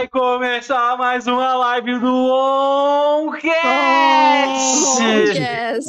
Vai 0.00 0.08
começar 0.08 0.96
mais 0.96 1.26
uma 1.26 1.54
live 1.56 1.98
do 1.98 3.28
Oncast! 3.28 3.50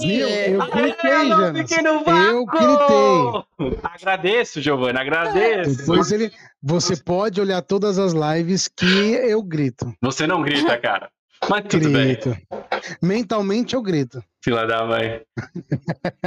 Viu? 0.05 0.27
Eu 0.27 0.67
gritei, 0.69 1.11
Aê, 1.11 1.27
Jonas. 1.29 1.57
fiquei 1.69 1.81
no 1.81 1.89
Eu 1.91 2.03
vácuo! 2.03 3.45
Agradeço, 3.81 4.59
Giovanni, 4.59 4.99
agradeço. 4.99 5.77
Depois 5.77 6.11
ele. 6.11 6.29
Você 6.61 7.01
pode 7.01 7.39
olhar 7.39 7.61
todas 7.61 7.97
as 7.97 8.11
lives 8.11 8.67
que 8.67 9.13
eu 9.13 9.41
grito. 9.41 9.93
Você 10.01 10.27
não 10.27 10.41
grita, 10.41 10.77
cara. 10.77 11.09
Mas 11.49 11.63
tudo 11.69 11.89
bem, 11.89 12.07
Grito. 12.07 12.37
Mentalmente 13.01 13.75
eu 13.75 13.81
grito. 13.81 14.21
fila 14.43 14.67
da 14.67 14.85
mãe. 14.85 15.21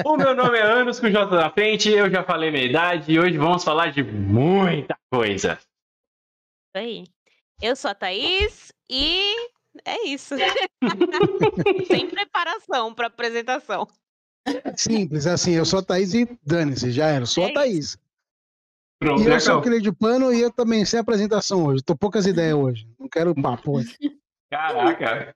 O 0.07 0.17
meu 0.17 0.35
nome 0.35 0.57
é 0.57 0.63
Anos 0.63 0.99
com 0.99 1.11
J 1.11 1.27
na 1.37 1.51
frente, 1.51 1.91
eu 1.91 2.11
já 2.11 2.25
falei 2.25 2.51
minha 2.51 2.65
idade 2.65 3.13
e 3.13 3.21
hoje 3.21 3.37
vamos 3.37 3.63
falar 3.63 3.93
de 3.93 4.03
muita 4.03 4.97
coisa. 5.13 5.59
Isso 6.75 6.77
aí. 6.77 7.14
Eu 7.65 7.75
sou 7.75 7.91
a 7.91 7.95
Thaís 7.95 8.71
e 8.91 9.49
é 9.87 10.07
isso. 10.07 10.35
Sem 11.89 12.11
preparação 12.11 12.95
para 12.95 13.07
apresentação. 13.07 13.89
Simples, 14.77 15.27
assim, 15.27 15.53
eu 15.53 15.65
sou 15.65 15.79
a 15.79 15.83
Thaís 15.83 16.13
e 16.13 16.29
dane-se, 16.45 16.91
já 16.91 17.07
era. 17.09 17.25
Sou 17.25 17.45
É 17.45 17.47
a 17.47 17.49
isso. 17.49 17.55
Thaís. 17.55 17.99
Pronto, 18.99 19.23
E 19.23 19.27
eu 19.27 19.41
sou 19.41 19.55
acabou. 19.55 19.61
aquele 19.61 19.81
de 19.81 19.91
pano 19.93 20.31
e 20.35 20.43
eu 20.43 20.51
também 20.53 20.85
sei 20.85 20.99
a 20.99 21.03
apresentação 21.03 21.65
hoje. 21.65 21.83
Tô 21.83 21.97
poucas 21.97 22.27
ideias 22.27 22.55
hoje. 22.55 22.87
Não 22.99 23.09
quero 23.09 23.35
papo 23.41 23.79
hoje. 23.79 23.97
Caraca. 24.51 25.35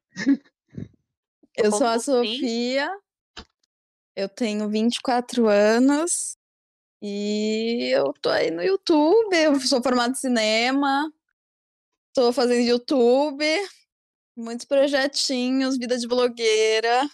Eu 1.57 1.73
sou 1.73 1.87
a 1.87 1.95
assim? 1.95 2.13
Sofia, 2.13 2.95
eu 4.15 4.29
tenho 4.29 4.69
24 4.69 5.49
anos 5.49 6.37
e 7.03 7.89
eu 7.91 8.13
tô 8.21 8.29
aí 8.29 8.51
no 8.51 8.63
YouTube. 8.63 9.35
Eu 9.35 9.59
sou 9.61 9.83
formada 9.83 10.13
em 10.13 10.15
cinema, 10.15 11.11
tô 12.19 12.33
fazendo 12.33 12.63
YouTube, 12.67 13.45
muitos 14.37 14.67
projetinhos, 14.67 15.79
vida 15.79 15.97
de 15.97 16.09
blogueira, 16.09 17.09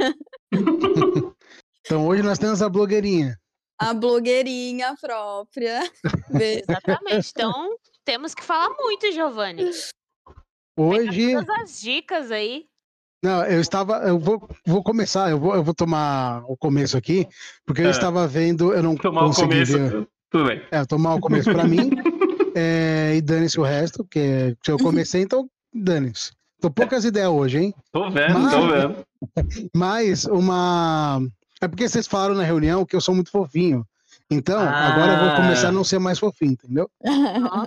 Então 1.84 2.06
hoje 2.06 2.22
nós 2.22 2.38
temos 2.38 2.62
a 2.62 2.68
blogueirinha. 2.70 3.36
a 3.78 3.92
blogueirinha 3.92 4.94
própria. 4.98 5.80
Exatamente. 6.40 7.30
Então, 7.32 7.76
temos 8.02 8.34
que 8.34 8.42
falar 8.42 8.70
muito, 8.80 9.12
Giovanni. 9.12 9.70
Hoje. 10.78 11.34
Todas 11.34 11.60
as 11.60 11.80
dicas 11.82 12.30
aí. 12.30 12.64
Não, 13.22 13.44
eu 13.44 13.60
estava. 13.60 13.98
Eu 14.08 14.18
vou, 14.18 14.48
vou 14.66 14.82
começar, 14.82 15.30
eu 15.30 15.38
vou, 15.38 15.54
eu 15.54 15.62
vou 15.62 15.74
tomar 15.74 16.42
o 16.50 16.56
começo 16.56 16.96
aqui, 16.96 17.28
porque 17.66 17.82
eu 17.82 17.88
É. 17.88 17.90
estava 17.90 18.26
vendo. 18.26 18.72
Eu 18.72 18.82
não 18.82 18.96
Tomar 18.96 19.24
o 19.24 19.26
consegui 19.26 19.48
começo. 19.48 19.72
ver. 19.78 20.08
Tudo 20.30 20.46
bem. 20.46 20.66
É, 20.70 20.84
tomar 20.86 21.14
o 21.14 21.20
começo 21.20 21.52
pra 21.52 21.64
mim. 21.64 21.90
é, 22.56 23.14
e 23.16 23.20
dane-se 23.20 23.60
o 23.60 23.62
resto, 23.62 24.02
porque 24.04 24.56
se 24.64 24.70
eu 24.72 24.78
comecei, 24.78 25.22
então 25.22 25.46
dane-se. 25.74 26.32
Tô 26.60 26.70
poucas 26.70 27.04
ideias 27.04 27.28
hoje, 27.28 27.58
hein? 27.58 27.74
Tô 27.92 28.08
vendo, 28.10 28.32
tô 28.32 28.38
Mas- 28.40 28.72
vendo. 28.82 28.96
Mas 29.76 30.24
uma. 30.24 31.20
É 31.60 31.68
porque 31.68 31.88
vocês 31.88 32.06
falaram 32.06 32.34
na 32.34 32.42
reunião 32.44 32.84
que 32.86 32.96
eu 32.96 33.00
sou 33.00 33.14
muito 33.14 33.30
fofinho. 33.30 33.84
Então, 34.30 34.58
agora 34.60 35.12
eu 35.12 35.18
vou 35.20 35.28
Ah. 35.28 35.36
começar 35.36 35.68
a 35.68 35.72
não 35.72 35.84
ser 35.84 36.00
mais 36.00 36.18
fofinho, 36.18 36.52
entendeu? 36.52 36.90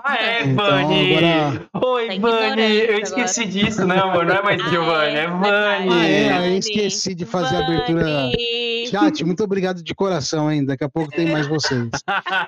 Ah, 0.04 0.17
é, 0.20 0.44
Então, 0.44 0.66
Vani! 0.66 1.16
agora- 1.16 1.70
Oi, 1.86 2.08
Tá 2.08 2.28
Vani! 2.28 2.62
Eu 2.80 3.00
esqueci 3.00 3.45
disso, 3.45 3.86
né, 3.88 3.98
amor? 4.00 4.26
Não 4.26 4.36
é 4.36 4.42
mais 4.44 4.62
Ah, 4.62 4.67
Giovanni, 4.70 5.16
é. 5.16 5.28
Vani! 5.28 5.90
Ah, 5.90 6.06
é, 6.08 6.50
eu 6.50 6.58
esqueci 6.58 7.16
de 7.16 7.26
fazer 7.26 7.56
a 7.56 7.66
abertura. 7.66 8.06
Chat, 8.90 9.23
muito 9.23 9.44
obrigado 9.44 9.82
de 9.84 9.95
coração, 9.95 10.52
hein? 10.52 10.66
Daqui 10.66 10.84
a 10.84 10.90
pouco 10.90 11.12
tem 11.12 11.32
mais 11.32 11.48
vocês. 11.48 11.90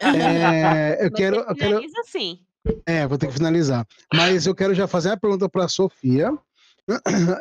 É, 0.02 1.06
eu 1.06 1.12
quero, 1.12 1.38
eu 1.38 1.56
quero, 1.56 1.70
finaliza 1.78 2.02
assim. 2.02 2.40
É, 2.86 3.08
vou 3.08 3.18
ter 3.18 3.28
que 3.28 3.34
finalizar. 3.34 3.86
Mas 4.14 4.46
eu 4.46 4.54
quero 4.56 4.74
já 4.74 4.88
fazer 4.88 5.10
a 5.12 5.18
pergunta 5.18 5.50
para 5.50 5.66
a 5.66 5.68
Sofia, 5.68 6.32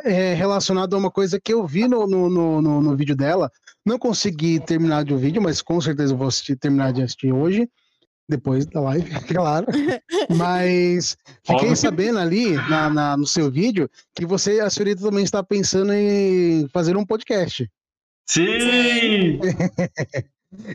é, 0.04 0.34
relacionado 0.34 0.94
a 0.94 0.98
uma 0.98 1.10
coisa 1.10 1.40
que 1.40 1.52
eu 1.52 1.66
vi 1.66 1.86
no, 1.88 2.06
no, 2.06 2.28
no, 2.30 2.62
no- 2.62 2.80
no 2.80 2.96
vídeo 2.96 3.16
dela. 3.16 3.50
Não 3.84 3.98
consegui 3.98 4.60
terminar 4.60 5.04
de 5.04 5.12
o 5.14 5.18
vídeo, 5.18 5.40
mas 5.42 5.60
com 5.62 5.80
certeza 5.80 6.12
eu 6.12 6.16
vou 6.18 6.28
assistir, 6.28 6.56
terminar 6.56 6.92
de 6.92 7.02
assistir 7.02 7.32
hoje, 7.32 7.68
depois 8.28 8.64
da 8.66 8.80
live, 8.80 9.10
claro. 9.26 9.66
Mas 10.34 11.16
fiquei 11.42 11.74
sabendo 11.74 12.18
ali 12.18 12.52
na, 12.68 12.88
na- 12.90 13.16
no 13.16 13.26
seu 13.26 13.50
vídeo 13.50 13.90
que 14.14 14.24
você, 14.24 14.60
a 14.60 14.70
senhorita, 14.70 15.02
também 15.02 15.24
está 15.24 15.42
pensando 15.42 15.92
em 15.92 16.68
fazer 16.72 16.96
um 16.96 17.04
podcast. 17.04 17.68
Sim! 18.30 19.40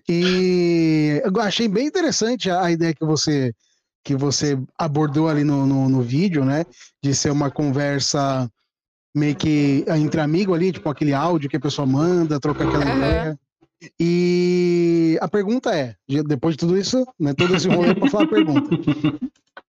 E 0.08 1.22
eu 1.26 1.42
achei 1.42 1.68
bem 1.68 1.88
interessante 1.88 2.50
a, 2.50 2.72
ideia 2.72 2.94
que 2.94 3.04
você 3.06 3.54
que 4.06 4.16
você 4.16 4.58
abordou 4.78 5.28
ali 5.28 5.44
no, 5.44 5.66
no, 5.66 5.90
no 5.90 6.02
vídeo, 6.02 6.46
né? 6.46 6.64
De 7.04 7.14
ser 7.14 7.30
uma 7.30 7.52
conversa 7.52 8.50
meio 9.14 9.36
que 9.36 9.84
entre 9.90 10.22
amigo 10.22 10.54
ali, 10.54 10.72
tipo 10.72 10.88
aquele 10.90 11.14
áudio 11.14 11.50
que 11.50 11.58
a 11.58 11.60
pessoa 11.60 11.86
manda, 11.86 12.40
trocar 12.40 12.64
aquela 12.66 12.86
Aham. 12.86 12.96
ideia. 12.96 13.40
E 14.00 15.18
a 15.22 15.28
pergunta 15.28 15.76
é, 15.76 15.96
de- 16.08 16.24
depois 16.24 16.56
de 16.56 16.60
tudo 16.60 16.78
isso, 16.78 17.06
né, 17.20 17.34
todo 17.34 17.54
esse 17.56 17.68
rolê 17.68 17.94
para 17.94 18.08
falar 18.08 18.24
a 18.24 18.28
pergunta. 18.28 18.80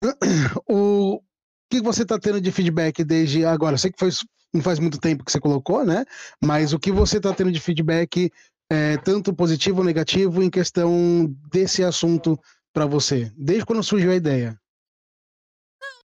O 0.69 1.21
que 1.69 1.81
você 1.81 2.03
está 2.03 2.17
tendo 2.19 2.41
de 2.41 2.53
feedback 2.53 3.03
desde 3.03 3.45
agora? 3.45 3.75
Eu 3.75 3.79
sei 3.79 3.91
que 3.91 3.99
foi, 3.99 4.11
não 4.53 4.63
faz 4.63 4.79
muito 4.79 4.99
tempo 4.99 5.25
que 5.25 5.33
você 5.33 5.41
colocou, 5.41 5.85
né? 5.85 6.05
Mas 6.43 6.73
o 6.73 6.79
que 6.79 6.91
você 6.93 7.19
está 7.19 7.33
tendo 7.35 7.53
de 7.53 7.61
feedback 7.61 8.31
é, 8.71 8.97
tanto 8.99 9.35
positivo 9.35 9.79
ou 9.79 9.85
negativo 9.85 10.43
em 10.43 10.51
questão 10.51 11.33
desse 11.53 11.85
assunto 11.85 12.39
para 12.73 12.87
você, 12.87 13.33
desde 13.37 13.65
quando 13.65 13.83
surgiu 13.83 14.11
a 14.11 14.17
ideia. 14.17 14.59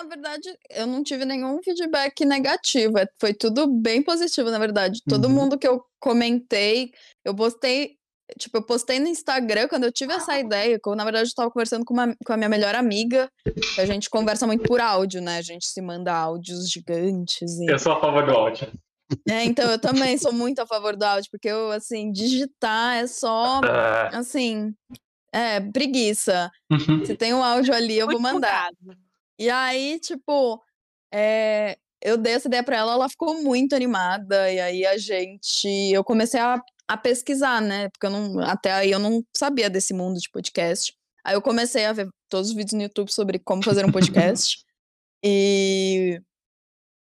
Na 0.00 0.08
verdade, 0.08 0.48
eu 0.70 0.86
não 0.86 1.02
tive 1.02 1.24
nenhum 1.24 1.62
feedback 1.62 2.24
negativo, 2.24 2.98
é- 2.98 3.06
foi 3.20 3.32
tudo 3.32 3.66
bem 3.68 4.02
positivo, 4.02 4.50
na 4.50 4.58
verdade. 4.58 5.00
Todo 5.08 5.26
Uhum. 5.28 5.34
mundo 5.34 5.58
que 5.58 5.66
eu 5.66 5.82
comentei, 6.00 6.90
eu 7.24 7.34
postei, 7.34 7.96
tipo, 8.38 8.58
eu 8.58 8.62
postei 8.66 8.98
no 8.98 9.06
Instagram 9.08 9.68
quando 9.68 9.84
eu 9.84 9.92
tive 9.92 10.12
essa 10.12 10.38
ideia, 10.38 10.78
que 10.82 10.88
eu, 10.88 10.94
na 10.94 11.04
verdade, 11.04 11.28
eu 11.30 11.34
tava 11.34 11.50
conversando 11.50 11.84
com, 11.84 11.94
uma, 11.94 12.14
com 12.24 12.32
a 12.32 12.36
minha 12.36 12.48
melhor 12.48 12.74
amiga, 12.74 13.28
que 13.74 13.80
a 13.80 13.86
gente 13.86 14.08
conversa 14.10 14.46
muito 14.46 14.64
por 14.64 14.80
áudio, 14.80 15.20
né? 15.20 15.38
A 15.38 15.42
gente 15.42 15.66
se 15.66 15.80
manda 15.80 16.12
áudios 16.14 16.68
gigantes 16.70 17.58
e... 17.58 17.66
Eu 17.70 17.78
sou 17.78 17.92
a 17.92 18.00
favor 18.00 18.24
do 18.26 18.32
áudio. 18.32 18.68
É, 19.28 19.44
então, 19.44 19.70
eu 19.70 19.78
também 19.78 20.16
sou 20.16 20.32
muito 20.32 20.60
a 20.60 20.66
favor 20.66 20.96
do 20.96 21.02
áudio, 21.04 21.28
porque 21.30 21.48
eu, 21.48 21.70
assim, 21.70 22.10
digitar 22.10 22.96
é 22.96 23.06
só, 23.06 23.60
Ah, 23.62 24.08
assim, 24.14 24.72
é, 25.34 25.60
preguiça. 25.60 26.50
uhum. 26.70 27.04
Se 27.04 27.14
tem 27.14 27.34
um 27.34 27.42
áudio 27.44 27.74
ali, 27.74 27.98
eu 27.98 28.06
vou 28.06 28.20
Muito 28.20 28.34
mandar. 28.34 28.70
bugado. 28.80 28.98
E 29.38 29.50
aí, 29.50 29.98
tipo, 30.00 30.62
é, 31.12 31.76
eu 32.02 32.16
dei 32.16 32.34
essa 32.34 32.48
ideia 32.48 32.62
pra 32.62 32.76
ela, 32.76 32.92
ela 32.92 33.08
ficou 33.08 33.42
muito 33.42 33.74
animada, 33.74 34.50
e 34.50 34.58
aí 34.60 34.86
a 34.86 34.96
gente. 34.96 35.68
Eu 35.92 36.02
comecei 36.02 36.40
a, 36.40 36.60
a 36.92 36.96
pesquisar, 36.96 37.60
né? 37.60 37.88
Porque 37.90 38.06
eu 38.06 38.10
não, 38.10 38.40
até 38.40 38.72
aí 38.72 38.90
eu 38.90 38.98
não 38.98 39.22
sabia 39.36 39.68
desse 39.70 39.92
mundo 39.94 40.18
de 40.18 40.30
podcast. 40.30 40.92
Aí 41.24 41.34
eu 41.34 41.42
comecei 41.42 41.84
a 41.86 41.92
ver 41.92 42.08
todos 42.28 42.48
os 42.50 42.54
vídeos 42.54 42.72
no 42.72 42.82
YouTube 42.82 43.12
sobre 43.12 43.38
como 43.38 43.62
fazer 43.62 43.84
um 43.84 43.92
podcast. 43.92 44.58
e. 45.24 46.20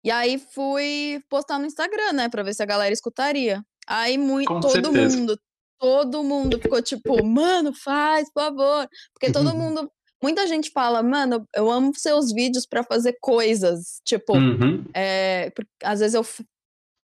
E 0.03 0.12
aí 0.12 0.40
fui 0.53 1.20
postar 1.30 1.59
no 1.59 1.66
Instagram, 1.66 2.14
né? 2.14 2.30
Pra 2.30 2.44
ver 2.44 2.53
se 2.53 2.64
a 2.64 2.66
galera 2.66 2.94
escutaria. 2.94 3.62
Aí 3.88 4.18
muito, 4.18 4.47
Com 4.47 4.59
todo 4.59 4.72
certeza. 4.92 5.18
mundo, 5.18 5.40
todo 5.80 6.24
mundo 6.24 6.59
ficou 6.59 6.81
tipo, 6.81 7.24
mano, 7.26 7.74
faz, 7.74 8.31
por 8.31 8.44
favor. 8.44 8.88
Porque 9.14 9.31
todo 9.31 9.53
mundo 9.56 9.92
Muita 10.22 10.47
gente 10.47 10.72
fala, 10.72 11.03
mano, 11.03 11.47
eu 11.56 11.70
amo 11.70 11.92
seus 11.96 12.31
vídeos 12.34 12.66
pra 12.66 12.84
fazer 12.84 13.16
coisas. 13.22 14.00
Tipo, 14.03 14.36
Uhum. 14.36 14.84
é, 14.96 15.52
às 15.84 16.00
vezes 16.00 16.16
eu, 16.16 16.26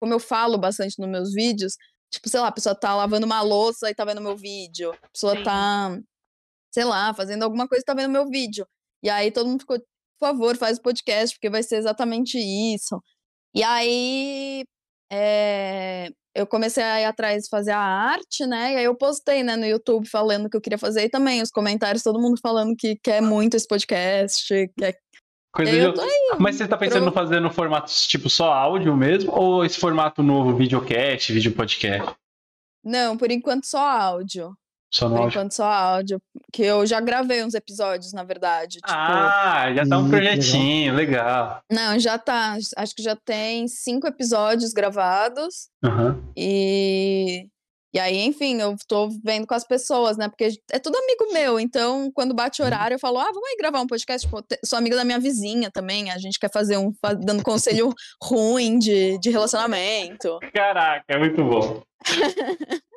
como 0.00 0.14
eu 0.14 0.20
falo 0.20 0.56
bastante 0.56 0.96
nos 0.96 1.08
meus 1.08 1.32
vídeos, 1.32 1.74
tipo, 2.10 2.28
sei 2.28 2.40
lá, 2.40 2.48
a 2.48 2.52
pessoa 2.52 2.74
tá 2.74 2.94
lavando 2.94 3.26
uma 3.26 3.40
louça 3.42 3.90
e 3.90 3.94
tá 3.94 4.04
vendo 4.04 4.20
meu 4.20 4.36
vídeo. 4.36 4.92
A 5.02 5.08
pessoa 5.08 5.36
Sim. 5.36 5.42
tá, 5.44 5.98
sei 6.72 6.84
lá, 6.84 7.14
fazendo 7.14 7.44
alguma 7.44 7.68
coisa 7.68 7.82
e 7.82 7.84
tá 7.84 7.94
vendo 7.94 8.10
meu 8.10 8.28
vídeo. 8.28 8.66
E 9.02 9.08
aí 9.10 9.30
todo 9.30 9.48
mundo 9.48 9.60
ficou, 9.60 9.78
por 9.78 10.28
favor, 10.28 10.56
faz 10.56 10.78
o 10.78 10.82
podcast, 10.82 11.36
porque 11.36 11.50
vai 11.50 11.62
ser 11.62 11.76
exatamente 11.76 12.38
isso. 12.38 13.02
E 13.54 13.62
aí 13.62 14.64
é, 15.10 16.10
eu 16.34 16.46
comecei 16.46 16.82
a 16.84 17.00
ir 17.00 17.04
atrás 17.04 17.44
de 17.44 17.48
fazer 17.48 17.72
a 17.72 17.80
arte, 17.80 18.46
né? 18.46 18.74
E 18.74 18.76
aí 18.76 18.84
eu 18.84 18.94
postei, 18.96 19.42
né, 19.42 19.56
no 19.56 19.66
YouTube 19.66 20.08
falando 20.08 20.48
que 20.48 20.56
eu 20.56 20.60
queria 20.60 20.78
fazer, 20.78 21.04
e 21.04 21.10
também 21.10 21.42
os 21.42 21.50
comentários, 21.50 22.02
todo 22.02 22.20
mundo 22.20 22.38
falando 22.40 22.76
que 22.76 22.96
quer 23.02 23.20
muito 23.20 23.56
esse 23.56 23.66
podcast, 23.66 24.68
quer 24.78 24.96
Coisa 25.52 25.72
eu 25.72 25.90
de- 25.90 25.96
tô 25.96 26.02
aí, 26.02 26.36
Mas 26.38 26.56
você 26.56 26.68
tá 26.68 26.76
pensando 26.76 27.02
em 27.08 27.10
pro- 27.10 27.12
fazer 27.20 27.40
no 27.40 27.50
formato 27.50 27.90
tipo 27.92 28.30
só 28.30 28.52
áudio 28.52 28.96
mesmo? 28.96 29.32
Ou 29.32 29.64
esse 29.64 29.78
formato 29.78 30.22
novo, 30.22 30.56
videocast, 30.56 31.32
vídeo 31.32 31.52
podcast? 31.52 32.14
Não, 32.84 33.16
por 33.16 33.30
enquanto 33.30 33.64
só 33.66 33.78
áudio. 33.80 34.54
Só 34.92 35.08
no 35.08 35.14
Por 35.16 35.22
áudio? 35.22 35.38
enquanto 35.38 35.52
só 35.52 35.64
áudio. 35.66 36.20
Que 36.52 36.62
eu 36.64 36.84
já 36.86 37.00
gravei 37.00 37.44
uns 37.44 37.54
episódios, 37.54 38.12
na 38.12 38.22
verdade. 38.24 38.78
Tipo, 38.78 38.86
Ah, 38.92 39.72
já 39.74 39.86
tá 39.86 39.98
um 39.98 40.02
Hum, 40.02 40.10
que 40.10 40.16
legal. 40.16 40.32
projetinho, 40.34 40.94
legal. 40.94 41.62
não, 41.70 41.98
já 41.98 42.16
tá. 42.18 42.56
Acho 42.76 42.94
que 42.96 43.02
já 43.02 43.14
tem 43.16 43.68
cinco 43.68 44.06
episódios 44.08 44.72
gravados. 44.72 45.68
Aham. 45.84 46.20
E. 46.36 47.46
E 47.92 47.98
aí, 47.98 48.18
enfim, 48.18 48.60
eu 48.60 48.76
tô 48.86 49.08
vendo 49.24 49.46
com 49.46 49.54
as 49.54 49.64
pessoas, 49.64 50.16
né? 50.16 50.28
Porque 50.28 50.48
é 50.70 50.78
tudo 50.78 50.96
amigo 50.96 51.32
meu. 51.32 51.58
Então, 51.58 52.10
quando 52.14 52.34
bate 52.34 52.62
horário, 52.62 52.94
eu 52.94 52.98
falo, 53.00 53.18
ah, 53.18 53.30
vamos 53.32 53.48
aí 53.48 53.56
gravar 53.56 53.80
um 53.80 53.86
podcast. 53.86 54.28
Te- 54.48 54.60
sou 54.64 54.78
amiga 54.78 54.96
da 54.96 55.04
minha 55.04 55.18
vizinha 55.18 55.70
também. 55.72 56.10
A 56.10 56.18
gente 56.18 56.38
quer 56.38 56.50
fazer 56.52 56.76
um. 56.76 56.92
dando 57.18 57.42
conselho 57.42 57.92
ruim 58.22 58.78
de, 58.78 59.18
de 59.18 59.30
relacionamento. 59.30 60.38
Caraca, 60.54 61.04
é 61.08 61.18
muito 61.18 61.42
bom. 61.44 61.82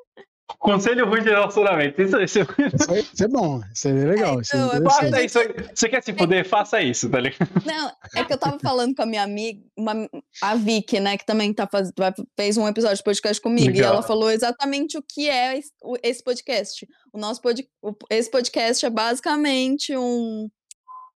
Conselho 0.59 1.07
ruim 1.09 1.23
de 1.23 1.29
relacionamento. 1.29 2.01
Isso, 2.01 2.19
isso, 2.21 2.39
Isso, 2.39 2.91
aí- 2.91 3.07
isso 3.13 3.23
é 3.23 3.27
bom, 3.27 3.61
isso 3.73 3.87
é 3.87 3.91
legal. 3.93 4.39
É 4.39 4.41
então, 4.45 4.71
é 4.73 4.81
faça 4.81 5.23
isso. 5.23 5.39
Você 5.73 5.89
quer 5.89 6.03
se 6.03 6.13
fuder? 6.13 6.47
Faça 6.47 6.81
isso, 6.81 7.09
tá 7.09 7.19
ligado? 7.19 7.49
Não, 7.65 7.91
é 8.15 8.23
que 8.23 8.33
eu 8.33 8.37
tava 8.37 8.59
falando 8.59 8.93
com 8.95 9.01
a 9.01 9.05
minha 9.05 9.23
amiga, 9.23 9.61
uma- 9.77 10.07
a 10.41 10.55
Vicky, 10.55 10.99
né, 10.99 11.17
que 11.17 11.25
também 11.25 11.53
tá 11.53 11.67
faz, 11.67 11.91
fez 12.37 12.57
um 12.57 12.67
episódio 12.67 12.97
de 12.97 13.03
podcast 13.03 13.41
comigo, 13.41 13.69
e 13.69 13.73
Legal. 13.73 13.93
ela 13.93 14.03
falou 14.03 14.29
exatamente 14.29 14.97
o 14.97 15.03
que 15.07 15.29
é 15.29 15.59
esse 16.03 16.23
podcast. 16.23 16.85
O 17.11 17.17
nosso 17.17 17.41
pod, 17.41 17.67
o- 17.81 17.93
esse 18.09 18.29
podcast 18.29 18.85
é 18.85 18.89
basicamente 18.89 19.95
um. 19.97 20.49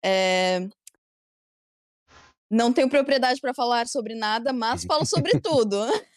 é, 0.04 0.68
não 2.50 2.72
tenho 2.72 2.88
propriedade 2.90 3.42
para 3.42 3.54
falar 3.56 3.88
sobre 3.88 4.14
nada, 4.16 4.54
mas 4.54 4.86
falo 4.86 5.06
sobre 5.06 5.40
tudo. 5.42 5.76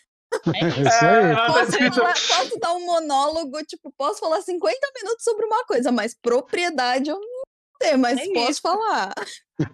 É 0.55 0.69
isso 0.69 1.05
aí. 1.05 1.25
ela 1.31 1.47
tá 1.47 1.53
Posso, 1.53 1.93
falar- 1.95 2.13
posso 2.15 2.59
dar 2.61 2.73
um 2.75 2.85
monólogo, 2.87 3.63
tipo, 3.65 3.93
posso 3.97 4.21
falar 4.21 4.41
50 4.43 4.79
minutos 5.01 5.25
sobre 5.25 5.45
uma 5.47 5.65
coisa, 5.65 5.91
mas 5.93 6.15
propriedade 6.21 7.09
eu 7.11 7.19
não 7.19 7.43
tenho, 7.81 7.99
mas 7.99 8.19
É 8.19 8.27
posso 8.33 8.51
isso. 8.51 8.61
falar. 8.61 9.13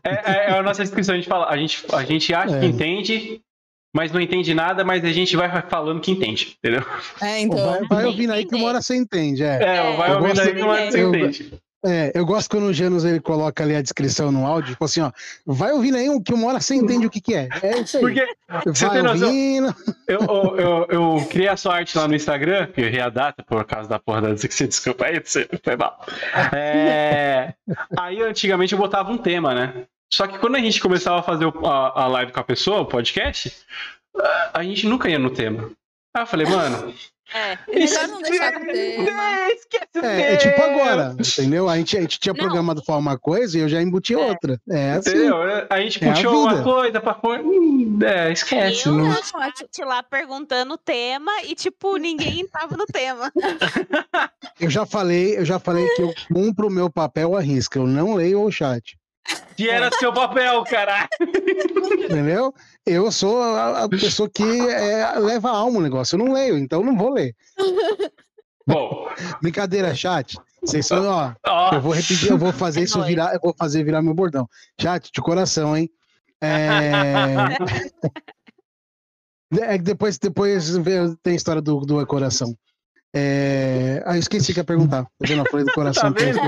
É, 0.05 0.11
é- 0.33 0.51
é 0.51 0.59
a 0.59 0.63
nossa 0.63 0.83
descrição, 0.83 1.15
a 1.15 1.19
gente 1.19 1.29
fala, 1.29 1.49
a 1.49 1.57
gente, 1.57 1.85
a 1.93 2.05
gente 2.05 2.33
acha 2.35 2.59
que 2.59 2.65
É. 2.67 2.69
entende, 2.69 3.41
mas 3.95 4.13
não 4.13 4.21
entende 4.21 4.53
nada, 4.55 4.85
mas 4.85 5.05
a 5.05 5.13
gente 5.13 5.37
vai 5.37 5.49
falando 5.69 6.01
que 6.01 6.11
entende, 6.11 6.57
entendeu? 6.59 6.83
É, 7.23 7.41
então. 7.41 7.59
vai, 7.65 7.85
vai 7.89 8.05
ouvindo 8.07 8.33
aí 8.33 8.45
que 8.47 8.55
uma 8.55 8.69
hora 8.69 8.83
você 8.83 8.97
entende. 8.97 9.43
É. 9.43 9.63
É, 9.63 9.97
vai 9.97 10.13
ouvindo 10.15 10.41
aí 10.41 10.55
que 10.55 10.63
uma 10.63 10.73
hora 10.73 10.91
você 10.91 11.03
eu- 11.03 11.09
entende. 11.15 11.53
É, 11.85 12.13
eu 12.15 12.25
gosto 12.25 12.49
quando 12.49 12.65
o 12.65 12.73
Janus 12.73 13.05
ele 13.05 13.21
coloca 13.21 13.63
ali 13.63 13.77
a 13.77 13.83
descrição 13.83 14.33
no 14.33 14.47
áudio, 14.47 14.71
tipo 14.71 14.85
assim, 14.85 15.03
ó, 15.03 15.13
vai 15.45 15.71
ouvindo 15.73 15.99
aí 15.99 16.09
um 16.09 16.23
que 16.23 16.33
uma 16.33 16.49
hora 16.49 16.61
você 16.61 16.75
entende 16.75 17.07
o 17.07 17.11
que, 17.11 17.21
que 17.21 17.35
é. 17.35 17.49
É 17.63 17.79
isso 17.79 17.99
aí. 17.99 18.03
Porque 18.03 18.27
você 18.65 18.87
vai 18.87 19.07
ouvindo. 19.07 19.75
eu, 20.09 20.21
eu, 20.21 20.57
eu, 20.57 20.87
eu 20.89 21.27
criei 21.29 21.49
a 21.49 21.57
sua 21.57 21.77
arte 21.77 21.97
lá 21.99 22.09
no 22.09 22.15
Instagram, 22.15 22.69
que 22.69 22.81
eu 22.81 22.87
errei 22.87 23.01
a 23.01 23.11
data 23.11 23.43
por 23.43 23.63
causa 23.65 23.89
da 23.89 23.99
porra 23.99 24.23
da 24.23 24.35
você 24.35 24.67
desculpa 24.67 25.05
aí, 25.05 25.21
você 25.21 25.47
foi 25.63 25.77
mal. 25.77 26.05
É, 26.55 27.53
aí 27.99 28.23
antigamente 28.23 28.73
eu 28.73 28.79
botava 28.79 29.13
um 29.13 29.19
tema, 29.19 29.55
né? 29.55 29.85
Só 30.13 30.27
que 30.27 30.39
quando 30.39 30.57
a 30.57 30.61
gente 30.61 30.81
começava 30.81 31.19
a 31.19 31.23
fazer 31.23 31.47
a, 31.65 32.03
a 32.03 32.07
live 32.07 32.33
com 32.33 32.41
a 32.41 32.45
pessoa, 32.45 32.81
o 32.81 32.87
podcast, 32.87 33.53
a 34.53 34.63
gente 34.63 34.87
nunca 34.87 35.11
ia 35.11 35.19
no 35.19 35.31
tema. 35.31 35.71
Aí 36.15 36.23
eu 36.23 36.27
falei, 36.27 36.47
mano, 36.47 36.95
É. 37.35 37.59
Melhor 37.69 38.07
não 38.09 38.23
deixar 38.23 38.53
com 38.53 38.61
o 38.61 38.67
tema. 38.73 39.23
É, 39.37 39.53
esquece 39.53 39.89
É, 40.03 40.33
é 40.35 40.37
tipo 40.37 40.63
agora, 40.63 41.17
entendeu? 41.19 41.69
A 41.69 41.77
gente, 41.77 41.97
a 41.99 42.01
gente 42.01 42.21
tinha 42.21 42.33
Não. 42.33 42.39
programado 42.41 42.83
falar 42.85 42.99
uma 43.01 43.19
coisa 43.19 43.59
e 43.59 43.61
eu 43.61 43.69
já 43.69 43.83
embuti 43.83 44.15
É. 44.15 44.19
outra. 44.19 44.61
É 44.71 44.93
assim. 44.93 45.11
Entendeu? 45.11 45.37
A 45.69 45.81
gente 45.81 46.05
É 46.05 46.09
a 46.11 46.13
puxou 46.15 46.43
uma 46.45 46.63
coisa 46.63 47.01
pra 47.01 47.15
pôr. 47.15 47.41
hum, 47.41 47.99
É, 48.05 48.31
esquece. 48.33 48.87
eu 48.87 48.93
não- 48.93 49.13
chat 49.15 49.83
lá 49.85 50.01
perguntando 50.03 50.75
o 50.75 50.79
tema 50.79 51.33
e, 51.45 51.55
tipo, 51.57 51.97
ninguém 51.97 52.47
tava 52.47 52.77
no 52.77 52.87
tema. 52.87 53.33
Eu 54.61 54.71
já 54.71 54.87
falei, 54.87 55.37
eu 55.37 55.45
já 55.45 55.59
falei 55.59 55.89
que 55.89 56.03
eu 56.03 56.15
cumpro 56.33 56.69
o 56.69 56.71
meu 56.71 56.89
papel 56.89 57.37
à 57.37 57.41
risca, 57.41 57.79
eu 57.81 57.87
não 57.87 58.15
leio 58.15 58.43
o 58.43 58.51
chat. 58.53 58.97
Que 59.57 59.71
era 59.71 59.91
seu 59.99 60.13
papel, 60.13 60.65
caralho. 60.65 61.09
Entendeu? 62.05 62.53
Eu 62.85 63.11
sou 63.13 63.41
a, 63.41 63.85
a 63.85 63.89
pessoa 63.89 64.29
que 64.29 64.43
é, 64.43 65.19
leva 65.19 65.49
a 65.49 65.57
alma 65.57 65.79
o 65.79 65.83
negócio. 65.83 66.15
Eu 66.17 66.25
não 66.25 66.33
leio, 66.33 66.59
então 66.59 66.81
eu 66.81 66.87
não 66.87 66.97
vou 66.97 67.13
ler. 67.13 67.35
Bom, 68.67 69.09
Brincadeira, 69.41 69.95
chat. 69.95 70.37
Vocês 70.63 70.87
são, 70.87 71.07
ó. 71.07 71.33
ó. 71.47 71.75
Eu 71.75 71.81
vou 71.81 71.93
repetir, 71.93 72.31
eu 72.31 72.39
vou 72.39 72.53
fazer 72.53 72.83
isso 72.83 73.03
virar, 73.03 73.35
eu 73.35 73.41
vou 73.43 73.55
fazer 73.57 73.85
virar 73.85 74.03
meu 74.03 74.15
bordão. 74.15 74.49
Chat, 74.81 75.11
de 75.13 75.21
coração, 75.21 75.77
hein? 75.77 75.91
É... 76.41 77.35
é 79.61 79.79
que 79.79 79.85
depois, 79.85 80.19
depois 80.19 80.75
tem 81.23 81.33
a 81.35 81.37
história 81.37 81.63
do, 81.63 81.81
do 81.81 82.07
coração. 82.07 82.57
É... 83.15 84.03
Ah, 84.05 84.17
eu 84.17 84.21
esqueci 84.21 84.53
que 84.53 84.61
ia 84.61 84.65
perguntar. 84.65 85.05
Tá 85.05 85.11
vendo? 85.21 85.45
Eu 85.45 85.51
falei 85.51 85.65
do 85.65 85.69
Tá 85.69 85.75
coração. 85.75 86.13
que 86.13 86.23
eu 86.23 86.33
vendo? 86.33 86.41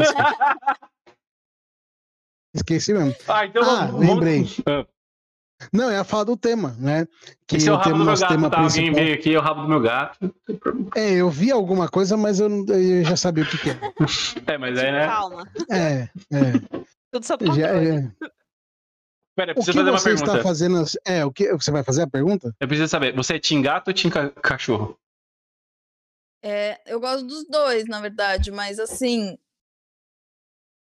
Esqueci. 2.57 2.93
mesmo. 2.93 3.15
Ah, 3.29 3.47
então 3.47 3.63
Ah, 3.63 3.87
vamos- 3.87 4.01
lembrei. 4.01 4.47
Não, 5.73 5.85
eu 5.87 5.93
ia 5.93 6.05
falar 6.05 6.25
do 6.25 6.37
tema, 6.37 6.77
né? 6.79 7.07
Que 7.47 7.57
Esse 7.57 7.69
é 7.69 7.73
o 7.73 7.77
rabo 7.77 7.85
tema, 7.89 7.99
do 8.01 8.05
meu 8.05 8.19
gato, 8.19 8.51
tá? 8.51 8.59
Alguém 8.59 8.71
principal. 8.85 8.95
veio 8.95 9.15
aqui, 9.15 9.35
é 9.35 9.39
o 9.39 9.43
rabo 9.43 9.63
do 9.63 9.69
meu 9.69 9.81
gato. 9.81 10.35
É, 10.95 11.13
eu 11.15 11.31
vi 11.31 11.51
alguma 11.51 11.89
coisa, 11.89 12.15
mas 12.17 12.41
eu, 12.41 12.49
eu 12.69 13.05
já 13.05 13.17
sabia 13.17 13.43
o 13.45 13.49
que, 13.49 13.57
que 13.57 13.71
é. 13.71 14.53
É, 14.55 14.59
mas 14.59 14.79
aí, 14.79 14.93
né? 14.93 15.07
Calma. 15.07 15.45
É, 15.71 16.03
é. 16.03 16.83
Tudo 17.11 17.25
sob 17.25 17.47
Já- 17.55 17.69
é. 17.69 18.13
Pera, 19.35 19.51
eu 19.51 19.53
O 19.53 19.55
preciso 19.55 19.73
que 19.73 19.79
fazer 19.79 19.91
uma 19.91 19.99
você 19.99 20.13
está 20.13 20.25
pergunta. 20.27 20.43
fazendo? 20.43 20.85
É, 21.07 21.25
o 21.25 21.33
que 21.33 21.51
você 21.53 21.71
vai 21.71 21.83
fazer 21.83 22.03
a 22.03 22.07
pergunta? 22.07 22.55
Eu 22.61 22.69
preciso 22.69 22.89
saber, 22.89 23.15
você 23.15 23.37
é 23.37 23.39
team 23.39 23.63
gato 23.63 23.89
ou 23.89 23.95
team 23.95 24.11
ca- 24.11 24.31
cachorro? 24.31 24.99
É, 26.43 26.79
eu 26.87 27.01
gosto 27.01 27.27
dos 27.27 27.47
dois, 27.49 27.87
na 27.87 28.01
verdade, 28.01 28.51
mas 28.51 28.79
assim. 28.79 29.37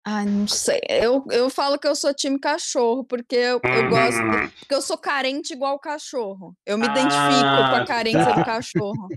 Ai, 0.04 0.24
não 0.24 0.48
sei. 0.48 0.80
Eu, 0.88 1.24
eu 1.30 1.48
falo 1.48 1.78
que 1.78 1.86
eu 1.86 1.94
sou 1.94 2.12
time 2.12 2.36
cachorro, 2.38 3.04
porque 3.04 3.36
eu, 3.36 3.60
eu 3.62 3.88
gosto. 3.88 4.20
Uhum. 4.20 4.48
Porque 4.58 4.74
eu 4.74 4.82
sou 4.82 4.98
carente 4.98 5.52
igual 5.52 5.76
o 5.76 5.78
cachorro. 5.78 6.54
Eu 6.66 6.76
me 6.76 6.86
identifico 6.86 7.14
com 7.40 7.46
Ah, 7.46 7.76
a 7.78 7.84
carência 7.86 8.24
tá. 8.24 8.32
do 8.32 8.44
cachorro. 8.44 9.08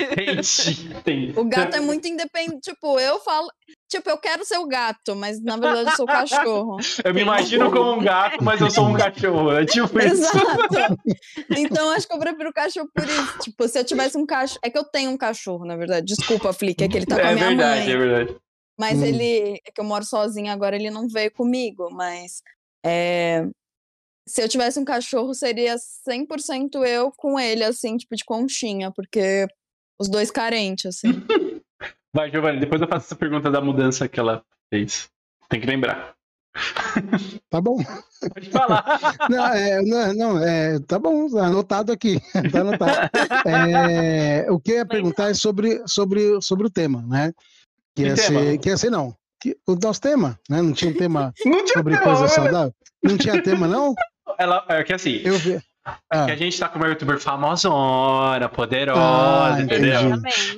Entendi, 0.00 0.94
entendi. 0.96 1.32
O 1.38 1.44
gato 1.44 1.76
é 1.76 1.80
muito 1.80 2.08
independente. 2.08 2.60
Tipo, 2.70 2.98
eu 2.98 3.20
falo. 3.20 3.48
Tipo, 3.88 4.08
eu 4.08 4.18
quero 4.18 4.44
ser 4.44 4.56
o 4.58 4.66
gato, 4.66 5.14
mas 5.14 5.42
na 5.42 5.56
verdade 5.56 5.90
eu 5.90 5.96
sou 5.96 6.04
o 6.04 6.08
cachorro. 6.08 6.76
Eu 7.04 7.12
me 7.12 7.20
imagino 7.22 7.70
como 7.70 7.92
um 7.92 8.02
gato, 8.02 8.42
mas 8.42 8.60
eu 8.60 8.70
sou 8.70 8.86
um 8.88 8.94
cachorro. 8.94 9.52
É 9.52 9.66
tipo 9.66 9.98
isso. 10.00 10.14
Exato. 10.24 10.96
Então 11.50 11.90
acho 11.90 12.06
que 12.08 12.14
eu 12.14 12.18
prefiro 12.18 12.48
o 12.50 12.52
cachorro 12.52 12.88
por 12.94 13.04
isso. 13.04 13.38
Tipo, 13.40 13.68
se 13.68 13.78
eu 13.78 13.84
tivesse 13.84 14.16
um 14.16 14.24
cachorro. 14.24 14.60
É 14.62 14.70
que 14.70 14.78
eu 14.78 14.84
tenho 14.84 15.10
um 15.10 15.16
cachorro, 15.18 15.64
na 15.66 15.76
verdade. 15.76 16.06
Desculpa, 16.14 16.52
Flick, 16.52 16.82
é 16.82 16.88
que 16.88 16.96
ele 16.96 17.06
tá 17.06 17.16
com 17.16 17.26
a 17.26 17.30
É 17.30 17.34
minha 17.34 17.48
verdade, 17.48 17.80
mãe. 17.84 17.92
é 17.92 17.96
verdade. 17.96 18.36
Mas 18.80 18.98
Hum. 18.98 19.04
ele. 19.04 19.60
É 19.66 19.70
que 19.70 19.78
eu 19.78 19.84
moro 19.84 20.02
sozinha 20.04 20.54
agora, 20.54 20.74
ele 20.74 20.90
não 20.90 21.06
veio 21.06 21.30
comigo, 21.30 21.90
mas. 21.92 22.42
é, 22.84 23.46
se 24.26 24.42
eu 24.42 24.48
tivesse 24.48 24.78
um 24.78 24.84
cachorro, 24.84 25.34
seria 25.34 25.76
100% 25.76 26.84
eu 26.86 27.10
com 27.16 27.38
ele, 27.38 27.64
assim, 27.64 27.96
tipo, 27.96 28.14
de 28.14 28.24
conchinha, 28.24 28.90
porque 28.92 29.46
os 30.00 30.08
dois 30.08 30.30
carentes, 30.30 30.86
assim. 30.86 31.08
Vai, 32.14 32.30
Giovanni, 32.30 32.60
depois 32.60 32.80
eu 32.80 32.88
faço 32.88 33.06
essa 33.06 33.16
pergunta 33.16 33.50
da 33.50 33.60
mudança 33.60 34.08
que 34.08 34.18
ela 34.18 34.42
fez. 34.72 35.08
Tem 35.48 35.60
que 35.60 35.66
lembrar. 35.66 36.14
Tá 37.48 37.60
bom. 37.60 37.78
Pode 38.32 38.50
falar. 38.50 38.84
Não, 39.30 39.46
é, 39.46 39.82
não, 39.82 40.14
não, 40.14 40.44
é, 40.44 40.78
tá 40.80 40.98
bom, 40.98 41.28
tá 41.28 41.46
anotado 41.46 41.92
aqui. 41.92 42.20
Tá 42.50 42.60
anotado. 42.60 43.10
É, 43.46 44.50
o 44.50 44.60
que 44.60 44.72
eu 44.72 44.76
ia 44.76 44.86
perguntar 44.86 45.30
é 45.30 45.34
sobre, 45.34 45.82
sobre, 45.86 46.40
sobre 46.42 46.66
o 46.66 46.70
tema, 46.70 47.02
né? 47.02 47.32
Que 48.04 48.04
Que 48.04 48.08
ia, 48.10 48.16
ser, 48.16 48.58
que 48.58 48.68
ia 48.68 48.76
ser, 48.76 48.90
não. 48.90 49.14
Que, 49.40 49.56
o 49.66 49.74
nosso 49.74 50.00
tema, 50.00 50.38
né? 50.48 50.60
Não 50.60 50.72
tinha 50.72 50.90
um 50.90 50.94
tema 50.94 51.32
Não 51.44 51.64
tinha 51.64 51.78
sobre 51.78 51.94
tema, 51.94 52.04
coisa 52.06 52.28
saudável? 52.28 52.72
Não 53.02 53.16
tinha 53.16 53.42
tema, 53.42 53.66
não? 53.66 53.94
Ela, 54.38 54.64
é 54.68 54.82
que 54.84 54.92
assim, 54.92 55.20
Eu 55.24 55.38
vi. 55.38 55.58
Ah, 56.12 56.26
que 56.26 56.32
a 56.32 56.36
gente 56.36 56.60
tá 56.60 56.68
com 56.68 56.78
uma 56.78 56.88
youtuber 56.88 57.18
famosona, 57.18 58.48
poderosa, 58.50 59.54
Ah, 59.56 59.60
entendeu? 59.62 59.98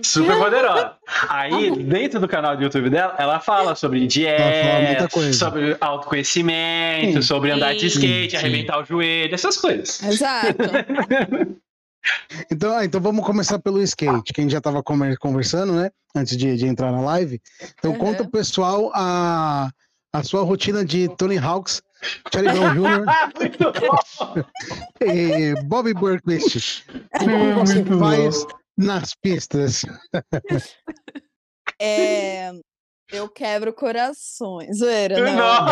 Super 0.03 0.37
poderosa. 0.37 0.95
Aí, 1.29 1.71
dentro 1.85 2.19
do 2.19 2.27
canal 2.27 2.57
do 2.57 2.63
YouTube 2.65 2.91
dela, 2.91 3.15
ela 3.17 3.39
fala 3.39 3.77
sobre 3.77 3.99
fala 4.01 4.09
dieta, 4.09 5.09
coisa. 5.09 5.33
sobre 5.33 5.77
autoconhecimento, 5.81 7.15
Sim. 7.15 7.23
sobre 7.23 7.53
andar 7.53 7.73
de 7.75 7.89
Sim, 7.89 7.99
skate, 7.99 8.31
sim. 8.33 8.37
arrebentar 8.37 8.81
o 8.83 8.85
joelho, 8.85 9.33
essas 9.33 9.57
coisas. 9.57 10.03
Exato. 10.03 10.57
Então, 12.51 12.77
ah, 12.77 12.85
então 12.85 13.01
vamos 13.01 13.25
começar 13.25 13.59
pelo 13.59 13.81
skate, 13.83 14.33
que 14.33 14.41
a 14.41 14.43
gente 14.43 14.53
já 14.53 14.59
estava 14.59 14.83
conversando, 14.83 15.73
né? 15.75 15.91
Antes 16.15 16.37
de, 16.37 16.57
de 16.57 16.67
entrar 16.67 16.91
na 16.93 17.01
live. 17.01 17.41
Então 17.79 17.93
Uhum. 17.93 17.99
conta 17.99 18.23
pro 18.25 18.33
pessoal 18.33 18.91
a, 18.95 19.71
a 20.13 20.23
sua 20.25 20.43
rotina 20.43 20.85
de 20.85 21.09
Tony 21.17 21.39
Hawks, 21.39 21.81
Charlie 22.33 22.53
Brown 22.53 22.75
Jr. 22.75 23.05
E 25.01 25.55
Bobby 25.65 25.95
Burquist. 25.95 26.85
Como 27.19 27.55
você 27.55 27.85
faz 27.85 28.45
nas 28.77 29.15
pistas? 29.15 29.83
É, 31.81 32.53
eu 33.11 33.29
quebro 33.29 33.73
corações. 33.73 34.79
Zoeira, 34.79 35.19
não. 35.19 35.35
Não. 35.35 35.67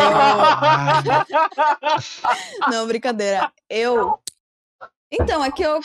eu- 1.05 2.71
não, 2.71 2.87
brincadeira. 2.87 3.49
Eu. 3.69 4.19
Então, 5.11 5.43
é 5.43 5.51
que 5.51 5.63
eu. 5.63 5.79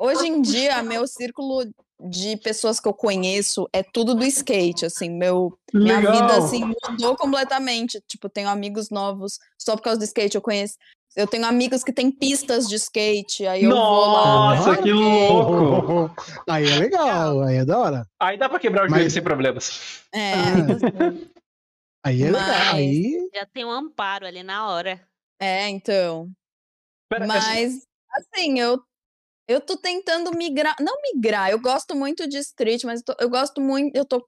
Hoje 0.00 0.26
em 0.26 0.40
dia, 0.40 0.82
meu 0.82 1.06
círculo 1.06 1.64
de 2.08 2.36
pessoas 2.38 2.80
que 2.80 2.88
eu 2.88 2.94
conheço 2.94 3.68
é 3.74 3.82
tudo 3.82 4.14
do 4.14 4.24
skate, 4.24 4.86
assim, 4.86 5.10
meu 5.10 5.52
minha 5.74 6.00
vida 6.00 6.38
assim 6.38 6.64
mudou 6.88 7.14
completamente. 7.14 8.00
Tipo, 8.08 8.28
tenho 8.30 8.48
amigos 8.48 8.88
novos 8.88 9.38
só 9.60 9.76
por 9.76 9.82
causa 9.82 9.98
do 9.98 10.04
skate. 10.04 10.34
Eu 10.36 10.40
conheço, 10.40 10.76
Eu 11.16 11.26
tenho 11.26 11.44
amigos 11.44 11.82
que 11.84 11.92
têm 11.92 12.10
pistas 12.10 12.66
de 12.68 12.76
skate, 12.76 13.44
aí 13.46 13.64
eu 13.64 13.70
vou 13.70 13.78
lá. 13.78 14.54
Nossa, 14.54 14.80
que 14.82 14.92
louco! 14.92 16.14
Aí 16.48 16.70
é 16.70 16.76
legal, 16.76 17.40
aí 17.42 17.56
é 17.56 17.64
da 17.64 17.78
hora. 17.78 18.06
Aí 18.20 18.38
dá 18.38 18.48
pra 18.48 18.60
quebrar 18.60 18.86
o 18.86 18.90
Mas- 18.90 19.00
joelho 19.00 19.10
sem 19.10 19.22
problemas. 19.22 20.04
É, 20.14 20.32
Aí 22.06 22.22
é 22.22 22.26
legal. 22.30 22.40
Mas- 22.46 22.74
Aí. 22.74 23.28
Já 23.34 23.44
tem 23.44 23.64
um 23.64 23.70
amparo 23.72 24.24
ali 24.26 24.42
na 24.44 24.68
hora. 24.70 25.00
é, 25.40 25.68
então. 25.68 26.30
Pera, 27.10 27.26
Mas, 27.26 27.82
assim, 28.16 28.58
eu, 28.60 28.80
eu 29.50 29.60
tô 29.60 29.76
tentando 29.76 30.30
migrar. 30.36 30.76
Não 30.80 30.94
migrar, 31.12 31.50
eu 31.50 31.58
gosto 31.60 31.94
muito 31.96 32.28
de 32.28 32.38
street, 32.38 32.84
mas 32.84 33.00
eu, 33.00 33.04
tô- 33.14 33.22
eu 33.24 33.28
gosto 33.28 33.60
muito. 33.60 33.94
Eu 33.96 34.04
tô 34.04 34.24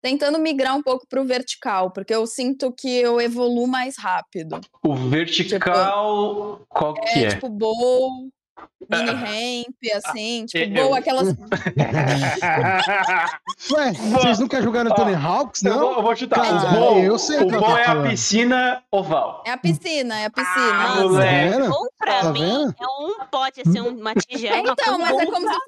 tentando 0.00 0.38
migrar 0.38 0.76
um 0.76 0.82
pouco 0.82 1.06
pro 1.08 1.24
vertical, 1.24 1.90
porque 1.90 2.14
eu 2.14 2.26
sinto 2.26 2.70
que 2.72 2.88
eu 2.88 3.20
evoluo 3.20 3.66
mais 3.66 3.96
rápido. 3.98 4.60
o 4.82 4.94
vertical. 4.94 6.60
Qual 6.68 6.94
que 6.94 7.18
É, 7.18 7.22
é? 7.24 7.28
tipo, 7.34 7.48
bowl, 7.48 8.28
mini 8.90 9.10
ramp, 9.64 9.76
assim, 9.96 10.46
tipo, 10.46 10.76
eu- 10.78 10.84
bowl, 10.84 10.94
aquelas. 10.94 11.28
Ué, 13.72 13.92
vocês 13.92 14.38
nunca 14.38 14.60
jogaram 14.62 14.90
Ó, 14.90 14.94
Tony 14.94 15.14
Hawks, 15.14 15.62
eu, 15.64 15.72
vou, 15.74 15.80
não? 15.82 15.92
eu 15.98 16.02
vou 16.02 16.16
chutar. 16.16 16.40
Cara, 16.42 16.56
o 16.56 16.70
bom, 16.72 16.98
eu 16.98 17.18
sei 17.18 17.38
o 17.38 17.46
bom 17.46 17.60
tá 17.60 17.80
é 17.80 17.86
a 17.86 18.02
piscina 18.02 18.82
oval. 18.90 19.42
É 19.46 19.50
a 19.52 19.56
piscina, 19.56 20.20
é 20.20 20.26
a 20.26 20.30
piscina. 20.30 20.54
Ah. 20.54 20.94
Tá 20.96 21.00
moleque. 21.02 21.68
Ou 21.68 21.88
pra 21.98 22.20
Tá 22.20 22.32
mim, 22.32 22.40
vendo? 22.40 22.74
é 22.80 22.86
um 22.86 23.24
pote, 23.30 23.62
assim, 23.66 23.80
uma 23.80 24.14
tigela. 24.14 24.60
uma 24.62 24.72
Então, 24.72 24.98
mas 24.98 25.18
é 25.18 25.26
como 25.26 25.48
se 25.48 25.54
Você 25.54 25.64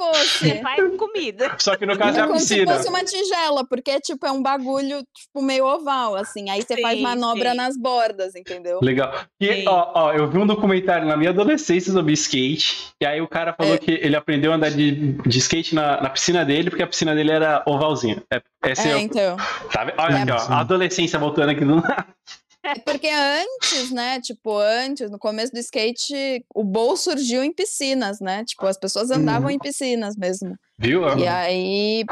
fosse. 0.51 0.63
faz 0.63 0.97
comida. 0.97 1.57
Só 1.59 1.77
que 1.77 1.87
no 1.87 1.97
caso 1.97 2.19
é 2.19 2.21
É 2.21 2.25
a 2.25 2.27
como 2.27 2.39
se 2.41 2.49
piscina. 2.55 2.75
fosse 2.75 2.89
uma 2.89 3.03
tigela, 3.05 3.67
porque 3.67 4.01
tipo, 4.01 4.27
é 4.27 4.31
um 4.31 4.43
bagulho 4.43 4.99
tipo, 5.15 5.43
meio 5.43 5.65
oval, 5.67 6.15
assim. 6.17 6.51
Aí 6.51 6.63
você 6.63 6.81
faz 6.81 6.97
Sim, 6.99 7.03
manobra 7.03 7.51
sim. 7.51 7.57
nas 7.57 7.77
bordas, 7.79 8.35
entendeu? 8.35 8.79
Legal. 8.83 9.13
E, 9.41 9.47
Sim. 9.63 9.69
ó, 9.69 9.91
ó, 9.95 10.13
eu 10.13 10.29
vi 10.29 10.39
um 10.39 10.47
documentário 10.47 11.07
na 11.07 11.17
minha 11.17 11.31
adolescência 11.31 11.93
sobre 11.93 12.13
skate. 12.13 12.76
E 13.01 13.07
aí 13.07 13.21
o 13.21 13.29
cara 13.29 13.53
falou 13.53 13.75
É. 13.75 13.79
que 13.79 13.91
ele 13.91 14.17
aprendeu 14.17 14.53
a 14.53 14.57
andar 14.57 14.71
de, 14.71 15.13
de 15.13 15.39
skate 15.39 15.75
na, 15.75 16.01
na 16.01 16.11
piscina 16.11 16.45
dele, 16.45 16.71
porque 16.71 16.83
a 16.83 16.87
piscina 16.87 17.15
dele 17.15 17.31
era 17.33 17.63
ovalzinha. 17.67 18.23
É, 18.33 18.41
esse 18.71 18.89
é, 18.89 18.93
É, 18.93 18.99
então. 19.01 19.37
tá? 19.73 19.93
Olha 19.99 20.17
Sim, 20.17 20.23
aqui, 20.23 20.33
ó. 20.33 20.53
A 20.55 20.61
adolescência 20.61 21.19
voltando 21.19 21.51
aqui 21.51 21.65
do 21.65 21.77
nada. 21.77 22.07
É 22.65 22.75
porque 22.81 23.09
antes, 23.09 23.93
né? 23.93 24.21
Tipo, 24.21 24.59
antes, 24.59 25.09
no 25.09 25.21
começo 25.21 25.53
do 25.53 25.59
skate, 25.61 26.45
o 26.53 26.65
bowl 26.65 26.97
surgiu 26.97 27.45
em 27.45 27.53
piscinas, 27.53 28.19
né? 28.21 28.45
Tipo, 28.45 28.67
as 28.67 28.77
pessoas 28.77 29.09
andavam 29.13 29.49
em 29.51 29.59
piscinas 29.59 30.17
mesmo. 30.17 30.57
Viu? 30.77 31.03
E 31.17 31.29
aí. 31.29 32.05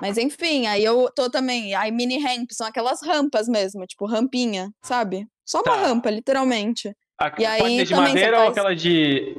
Mas 0.00 0.18
enfim, 0.18 0.66
aí 0.66 0.82
eu 0.84 1.08
tô 1.14 1.30
também. 1.30 1.72
Aí 1.76 1.92
mini 1.92 2.18
ramp 2.18 2.48
são 2.50 2.66
aquelas 2.66 3.00
rampas 3.00 3.46
mesmo, 3.46 3.86
tipo, 3.86 4.04
rampinha, 4.04 4.70
sabe? 4.82 5.24
Só 5.46 5.58
uma 5.58 5.64
Tá. 5.76 5.76
rampa, 5.86 6.10
literalmente. 6.10 6.92
A, 7.20 7.32
E 7.38 7.46
aí 7.46 7.60
pode 7.60 7.76
ser 7.76 7.84
de 7.84 7.94
madeira 7.94 8.36
ou 8.38 8.44
faz- 8.46 8.50
aquela 8.58 8.74
de. 8.74 9.36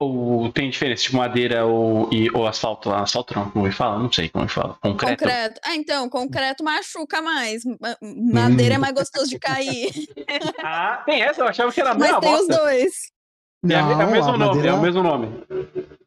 Ou 0.00 0.50
tem 0.52 0.68
diferença, 0.70 1.04
tipo 1.04 1.16
madeira 1.16 1.64
ou, 1.64 2.12
e, 2.12 2.28
ou 2.34 2.46
asfalto 2.46 2.88
lá? 2.90 3.02
Asfalto 3.02 3.34
não, 3.34 3.48
como 3.50 3.66
ele 3.66 3.74
fala? 3.74 3.98
Não 3.98 4.10
sei 4.12 4.28
como 4.28 4.44
ele 4.44 4.50
fala. 4.50 4.74
Concreto. 4.82 5.20
Concreto. 5.22 5.60
Ah, 5.64 5.76
então, 5.76 6.08
concreto 6.10 6.64
machuca 6.64 7.22
mais. 7.22 7.62
Ma- 7.64 7.96
Madeira 8.02 8.74
é 8.74 8.78
mais 8.78 8.92
gostoso 8.94 9.28
de 9.30 9.38
cair. 9.38 9.90
Ah, 10.66 11.02
tem 11.06 11.22
essa? 11.22 11.42
Eu 11.42 11.48
achava 11.48 11.70
que 11.70 11.80
era 11.80 11.90
a 11.92 11.94
Mas 11.94 12.18
tem 12.18 12.34
os 12.34 12.48
bosta. 12.48 12.56
dois. 12.62 12.92
É, 13.70 13.74
a- 13.74 13.78
é 13.78 13.82
o 13.82 13.98
Não, 13.98 14.10
mesmo 14.10 14.30
a 14.30 14.36
nome, 14.38 14.46
madeira- 14.46 14.68
é 14.68 14.72
o 14.72 14.80
mesmo 14.82 15.02
nome. 15.02 15.28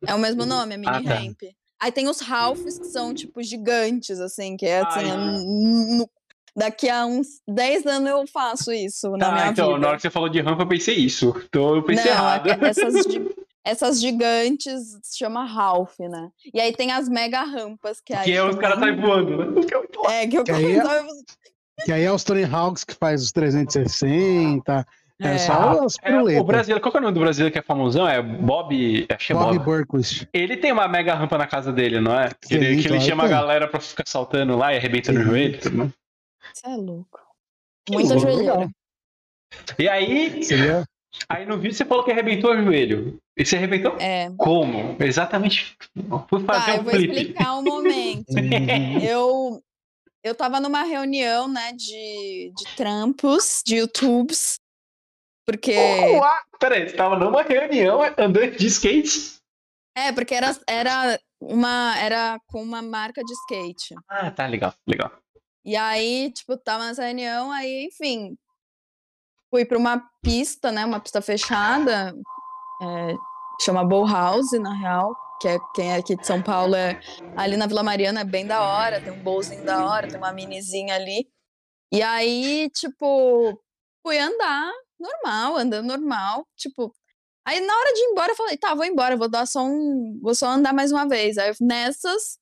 É 0.05 0.15
o 0.15 0.19
mesmo 0.19 0.45
nome, 0.45 0.73
é 0.73 0.77
mini 0.77 0.91
Ah, 0.95 1.01
tá. 1.03 1.15
ramp. 1.15 1.37
Aí 1.79 1.91
tem 1.91 2.07
os 2.07 2.19
Ralphs, 2.21 2.77
que 2.79 2.87
são, 2.87 3.13
tipo, 3.13 3.41
gigantes, 3.43 4.19
assim, 4.19 4.57
que 4.57 4.65
é 4.65 4.79
assim. 4.79 4.99
Ai. 4.99 5.11
é 5.11 5.15
n- 5.15 5.97
n- 5.99 6.09
daqui 6.55 6.89
a 6.89 7.05
uns 7.05 7.27
10 7.47 7.85
anos 7.85 8.09
eu 8.09 8.25
faço 8.27 8.71
isso 8.71 9.11
na 9.15 9.27
Ah, 9.29 9.31
minha 9.31 9.47
então, 9.51 9.67
vida. 9.67 9.79
na 9.79 9.87
hora 9.89 9.95
que 9.97 10.01
você 10.01 10.09
falou 10.09 10.27
de 10.29 10.41
rampa, 10.41 10.63
eu 10.63 10.67
pensei 10.67 10.95
isso. 10.95 11.33
Então 11.47 11.75
eu 11.75 11.83
pensei 11.83 12.05
Não, 12.05 12.11
errado. 12.11 12.47
é- 12.49 12.57
essas, 12.67 12.93
gi- 13.03 13.21
essas 13.69 13.99
gigantes 14.01 14.97
se 15.03 15.17
chama 15.17 15.45
Ralph, 15.45 15.97
né? 15.99 16.29
E 16.53 16.59
aí 16.59 16.73
tem 16.73 16.91
as 16.91 17.07
mega 17.09 17.43
rampas, 17.43 17.99
que 18.01 18.13
aí. 18.13 18.25
Que 18.25 18.33
é 18.33 18.43
os 18.43 18.55
caras 18.55 18.79
saem 18.79 18.99
voando, 18.99 19.37
né? 19.37 19.65
Que 19.65 19.73
é 19.75 19.77
muito 19.77 20.29
que 20.29 20.37
eu 20.37 20.43
Que 20.43 20.51
aí 20.51 20.75
é- 20.77 20.81
sabe- 20.83 21.09
Que 21.85 21.91
aí 21.91 22.03
é 22.03 22.11
os 22.11 22.23
Tony 22.23 22.43
Hawks 22.43 22.83
que 22.83 22.95
faz 22.95 23.21
os 23.21 23.31
360. 23.31 24.85
É, 25.19 25.33
É. 25.33 25.37
só 25.39 25.83
as 25.83 25.95
É, 26.03 26.39
o 26.39 26.43
brasileiro, 26.43 26.79
qual 26.81 26.91
que 26.91 26.97
é 26.97 26.99
o 26.99 27.03
nome 27.03 27.13
do 27.15 27.19
brasileiro 27.21 27.51
que 27.51 27.57
é 27.57 27.61
famosão? 27.63 28.07
É 28.07 28.21
Bob. 28.21 29.07
Acho 29.09 29.27
que 29.27 29.33
é 29.33 29.35
Bob 29.35 29.57
Bob. 29.57 29.65
Burquist. 29.65 30.27
Ele 30.31 30.57
tem 30.57 30.71
uma 30.71 30.87
mega 30.87 31.15
rampa 31.15 31.37
na 31.39 31.47
casa 31.47 31.73
dele, 31.73 31.99
não 31.99 32.19
é? 32.19 32.29
Que 32.41 32.53
ele, 32.55 32.81
que 32.81 32.87
ele 32.87 33.01
chama 33.01 33.23
a 33.25 33.27
galera 33.27 33.67
pra 33.67 33.79
ficar 33.79 34.03
saltando 34.05 34.55
lá 34.55 34.73
e 34.73 34.77
arrebentando 34.77 35.19
o 35.19 35.23
joelho. 35.23 35.59
tudo. 35.59 35.93
Você 36.53 36.67
é 36.67 36.75
louco. 36.75 37.19
Muita 37.89 38.13
louco. 38.13 38.29
joelheira. 38.31 38.69
E 39.79 39.89
aí, 39.89 40.43
Seria. 40.43 40.85
Aí 41.29 41.45
no 41.45 41.57
vídeo 41.57 41.75
você 41.75 41.85
falou 41.85 42.03
que 42.03 42.11
arrebentou 42.11 42.51
o 42.51 42.63
joelho. 42.63 43.19
E 43.37 43.45
você 43.45 43.55
arrebentou 43.57 43.95
É. 43.99 44.29
como? 44.37 44.95
Exatamente. 44.99 45.77
Fui 46.29 46.43
fazer 46.43 46.65
Tá, 46.65 46.75
eu 46.75 46.81
um 46.81 46.83
vou 46.83 46.93
flip. 46.93 47.15
explicar 47.15 47.57
um 47.57 47.63
momento. 47.63 48.25
Eu 49.03 49.61
eu 50.23 50.35
tava 50.35 50.59
numa 50.59 50.83
reunião, 50.83 51.47
né, 51.47 51.71
de, 51.73 52.51
de 52.57 52.75
trampos, 52.75 53.61
de 53.65 53.77
YouTubes, 53.77 54.59
porque 55.45 55.73
Uá, 56.17 56.41
Peraí, 56.59 56.89
você 56.89 56.95
tava 56.97 57.17
numa 57.17 57.41
reunião 57.43 58.01
andando 58.17 58.51
de 58.57 58.67
skate? 58.67 59.37
é, 59.95 60.11
porque 60.11 60.33
era 60.35 60.57
era 60.67 61.19
uma 61.39 61.97
era 61.97 62.39
com 62.47 62.61
uma 62.61 62.81
marca 62.81 63.23
de 63.23 63.31
skate. 63.33 63.95
Ah, 64.09 64.29
tá, 64.31 64.45
legal, 64.47 64.73
legal. 64.87 65.11
E 65.63 65.75
aí, 65.75 66.31
tipo, 66.31 66.57
tava 66.57 66.87
nessa 66.87 67.05
reunião, 67.05 67.51
aí, 67.51 67.85
enfim, 67.85 68.35
fui 69.49 69.65
pra 69.65 69.77
uma 69.77 70.01
pista, 70.21 70.71
né, 70.71 70.85
uma 70.85 70.99
pista 70.99 71.21
fechada, 71.21 72.13
é, 72.81 73.15
chama 73.61 73.83
Bowl 73.83 74.07
House, 74.07 74.51
na 74.59 74.73
real, 74.75 75.15
que 75.41 75.47
é 75.47 75.57
quem 75.73 75.91
é 75.91 75.95
aqui 75.97 76.15
de 76.15 76.25
São 76.25 76.41
Paulo 76.41 76.75
é 76.75 76.99
ali 77.35 77.57
na 77.57 77.67
Vila 77.67 77.83
Mariana, 77.83 78.21
é 78.21 78.25
bem 78.25 78.45
da 78.45 78.61
hora, 78.61 79.01
tem 79.01 79.13
um 79.13 79.23
bowlzinho 79.23 79.63
da 79.63 79.85
hora, 79.85 80.07
tem 80.07 80.17
uma 80.17 80.31
minizinha 80.31 80.95
ali. 80.95 81.27
E 81.91 82.01
aí, 82.01 82.69
tipo, 82.73 83.59
fui 84.05 84.17
andar 84.19 84.71
normal, 84.99 85.57
andando 85.57 85.87
normal, 85.87 86.45
tipo, 86.55 86.93
aí 87.45 87.59
na 87.61 87.73
hora 87.73 87.93
de 87.93 87.99
ir 87.99 88.11
embora 88.11 88.31
eu 88.31 88.35
falei, 88.35 88.57
tá, 88.57 88.73
vou 88.73 88.85
embora, 88.85 89.15
vou 89.15 89.29
dar 89.29 89.45
só 89.45 89.63
um, 89.63 90.19
vou 90.21 90.35
só 90.35 90.47
andar 90.47 90.73
mais 90.73 90.91
uma 90.91 91.07
vez. 91.07 91.37
Aí 91.37 91.53
nessas 91.61 92.39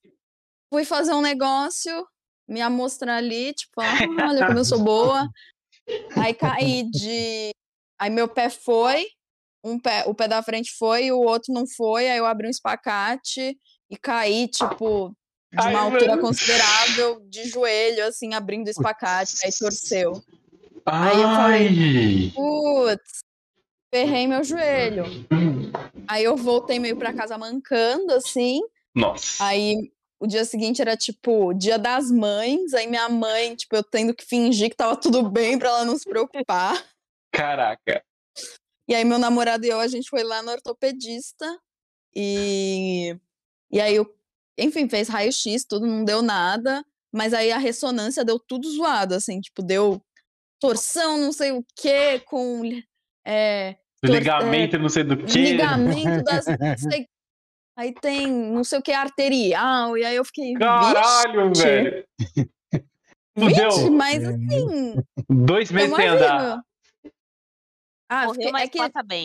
fui 0.72 0.84
fazer 0.84 1.12
um 1.12 1.20
negócio, 1.20 2.06
me 2.48 2.60
amostrar 2.60 3.18
ali, 3.18 3.52
tipo, 3.54 3.80
ah, 3.80 4.28
olha 4.28 4.46
como 4.46 4.58
eu 4.58 4.64
sou 4.64 4.80
boa. 4.80 5.28
Aí 6.16 6.34
caí 6.34 6.82
de. 6.90 7.50
Aí 7.98 8.10
meu 8.10 8.28
pé 8.28 8.50
foi, 8.50 9.06
um 9.64 9.78
pé, 9.78 10.04
o 10.06 10.14
pé 10.14 10.28
da 10.28 10.42
frente 10.42 10.76
foi, 10.78 11.10
o 11.10 11.18
outro 11.18 11.52
não 11.52 11.66
foi, 11.66 12.08
aí 12.08 12.18
eu 12.18 12.26
abri 12.26 12.46
um 12.46 12.50
espacate 12.50 13.58
e 13.90 13.96
caí, 13.96 14.48
tipo, 14.48 15.16
de 15.52 15.58
Ai, 15.58 15.70
uma 15.74 15.80
altura 15.80 16.10
mano. 16.10 16.22
considerável, 16.22 17.20
de 17.28 17.48
joelho, 17.48 18.06
assim, 18.06 18.34
abrindo 18.34 18.66
o 18.66 18.70
espacate, 18.70 19.36
aí 19.44 19.50
Aí 19.50 19.58
torceu. 19.58 20.22
Ai, 20.84 21.14
eu 21.14 21.28
falei, 21.28 22.32
Putz, 22.34 23.20
ferrei 23.92 24.26
meu 24.26 24.44
joelho. 24.44 25.04
Aí 26.06 26.22
eu 26.22 26.36
voltei 26.36 26.78
meio 26.78 26.96
pra 26.96 27.12
casa 27.12 27.38
mancando, 27.38 28.12
assim. 28.12 28.60
Nossa. 28.94 29.44
Aí 29.44 29.90
o 30.20 30.26
dia 30.26 30.44
seguinte 30.44 30.80
era 30.80 30.96
tipo 30.96 31.52
dia 31.52 31.78
das 31.78 32.10
mães, 32.10 32.72
aí 32.74 32.86
minha 32.86 33.08
mãe, 33.08 33.54
tipo, 33.54 33.76
eu 33.76 33.82
tendo 33.84 34.14
que 34.14 34.24
fingir 34.24 34.70
que 34.70 34.76
tava 34.76 34.96
tudo 34.96 35.28
bem 35.28 35.58
pra 35.58 35.68
ela 35.68 35.84
não 35.84 35.96
se 35.98 36.08
preocupar. 36.08 36.82
Caraca. 37.32 38.02
E 38.88 38.94
aí 38.94 39.04
meu 39.04 39.18
namorado 39.18 39.64
e 39.66 39.68
eu, 39.68 39.80
a 39.80 39.86
gente 39.88 40.08
foi 40.08 40.22
lá 40.22 40.42
no 40.42 40.50
ortopedista 40.52 41.58
e 42.14 43.16
e 43.70 43.80
aí 43.80 43.96
eu, 43.96 44.06
enfim, 44.56 44.88
fez 44.88 45.08
raio-x, 45.08 45.64
tudo 45.64 45.86
não 45.86 46.04
deu 46.04 46.22
nada, 46.22 46.84
mas 47.12 47.34
aí 47.34 47.50
a 47.50 47.58
ressonância 47.58 48.24
deu 48.24 48.38
tudo 48.38 48.70
zoado, 48.70 49.14
assim, 49.14 49.40
tipo, 49.40 49.60
deu 49.62 50.00
torção, 50.60 51.18
não 51.18 51.32
sei 51.32 51.50
o 51.52 51.64
quê, 51.74 52.20
com 52.20 52.62
é, 53.26 53.76
tor- 54.00 54.16
Ligamento, 54.16 54.78
não 54.78 54.88
sei 54.88 55.02
do 55.04 55.16
que. 55.16 55.36
ligamento 55.38 56.22
das. 56.24 56.46
não 56.46 56.78
sei- 56.90 57.06
aí 57.76 57.92
tem 57.92 58.26
não 58.28 58.64
sei 58.64 58.78
o 58.78 58.82
que 58.82 58.92
arterial, 58.92 59.96
e 59.96 60.04
aí 60.04 60.16
eu 60.16 60.24
fiquei. 60.24 60.54
Caralho, 60.54 61.48
vixe, 61.50 61.62
velho. 61.62 62.04
Tu 63.34 63.46
vixe, 63.46 63.54
deu 63.60 63.92
mas 63.92 64.22
É. 64.22 64.26
assim. 64.28 64.94
dois 65.28 65.70
meses 65.70 65.94
sem 65.94 66.08
andar. 66.08 66.62
Ah, 68.08 68.26
mas 68.26 68.38
é, 68.38 68.68
que, 68.68 68.78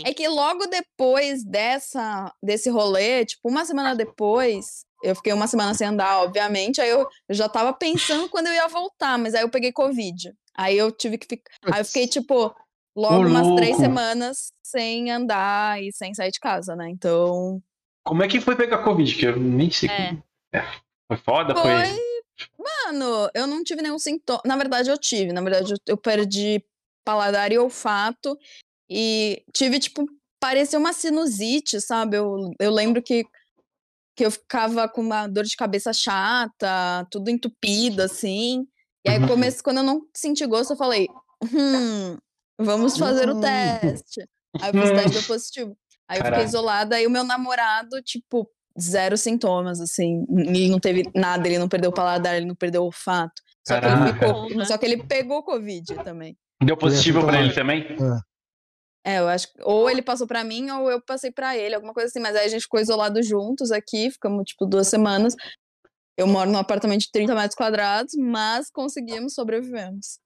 é 0.08 0.14
que 0.14 0.28
logo 0.28 0.66
depois 0.66 1.44
dessa, 1.44 2.34
desse 2.42 2.68
rolê, 2.68 3.24
tipo, 3.24 3.48
uma 3.48 3.64
semana 3.64 3.96
depois, 3.96 4.84
eu 5.04 5.16
fiquei 5.16 5.32
uma 5.34 5.46
semana 5.46 5.72
sem 5.76 5.86
andar, 5.86 6.24
obviamente, 6.24 6.82
aí 6.82 6.90
eu, 6.90 7.08
eu 7.30 7.36
já 7.36 7.48
tava 7.48 7.74
pensando 7.74 8.28
quando 8.28 8.48
eu 8.48 8.54
ia 8.54 8.68
voltar, 8.68 9.20
mas 9.20 9.36
aí 9.36 9.42
eu 9.44 9.50
peguei 9.50 9.72
Covid. 9.72 10.34
Aí 10.58 10.76
eu 10.76 10.92
tive 10.92 11.20
que 11.20 11.28
ficar. 11.28 11.52
Aí 11.72 11.80
eu 11.82 11.86
fiquei, 11.86 12.08
tipo, 12.08 12.54
logo 12.96 13.24
Ô, 13.24 13.28
umas 13.28 13.48
três 13.56 13.78
louco. 13.78 13.84
semanas 13.84 14.52
sem 14.66 15.12
andar 15.12 15.80
e 15.82 15.92
sem 15.94 16.14
sair 16.16 16.32
de 16.32 16.40
casa, 16.40 16.76
né? 16.76 16.90
Então. 16.90 17.62
Como 18.04 18.24
é 18.24 18.28
que 18.28 18.42
foi 18.42 18.56
pegar 18.56 18.84
Covid? 18.84 19.16
Que 19.16 19.26
eu 19.26 19.38
nem 19.40 19.70
sei. 19.72 19.90
É. 19.90 20.08
como- 20.10 20.24
É. 20.54 20.62
Foi 21.08 21.18
foda? 21.18 21.56
Foi. 21.56 21.64
Foi. 21.86 22.12
Mano, 22.58 23.30
eu 23.36 23.46
não 23.46 23.64
tive 23.64 23.82
nenhum 23.82 24.00
sintoma. 24.00 24.42
Na 24.46 24.56
verdade, 24.56 24.90
eu 24.90 24.98
tive. 24.98 25.32
Na 25.32 25.42
verdade, 25.42 25.74
eu- 25.88 25.98
perdi 25.98 26.64
paladar 27.06 27.52
e 27.52 27.58
olfato. 27.58 28.38
e 28.94 29.42
tive, 29.54 29.80
tipo, 29.80 30.06
parecia 30.38 30.78
uma 30.78 30.92
sinusite, 30.92 31.80
sabe? 31.80 32.18
Eu, 32.18 32.52
eu 32.60 32.70
lembro 32.72 33.02
que, 33.02 33.24
que 34.18 34.26
eu 34.26 34.30
ficava 34.32 34.86
com 34.90 35.00
uma 35.00 35.28
dor 35.28 35.46
de 35.46 35.56
cabeça 35.56 35.94
chata, 35.94 37.08
tudo 37.10 37.30
entupido, 37.30 38.02
assim. 38.02 38.68
E 39.06 39.10
aí, 39.10 39.18
Uhum. 39.20 39.28
comece, 39.30 39.64
quando 39.64 39.78
eu 39.78 39.84
não 39.84 40.06
senti 40.14 40.46
gosto, 40.46 40.74
eu 40.74 40.78
falei, 40.78 41.08
hum, 41.42 42.18
vamos 42.60 42.98
fazer 42.98 43.30
o 43.30 43.38
Hum. 43.38 43.40
teste. 43.40 44.28
Aí 44.60 44.72
eu 44.74 44.82
fiz 44.82 44.92
teste 44.92 45.12
deu 45.12 45.24
positivo. 45.24 45.78
Aí 46.12 46.20
eu 46.20 46.26
fiquei 46.26 46.44
isolada, 46.44 46.98
aí 46.98 47.08
o 47.08 47.10
meu 47.10 47.24
namorado, 47.24 48.02
tipo, 48.02 48.46
zero 48.78 49.16
sintomas, 49.16 49.80
assim. 49.80 50.26
Ele 50.30 50.68
não 50.68 50.78
teve 50.78 51.10
nada, 51.16 51.48
ele 51.48 51.58
não 51.58 51.70
perdeu 51.70 51.90
o 51.90 51.94
paladar, 51.94 52.36
ele 52.36 52.46
não 52.46 52.56
perdeu 52.56 52.82
o 52.82 52.86
olfato. 52.86 53.42
Só 53.66 53.80
que, 53.80 53.88
ficou, 54.14 54.50
Porra. 54.50 54.66
só 54.66 54.78
que 54.78 54.86
ele 54.86 55.04
pegou 55.04 55.42
Covid 55.42 55.96
também. 56.04 56.38
Deu 56.62 56.76
positivo 56.76 57.26
pra 57.26 57.40
ele 57.40 57.54
também? 57.54 57.88
É, 59.06 59.20
eu 59.20 59.30
acho 59.30 59.54
que 59.54 59.64
ou 59.64 59.90
ele 59.90 60.02
passou 60.02 60.28
pra 60.28 60.44
mim 60.44 60.70
ou 60.70 60.92
eu 60.92 61.02
passei 61.02 61.32
pra 61.32 61.56
ele, 61.56 61.76
alguma 61.76 61.94
coisa 61.94 62.10
assim. 62.10 62.20
Mas 62.20 62.36
aí 62.36 62.46
a 62.46 62.50
gente 62.50 62.64
ficou 62.64 62.82
isolado 62.82 63.24
juntos 63.24 63.72
aqui, 63.72 64.12
ficamos 64.12 64.44
tipo 64.44 64.66
duas 64.66 64.90
semanas. 64.90 65.34
Eu 66.18 66.28
moro 66.28 66.52
num 66.52 66.60
apartamento 66.60 67.02
de 67.02 67.12
30 67.12 67.34
metros 67.34 67.56
quadrados, 67.56 68.14
mas 68.18 68.70
conseguimos, 68.70 69.34
sobrevivemos. 69.34 70.20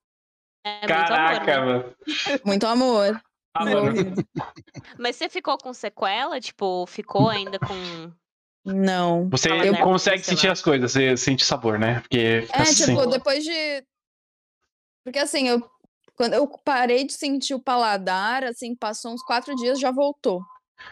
É 0.64 0.78
muito 0.78 0.88
Caraca, 0.88 1.54
amor, 1.54 1.66
né? 1.66 1.82
mano. 1.84 2.40
Muito 2.44 2.66
amor 2.66 3.22
Ah. 3.58 4.52
Mas 4.98 5.16
você 5.16 5.28
ficou 5.28 5.56
com 5.58 5.72
sequela? 5.72 6.40
Tipo, 6.40 6.86
ficou 6.86 7.28
ainda 7.28 7.58
com. 7.58 8.12
Não. 8.64 9.28
Você 9.30 9.48
Fala, 9.48 9.64
né? 9.64 9.80
consegue 9.82 10.22
Sei 10.24 10.34
sentir 10.34 10.46
lá. 10.48 10.52
as 10.52 10.62
coisas, 10.62 10.90
você 10.92 11.16
sente 11.16 11.44
sabor, 11.44 11.78
né? 11.78 12.00
Porque 12.00 12.46
É, 12.52 12.62
assim. 12.62 12.86
tipo, 12.96 13.06
depois 13.06 13.44
de. 13.44 13.84
Porque 15.04 15.18
assim, 15.18 15.48
eu. 15.48 15.62
Quando 16.16 16.32
eu 16.32 16.48
parei 16.64 17.04
de 17.04 17.12
sentir 17.12 17.54
o 17.54 17.60
paladar, 17.62 18.42
assim, 18.42 18.74
passou 18.74 19.12
uns 19.12 19.22
quatro 19.22 19.54
dias, 19.54 19.78
já 19.78 19.90
voltou. 19.90 20.42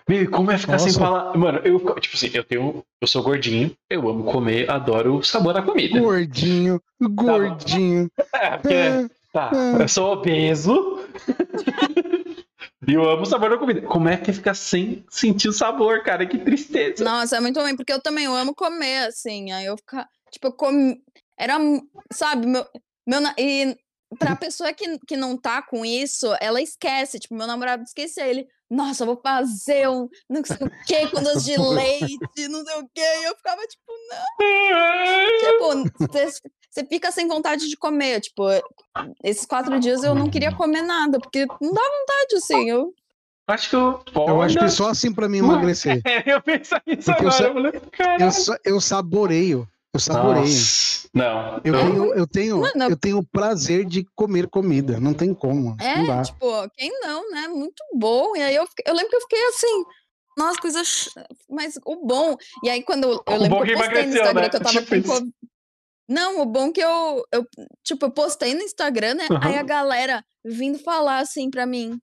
Meu, 0.08 0.30
como 0.30 0.50
é 0.50 0.58
ficar 0.58 0.78
sem 0.78 0.88
Nossa. 0.92 0.98
falar? 0.98 1.36
Mano, 1.36 1.58
eu, 1.64 1.78
tipo 1.98 2.14
assim, 2.16 2.30
eu 2.32 2.44
tenho. 2.44 2.84
Eu 3.00 3.08
sou 3.08 3.22
gordinho, 3.22 3.74
eu 3.88 4.08
amo 4.08 4.24
comer, 4.24 4.70
adoro 4.70 5.16
o 5.16 5.22
sabor 5.22 5.52
da 5.54 5.62
comida. 5.62 5.98
Gordinho, 5.98 6.80
gordinho. 7.00 8.08
É, 8.34 8.56
porque. 8.58 9.14
Tá, 9.32 9.50
eu 9.80 9.88
sou 9.88 10.12
obeso. 10.12 11.00
e 12.86 12.94
eu 12.94 13.08
amo 13.08 13.22
o 13.22 13.26
sabor 13.26 13.50
da 13.50 13.58
comida. 13.58 13.82
Como 13.82 14.08
é 14.08 14.16
que 14.16 14.32
fica 14.32 14.54
sem 14.54 15.04
sentir 15.08 15.48
o 15.48 15.52
sabor, 15.52 16.02
cara? 16.02 16.26
Que 16.26 16.38
tristeza. 16.38 17.04
Nossa, 17.04 17.36
é 17.36 17.40
muito 17.40 17.60
ruim, 17.60 17.76
porque 17.76 17.92
eu 17.92 18.00
também 18.00 18.24
eu 18.24 18.34
amo 18.34 18.54
comer, 18.54 19.06
assim. 19.06 19.52
Aí 19.52 19.66
eu 19.66 19.76
ficar. 19.76 20.08
Tipo, 20.30 20.48
eu 20.48 20.52
comi. 20.52 21.02
Era. 21.38 21.58
Sabe, 22.12 22.46
meu. 22.46 22.66
meu 23.06 23.20
e 23.38 23.76
pra 24.18 24.36
pessoa 24.36 24.72
que, 24.72 24.98
que 25.06 25.16
não 25.16 25.36
tá 25.36 25.62
com 25.62 25.84
isso, 25.84 26.34
ela 26.40 26.60
esquece. 26.60 27.18
Tipo, 27.18 27.34
meu 27.34 27.46
namorado 27.46 27.82
esquecia 27.82 28.26
ele. 28.26 28.46
Nossa, 28.70 29.02
eu 29.02 29.06
vou 29.06 29.20
fazer 29.22 29.88
um 29.88 30.08
não 30.28 30.42
sei 30.44 30.56
o 30.56 30.70
quê 30.86 31.06
com 31.08 31.22
doce 31.22 31.44
de 31.44 31.56
leite, 31.60 32.48
não 32.48 32.64
sei 32.64 32.76
o 32.76 32.88
quê. 32.94 33.02
E 33.20 33.24
eu 33.24 33.36
ficava, 33.36 33.62
tipo, 33.66 33.92
não. 34.08 34.24
Tipo, 35.94 36.34
você 36.74 36.84
fica 36.84 37.12
sem 37.12 37.28
vontade 37.28 37.68
de 37.68 37.76
comer. 37.76 38.20
Tipo, 38.20 38.42
esses 39.22 39.46
quatro 39.46 39.78
dias 39.78 40.02
eu 40.02 40.14
não 40.14 40.28
queria 40.28 40.52
comer 40.52 40.82
nada, 40.82 41.18
porque 41.20 41.46
não 41.60 41.72
dá 41.72 41.82
vontade, 41.82 42.36
assim. 42.36 42.68
Eu, 42.68 42.92
Acho 43.46 43.68
que 43.70 43.76
eu. 43.76 44.02
Eu 44.16 44.40
acho 44.42 44.58
que 44.58 44.68
só 44.70 44.88
assim 44.88 45.12
pra 45.12 45.28
mim 45.28 45.38
emagrecer. 45.38 46.00
É, 46.06 46.32
eu 46.32 46.40
pensei 46.42 46.78
nisso 46.86 47.04
Porque 47.12 47.26
agora. 47.26 47.30
sa- 47.32 47.44
Eu 47.44 47.52
falei, 47.54 47.72
caralho. 47.92 48.24
Eu, 48.24 48.30
sa- 48.32 48.58
eu 48.64 48.80
saboreio. 48.80 49.68
Eu 49.92 50.00
saboreio. 50.00 50.44
Nossa, 50.46 51.08
Não. 51.14 51.60
Eu 51.62 51.72
tenho, 51.74 52.14
eu 52.14 52.26
tenho, 52.26 52.60
Mano, 52.60 52.84
eu 52.90 52.96
tenho 52.96 53.18
o 53.18 53.24
prazer 53.26 53.84
de 53.84 54.04
comer 54.16 54.48
comida. 54.48 54.98
Não 54.98 55.12
tem 55.14 55.32
como. 55.34 55.76
É, 55.78 56.02
não 56.02 56.22
tipo, 56.22 56.46
quem 56.76 56.90
não, 57.00 57.30
né? 57.30 57.46
Muito 57.46 57.80
bom. 57.94 58.34
E 58.34 58.42
aí 58.42 58.56
eu, 58.56 58.66
eu 58.86 58.94
lembro 58.94 59.10
que 59.10 59.16
eu 59.16 59.20
fiquei 59.20 59.46
assim, 59.48 59.84
nossa, 60.38 60.58
coisa. 60.60 60.82
ch- 60.82 61.10
Mas 61.48 61.78
o 61.84 62.04
bom. 62.04 62.36
E 62.64 62.70
aí 62.70 62.82
quando 62.82 63.04
eu, 63.04 63.22
eu 63.26 63.38
lembro 63.40 63.62
que 63.62 63.72
eu 63.72 63.76
postei 63.78 64.06
no 64.06 64.14
Instagram 64.14 64.42
né? 64.42 64.48
que 64.48 64.56
eu 64.56 64.60
tava 64.62 64.82
Tipo 64.82 65.02
com. 65.08 65.30
Não, 66.08 66.40
o 66.40 66.46
bom 66.46 66.70
que 66.70 66.80
eu, 66.80 67.24
eu, 67.32 67.46
tipo, 67.82 68.06
eu 68.06 68.10
postei 68.10 68.54
no 68.54 68.62
Instagram, 68.62 69.14
né? 69.14 69.26
Aí 69.40 69.52
Aham. 69.52 69.60
a 69.60 69.62
galera 69.62 70.24
vindo 70.44 70.78
falar 70.78 71.18
assim 71.18 71.50
pra 71.50 71.66
mim. 71.66 71.98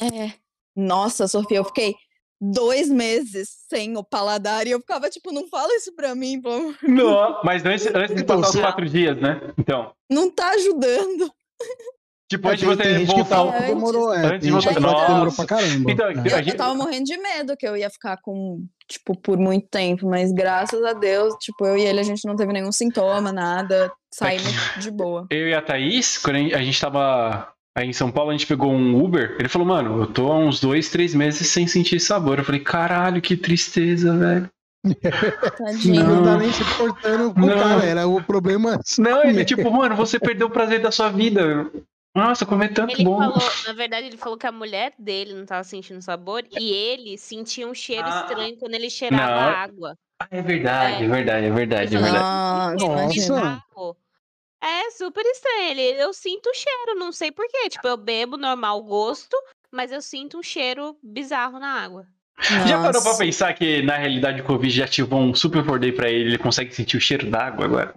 É. 0.00 0.32
Nossa, 0.74 1.26
Sofia, 1.26 1.58
eu 1.58 1.64
fiquei 1.64 1.94
dois 2.40 2.88
meses 2.88 3.48
sem 3.68 3.96
o 3.96 4.04
paladar 4.04 4.66
e 4.66 4.70
eu 4.70 4.80
ficava 4.80 5.08
tipo, 5.08 5.32
não 5.32 5.48
fala 5.48 5.74
isso 5.74 5.94
pra 5.94 6.14
mim, 6.14 6.40
amor. 6.44 6.76
Não, 6.82 7.40
mas 7.42 7.64
antes, 7.64 7.86
antes 7.86 8.14
de 8.14 8.22
Então, 8.22 8.40
passar 8.40 8.54
os 8.58 8.60
quatro 8.60 8.88
dias, 8.88 9.16
né? 9.20 9.40
Então. 9.58 9.92
Não 10.10 10.30
tá 10.30 10.50
ajudando. 10.50 11.32
Tipo, 12.28 12.48
É, 12.48 12.52
antes 12.52 12.68
de 12.68 12.76
tem, 12.76 12.86
tem 12.96 13.06
você 13.06 13.12
que 13.14 13.18
voltar. 13.22 13.36
fala 13.36 13.52
Antes. 13.54 13.66
demorou, 13.68 14.12
é. 14.12 14.16
Antes 14.18 14.48
de 14.48 14.52
Tem 14.52 14.60
que 14.74 14.80
demorou 14.80 15.32
pra 15.32 15.46
caramba. 15.46 15.92
Então, 15.92 16.06
É. 16.08 16.12
Eu, 16.12 16.30
gente- 16.30 16.48
eu 16.50 16.56
tava 16.56 16.74
morrendo 16.74 17.04
de 17.04 17.16
medo 17.18 17.56
que 17.56 17.66
eu 17.68 17.76
ia 17.76 17.88
ficar 17.88 18.16
com, 18.20 18.64
tipo, 18.88 19.16
por 19.16 19.38
muito 19.38 19.68
tempo, 19.68 20.08
mas 20.08 20.32
graças 20.32 20.82
a 20.82 20.92
Deus, 20.92 21.34
tipo, 21.40 21.64
eu 21.64 21.76
e 21.76 21.82
ele, 21.82 22.00
a 22.00 22.02
gente 22.02 22.26
não 22.26 22.34
teve 22.34 22.52
nenhum 22.52 22.72
sintoma, 22.72 23.30
nada, 23.32 23.92
saímos 24.12 24.52
de 24.80 24.90
boa. 24.90 25.26
eu 25.30 25.48
e 25.48 25.54
a 25.54 25.62
Thaís, 25.62 26.18
quando 26.18 26.36
a 26.36 26.62
gente- 26.62 26.80
tava 26.80 27.48
aí 27.76 27.88
em 27.88 27.92
São 27.92 28.10
Paulo, 28.10 28.30
a 28.30 28.32
gente 28.32 28.46
pegou 28.46 28.72
um 28.72 29.00
Uber. 29.00 29.36
Ele 29.38 29.48
falou, 29.48 29.68
mano, 29.68 30.00
eu 30.00 30.06
tô 30.08 30.32
há 30.32 30.36
uns 30.38 30.58
dois, 30.58 30.88
três 30.90 31.14
meses 31.14 31.46
sem 31.48 31.66
sentir 31.68 32.00
sabor. 32.00 32.38
Eu 32.38 32.44
falei, 32.44 32.60
caralho, 32.60 33.22
que 33.22 33.36
tristeza, 33.36 34.16
velho. 34.16 34.50
Tadinho. 35.58 36.04
Não, 36.04 36.16
Não. 36.16 36.24
tá 36.24 36.36
nem 36.38 36.52
se 36.52 36.64
portando 36.76 37.32
com 37.34 37.40
o 37.40 37.46
Não. 37.46 37.56
cara. 37.58 37.84
Era 37.84 38.06
o 38.06 38.22
problema. 38.22 38.78
Não, 38.98 39.24
ele, 39.24 39.44
tipo, 39.44 39.70
mano, 39.70 39.94
você 39.96 40.18
perdeu 40.18 40.46
o 40.46 40.50
prazer 40.50 40.80
da 40.80 40.90
sua 40.90 41.08
vida. 41.08 41.70
Nossa, 42.16 42.46
comer 42.46 42.72
tanto 42.72 42.94
Ele 42.94 43.04
bom. 43.04 43.18
falou, 43.18 43.36
na 43.66 43.72
verdade, 43.74 44.06
ele 44.06 44.16
falou 44.16 44.38
que 44.38 44.46
a 44.46 44.52
mulher 44.52 44.94
dele 44.98 45.34
não 45.34 45.44
tava 45.44 45.62
sentindo 45.64 46.00
sabor 46.00 46.42
e 46.58 46.72
ele 46.72 47.18
sentia 47.18 47.68
um 47.68 47.74
cheiro 47.74 48.08
Ah. 48.08 48.22
estranho 48.22 48.56
quando 48.56 48.74
ele 48.74 48.88
cheirava 48.88 49.22
Não. 49.26 49.38
a 49.38 49.52
água. 49.52 49.98
Ah, 50.22 50.28
é 50.30 50.40
verdade, 50.40 51.04
é 51.04 51.08
verdade, 51.08 51.46
é 51.46 51.50
verdade, 51.50 51.94
é 51.94 51.98
verdade. 52.00 52.78
Nossa. 52.80 53.32
Nossa. 53.32 53.96
É 54.62 54.90
super 54.92 55.24
estranho. 55.26 55.70
Ele, 55.72 56.02
eu 56.02 56.12
sinto 56.14 56.48
o 56.48 56.54
cheiro, 56.54 56.98
não 56.98 57.12
sei 57.12 57.30
porquê. 57.30 57.68
Tipo, 57.68 57.86
eu 57.86 57.98
bebo 57.98 58.38
normal 58.38 58.82
gosto, 58.82 59.36
mas 59.70 59.92
eu 59.92 60.00
sinto 60.00 60.38
um 60.38 60.42
cheiro 60.42 60.96
bizarro 61.02 61.58
na 61.58 61.68
água. 61.82 62.06
Já 62.66 62.78
parou 62.82 63.02
pra 63.02 63.10
Nossa. 63.10 63.18
pensar 63.18 63.52
que 63.54 63.82
na 63.82 63.96
realidade 63.96 64.40
o 64.40 64.44
Covid 64.44 64.74
já 64.74 64.84
ativou 64.86 65.20
um 65.20 65.34
super 65.34 65.64
poder 65.64 65.94
pra 65.94 66.10
ele, 66.10 66.30
ele 66.30 66.38
consegue 66.38 66.74
sentir 66.74 66.96
o 66.96 67.00
cheiro 67.00 67.30
d'água 67.30 67.64
agora? 67.66 67.94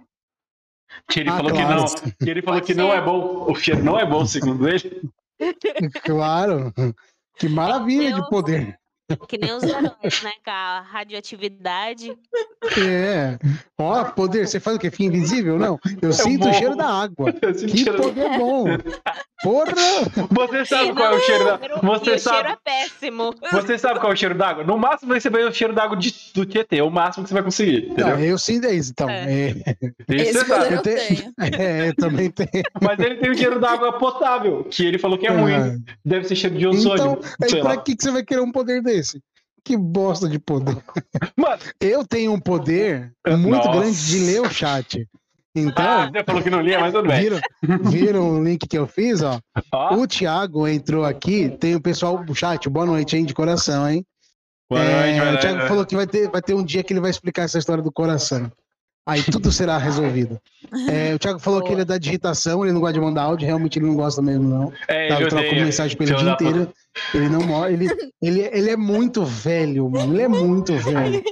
Que 1.08 1.20
ele 1.20 1.30
Ah, 1.30 1.36
falou 1.36 1.50
claro. 1.52 1.68
que 1.68 1.74
não, 1.74 2.10
que 2.18 2.30
ele 2.30 2.42
falou 2.42 2.60
Pode 2.60 2.66
que 2.72 2.74
não 2.78 2.92
é 2.92 3.00
bom, 3.00 3.50
o 3.50 3.54
cheiro 3.54 3.82
não 3.82 3.98
é 3.98 4.04
bom 4.06 4.24
segundo 4.26 4.68
ele. 4.68 5.02
Claro. 6.04 6.72
Que 7.36 7.48
maravilha 7.48 8.12
de 8.12 8.20
Eu- 8.20 8.28
poder. 8.28 8.78
Que 9.28 9.38
nem 9.38 9.52
os 9.52 9.62
heróis, 9.62 10.22
né? 10.22 10.32
Com 10.44 10.50
a 10.50 10.80
radioatividade. 10.80 12.16
É. 12.78 13.38
Ó, 13.78 14.04
poder. 14.04 14.46
Você 14.46 14.60
faz 14.60 14.76
o 14.76 14.80
quê? 14.80 14.90
Fica 14.90 15.04
invisível? 15.04 15.58
Não. 15.58 15.78
Eu 16.00 16.12
sinto 16.12 16.42
o 16.42 16.46
morro. 16.46 16.58
cheiro 16.58 16.76
da 16.76 16.86
água. 16.86 17.34
Eu 17.40 17.54
sinto 17.54 17.70
Que 17.72 17.78
cheiro- 17.78 18.00
poder 18.02 18.38
bom. 18.38 18.64
Porra! 19.42 19.72
Você 20.30 20.64
sabe 20.66 20.92
qual 20.92 21.14
é 21.14 21.16
o 21.16 21.20
cheiro 21.20 21.44
da... 21.44 21.56
Você 21.56 21.70
o 21.80 22.04
cheiro 22.04 22.18
sabe, 22.20 22.48
é 22.50 22.56
péssimo. 22.62 23.34
você 23.50 23.78
sabe 23.78 23.98
qual 23.98 24.10
é 24.12 24.14
o 24.14 24.16
cheiro 24.18 24.34
d'água? 24.34 24.64
No 24.64 24.76
máximo 24.76 25.14
você 25.14 25.30
vai 25.30 25.42
ver 25.42 25.48
o 25.48 25.54
cheiro 25.54 25.72
d'água 25.72 25.96
de- 25.96 26.14
do 26.34 26.44
Tietê, 26.44 26.76
é 26.76 26.82
o 26.82 26.90
máximo 26.90 27.24
que 27.24 27.28
você 27.30 27.34
vai 27.34 27.42
conseguir, 27.42 27.86
entendeu? 27.86 28.08
Não, 28.08 28.20
eu 28.20 28.36
sinto 28.36 28.66
isso, 28.68 28.90
então. 28.90 29.08
É. 29.08 29.24
É. 29.50 30.14
Isso 30.14 30.38
Esse 30.40 30.44
sabe. 30.46 30.66
eu 30.66 30.70
Eu 30.72 30.82
tenho- 30.82 30.98
tenho. 30.98 31.34
É, 31.58 31.88
eu 31.88 31.94
também 31.94 32.30
tenho. 32.30 32.50
Mas 32.82 32.98
ele 32.98 33.14
tem 33.16 33.30
o 33.30 33.34
cheiro 33.34 33.58
d'água 33.58 33.94
potável, 33.98 34.64
que 34.64 34.84
ele 34.84 34.98
falou 34.98 35.16
que 35.16 35.26
é 35.26 35.30
ruim. 35.30 35.54
Ah, 35.54 35.74
Deve 36.04 36.24
ser 36.28 36.36
cheiro 36.36 36.58
de 36.58 36.66
ozônio. 36.66 36.94
Então, 36.94 37.18
aí 37.42 37.60
pra 37.60 37.62
lá. 37.70 37.76
que 37.78 37.96
você 37.98 38.10
vai 38.10 38.22
querer 38.22 38.42
um 38.42 38.52
poder 38.52 38.82
desse? 38.82 38.99
Que 39.64 39.76
bosta 39.76 40.28
de 40.28 40.38
poder. 40.38 40.76
Mano, 41.36 41.62
Eu 41.80 42.06
tenho 42.06 42.32
um 42.32 42.40
poder 42.40 43.12
Ah, 43.26 43.36
muito 43.36 43.66
nossa. 43.66 43.78
grande 43.78 44.06
de 44.06 44.18
ler 44.20 44.40
o 44.40 44.50
chat. 44.50 45.00
ah, 45.02 45.18
Então, 45.54 46.10
você 46.12 46.24
falou 46.24 46.42
que 46.42 46.50
não 46.50 46.60
lia, 46.60 46.80
mas 46.80 46.92
tudo 46.94 47.08
bem. 47.08 47.20
viram, 47.20 47.40
viram 47.90 48.30
o 48.40 48.44
link 48.44 48.66
que 48.66 48.78
eu 48.78 48.86
fiz, 48.86 49.20
ó. 49.22 49.38
Ó, 49.72 49.94
O 49.96 50.06
Thiago 50.06 50.66
entrou 50.66 51.04
aqui, 51.04 51.50
tem 51.50 51.74
o 51.74 51.80
pessoal 51.80 52.24
do 52.24 52.34
chat, 52.34 52.68
boa 52.70 52.86
noite, 52.86 53.16
hein, 53.16 53.24
de 53.24 53.34
coração, 53.34 53.88
hein? 53.88 54.04
boa 54.70 54.82
É, 54.82 55.18
noite, 55.18 55.36
o. 55.36 55.40
Thiago 55.40 55.68
falou 55.68 55.84
que 55.84 55.96
vai 55.96 56.06
ter, 56.06 56.30
vai 56.30 56.40
ter 56.40 56.54
um 56.54 56.64
dia 56.64 56.82
que 56.82 56.92
ele 56.92 57.00
vai 57.00 57.10
explicar 57.10 57.42
essa 57.42 57.58
história 57.58 57.82
do 57.82 57.92
coração. 57.92 58.50
Aí 59.06 59.22
tudo 59.24 59.50
será 59.50 59.76
resolvido. 59.78 60.40
É, 60.88 61.14
o 61.14 61.18
Thiago 61.18 61.38
falou 61.40 61.60
que 61.60 61.66
Boa. 61.68 61.74
ele 61.76 61.82
é 61.82 61.84
da 61.84 61.98
digitação, 61.98 62.62
ele 62.64 62.72
não 62.72 62.80
gosta 62.80 62.92
de 62.94 63.00
mandar 63.00 63.22
áudio, 63.22 63.46
realmente 63.46 63.78
ele 63.78 63.86
não 63.86 63.94
gosta 63.96 64.20
mesmo, 64.22 64.48
não. 64.48 64.72
É, 64.86 65.08
Tá, 65.08 65.16
troco 65.16 65.36
odeia. 65.36 65.64
mensagem 65.64 65.96
pra 65.96 66.06
ele 66.06 66.14
o 66.14 66.18
dia 66.18 66.32
inteiro. 66.32 66.72
Ele 67.14 67.28
não 67.28 67.40
mora. 67.40 67.72
Ele, 67.72 67.88
ele, 68.22 68.40
ele 68.52 68.70
é 68.70 68.76
muito 68.76 69.24
velho, 69.24 69.88
mano. 69.90 70.12
Ele 70.14 70.22
é 70.22 70.28
muito 70.28 70.74
velho. 70.76 71.22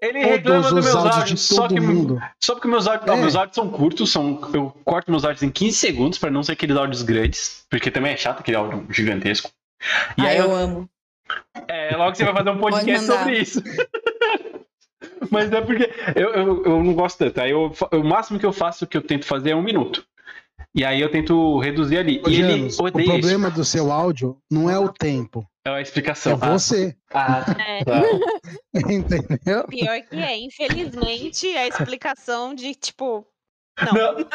Ele 0.00 0.18
reclama 0.18 0.62
Todos 0.62 0.70
dos 0.70 0.78
os 0.78 0.84
meus 0.84 0.96
áudios 0.96 1.16
áudios, 1.16 1.40
de 1.40 1.54
só 1.54 1.62
todo 1.68 1.74
que, 1.74 1.80
mundo. 1.80 2.20
só 2.42 2.54
porque 2.54 2.68
meus 2.68 2.86
áudios, 2.86 3.08
É. 3.08 3.16
meus 3.20 3.36
áudios 3.36 3.54
são 3.54 3.68
curtos, 3.68 4.10
são, 4.12 4.40
eu 4.52 4.72
corto 4.84 5.10
meus 5.10 5.24
áudios 5.24 5.42
em 5.42 5.50
15 5.50 5.76
segundos 5.76 6.18
pra 6.18 6.30
não 6.30 6.42
ser 6.42 6.52
aqueles 6.52 6.76
áudios 6.76 7.02
grandes, 7.02 7.64
porque 7.70 7.90
também 7.90 8.12
é 8.12 8.16
chato 8.16 8.40
aquele 8.40 8.56
áudio 8.56 8.84
gigantesco. 8.90 9.50
E 10.18 10.22
Ah, 10.22 10.28
aí, 10.28 10.38
eu 10.38 10.44
eu, 10.46 10.54
amo. 10.56 10.88
é, 11.68 11.96
logo 11.96 12.14
você 12.14 12.24
vai 12.24 12.34
fazer 12.34 12.50
um 12.50 12.58
podcast 12.58 13.06
sobre 13.06 13.38
isso. 13.38 13.62
Mas 15.30 15.52
é 15.52 15.60
porque 15.60 15.90
eu, 16.16 16.30
eu, 16.34 16.64
eu 16.64 16.82
não 16.84 16.94
gosto 16.94 17.18
tanto. 17.18 17.40
Aí 17.40 17.50
eu, 17.50 17.72
o 17.92 18.02
máximo 18.04 18.38
que 18.38 18.46
eu 18.46 18.52
faço, 18.52 18.86
que 18.86 18.96
eu 18.96 19.02
tento 19.02 19.24
fazer 19.26 19.50
é 19.50 19.56
um 19.56 19.62
minuto. 19.62 20.04
E 20.74 20.84
aí 20.84 21.00
eu 21.00 21.10
tento 21.10 21.58
reduzir 21.58 21.98
ali. 21.98 22.20
Ô, 22.24 22.28
e 22.30 22.40
ele 22.40 22.50
Janus, 22.58 22.78
o 22.78 22.84
odeia 22.84 23.06
problema 23.06 23.50
do 23.50 23.64
seu 23.64 23.92
áudio 23.92 24.38
não 24.50 24.70
é 24.70 24.78
o 24.78 24.88
tempo, 24.88 25.40
isso. 25.40 25.48
É 25.66 25.70
a 25.70 25.78
é 25.78 25.82
explicação. 25.82 26.36
você. 26.36 26.96
Ah, 27.12 27.44
É, 27.58 27.84
tá. 27.84 28.02
Entendeu? 28.74 29.64
pior 29.68 30.00
que 30.02 30.16
é. 30.16 30.38
Infelizmente, 30.38 31.46
a 31.56 31.68
explicação 31.68 32.54
de, 32.54 32.74
tipo. 32.74 33.26
Não, 33.80 33.92
Não. 33.92 34.18
não, 34.18 34.26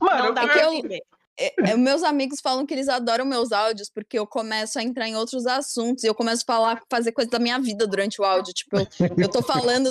Mano, 0.00 0.34
dá 0.34 0.42
é 0.42 0.46
pra 0.46 0.62
eu- 0.62 0.72
entender. 0.74 1.00
É, 1.42 1.70
é, 1.70 1.76
meus 1.76 2.02
amigos 2.02 2.40
falam 2.40 2.64
que 2.64 2.72
eles 2.74 2.88
adoram 2.88 3.24
meus 3.24 3.50
áudios 3.52 3.90
porque 3.92 4.18
eu 4.18 4.26
começo 4.26 4.78
a 4.78 4.82
entrar 4.82 5.08
em 5.08 5.16
outros 5.16 5.46
assuntos 5.46 6.04
e 6.04 6.06
eu 6.06 6.14
começo 6.14 6.44
a 6.46 6.52
falar, 6.54 6.82
fazer 6.90 7.12
coisa 7.12 7.30
da 7.30 7.38
minha 7.38 7.58
vida 7.58 7.86
durante 7.86 8.20
o 8.20 8.24
áudio. 8.24 8.52
Tipo, 8.52 8.78
eu, 8.78 8.86
eu 9.18 9.28
tô 9.28 9.42
falando 9.42 9.90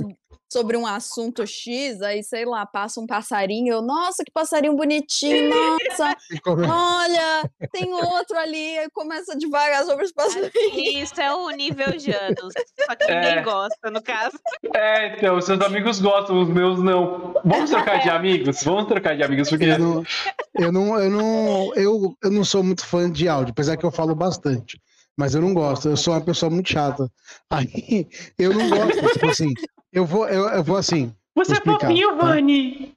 sobre 0.51 0.75
um 0.75 0.85
assunto 0.85 1.47
X, 1.47 2.01
aí 2.01 2.21
sei 2.21 2.43
lá, 2.43 2.65
passa 2.65 2.99
um 2.99 3.07
passarinho, 3.07 3.73
eu, 3.73 3.81
nossa, 3.81 4.21
que 4.21 4.29
passarinho 4.29 4.75
bonitinho, 4.75 5.49
nossa, 5.49 6.13
olha, 6.45 7.49
tem 7.71 7.93
outro 7.93 8.37
ali, 8.37 8.77
aí 8.79 8.89
começa 8.91 9.33
devagar 9.37 9.85
sobre 9.85 10.03
os 10.03 10.11
passarinhos. 10.11 10.51
Isso 11.09 11.21
é 11.21 11.33
o 11.33 11.49
nível 11.51 11.97
Janus. 11.97 12.53
Só 12.85 12.95
que 12.97 13.05
É. 13.09 13.21
ninguém 13.21 13.43
gosta, 13.45 13.89
no 13.89 14.01
caso. 14.03 14.37
É, 14.75 15.15
então, 15.15 15.39
seus 15.39 15.61
amigos 15.61 16.01
gostam, 16.01 16.41
os 16.41 16.49
meus 16.49 16.83
não. 16.83 17.33
Vamos 17.45 17.69
trocar 17.69 18.01
de 18.01 18.09
amigos? 18.11 18.61
Vamos 18.63 18.87
trocar 18.87 19.15
de 19.15 19.23
amigos, 19.23 19.49
porque. 19.49 19.63
Eu 19.63 19.79
não, 19.79 20.03
eu 20.55 20.71
não, 20.71 20.99
eu 20.99 21.09
não, 21.09 21.40
eu, 21.75 22.15
eu 22.23 22.32
não 22.32 22.43
sou 22.43 22.63
muito 22.63 22.86
fã 22.86 23.10
de 23.12 23.27
áudio, 23.27 23.51
apesar 23.51 23.77
que 23.77 23.86
eu 23.86 23.91
falo 23.91 24.15
bastante. 24.15 24.80
Mas 25.17 25.36
eu 25.36 25.41
não 25.41 25.54
gosto, 25.54 25.89
eu 25.89 25.97
sou 25.97 26.13
uma 26.13 26.21
pessoa 26.21 26.49
muito 26.49 26.69
chata. 26.69 27.10
Aí 27.49 28.08
eu 28.38 28.54
não 28.54 28.69
gosto, 28.69 29.08
tipo 29.10 29.27
assim, 29.27 29.54
eu 29.91 30.06
vou, 30.06 30.27
eu, 30.27 30.47
eu 30.47 30.63
vou 30.63 30.77
assim. 30.77 31.13
Você 31.36 31.51
é 31.51 31.56
explicar, 31.56 31.88
fofinho, 31.88 32.10
tá? 32.17 32.25
Vani! 32.25 32.93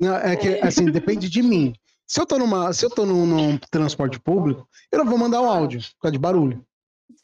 Não, 0.00 0.14
é 0.16 0.36
que 0.36 0.48
assim, 0.62 0.86
depende 0.86 1.28
de 1.28 1.42
mim. 1.42 1.74
Se 2.06 2.20
eu 2.20 2.26
tô 2.26 2.38
numa, 2.38 2.72
se 2.72 2.84
eu 2.86 2.90
tô 2.90 3.04
num, 3.04 3.26
num 3.26 3.58
transporte 3.70 4.18
público, 4.18 4.66
eu 4.90 4.98
não 4.98 5.06
vou 5.06 5.18
mandar 5.18 5.42
o 5.42 5.46
áudio, 5.50 5.80
por 5.80 6.02
causa 6.02 6.12
de 6.12 6.18
barulho. 6.18 6.64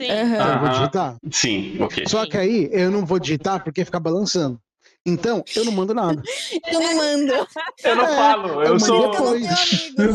Sim. 0.01 0.11
Aham. 0.11 0.53
Eu 0.53 0.61
vou 0.61 0.69
digitar. 0.69 1.17
Sim, 1.31 1.83
ok. 1.83 2.05
Só 2.07 2.27
que 2.27 2.37
aí 2.37 2.69
eu 2.73 2.91
não 2.91 3.07
vou 3.07 3.19
digitar 3.19 3.63
porque 3.63 3.85
fica 3.85 4.01
balançando. 4.01 4.61
Então, 5.07 5.45
eu 5.55 5.65
não 5.67 5.73
mando 5.73 5.93
nada. 5.93 6.23
Eu 6.73 6.81
não 6.81 6.97
mando. 6.97 7.33
Eu 7.85 7.97
não 7.97 8.05
É, 8.07 8.17
falo, 8.17 8.49
eu 8.63 8.73
eu 8.73 8.81
sou. 8.81 9.11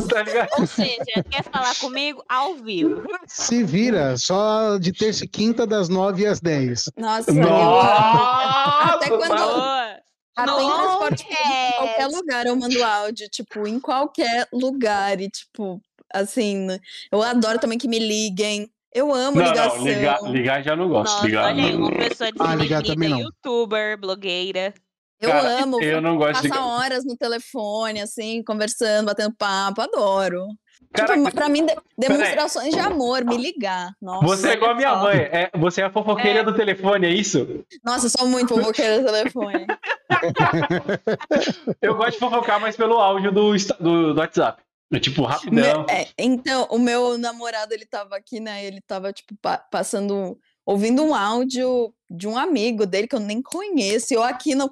Tá 0.08 0.24
ligado? 0.24 0.50
Ou 0.60 0.66
seja, 0.66 1.24
quer 1.30 1.44
falar 1.44 1.76
comigo 1.76 2.24
ao 2.28 2.56
vivo. 2.56 3.04
Se 3.28 3.64
vira, 3.64 4.18
só 4.18 4.78
de 4.80 4.92
terça 4.92 5.26
e 5.26 5.28
quinta, 5.28 5.68
das 5.68 5.90
nove 5.90 6.26
às 6.26 6.40
dez. 6.40 6.90
Nossa, 6.98 7.32
Nossa! 7.32 8.94
Até 8.96 9.10
quando- 9.10 9.28
Boa. 9.38 10.00
Até 10.36 10.52
em 10.64 10.72
transporte 10.72 11.24
público, 11.26 11.44
em 11.44 11.72
qualquer 11.78 12.08
lugar 12.08 12.46
eu 12.48 12.56
mando 12.56 12.84
áudio, 12.84 13.30
tipo, 13.30 13.68
em 13.68 13.78
qualquer 13.80 14.48
lugar. 14.54 15.20
E, 15.20 15.30
tipo, 15.30 15.82
assim, 16.14 16.68
eu 17.12 17.22
adoro 17.22 17.60
também 17.60 17.78
que 17.78 17.88
me 17.90 18.00
liguem. 18.00 18.72
Eu 18.94 19.14
amo 19.14 19.38
Não, 19.40 19.48
ligação. 19.48 19.78
não, 19.78 19.84
ligar, 19.86 20.22
ligar 20.24 20.64
já 20.64 20.76
não 20.76 20.90
gosto. 20.90 21.12
Nossa, 21.14 21.26
ligar, 21.26 21.46
olha 21.46 21.64
aí, 21.64 21.76
uma 21.76 21.92
pessoa 21.92 22.30
Ah, 22.40 22.56
ligar 22.56 22.84
também 22.84 23.10
não. 23.10 23.20
youtuber, 23.20 24.00
blogueira. 24.00 24.74
Eu 25.22 25.30
Cara, 25.32 25.64
amo 25.64 25.82
Eu 25.82 26.02
não 26.02 26.16
gosto 26.18 26.42
de 26.42 26.48
passar 26.50 26.62
ligar. 26.62 26.66
horas 26.80 27.06
no 27.06 27.16
telefone, 27.18 28.02
assim, 28.02 28.42
conversando, 28.44 29.06
batendo 29.08 29.36
papo, 29.38 29.82
adoro. 29.82 30.46
Caraca, 30.94 31.20
tipo, 31.22 31.36
pra 31.36 31.50
mim, 31.50 31.66
de- 31.66 31.76
demonstrações 31.98 32.74
de 32.74 32.80
amor, 32.80 33.26
me 33.26 33.36
ligar. 33.38 33.92
Nossa, 34.02 34.26
você 34.26 34.50
é 34.52 34.54
igual 34.54 34.72
a 34.72 34.76
minha 34.76 34.96
mãe. 34.96 35.18
É, 35.18 35.52
você 35.58 35.82
é 35.82 35.86
a 35.86 35.92
fofoqueira 35.92 36.40
É. 36.40 36.44
do 36.44 36.56
telefone, 36.56 37.06
é 37.06 37.10
isso? 37.10 37.64
Nossa, 37.84 38.06
eu 38.06 38.10
sou 38.10 38.26
muito 38.28 38.56
fofoqueira 38.56 39.00
no 39.00 39.06
telefone. 39.06 39.68
Eu 41.82 41.96
gosto 41.96 42.14
de 42.14 42.20
fofocar, 42.20 42.60
mas 42.60 42.76
pelo 42.76 42.96
áudio 42.98 43.32
do, 43.32 43.52
do, 43.80 44.14
do 44.14 44.20
WhatsApp. 44.20 44.62
É 44.92 45.00
tipo, 45.00 45.24
rapidão. 45.24 45.86
Me- 45.86 45.94
é, 45.94 46.08
então, 46.18 46.68
o 46.72 46.80
meu 46.80 47.18
namorado, 47.18 47.74
ele 47.74 47.86
tava 47.86 48.16
aqui, 48.16 48.40
né? 48.40 48.66
Ele 48.66 48.82
tava, 48.82 49.14
tipo, 49.14 49.36
pa- 49.40 49.60
passando, 49.60 50.40
ouvindo 50.66 51.04
um 51.04 51.14
áudio 51.14 51.94
de 52.10 52.28
um 52.28 52.38
amigo 52.38 52.88
dele 52.88 53.08
que 53.08 53.16
eu 53.16 53.20
nem 53.20 53.42
conheço. 53.42 54.14
Eu 54.14 54.24
aqui 54.24 54.56
no, 54.56 54.72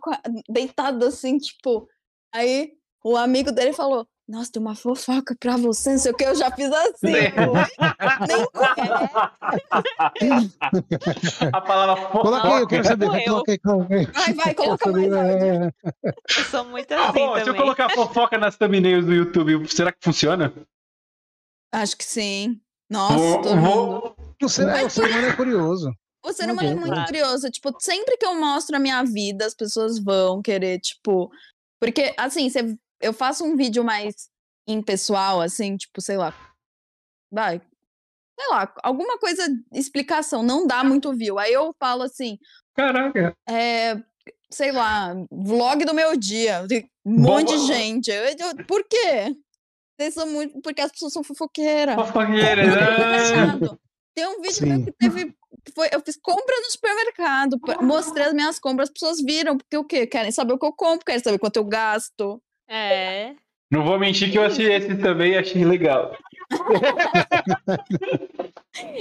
deitado 0.50 1.06
assim, 1.06 1.38
tipo. 1.38 1.88
Aí 2.34 2.74
o 3.04 3.16
amigo 3.16 3.52
dele 3.52 3.74
falou: 3.74 4.08
Nossa, 4.28 4.52
tem 4.52 4.62
uma 4.62 4.76
fofoca 4.76 5.34
pra 5.40 5.56
você, 5.56 5.92
não 5.92 5.98
sei 6.00 6.12
o 6.12 6.16
que. 6.16 6.26
Eu 6.26 6.36
já 6.36 6.52
fiz 6.52 6.70
assim. 6.70 6.92
Nem 7.04 7.32
A 11.54 11.62
palavra 11.62 12.08
Coloca 12.10 12.48
aí, 12.56 12.62
eu 12.62 12.68
quero 12.68 12.84
saber. 12.86 13.06
Eu. 13.06 13.24
Coloca 13.24 13.52
aí, 13.52 13.58
coloca 13.60 13.96
aí. 13.96 14.06
Vai, 14.06 14.34
vai, 14.34 14.56
coloca 14.56 14.92
mais 14.92 15.12
é. 15.14 15.72
Eu 16.04 16.44
sou 16.52 16.66
muito 16.66 16.92
assim 16.94 17.14
Pô, 17.14 17.34
se 17.36 17.40
eu 17.42 17.46
também. 17.46 17.62
colocar 17.62 17.90
fofoca 17.90 18.38
nas 18.38 18.58
thumbnails 18.58 19.06
do 19.06 19.14
YouTube, 19.14 19.68
será 19.72 19.92
que 19.92 20.00
funciona? 20.02 20.54
Acho 21.72 21.98
que 21.98 22.06
sim. 22.06 22.60
Nossa, 22.90 23.16
Vou- 23.18 23.42
todo 23.42 23.56
mundo. 23.58 24.02
vou- 24.02 24.16
O 24.44 24.50
ser, 24.50 24.68
é, 24.68 24.84
o 24.86 24.90
ser 24.90 25.06
humano 25.10 25.28
é 25.28 25.36
curioso. 25.36 25.92
O 26.26 26.34
ser 26.34 26.48
Não 26.48 26.54
humano 26.54 26.70
é 26.70 26.76
muito 26.76 27.06
curioso. 27.06 27.50
Tipo, 27.50 27.74
sempre 27.80 28.18
que 28.18 28.26
eu 28.26 28.36
mostro 28.36 28.76
a 28.76 28.80
minha 28.80 29.04
vida, 29.04 29.46
as 29.46 29.54
pessoas 29.56 30.00
vão 30.04 30.42
querer, 30.42 30.80
tipo. 30.80 31.30
Porque, 31.82 32.14
assim, 32.18 32.50
cê- 32.50 32.76
eu 33.02 33.14
faço 33.14 33.44
um 33.46 33.56
vídeo 33.56 33.84
mais 33.84 34.30
impessoal, 34.68 35.42
assim, 35.42 35.78
tipo, 35.78 36.02
sei 36.02 36.18
lá. 36.18 36.34
Vai. 37.32 37.62
Sei 38.40 38.50
lá, 38.50 38.72
alguma 38.84 39.18
coisa, 39.18 39.44
explicação, 39.74 40.44
não 40.44 40.68
dá 40.68 40.84
muito 40.84 41.14
view. 41.16 41.40
Aí 41.40 41.52
eu 41.54 41.74
falo 41.80 42.04
assim, 42.04 42.38
Caraca. 42.76 43.36
é, 43.50 43.96
sei 44.52 44.72
lá, 44.72 45.14
vlog 45.32 45.84
do 45.86 45.94
meu 45.94 46.16
dia. 46.16 46.66
Um 47.06 47.20
monte 47.22 47.50
de 47.50 47.56
Boa. 47.56 47.68
gente. 47.68 48.12
Eu- 48.12 48.24
eu- 48.26 48.66
por 48.68 48.84
quê? 48.88 49.36
Vocês 50.00 50.14
são 50.14 50.28
muito. 50.28 50.62
Porque 50.62 50.82
as 50.82 50.92
pessoas 50.92 51.14
são 51.14 51.24
fofoqueiras. 51.24 51.96
Fofoqueira, 51.96 52.64
né? 52.68 53.60
Tem 54.16 54.28
um 54.28 54.42
vídeo 54.42 54.68
meu 54.68 54.78
Sim. 54.78 54.86
que 54.86 54.92
teve. 54.92 55.36
Foi, 55.74 55.90
eu 55.92 56.00
fiz 56.02 56.18
compra 56.22 56.56
no 56.60 56.72
supermercado. 56.72 57.58
Mostrei 57.82 58.28
as 58.28 58.34
minhas 58.34 58.60
compras, 58.60 58.90
as 58.90 58.94
pessoas 58.94 59.20
viram. 59.22 59.58
Porque 59.58 59.78
o 59.78 59.84
quê? 59.84 60.06
Querem 60.06 60.32
saber 60.32 60.54
o 60.54 60.60
que 60.60 60.66
eu 60.66 60.74
compro, 60.74 61.04
querem 61.06 61.22
saber 61.24 61.40
quanto 61.40 61.58
eu 61.58 61.64
gasto. 61.66 62.42
É. 62.70 63.34
Não 63.72 63.84
vou 63.84 64.00
mentir 64.00 64.32
que 64.32 64.38
eu 64.38 64.44
assisti 64.46 64.64
esse 64.64 64.96
também 64.96 65.34
e 65.34 65.38
achei 65.38 65.64
legal. 65.66 66.16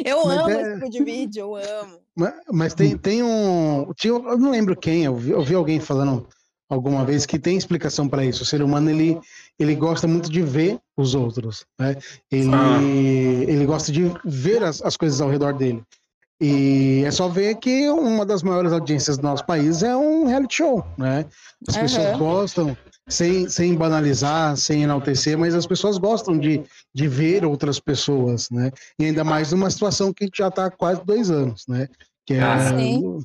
Eu 0.05 0.25
Mas 0.27 0.39
amo 0.39 0.51
é- 0.51 0.63
esse 0.63 0.75
tipo 0.75 0.91
de 0.91 1.05
vídeo, 1.05 1.41
eu 1.41 1.57
amo. 1.57 1.99
Mas, 2.17 2.35
mas 2.51 2.75
tem, 2.75 2.97
tem 2.97 3.23
um. 3.23 3.93
Tinha, 3.95 4.15
eu 4.15 4.39
não 4.39 4.51
lembro 4.51 4.75
quem, 4.75 5.05
eu 5.05 5.15
vi, 5.15 5.31
eu 5.33 5.43
vi 5.43 5.55
alguém 5.55 5.79
falando 5.81 6.27
alguma 6.69 7.05
vez 7.05 7.27
que 7.27 7.39
tem 7.39 7.57
explicação 7.59 8.09
para 8.09 8.25
isso. 8.25 8.43
O 8.43 8.47
ser 8.47 8.63
humano 8.63 8.89
ele, 8.91 9.21
ele 9.59 9.75
gosta 9.75 10.07
muito 10.09 10.31
de 10.31 10.41
ver 10.43 10.79
os 10.97 11.15
outros. 11.15 11.67
Né? 11.79 11.97
Ele, 12.33 12.51
Ah. 12.55 12.81
ele 12.83 13.67
gosta 13.67 13.93
de 13.93 14.11
ver 14.25 14.63
as, 14.63 14.81
as 14.83 14.97
coisas 14.97 15.21
ao 15.21 15.29
redor 15.29 15.53
dele. 15.53 15.83
E 16.41 17.03
é 17.07 17.11
só 17.11 17.29
ver 17.29 17.55
que 17.57 17.89
uma 17.91 18.25
das 18.25 18.43
maiores 18.43 18.73
audiências 18.73 19.17
do 19.19 19.23
nosso 19.25 19.45
país 19.45 19.83
é 19.83 19.95
um 19.97 20.27
reality 20.27 20.57
show, 20.57 20.85
né? 20.99 21.25
As 21.69 21.77
pessoas 21.77 22.17
gostam, 22.19 22.77
sem, 23.09 23.49
sem 23.49 23.75
banalizar, 23.75 24.57
sem 24.57 24.83
enaltecer, 24.83 25.39
mas 25.39 25.55
as 25.55 25.67
pessoas 25.67 25.97
gostam 25.99 26.37
de, 26.39 26.63
de 26.95 27.09
ver 27.09 27.45
outras 27.45 27.79
pessoas, 27.79 28.51
né? 28.51 28.71
E 28.99 29.05
ainda 29.05 29.23
mais 29.23 29.53
numa 29.53 29.71
situação 29.71 30.13
que 30.13 30.29
já 30.35 30.49
está 30.49 30.67
há 30.67 30.71
quase 30.71 31.05
dois 31.05 31.31
anos, 31.31 31.65
né? 31.69 31.89
Que 32.27 32.35
é, 32.35 32.43
Ah, 32.43 32.77
sim. 32.77 33.21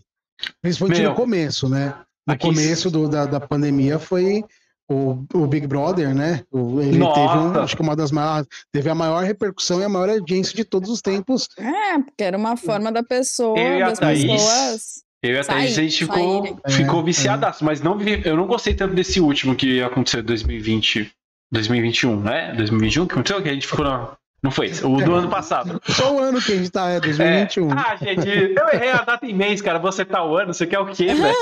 principalmente 0.62 1.02
Meu, 1.02 1.10
no 1.12 1.16
começo, 1.16 1.68
né? 1.68 1.96
No 2.28 2.34
aqui- 2.34 2.48
começo 2.48 2.92
do- 2.92 3.10
da, 3.10 3.26
da 3.26 3.40
pandemia 3.40 3.98
foi 3.98 4.44
o, 4.90 5.24
o 5.34 5.48
Big 5.48 5.66
Brother, 5.66 6.14
né? 6.14 6.44
Ele 6.54 7.00
Nossa. 7.00 7.20
teve, 7.22 7.38
um, 7.44 7.62
acho 7.64 7.76
que 7.76 7.82
uma 7.82 7.96
das 7.96 8.12
maiores, 8.12 8.48
teve 8.72 8.88
a 8.90 8.94
maior 8.96 9.24
repercussão 9.24 9.82
e 9.82 9.84
a 9.84 9.90
maior 9.90 10.10
audiência 10.10 10.56
de 10.56 10.64
todos 10.64 10.90
os 10.92 11.02
tempos. 11.02 11.48
É, 11.58 11.98
porque 11.98 12.24
era 12.24 12.38
uma 12.38 12.56
forma 12.56 12.92
da 12.92 13.02
pessoa, 13.02 13.58
Eu 13.58 13.88
das 13.88 13.98
Thaís- 13.98 14.24
pessoas. 14.26 15.04
Eu 15.24 15.36
e 15.36 15.38
a 15.40 15.44
Sair- 15.44 15.68
gente 15.68 16.00
ficou, 16.06 16.60
ficou 16.68 17.00
É, 17.02 17.04
viciadaço, 17.04 17.64
mas 17.64 17.82
não, 17.82 18.00
eu 18.02 18.36
não 18.36 18.48
gostei 18.48 18.74
tanto 18.74 18.96
desse 18.96 19.20
último 19.20 19.56
que 19.56 19.82
aconteceu 19.82 20.22
em 20.22 20.24
2020, 20.24 21.12
2021, 21.52 22.20
né? 22.22 22.54
2021 22.56 23.06
que 23.06 23.14
aconteceu, 23.14 23.42
que 23.42 23.50
a 23.50 23.54
gente 23.54 23.68
ficou 23.68 23.86
na... 23.86 24.14
Não 24.44 24.50
foi 24.50 24.72
o 24.84 24.98
do 24.98 25.14
ano 25.14 25.30
passado. 25.30 25.80
Só 25.86 26.16
o 26.16 26.20
ano 26.20 26.42
que 26.42 26.52
a 26.54 26.56
gente 26.56 26.72
tá, 26.72 26.90
é 26.90 27.00
2021. 27.00 27.70
Ah, 27.74 27.96
gente, 27.96 28.28
eu 28.28 28.70
errei 28.74 28.90
a 28.90 29.04
data 29.04 29.24
em 29.28 29.34
mês, 29.36 29.62
cara. 29.62 29.78
Você 29.78 30.04
tá 30.04 30.26
o 30.26 30.36
ano, 30.36 30.52
você 30.52 30.66
quer 30.66 30.80
o 30.80 30.88
quê, 30.88 31.14
velho? 31.14 31.36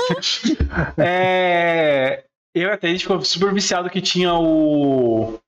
é... 0.98 2.24
Eu 2.54 2.68
e 2.68 2.72
a 2.72 2.76
Thaís 2.76 3.00
ficou 3.00 3.22
super 3.24 3.54
viciado 3.54 3.88
que 3.88 4.00
tinha 4.02 4.34
o. 4.34 5.38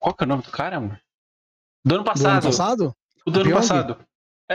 Qual 0.00 0.14
que 0.14 0.24
é 0.24 0.26
o 0.26 0.28
nome 0.28 0.42
do 0.42 0.50
cara, 0.50 0.78
mano? 0.80 0.98
Do 1.86 1.94
ano 1.94 2.04
Do 2.04 2.10
ano 2.10 2.20
passado. 2.20 2.42
passado? 2.44 2.94
O 3.24 3.30
do 3.30 3.40
ano 3.40 3.48
Pyong? 3.48 3.56
passado. 3.60 3.96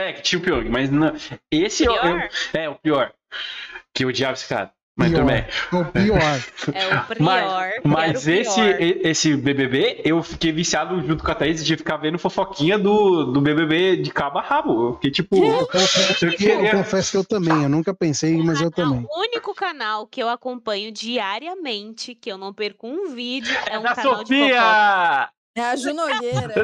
É, 0.00 0.12
que 0.12 0.22
tinha 0.22 0.38
o 0.38 0.42
Pyong, 0.42 0.68
mas 0.70 0.90
não... 0.90 1.12
esse 1.50 1.84
eu, 1.84 1.92
eu- 1.94 2.00
Pior? 2.02 2.28
é 2.54 2.68
o 2.68 2.74
pior. 2.76 3.12
Que 3.94 4.04
eu 4.04 4.08
odiava 4.08 4.34
esse 4.34 4.48
cara. 4.48 4.70
Mas 4.96 5.12
Pior. 5.12 5.24
bem. 5.24 5.44
O 5.72 5.84
pior. 5.86 6.20
É 6.74 6.94
o 6.94 7.04
prior. 7.06 7.70
Mas, 7.82 7.82
mas 7.82 8.26
o 8.26 8.30
esse, 8.30 8.54
pior. 8.60 8.76
esse 9.06 9.36
BBB, 9.36 10.02
eu 10.04 10.22
fiquei 10.22 10.52
viciado 10.52 11.00
junto 11.06 11.24
com 11.24 11.30
a 11.30 11.34
Thaís 11.34 11.64
de 11.64 11.74
ficar 11.76 11.96
vendo 11.96 12.18
fofoquinha 12.18 12.78
do, 12.78 13.24
do 13.32 13.40
BBB 13.40 13.96
de 13.96 14.10
cabo 14.10 14.38
a 14.38 14.42
rabo. 14.42 14.88
Eu 14.88 14.94
fiquei 14.94 15.10
tipo. 15.10 15.36
Eu 15.42 15.66
confesso, 15.66 16.24
Eu 16.26 16.30
que- 16.32 16.36
queria- 16.36 16.54
eu 16.72 16.76
confesso 16.78 17.10
que 17.12 17.16
eu 17.16 17.24
também, 17.24 17.62
eu 17.62 17.68
nunca 17.68 17.94
pensei, 17.94 18.36
mas 18.42 18.60
eu 18.60 18.70
também. 18.70 19.06
O 19.10 19.20
único 19.20 19.54
canal 19.54 20.06
que 20.06 20.22
eu 20.22 20.28
acompanho 20.28 20.92
diariamente, 20.92 22.14
que 22.14 22.30
eu 22.30 22.36
não 22.36 22.52
perco 22.52 22.86
um 22.86 23.14
vídeo, 23.14 23.56
é 23.70 23.78
um 23.78 23.82
da 23.82 23.94
canal. 23.94 24.18
Sofia! 24.18 25.28
É 25.60 25.64
a 25.66 25.76
Ju 25.76 25.92
Nogueira. 25.92 26.54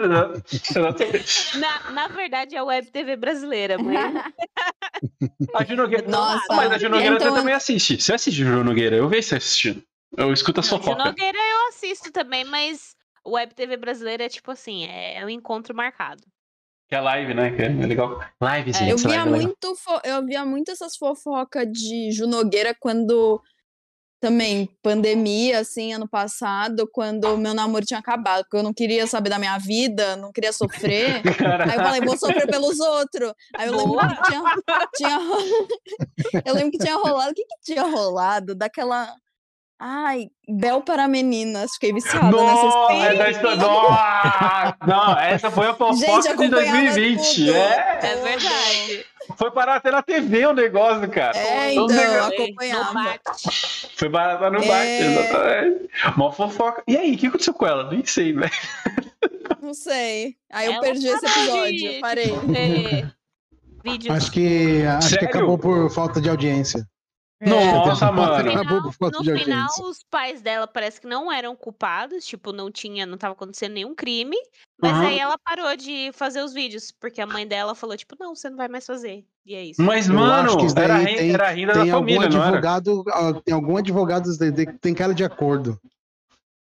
Exatamente. 0.53 1.59
Na, 1.59 1.91
na 1.91 2.09
verdade, 2.09 2.55
é 2.57 2.59
a 2.59 2.65
Web 2.65 2.91
TV 2.91 3.17
brasileira, 3.17 3.77
mas 3.79 4.15
A 5.55 5.65
Ju 5.65 5.77
Nogueira. 5.77 6.09
Nossa, 6.09 6.55
Mas 6.55 6.73
a 6.73 6.79
Ju 6.79 6.89
Nogueira 6.89 7.17
então- 7.17 7.35
também 7.35 7.55
assiste. 7.55 8.01
Você 8.01 8.15
assiste 8.15 8.37
Ju 8.39 8.65
Nogueira? 8.65 8.97
Eu 8.97 9.09
vejo 9.09 9.29
você 9.29 9.37
assistindo. 9.37 9.83
Eu 10.17 10.33
escuto 10.33 10.61
a 10.61 10.63
Ju 10.63 10.71
fofoca. 10.71 11.05
Nogueira 11.05 11.39
eu 11.39 11.69
assisto 11.69 12.11
também, 12.11 12.45
mas 12.45 12.95
Web 13.27 13.55
TV 13.55 13.77
brasileira 13.77 14.25
é 14.25 14.29
tipo 14.29 14.51
assim, 14.51 14.87
é 14.87 15.23
um 15.25 15.29
encontro 15.29 15.75
marcado. 15.75 16.23
Que 16.89 16.95
é 16.95 17.01
live, 17.01 17.35
né? 17.35 17.51
Que 17.51 17.63
é 17.63 17.69
legal. 17.69 18.21
Live, 18.41 18.73
gente. 18.73 18.91
Eu 18.91 18.97
via 18.97 19.09
live, 19.09 19.21
é 19.21 19.25
legal. 19.25 19.43
muito, 19.43 19.75
fo- 19.77 20.01
eu 20.05 20.25
via 20.25 20.45
muito 20.47 20.71
essas 20.71 20.97
fofocas 20.97 21.67
de 21.71 22.13
Ju 22.13 22.27
Nogueira 22.29 22.75
quando 22.79 23.43
também 24.21 24.69
pandemia, 24.83 25.61
assim, 25.61 25.93
ano 25.93 26.09
passado, 26.09 26.89
quando 26.93 27.25
o 27.27 27.39
meu 27.39 27.55
namoro 27.55 27.85
tinha 27.85 28.01
acabado, 28.01 28.45
porque 28.45 28.57
eu 28.57 28.63
não 28.63 28.73
queria 28.73 29.07
saber 29.07 29.31
da 29.31 29.39
minha 29.39 29.59
vida, 29.59 30.17
não 30.17 30.33
queria 30.33 30.53
sofrer. 30.53 31.23
Cara, 31.37 31.65
Aí 31.71 31.79
eu 31.79 31.85
falei, 31.85 32.01
vou 32.01 32.17
sofrer 32.17 32.47
pelos 32.47 32.81
outros. 32.81 33.33
Aí 33.55 33.69
eu 33.69 33.77
lembro 33.77 33.99
que 33.99 34.23
tinha, 34.29 34.43
tinha 34.97 35.19
Eu 36.45 36.55
lembro 36.55 36.71
que 36.71 36.79
tinha 36.79 36.97
rolado. 36.97 37.31
O 37.31 37.35
que, 37.35 37.45
que 37.45 37.61
tinha 37.63 37.83
rolado? 37.83 38.55
Daquela. 38.55 39.15
Ai, 39.79 40.29
Bel 40.49 40.81
para 40.81 41.07
meninas. 41.07 41.73
Fiquei 41.75 41.93
viciada 41.93 42.27
nessa 42.31 42.37
Nossa, 42.37 42.93
é 42.95 43.15
da 43.15 43.31
história. 43.31 43.57
Nossa! 43.57 44.77
Não, 44.87 45.19
essa 45.21 45.51
foi 45.51 45.67
a 45.67 45.75
fofoca 45.77 46.23
de 46.23 46.29
acompanhava 46.29 46.71
2020. 46.79 47.35
tudo. 47.35 47.55
É, 47.57 47.99
É 48.03 48.17
verdade. 48.17 49.05
foi 49.37 49.51
parar 49.51 49.77
até 49.77 49.91
na 49.91 50.01
TV 50.03 50.47
o 50.47 50.55
negócio, 50.55 51.07
cara. 51.11 51.37
É, 51.37 51.73
então, 51.75 51.87
negócio- 51.89 52.43
acompanhava. 52.43 52.93
bate. 52.95 53.91
Foi 53.97 54.09
parar 54.11 54.51
no 54.51 54.61
bate, 54.61 54.71
É. 54.71 55.01
exatamente. 55.13 55.89
Mó 56.17 56.33
fofoca. 56.33 56.83
E 56.89 56.97
aí, 56.97 57.15
o 57.15 57.19
que 57.19 57.27
aconteceu 57.27 57.53
com 57.53 57.67
ela? 57.67 57.91
Nem 57.91 58.05
sei, 58.07 58.33
velho. 58.33 58.51
Não 59.61 59.75
sei. 59.75 60.37
Aí 60.53 60.67
eu 60.69 60.73
Ela 60.73 60.81
perdi 60.83 61.07
esse 61.09 61.27
episódio. 61.27 62.01
Parei. 62.01 62.33
vídeos. 63.85 64.17
Acho 64.17 64.31
que, 64.33 64.83
acho 64.85 65.19
que 65.19 65.25
acabou 65.27 65.59
por 65.59 65.91
falta 65.91 66.19
de 66.21 66.31
audiência. 66.31 66.83
É. 67.39 67.49
Nossa, 67.51 68.11
mano. 68.11 68.83
Por 68.83 68.93
falta 68.93 69.19
no 69.19 69.39
final, 69.39 69.69
os 69.83 70.03
pais 70.11 70.41
dela 70.41 70.67
parece 70.67 71.01
que 71.01 71.07
não 71.07 71.31
eram 71.31 71.55
culpados, 71.55 72.25
tipo, 72.25 72.53
não 72.53 72.71
tinha, 72.71 73.05
não 73.05 73.19
tava 73.19 73.35
acontecendo 73.35 73.73
nenhum 73.75 73.95
crime, 73.95 74.37
mas 74.81 74.97
Aham. 74.97 75.07
aí 75.07 75.19
ela 75.19 75.37
parou 75.39 75.77
de 75.77 76.11
fazer 76.13 76.43
os 76.43 76.55
vídeos, 76.55 76.91
porque 76.91 77.21
a 77.21 77.27
mãe 77.27 77.47
dela 77.47 77.75
falou, 77.75 77.97
tipo, 77.97 78.17
não, 78.19 78.35
você 78.35 78.49
não 78.49 78.57
vai 78.57 78.69
mais 78.69 78.87
fazer. 78.87 79.27
E 79.45 79.55
é 79.55 79.65
isso. 79.65 79.83
Mas, 79.83 80.09
Eu 80.09 80.15
mano, 80.15 80.49
acho 80.49 80.59
que 80.59 80.67
isso 80.67 80.75
daí 80.75 80.85
era, 80.85 81.05
tem- 81.05 81.31
era 81.31 81.49
a 81.49 81.51
renda 81.51 81.75
da 81.75 81.81
Tem 81.83 81.91
algum 81.91 81.99
família, 82.07 82.29
não 82.29 82.37
era? 82.39 82.47
advogado, 82.49 83.05
ah, 83.09 83.41
tem 83.45 83.55
algum 83.55 83.77
advogado 83.77 84.31
tem 84.81 84.95
cara 84.95 85.15
de 85.15 85.25
acordo. 85.25 85.79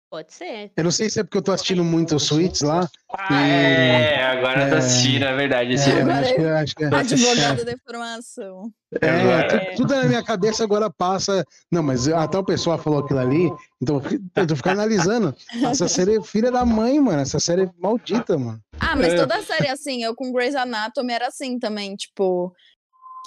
Pode 0.09 0.33
ser. 0.33 0.71
Eu 0.77 0.85
não 0.85 0.91
sei 0.93 1.11
se 1.11 1.19
é 1.19 1.25
porque 1.25 1.37
eu 1.39 1.43
tô 1.43 1.51
assistindo 1.53 1.83
muito 1.83 2.15
os 2.15 2.23
suítes 2.23 2.61
lá. 2.63 2.89
Ah, 3.13 3.45
é, 3.47 4.23
agora 4.25 4.63
É. 4.63 4.71
tá 4.71 4.79
assistindo, 4.79 5.25
é 5.25 5.35
verdade. 5.35 5.73
Esse... 5.75 5.91
É, 5.91 6.01
Agora 6.01 6.21
acho 6.21 6.35
que, 6.35 6.45
acho 6.45 6.75
que, 6.77 6.85
Advogado 6.85 7.65
da 7.65 7.73
informação. 7.73 8.71
é, 9.03 9.07
É. 9.09 9.43
tu- 9.71 9.77
tudo 9.79 9.95
na 9.97 10.05
minha 10.05 10.23
cabeça 10.23 10.63
agora 10.63 10.89
passa. 10.89 11.45
Não, 11.73 11.83
mas 11.83 12.07
a 12.07 12.27
tal 12.29 12.45
pessoa 12.45 12.79
falou 12.79 13.01
aquilo 13.01 13.19
ali, 13.19 13.51
então 13.83 14.01
eu 14.37 14.47
tô 14.47 14.55
ficando 14.55 14.81
analisando. 14.81 15.35
Essa 15.65 15.89
série 15.89 16.17
é 16.17 16.23
filha 16.23 16.53
da 16.53 16.65
mãe, 16.65 17.01
mano. 17.01 17.21
Essa 17.21 17.41
série 17.41 17.63
é 17.65 17.71
maldita, 17.77 18.39
mano. 18.39 18.61
Ah, 18.79 18.95
mas 18.95 19.13
É. 19.13 19.17
toda 19.17 19.43
série 19.43 19.69
assim, 19.69 20.05
eu 20.05 20.15
com 20.15 20.33
Grey's 20.33 20.55
Anatomy 20.55 21.13
era 21.15 21.27
assim 21.27 21.59
também, 21.59 21.97
tipo. 21.97 22.55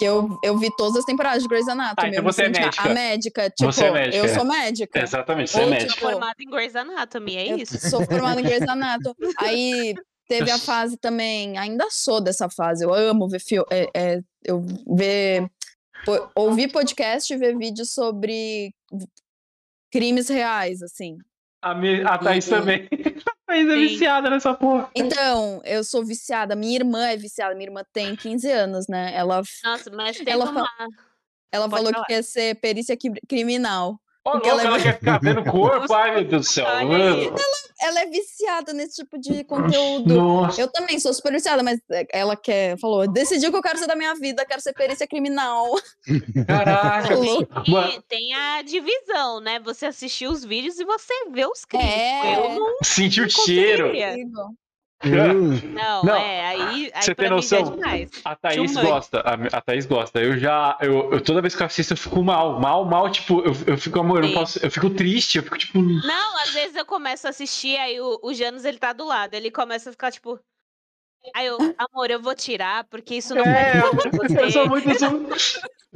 Que 0.00 0.06
eu, 0.06 0.38
eu 0.42 0.56
vi 0.56 0.74
todas 0.78 0.96
as 0.96 1.04
temporadas 1.04 1.42
de 1.42 1.48
Grey's 1.50 1.68
Anatomy. 1.68 1.94
Ah, 1.98 2.08
então 2.08 2.24
você 2.24 2.44
é 2.44 2.48
médica. 2.48 2.82
A 2.82 2.94
médica, 2.94 3.50
tipo, 3.50 3.70
Você 3.70 3.84
é 3.84 3.90
médica, 3.90 4.16
eu 4.16 4.24
é. 4.24 4.28
sou 4.28 4.44
médica. 4.46 4.98
Exatamente, 5.02 5.50
você 5.50 5.60
é 5.60 5.64
Ou, 5.64 5.70
médico. 5.70 5.92
tipo, 5.92 6.10
Formado 6.10 6.34
em 6.40 6.48
Grey's 6.50 6.74
Anatomy, 6.74 7.36
é 7.36 7.52
eu 7.52 7.56
isso. 7.58 7.90
sou 7.90 8.02
formada 8.06 8.40
em 8.40 8.44
Grey's 8.44 8.66
Anatomy. 8.66 9.14
Aí 9.36 9.94
teve 10.26 10.50
a 10.50 10.56
fase 10.58 10.96
também, 10.96 11.58
ainda 11.58 11.86
sou 11.90 12.18
dessa 12.18 12.48
fase. 12.48 12.82
Eu 12.82 12.94
amo 12.94 13.28
ver 13.28 13.40
filme, 13.40 13.66
eu 14.42 14.64
ver 14.96 15.46
po- 16.06 16.30
ouvir 16.34 16.72
podcast 16.72 17.30
e 17.30 17.36
ver 17.36 17.54
vídeos 17.58 17.92
sobre 17.92 18.72
crimes 19.92 20.28
reais, 20.30 20.80
assim. 20.82 21.18
A, 21.62 21.74
mi- 21.74 22.02
a 22.02 22.16
Thaís 22.16 22.46
Uhum. 22.48 22.58
também. 22.58 22.88
A 23.50 23.52
Thaís 23.52 23.68
é 23.68 23.76
viciada 23.76 24.30
nessa 24.30 24.54
porra. 24.54 24.88
Então, 24.94 25.60
eu 25.64 25.82
sou 25.82 26.04
viciada. 26.04 26.54
Minha 26.54 26.76
irmã 26.76 27.06
é 27.08 27.16
viciada. 27.16 27.54
Minha 27.54 27.66
irmã 27.68 27.82
tem 27.92 28.14
15 28.14 28.50
anos, 28.50 28.86
né? 28.86 29.12
Ela, 29.14 29.42
Nossa, 29.64 29.90
mas 29.90 30.16
tem 30.18 30.32
Ela 30.32 30.48
uma... 30.50 30.68
ela 31.50 31.68
Pode 31.68 31.82
falou 31.82 31.92
falar. 31.92 32.06
que 32.06 32.12
quer 32.14 32.22
ser 32.22 32.54
perícia 32.60 32.96
cri- 32.96 33.20
criminal. 33.28 34.00
Ô, 34.24 34.32
louco, 34.32 34.48
ela 34.48 34.62
ela, 34.62 34.78
é- 34.78 34.82
quer 34.82 34.98
ficar 34.98 35.18
vendo 35.22 35.44
corpo. 35.44 35.92
Ai, 35.92 36.14
meu 36.14 36.24
Deus 36.24 36.46
do 36.46 36.52
céu. 36.52 36.66
Mano. 36.66 37.34
Ela 37.82 38.00
é 38.02 38.06
viciada 38.06 38.74
nesse 38.74 38.96
tipo 38.96 39.18
de 39.18 39.42
conteúdo. 39.44 40.14
Nossa. 40.14 40.60
Eu 40.60 40.68
também 40.68 41.00
sou 41.00 41.14
super 41.14 41.32
viciada, 41.32 41.62
mas 41.62 41.80
é, 41.90 42.06
ela 42.12 42.36
quer, 42.36 42.78
falou, 42.78 43.10
decidiu 43.10 43.48
o 43.48 43.52
que 43.52 43.56
eu 43.58 43.62
quero 43.62 43.78
ser 43.78 43.86
da 43.86 43.96
minha 43.96 44.14
vida, 44.14 44.44
quero 44.44 44.60
ser 44.60 44.74
perícia 44.74 45.06
criminal. 45.06 45.64
Caraca. 46.46 47.14
E 47.14 48.02
tem 48.06 48.34
a 48.34 48.60
divisão, 48.60 49.40
né? 49.40 49.58
Você 49.60 49.86
assistir 49.86 50.26
os 50.26 50.44
vídeos 50.44 50.78
e 50.78 50.84
você 50.84 51.30
vê 51.30 51.46
os 51.46 51.64
crimes. 51.64 51.86
É. 51.88 52.36
Eu 52.36 52.60
não 52.60 52.76
sentiu 52.82 53.24
o 53.24 53.30
cheiro. 53.30 53.90
Hum, 55.02 55.58
Não, 55.74 56.04
Não, 56.04 56.16
é, 56.16 56.46
aí, 56.48 56.90
aí 56.94 57.02
você 57.02 57.14
pra 57.14 57.24
tem 57.24 57.26
é 57.26 57.30
noção? 57.30 57.74
demais. 57.76 58.10
A 58.24 58.36
Thaís 58.36 58.72
Too 58.72 58.82
gosta, 58.82 59.20
a, 59.20 59.58
a 59.58 59.60
Thaís 59.60 59.86
gosta. 59.86 60.20
Eu 60.20 60.38
já, 60.38 60.76
eu, 60.80 61.12
eu- 61.12 61.20
toda 61.22 61.40
vez 61.40 61.54
que 61.56 61.62
eu 61.62 61.66
assisto, 61.66 61.94
eu 61.94 61.96
fico 61.96 62.22
mal, 62.22 62.60
mal, 62.60 62.84
mal, 62.84 63.10
tipo, 63.10 63.40
eu, 63.40 63.52
eu 63.66 63.78
fico, 63.78 63.98
amor, 63.98 64.22
eu, 64.24 64.32
posso, 64.32 64.58
eu 64.64 64.70
fico 64.70 64.90
triste, 64.90 65.38
eu 65.38 65.42
fico 65.42 65.56
tipo, 65.56 65.78
Não, 65.80 66.38
às 66.38 66.52
vezes 66.52 66.76
eu 66.76 66.84
começo 66.84 67.26
a 67.26 67.30
assistir, 67.30 67.76
aí 67.78 67.98
o, 68.00 68.20
o 68.22 68.34
Janus 68.34 68.64
ele 68.64 68.78
tá 68.78 68.92
do 68.92 69.06
lado, 69.06 69.34
ele 69.34 69.50
começa 69.50 69.88
a 69.88 69.92
ficar 69.92 70.10
tipo. 70.12 70.38
Aí 71.34 71.46
eu, 71.46 71.58
amor, 71.78 72.10
eu 72.10 72.20
vou 72.20 72.34
tirar, 72.34 72.84
porque 72.84 73.14
isso 73.16 73.34
não 73.34 73.44
É, 73.44 73.80
pra 73.80 74.10
você. 74.10 74.44
eu 74.44 74.50
sou 74.50 74.68
muito, 74.68 74.88
eu 74.88 74.94
sou- 74.98 75.20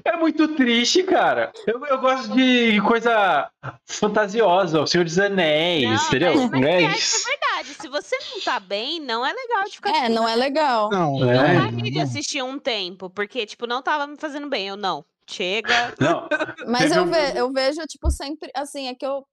é 0.04 0.16
muito 0.16 0.48
triste, 0.56 1.02
cara. 1.02 1.52
Eu, 1.66 1.84
eu 1.86 1.98
gosto 2.00 2.32
de 2.34 2.80
coisa 2.82 3.50
fantasiosa, 3.86 4.80
o 4.80 4.86
Senhor 4.86 5.04
dos 5.04 5.18
Anéis, 5.18 5.84
Não, 5.88 6.06
entendeu? 6.08 6.34
mas- 6.36 6.50
mas 6.50 6.64
é 6.64 6.82
é, 6.82 6.90
isso. 6.96 7.16
é 7.28 7.30
verdade. 7.30 7.74
Se 7.80 7.88
você 7.88 8.16
não 8.32 8.40
tá 8.40 8.58
bem, 8.60 9.00
não 9.00 9.24
é 9.24 9.32
legal 9.32 9.64
de 9.64 9.70
ficar 9.72 9.90
É, 9.96 10.08
não 10.08 10.28
é 10.28 10.34
legal. 10.36 10.90
não, 10.90 11.16
É. 11.30 11.36
Eu 11.36 11.54
não, 11.60 11.70
parei 11.72 11.90
de 11.90 11.96
não. 11.98 12.02
assistir 12.02 12.42
um 12.42 12.58
tempo, 12.58 13.08
porque, 13.10 13.46
tipo, 13.46 13.66
não 13.66 13.82
tava 13.82 14.06
me 14.06 14.16
fazendo 14.16 14.48
bem. 14.48 14.68
Eu, 14.68 14.76
não, 14.76 15.04
chega. 15.28 15.94
Não, 16.00 16.28
Mas 16.66 16.90
eu, 16.94 17.06
ve- 17.06 17.32
eu 17.36 17.52
vejo, 17.52 17.80
tipo, 17.86 18.10
sempre, 18.10 18.50
assim, 18.54 18.88
é 18.88 18.94
que 18.94 19.06
eu, 19.06 19.24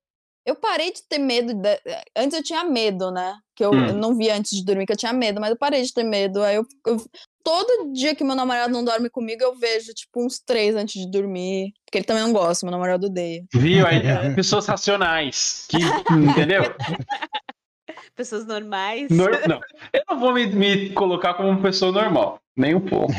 eu 0.45 0.55
parei 0.55 0.91
de 0.91 1.03
ter 1.07 1.19
medo, 1.19 1.53
de- 1.53 1.79
antes 2.17 2.37
eu 2.37 2.43
tinha 2.43 2.63
medo, 2.63 3.11
né, 3.11 3.35
que 3.55 3.63
eu, 3.63 3.71
Hum. 3.71 3.87
eu 3.87 3.93
não 3.93 4.15
via 4.15 4.35
antes 4.35 4.51
de 4.57 4.63
dormir 4.65 4.85
que 4.85 4.93
eu 4.93 4.97
tinha 4.97 5.13
medo, 5.13 5.39
mas 5.39 5.49
eu 5.51 5.57
parei 5.57 5.81
de 5.83 5.93
ter 5.93 6.03
medo, 6.03 6.41
aí 6.43 6.55
eu, 6.55 6.65
eu- 6.87 7.03
todo 7.43 7.91
dia 7.93 8.15
que 8.15 8.23
meu 8.23 8.35
namorado 8.35 8.71
não 8.73 8.83
dorme 8.83 9.09
comigo, 9.09 9.43
eu 9.43 9.55
vejo, 9.55 9.93
tipo, 9.93 10.23
uns 10.25 10.39
três 10.39 10.75
antes 10.75 10.99
de 11.01 11.09
dormir, 11.11 11.73
porque 11.85 11.97
ele 11.99 12.05
também 12.05 12.23
não 12.23 12.33
gosta, 12.33 12.65
meu 12.65 12.71
namorado 12.71 13.07
odeia. 13.07 13.43
viu? 13.53 13.85
Aí, 13.85 13.99
pessoas 14.35 14.65
racionais, 14.65 15.65
que, 15.69 15.77
entendeu? 16.09 16.63
Pessoas 18.15 18.45
normais. 18.45 19.09
Nor- 19.09 19.47
não, 19.47 19.59
eu 19.93 20.03
não 20.09 20.19
vou 20.19 20.33
me, 20.33 20.45
me 20.47 20.89
colocar 20.91 21.33
como 21.33 21.49
uma 21.49 21.61
pessoa 21.61 21.91
normal, 21.91 22.39
nem 22.55 22.75
um 22.75 22.81
pouco. 22.81 23.13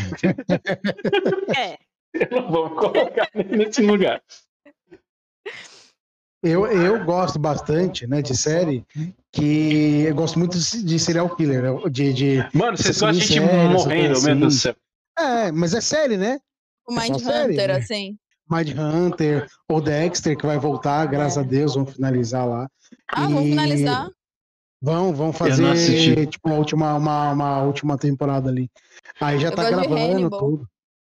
É. 1.56 1.78
Eu 2.14 2.42
não 2.42 2.50
vou 2.52 2.68
me 2.68 2.76
colocar 2.76 3.26
nesse 3.34 3.80
lugar. 3.80 4.22
Eu, 6.42 6.66
eu 6.66 7.04
gosto 7.04 7.38
bastante, 7.38 8.06
né, 8.06 8.20
de 8.20 8.36
série, 8.36 8.84
que 9.30 10.02
eu 10.08 10.14
gosto 10.14 10.38
muito 10.38 10.58
de 10.58 10.98
serial 10.98 11.34
killer, 11.36 11.88
de, 11.88 12.12
de... 12.12 12.36
Mano, 12.52 12.76
vocês 12.76 12.96
Essa 12.96 13.06
gostam 13.06 13.12
de 13.12 13.20
gente 13.20 13.40
série, 13.40 13.68
morrendo, 13.72 14.14
coisa 14.14 14.26
meu 14.26 14.36
Deus 14.36 14.40
do 14.40 14.46
assim. 14.46 14.58
céu. 14.58 14.76
É, 15.18 15.52
mas 15.52 15.74
é 15.74 15.80
série, 15.80 16.16
né? 16.16 16.40
O 16.88 16.92
É 16.98 17.00
só 17.06 17.12
Mind 17.12 17.22
série, 17.22 17.52
Hunter, 17.52 17.68
né? 17.68 17.74
assim. 17.76 18.18
Mind 18.50 18.68
Hunter, 18.76 19.48
ou 19.68 19.80
Dexter, 19.80 20.36
que 20.36 20.44
vai 20.44 20.58
voltar, 20.58 21.06
graças 21.06 21.38
a 21.38 21.42
Deus, 21.42 21.74
vamos 21.74 21.94
finalizar 21.94 22.46
lá. 22.46 22.68
Ah, 23.08 23.30
E- 23.30 23.48
finalizar? 23.50 24.10
Vão, 24.84 25.14
vão 25.14 25.32
fazer 25.32 26.26
tipo 26.26 26.48
uma 26.48 26.56
última, 26.56 26.96
uma, 26.96 27.30
uma 27.30 27.62
última 27.62 27.96
temporada 27.96 28.50
ali. 28.50 28.68
Aí 29.20 29.38
já 29.38 29.48
Eu 29.50 29.54
tá 29.54 29.70
gravando 29.70 30.28
tudo. 30.28 30.68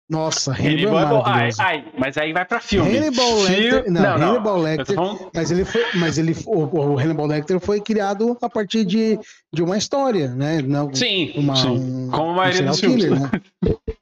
Nossa, 0.10 0.52
Hannibal 0.54 0.98
Hannibal 0.98 1.00
é 1.00 1.04
é 1.04 1.10
bom. 1.10 1.24
Ai, 1.26 1.50
ai, 1.60 1.86
mas 1.98 2.18
aí 2.18 2.34
vai 2.34 2.44
pra 2.44 2.60
filme. 2.60 2.98
Hannibal 2.98 3.38
Fil- 3.46 3.76
Lecter, 3.76 3.92
não, 3.92 4.02
não, 4.02 4.18
não. 4.18 4.28
Hannibal 4.32 4.56
Eu 4.58 4.62
tô 4.62 4.64
Lecter, 4.64 4.96
falando- 4.96 5.32
mas 5.36 5.52
ele 5.52 5.66
foi, 5.66 5.86
mas 5.94 6.18
ele, 6.18 6.36
o, 6.48 6.64
o 6.64 6.98
Hannibal 7.00 7.26
Lecter 7.28 7.60
foi 7.60 7.80
criado 7.80 8.36
a 8.42 8.50
partir 8.50 8.86
de, 8.86 9.20
de 9.54 9.62
uma 9.62 9.78
história, 9.78 10.30
né? 10.30 10.64
Não, 10.64 10.92
Sim, 10.94 11.32
uma, 11.36 11.56
sim. 11.56 11.68
um, 11.70 12.10
Como 12.10 12.32
a 12.32 12.36
maioria 12.36 12.64
um 12.64 12.66
dos 12.66 12.80
filmes. 12.80 13.06
né? 13.12 13.30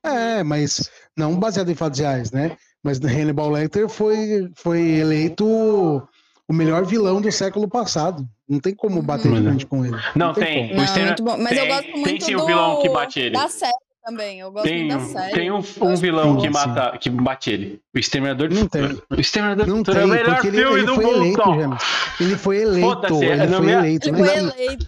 É, 0.04 0.44
mas 0.44 0.90
não 1.16 1.36
baseado 1.38 1.70
em 1.70 1.76
fatos 1.76 2.00
reais, 2.00 2.32
né? 2.32 2.52
Mas 2.82 3.00
Hannibal 3.04 3.50
Lecter 3.50 3.90
foi, 3.90 4.50
foi 4.56 4.80
eleito 4.80 5.46
o 5.46 6.54
melhor 6.54 6.86
vilão 6.86 7.20
do 7.20 7.30
século 7.32 7.68
passado. 7.68 8.26
Não 8.48 8.62
tem 8.62 8.74
como 8.74 9.02
bater 9.02 9.30
de 9.30 9.38
Uhum. 9.40 9.44
frente 9.44 9.66
com 9.66 9.86
ele. 9.86 9.98
Não, 10.16 10.34
tem. 10.34 10.70
como. 10.70 10.74
O 10.74 10.78
Não, 10.78 10.88
Stena- 10.88 11.06
muito 11.08 11.24
bom. 11.24 11.38
Mas 11.38 11.52
eu 11.52 11.64
tem- 11.64 11.68
gosto 11.68 11.84
tem 11.92 12.02
muito 12.02 12.24
sim 12.26 12.36
o 12.36 12.38
do... 12.38 12.46
vilão 12.46 12.82
que 12.82 12.88
bate 12.88 13.20
ele. 13.20 13.32
da 13.32 13.50
série 13.50 13.74
também. 14.08 14.40
Eu 14.40 14.52
gosto 14.52 14.66
Tem, 14.66 14.86
muito 14.88 14.98
da 14.98 15.06
série. 15.06 15.34
tem 15.34 15.52
um, 15.52 15.62
um 15.82 15.96
vilão 15.96 16.38
que 16.38 16.50
mata, 16.50 16.98
que 16.98 17.10
bate 17.10 17.52
ele. 17.52 17.82
O 17.96 18.00
Exterminador 18.00 18.48
do 18.50 18.56
Não 18.56 18.62
Futuro. 18.64 19.04
O 19.10 19.20
Exterminador 19.20 19.66
do 19.66 19.70
Não 19.72 19.78
Futuro 19.80 19.96
tem, 19.96 20.04
é 20.04 20.06
o 20.06 20.10
melhor 20.10 20.34
porque 20.36 20.48
ele, 20.48 20.58
filme 20.58 20.78
ele 20.78 20.86
do 20.86 20.96
foi 20.96 21.04
eleito, 21.10 21.46
mundo. 21.50 21.78
Ele 22.20 22.36
foi 22.38 22.58
eleito. 22.62 23.16
Ele 23.24 23.46
no 23.48 23.58
foi 23.58 23.66
meu- 23.66 23.80
eleito. 23.80 24.08
Ele 24.10 24.18
foi 24.18 24.28
dá- 24.28 24.36
eleito. 24.36 24.86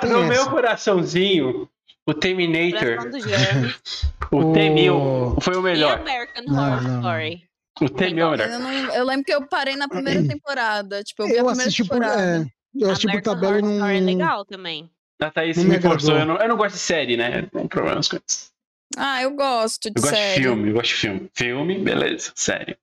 tem 0.00 0.10
no 0.10 0.24
meu 0.26 0.50
coraçãozinho, 0.50 1.68
o 2.06 2.14
Terminator, 2.14 2.98
o 4.30 4.36
O- 4.36 4.52
T-1000 4.52 5.36
foi 5.40 5.56
o 5.56 5.62
melhor. 5.62 5.98
American 6.00 6.44
Horror 6.48 6.82
não. 6.82 6.96
Story. 7.00 7.42
O 7.80 7.88
T-1000 7.88 8.30
Mas 8.30 8.40
era. 8.40 8.94
Eu, 8.96 9.04
lembro 9.04 9.24
que 9.24 9.32
eu 9.34 9.46
parei 9.48 9.74
na 9.76 9.88
primeira 9.88 10.22
temporada. 10.28 11.02
Tipo, 11.02 11.22
eu 11.22 11.26
vi 11.26 11.32
a 11.32 11.36
Eu 11.38 11.44
primeira 11.46 11.62
assisti 11.62 11.84
por. 11.84 11.94
temporada. 11.94 12.22
É, 12.22 12.46
eu 12.84 12.90
assisti 12.90 13.10
por 13.10 13.22
tabela 13.22 13.56
e 13.56 13.58
é 13.58 13.62
não. 14.00 14.06
legal 14.06 14.44
também. 14.44 14.90
A 15.20 15.30
Thaís 15.30 15.56
Não 15.56 15.64
me 15.64 15.76
me 15.76 15.80
forçou. 15.82 16.16
Eu 16.18 16.26
não, 16.26 16.36
eu 16.38 16.48
não 16.48 16.56
gosto 16.56 16.74
de 16.74 16.80
série, 16.80 17.16
né? 17.16 17.42
Tem 17.52 17.66
problemas 17.68 18.08
com 18.08 18.16
isso. 18.16 18.50
Ah, 18.96 19.22
eu 19.22 19.30
gosto 19.34 19.90
de 19.90 19.98
Eu 19.98 20.02
gosto 20.02 20.12
de 20.14 20.18
série. 20.20 20.42
filme, 20.42 20.68
eu 20.68 20.74
gosto 20.74 20.88
de 20.90 20.94
filme. 20.94 21.30
Filme, 21.34 21.78
beleza. 21.78 22.32
Série. 22.34 22.76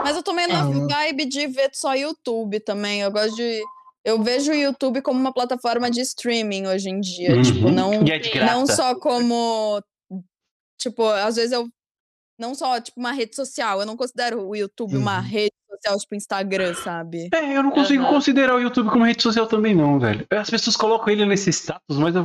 Mas 0.00 0.16
eu 0.16 0.22
tô 0.22 0.32
meio 0.32 0.48
Ah, 0.52 0.64
na 0.64 0.70
eu- 0.70 0.88
vibe 0.88 1.24
de 1.26 1.46
ver 1.46 1.70
só 1.72 1.94
YouTube 1.94 2.60
também. 2.60 3.00
Eu 3.00 3.10
gosto 3.10 3.34
de. 3.36 3.62
Eu 4.04 4.22
vejo 4.22 4.52
o 4.52 4.54
YouTube 4.54 5.00
como 5.02 5.18
uma 5.18 5.32
plataforma 5.32 5.90
de 5.90 6.00
streaming 6.02 6.66
hoje 6.66 6.90
em 6.90 7.00
dia. 7.00 7.40
Tipo, 7.42 7.66
Uhum. 7.66 7.72
não, 7.72 8.04
E 8.06 8.10
é 8.10 8.18
de 8.18 8.30
graça. 8.30 8.52
não 8.54 8.66
só 8.66 8.94
como. 8.96 9.80
Tipo, 10.78 11.06
às 11.08 11.36
vezes 11.36 11.52
eu. 11.52 11.66
Não 12.38 12.54
só, 12.54 12.80
tipo, 12.80 12.98
uma 13.00 13.12
rede 13.12 13.34
social. 13.36 13.80
Eu 13.80 13.86
não 13.86 13.96
considero 13.96 14.46
o 14.48 14.54
YouTube 14.56 14.96
uma 14.96 15.16
Uhum. 15.18 15.22
rede 15.24 15.52
social, 15.70 15.98
tipo, 15.98 16.14
Instagram, 16.14 16.74
sabe? 16.74 17.28
É, 17.34 17.56
eu 17.56 17.62
não 17.62 17.70
consigo 17.70 18.06
considerar 18.08 18.54
o 18.56 18.60
YouTube 18.60 18.90
como 18.90 19.04
rede 19.04 19.22
social 19.22 19.46
também, 19.46 19.74
não, 19.74 19.98
velho. 19.98 20.26
As 20.30 20.50
pessoas 20.50 20.76
colocam 20.76 21.12
ele 21.12 21.24
nesse 21.26 21.50
status, 21.50 21.96
mas 21.98 22.14
eu... 22.14 22.24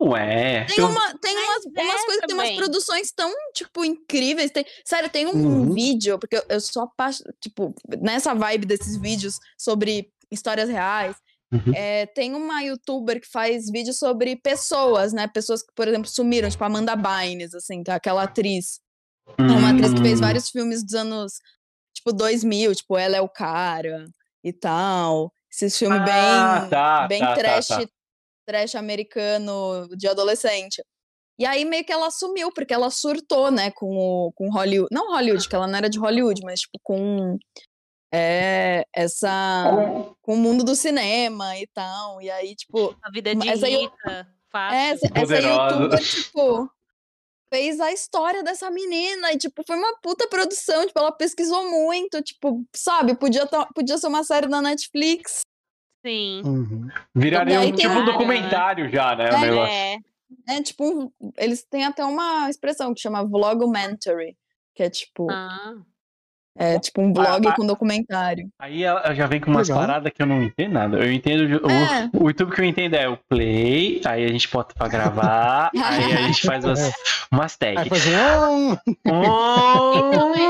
não 0.00 0.16
é. 0.16 0.64
Tem, 0.64 0.78
Eu- 0.78 0.86
uma, 0.88 1.18
tem 1.18 1.36
umas, 1.36 1.64
Mas 1.66 1.76
é 1.76 1.88
umas 1.90 2.04
coisas, 2.04 2.22
tem 2.26 2.34
umas 2.36 2.50
produções 2.56 3.12
tão, 3.12 3.32
tipo, 3.54 3.84
incríveis. 3.84 4.50
Tem, 4.50 4.64
sério, 4.84 5.08
tem 5.10 5.26
um 5.26 5.32
Uhum. 5.32 5.72
vídeo, 5.74 6.18
porque 6.18 6.36
eu, 6.36 6.42
eu 6.48 6.60
sou 6.60 6.82
apaixonada, 6.84 7.34
tipo, 7.40 7.74
nessa 8.00 8.34
vibe 8.34 8.66
desses 8.66 8.96
vídeos 8.96 9.38
sobre 9.58 10.10
histórias 10.30 10.68
reais. 10.68 11.16
Uhum. 11.52 11.72
é, 11.72 12.06
tem 12.06 12.34
uma 12.34 12.62
youtuber 12.62 13.20
que 13.20 13.28
faz 13.30 13.70
vídeos 13.70 13.96
sobre 13.98 14.34
pessoas, 14.34 15.12
né? 15.12 15.28
Pessoas 15.28 15.62
que, 15.62 15.72
por 15.72 15.86
exemplo, 15.86 16.08
sumiram, 16.10 16.50
tipo 16.50 16.64
Amanda 16.64 16.96
Bynes, 16.96 17.54
assim, 17.54 17.84
que 17.84 17.92
é 17.92 17.94
aquela 17.94 18.24
atriz. 18.24 18.80
É 19.38 19.42
uma 19.42 19.70
atriz 19.70 19.92
que 19.94 20.00
fez 20.02 20.18
Hum. 20.18 20.22
vários 20.22 20.48
filmes 20.50 20.82
dos 20.84 20.94
anos, 20.94 21.32
tipo, 21.94 22.12
2000, 22.12 22.74
tipo, 22.74 22.96
Ela 22.96 23.16
é 23.16 23.20
o 23.20 23.28
Cara 23.28 24.04
e 24.42 24.52
tal. 24.52 25.32
Esses 25.50 25.76
filmes 25.78 26.00
Ah, 26.00 26.04
bem, 26.60 26.70
tá, 26.70 27.06
bem 27.08 27.20
tá, 27.20 27.26
tá, 27.28 27.34
trash, 27.34 27.66
tá. 27.68 27.86
trash 28.46 28.74
americano 28.74 29.88
de 29.96 30.08
adolescente. 30.08 30.82
E 31.38 31.44
aí 31.46 31.64
meio 31.64 31.84
que 31.84 31.92
ela 31.92 32.10
sumiu, 32.10 32.52
porque 32.52 32.72
ela 32.74 32.90
surtou, 32.90 33.50
né, 33.50 33.70
com 33.72 33.96
o 33.96 34.32
com 34.34 34.50
Hollywood. 34.50 34.88
Não 34.92 35.12
Hollywood, 35.12 35.48
que 35.48 35.54
ela 35.56 35.66
não 35.66 35.76
era 35.78 35.88
de 35.90 35.98
Hollywood, 35.98 36.40
mas 36.44 36.60
tipo, 36.60 36.78
com 36.82 37.38
é, 38.12 38.84
essa. 38.94 39.64
com 40.22 40.34
o 40.34 40.36
mundo 40.36 40.62
do 40.64 40.74
cinema 40.76 41.58
e 41.58 41.66
tal. 41.68 42.20
E 42.22 42.30
aí, 42.30 42.54
tipo, 42.54 42.96
A 43.02 43.10
vida 43.10 43.34
de 43.34 43.46
Mas 43.46 43.62
aí 43.64 43.74
eu- 43.74 43.80
rica, 43.80 44.28
fácil. 44.50 44.76
essa, 44.78 45.06
essa 45.06 45.20
Poderosa. 45.20 45.74
youtuber, 45.76 46.00
tipo, 46.04 46.70
fez 47.52 47.78
a 47.80 47.92
história 47.92 48.42
dessa 48.42 48.70
menina 48.70 49.32
e, 49.32 49.38
tipo, 49.38 49.62
foi 49.66 49.76
uma 49.76 49.96
puta 50.02 50.26
produção. 50.28 50.86
Tipo, 50.86 50.98
ela 50.98 51.12
pesquisou 51.12 51.70
muito, 51.70 52.20
tipo, 52.22 52.64
sabe? 52.74 53.14
Podia, 53.16 53.46
podia 53.74 53.98
ser 53.98 54.06
uma 54.08 54.24
série 54.24 54.48
da 54.48 54.60
Netflix. 54.60 55.40
Sim. 56.04 56.42
Uhum. 56.44 56.88
Viraria 57.14 57.60
um 57.60 57.72
tipo 57.72 57.88
um- 57.92 58.04
documentário 58.04 58.90
já, 58.90 59.14
né? 59.16 59.30
O 59.30 59.34
É, 59.34 59.40
negócio. 59.40 59.72
É. 59.74 59.96
É, 60.48 60.62
tipo, 60.62 61.12
eles 61.38 61.64
têm 61.64 61.84
até 61.84 62.04
uma 62.04 62.50
expressão 62.50 62.92
que 62.92 63.00
chama 63.00 63.24
vlogumentary, 63.24 64.36
que 64.74 64.82
é 64.82 64.90
tipo, 64.90 65.30
Ah. 65.30 65.74
É, 66.56 66.78
tipo 66.78 67.00
um 67.02 67.12
vlog 67.12 67.46
ah. 67.48 67.52
com 67.54 67.66
documentário. 67.66 68.48
Aí 68.58 68.84
ela 68.84 69.12
já 69.14 69.26
vem 69.26 69.40
com 69.40 69.50
umas 69.50 69.68
Legal. 69.68 69.86
paradas 69.86 70.12
que 70.12 70.22
eu 70.22 70.26
não 70.26 70.42
entendo 70.42 70.72
nada. 70.72 70.98
Eu 70.98 71.12
entendo. 71.12 71.60
o- 71.66 71.70
É. 71.70 72.10
O, 72.14 72.28
YouTube 72.28 72.52
que 72.54 72.60
eu 72.60 72.64
entendo 72.64 72.94
é 72.94 73.08
o 73.08 73.16
play, 73.28 74.00
aí 74.04 74.24
a 74.24 74.28
gente 74.28 74.48
bota 74.50 74.74
pra 74.74 74.86
gravar, 74.88 75.70
aí 75.74 76.12
a 76.12 76.16
gente 76.26 76.42
faz 76.46 76.64
umas, 76.64 76.92
umas 77.32 77.56
Aí 77.60 77.74
tags. 77.74 77.88
fazer 77.88 78.16
um. 78.48 78.76
Então, 79.04 80.34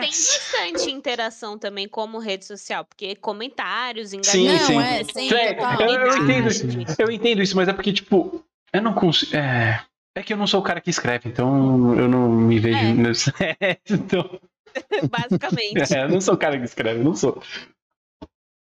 Mas 0.00 0.26
tem 0.50 0.70
bastante 0.70 0.90
interação 0.90 1.58
também 1.58 1.88
como 1.88 2.18
rede 2.18 2.44
social, 2.44 2.84
porque 2.84 3.14
comentários, 3.16 4.10
Sim, 4.10 4.18
engajamento. 4.18 4.64
sim. 4.64 4.74
Não, 4.74 4.80
é, 4.82 5.04
sim, 5.04 5.28
Sim, 5.28 5.54
total. 5.54 5.80
eu, 5.80 6.00
eu 6.00 6.16
entendo 6.24 6.50
Sim. 6.50 6.82
isso. 6.82 6.96
Eu 6.98 7.10
entendo 7.10 7.42
isso, 7.42 7.56
mas 7.56 7.68
é 7.68 7.72
porque, 7.72 7.92
tipo, 7.92 8.42
eu 8.72 8.82
não 8.82 8.92
consigo. 8.94 9.36
É, 9.36 9.80
é 10.16 10.22
que 10.22 10.32
eu 10.32 10.36
não 10.36 10.46
sou 10.46 10.60
o 10.60 10.62
cara 10.62 10.80
que 10.80 10.90
escreve, 10.90 11.28
então 11.28 11.94
eu 11.98 12.08
não 12.08 12.28
me 12.28 12.58
vejo 12.58 12.78
É. 12.78 12.92
nesse. 12.92 13.32
então, 13.90 14.40
Basicamente. 15.10 15.94
é, 15.94 16.04
eu 16.04 16.08
não 16.08 16.20
sou 16.20 16.34
o 16.34 16.38
cara 16.38 16.58
que 16.58 16.64
escreve, 16.64 17.00
eu 17.00 17.04
não 17.04 17.14
sou. 17.14 17.42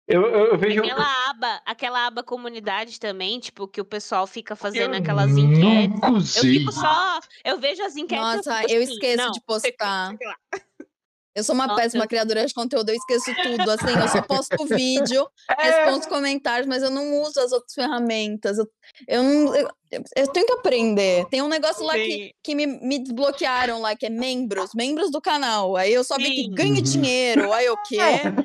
Eu, 0.09 0.23
eu, 0.23 0.47
eu 0.53 0.59
vejo. 0.59 0.81
Aquela 0.81 1.31
aba, 1.31 1.63
aquela 1.67 2.07
aba 2.07 2.23
comunidade 2.23 3.01
também, 3.01 3.41
tipo, 3.41 3.67
que 3.67 3.81
o 3.81 3.85
pessoal 3.85 4.27
fica 4.27 4.55
fazendo 4.55 4.95
eu 4.95 5.01
aquelas 5.01 5.37
enquetes. 5.37 5.95
Eu 5.95 6.01
consigo. 6.01 6.59
fico 6.59 6.73
só. 6.73 7.21
Eu 7.45 7.59
vejo 7.59 7.83
as 7.83 7.97
enquetes. 7.97 8.25
Nossa, 8.25 8.57
fico 8.59 8.71
eu 8.71 8.83
assim, 8.83 8.93
esqueço 8.93 9.17
não, 9.17 9.31
de 9.33 9.41
postar. 9.41 10.17
sei 10.17 10.27
lá. 10.27 10.37
Eu 11.37 11.44
sou 11.44 11.55
uma 11.55 11.66
Nossa, 11.66 11.83
péssima 11.83 12.07
criadora 12.07 12.46
de 12.46 12.55
conteúdo, 12.55 12.88
eu 12.88 12.94
esqueço 12.96 13.31
tudo. 13.42 13.70
Assim, 13.70 13.94
eu 13.94 14.09
só 14.09 14.22
posto 14.22 14.57
vídeo, 14.66 15.29
É, 15.51 15.64
respondo 15.64 15.99
os 16.01 16.07
comentários, 16.07 16.66
mas 16.66 16.83
eu 16.83 16.88
não 16.88 17.20
uso 17.22 17.38
as 17.38 17.53
outras 17.53 17.75
ferramentas. 17.75 18.57
Eu, 18.57 18.66
eu 19.07 19.22
não. 19.22 19.55
Eu, 19.55 19.68
eu 20.16 20.29
tenho 20.29 20.46
que 20.46 20.53
aprender. 20.55 21.27
Tem 21.27 21.42
um 21.42 21.49
negócio 21.49 21.85
lá 21.85 21.92
que, 21.92 22.12
Sim. 22.12 22.31
que 22.42 22.55
me, 22.55 22.66
me 22.66 22.99
desbloquearam 22.99 23.83
lá, 23.83 23.94
que 23.94 24.07
é 24.07 24.11
membros, 24.11 24.70
membros 24.75 25.11
do 25.11 25.20
canal. 25.20 25.77
Aí 25.77 25.92
eu 25.92 26.03
só 26.03 26.16
vi 26.16 26.31
que 26.31 26.42
Sim. 26.44 26.55
ganha 26.55 26.77
Uhum. 26.77 26.83
dinheiro. 26.83 27.53
Aí 27.53 27.66
eu 27.66 27.75
o 27.75 27.83
quê? 27.87 27.99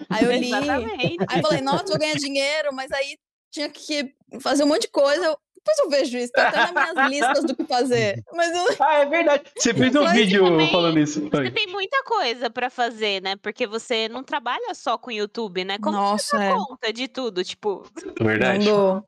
Aí 0.09 0.25
eu 0.25 0.31
li. 0.33 0.47
Exatamente. 0.49 1.17
Aí 1.29 1.39
eu 1.39 1.41
falei, 1.41 1.61
nossa, 1.61 1.85
vou 1.87 1.97
ganhar 1.97 2.15
dinheiro, 2.15 2.73
mas 2.73 2.91
aí 2.91 3.17
tinha 3.49 3.69
que 3.69 4.13
fazer 4.41 4.65
um 4.65 4.67
monte 4.67 4.81
de 4.81 4.89
coisa. 4.89 5.37
Depois 5.63 5.77
eu 5.79 5.89
vejo 5.89 6.17
isso, 6.17 6.31
tá 6.33 6.47
até 6.49 6.71
nas 6.71 6.93
minhas 7.09 7.11
listas 7.29 7.43
do 7.43 7.55
que 7.55 7.63
fazer. 7.65 8.23
Mas 8.33 8.51
eu, 8.55 8.75
Ah, 8.79 8.95
é 8.95 9.05
verdade. 9.05 9.43
Você 9.55 9.73
fez 9.73 9.95
um 9.95 10.07
vídeo 10.09 10.43
também- 10.45 10.71
falando 10.71 10.99
isso. 10.99 11.21
Você 11.29 11.37
Oi. 11.37 11.51
tem 11.51 11.67
muita 11.67 12.03
coisa 12.03 12.49
pra 12.49 12.69
fazer, 12.69 13.21
né? 13.21 13.35
Porque 13.35 13.67
você 13.67 14.09
não 14.09 14.23
trabalha 14.23 14.73
só 14.73 14.97
com 14.97 15.11
YouTube, 15.11 15.63
né? 15.63 15.77
Como 15.77 15.95
nossa, 15.97 16.35
você 16.37 16.43
é. 16.43 16.49
dá 16.49 16.55
conta 16.55 16.91
de 16.93 17.07
tudo? 17.07 17.43
Tipo, 17.43 17.85
Não 18.19 18.25
Verdade. 18.25 18.65
dou. 18.65 19.05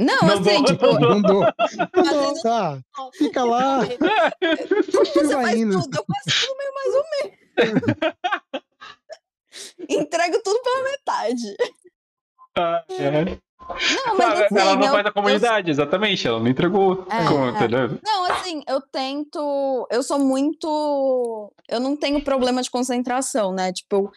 Não, 0.00 0.16
Não 0.22 0.34
assim, 0.34 0.62
dou, 0.62 0.64
tipo, 0.64 0.86
não 1.00 1.00
dou. 1.00 1.10
Não 1.10 1.22
dou. 1.22 1.44
Não 2.04 2.40
tá. 2.40 2.80
Fica 3.14 3.42
lá. 3.42 3.80
Você 5.02 5.34
vai 5.34 5.44
faz 5.44 5.58
indo. 5.58 5.82
tudo? 5.82 5.98
Eu 5.98 6.04
faço 6.06 6.46
tudo 6.46 6.56
meio 6.56 6.74
mais 6.74 6.94
ou 6.94 7.04
menos. 7.74 8.08
Entrego 9.88 10.40
tudo 10.44 10.60
pela 10.62 10.84
metade. 10.84 11.56
Ah, 12.56 12.84
é. 12.90 13.38
Não, 13.68 14.16
mas 14.16 14.34
Ela- 14.38 14.46
assim, 14.46 14.58
ela 14.58 14.76
não 14.76 14.86
eu- 14.86 14.92
faz 14.92 15.06
a 15.06 15.08
eu- 15.08 15.12
comunidade, 15.12 15.70
exatamente. 15.70 16.26
Ela 16.26 16.40
não 16.40 16.48
entregou 16.48 17.06
É, 17.10 17.24
conta, 17.28 17.64
é. 17.64 17.68
né? 17.68 17.98
Não, 18.04 18.24
assim, 18.26 18.62
eu 18.68 18.80
tento. 18.80 19.86
Eu 19.90 20.02
sou 20.02 20.18
muito. 20.18 21.52
Eu 21.68 21.80
não 21.80 21.96
tenho 21.96 22.22
problema 22.22 22.62
de 22.62 22.70
concentração, 22.70 23.52
né? 23.52 23.72
Tipo, 23.72 23.96
eu- 23.96 24.10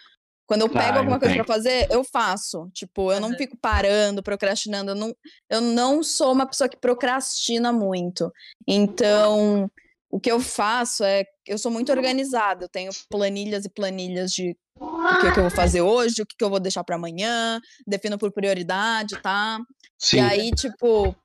quando 0.47 0.61
eu 0.61 0.69
pego 0.69 0.79
Ah, 0.83 0.89
eu 0.95 0.97
alguma 0.99 1.19
coisa 1.19 1.33
tenho. 1.33 1.45
pra 1.45 1.53
fazer, 1.55 1.87
eu 1.89 2.03
faço. 2.03 2.69
Tipo, 2.73 3.11
eu 3.11 3.19
não 3.21 3.33
fico 3.35 3.55
parando, 3.61 4.21
procrastinando. 4.23 4.91
Eu 4.91 4.95
não, 4.95 5.15
eu 5.49 5.61
não 5.61 6.03
sou 6.03 6.31
uma 6.33 6.45
pessoa 6.45 6.67
que 6.67 6.77
procrastina 6.77 7.71
muito. 7.71 8.31
Então, 8.67 9.69
o 10.09 10.19
que 10.19 10.31
eu 10.31 10.39
faço 10.39 11.03
é. 11.03 11.23
Eu 11.47 11.57
sou 11.57 11.71
muito 11.71 11.91
organizada. 11.91 12.65
Eu 12.65 12.69
tenho 12.69 12.91
planilhas 13.09 13.65
e 13.65 13.69
planilhas 13.69 14.31
de 14.31 14.55
o 15.03 15.21
que, 15.21 15.31
que 15.31 15.39
eu 15.39 15.43
vou 15.43 15.51
fazer 15.51 15.81
hoje, 15.81 16.21
o 16.21 16.25
que, 16.25 16.35
que 16.37 16.43
eu 16.43 16.49
vou 16.49 16.59
deixar 16.59 16.83
pra 16.83 16.95
amanhã, 16.95 17.59
defino 17.85 18.17
por 18.17 18.31
prioridade, 18.31 19.19
tá? 19.21 19.59
Sim. 19.97 20.17
E 20.17 20.19
aí, 20.19 20.51
tipo. 20.51 21.15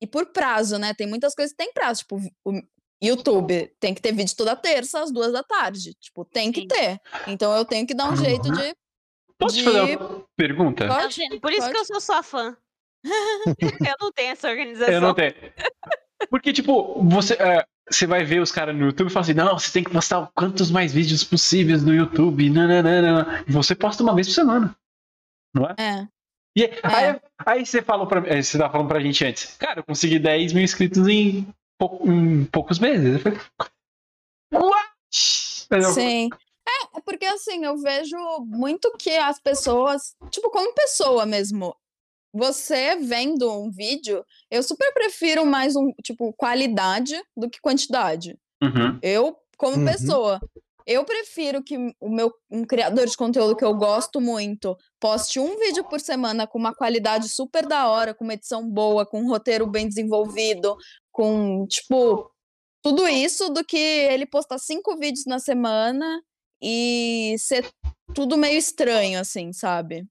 E 0.00 0.06
por 0.06 0.26
prazo, 0.26 0.78
né? 0.78 0.94
Tem 0.94 1.06
muitas 1.06 1.34
coisas 1.34 1.52
que 1.52 1.56
tem 1.62 1.72
prazo. 1.72 2.00
Tipo, 2.00 2.20
o 2.44 2.60
YouTube 3.02 3.72
tem 3.80 3.94
que 3.94 4.00
ter 4.00 4.12
vídeo 4.12 4.36
toda 4.36 4.54
terça, 4.54 5.02
às 5.02 5.12
duas 5.12 5.32
da 5.32 5.42
tarde. 5.42 5.94
Tipo, 6.00 6.24
tem 6.24 6.52
que 6.52 6.62
Sim. 6.62 6.68
ter. 6.68 7.00
Então 7.26 7.54
eu 7.56 7.64
tenho 7.64 7.86
que 7.86 7.94
dar 7.94 8.10
um 8.12 8.16
jeito 8.16 8.50
de. 8.52 8.74
Posso 9.38 9.56
te 9.56 9.62
de- 9.62 9.64
fazer 9.64 9.96
uma 9.98 10.24
pergunta? 10.36 10.86
Pode? 10.86 11.40
Por 11.40 11.52
isso 11.52 11.70
que 11.70 11.76
eu 11.78 11.84
sou 11.84 12.00
sua 12.00 12.22
fã. 12.22 12.56
eu 13.86 13.96
não 14.00 14.12
tenho 14.12 14.32
essa 14.32 14.48
organização. 14.48 14.92
Eu 14.92 15.00
não 15.00 15.14
tenho. 15.14 15.34
Porque, 16.30 16.52
tipo, 16.52 17.00
você, 17.04 17.34
é, 17.34 17.64
você 17.90 18.06
vai 18.06 18.24
ver 18.24 18.40
os 18.40 18.52
caras 18.52 18.74
no 18.76 18.86
YouTube 18.86 19.08
e 19.08 19.12
fala 19.12 19.24
assim: 19.24 19.34
não, 19.34 19.58
você 19.58 19.72
tem 19.72 19.84
que 19.84 19.90
postar 19.90 20.30
quantos 20.34 20.70
mais 20.70 20.92
vídeos 20.92 21.24
possíveis 21.24 21.82
no 21.82 21.94
YouTube. 21.94 22.48
Nananana. 22.50 23.44
E 23.46 23.52
você 23.52 23.74
posta 23.74 24.02
uma 24.02 24.14
vez 24.14 24.26
por 24.28 24.34
semana. 24.34 24.76
Não 25.54 25.64
é? 25.66 25.74
É. 25.78 26.08
E 26.56 26.64
aí, 26.82 27.20
aí 27.46 27.66
você 27.66 27.80
falou 27.82 28.06
pra 28.06 28.20
você 28.20 28.58
tava 28.58 28.72
falando 28.72 28.88
pra 28.88 29.00
gente 29.00 29.24
antes, 29.24 29.56
cara, 29.56 29.80
eu 29.80 29.84
consegui 29.84 30.18
10 30.18 30.52
mil 30.52 30.64
inscritos 30.64 31.06
em, 31.06 31.46
pou- 31.78 32.02
em 32.04 32.44
poucos 32.46 32.78
meses. 32.80 33.14
Eu 33.14 33.20
falei, 33.20 33.38
What? 34.52 34.88
Sim. 35.92 36.30
É, 36.68 36.98
é 36.98 37.00
porque 37.04 37.24
assim, 37.26 37.64
eu 37.64 37.76
vejo 37.78 38.16
muito 38.46 38.90
que 38.98 39.16
as 39.16 39.38
pessoas, 39.38 40.16
tipo, 40.30 40.50
como 40.50 40.74
pessoa 40.74 41.24
mesmo, 41.24 41.74
você 42.32 42.96
vendo 42.96 43.50
um 43.50 43.70
vídeo, 43.70 44.24
eu 44.50 44.62
super 44.62 44.92
prefiro 44.92 45.44
mais 45.46 45.74
um, 45.76 45.92
tipo, 46.02 46.32
qualidade 46.34 47.20
do 47.36 47.48
que 47.48 47.60
quantidade. 47.60 48.38
Uhum. 48.62 48.98
Eu, 49.02 49.36
como 49.56 49.76
Uhum. 49.76 49.84
pessoa, 49.84 50.40
eu 50.86 51.04
prefiro 51.04 51.62
que 51.62 51.76
o 52.00 52.08
meu 52.08 52.32
um 52.50 52.64
criador 52.64 53.06
de 53.06 53.16
conteúdo 53.16 53.54
que 53.54 53.64
eu 53.64 53.74
gosto 53.74 54.20
muito 54.20 54.76
poste 54.98 55.38
um 55.38 55.58
vídeo 55.58 55.84
por 55.84 56.00
semana 56.00 56.46
com 56.46 56.58
uma 56.58 56.74
qualidade 56.74 57.28
super 57.28 57.66
da 57.66 57.88
hora, 57.88 58.14
com 58.14 58.24
uma 58.24 58.32
edição 58.32 58.66
boa, 58.68 59.04
com 59.04 59.20
um 59.20 59.28
roteiro 59.28 59.66
bem 59.66 59.86
desenvolvido, 59.86 60.76
com, 61.12 61.66
tipo, 61.66 62.30
tudo 62.82 63.06
isso 63.06 63.50
do 63.50 63.64
que 63.64 63.76
ele 63.76 64.24
postar 64.24 64.58
cinco 64.58 64.96
vídeos 64.96 65.26
na 65.26 65.38
semana 65.38 66.22
e 66.62 67.36
ser 67.38 67.68
tudo 68.14 68.38
meio 68.38 68.56
estranho, 68.56 69.20
assim, 69.20 69.52
sabe? 69.52 70.06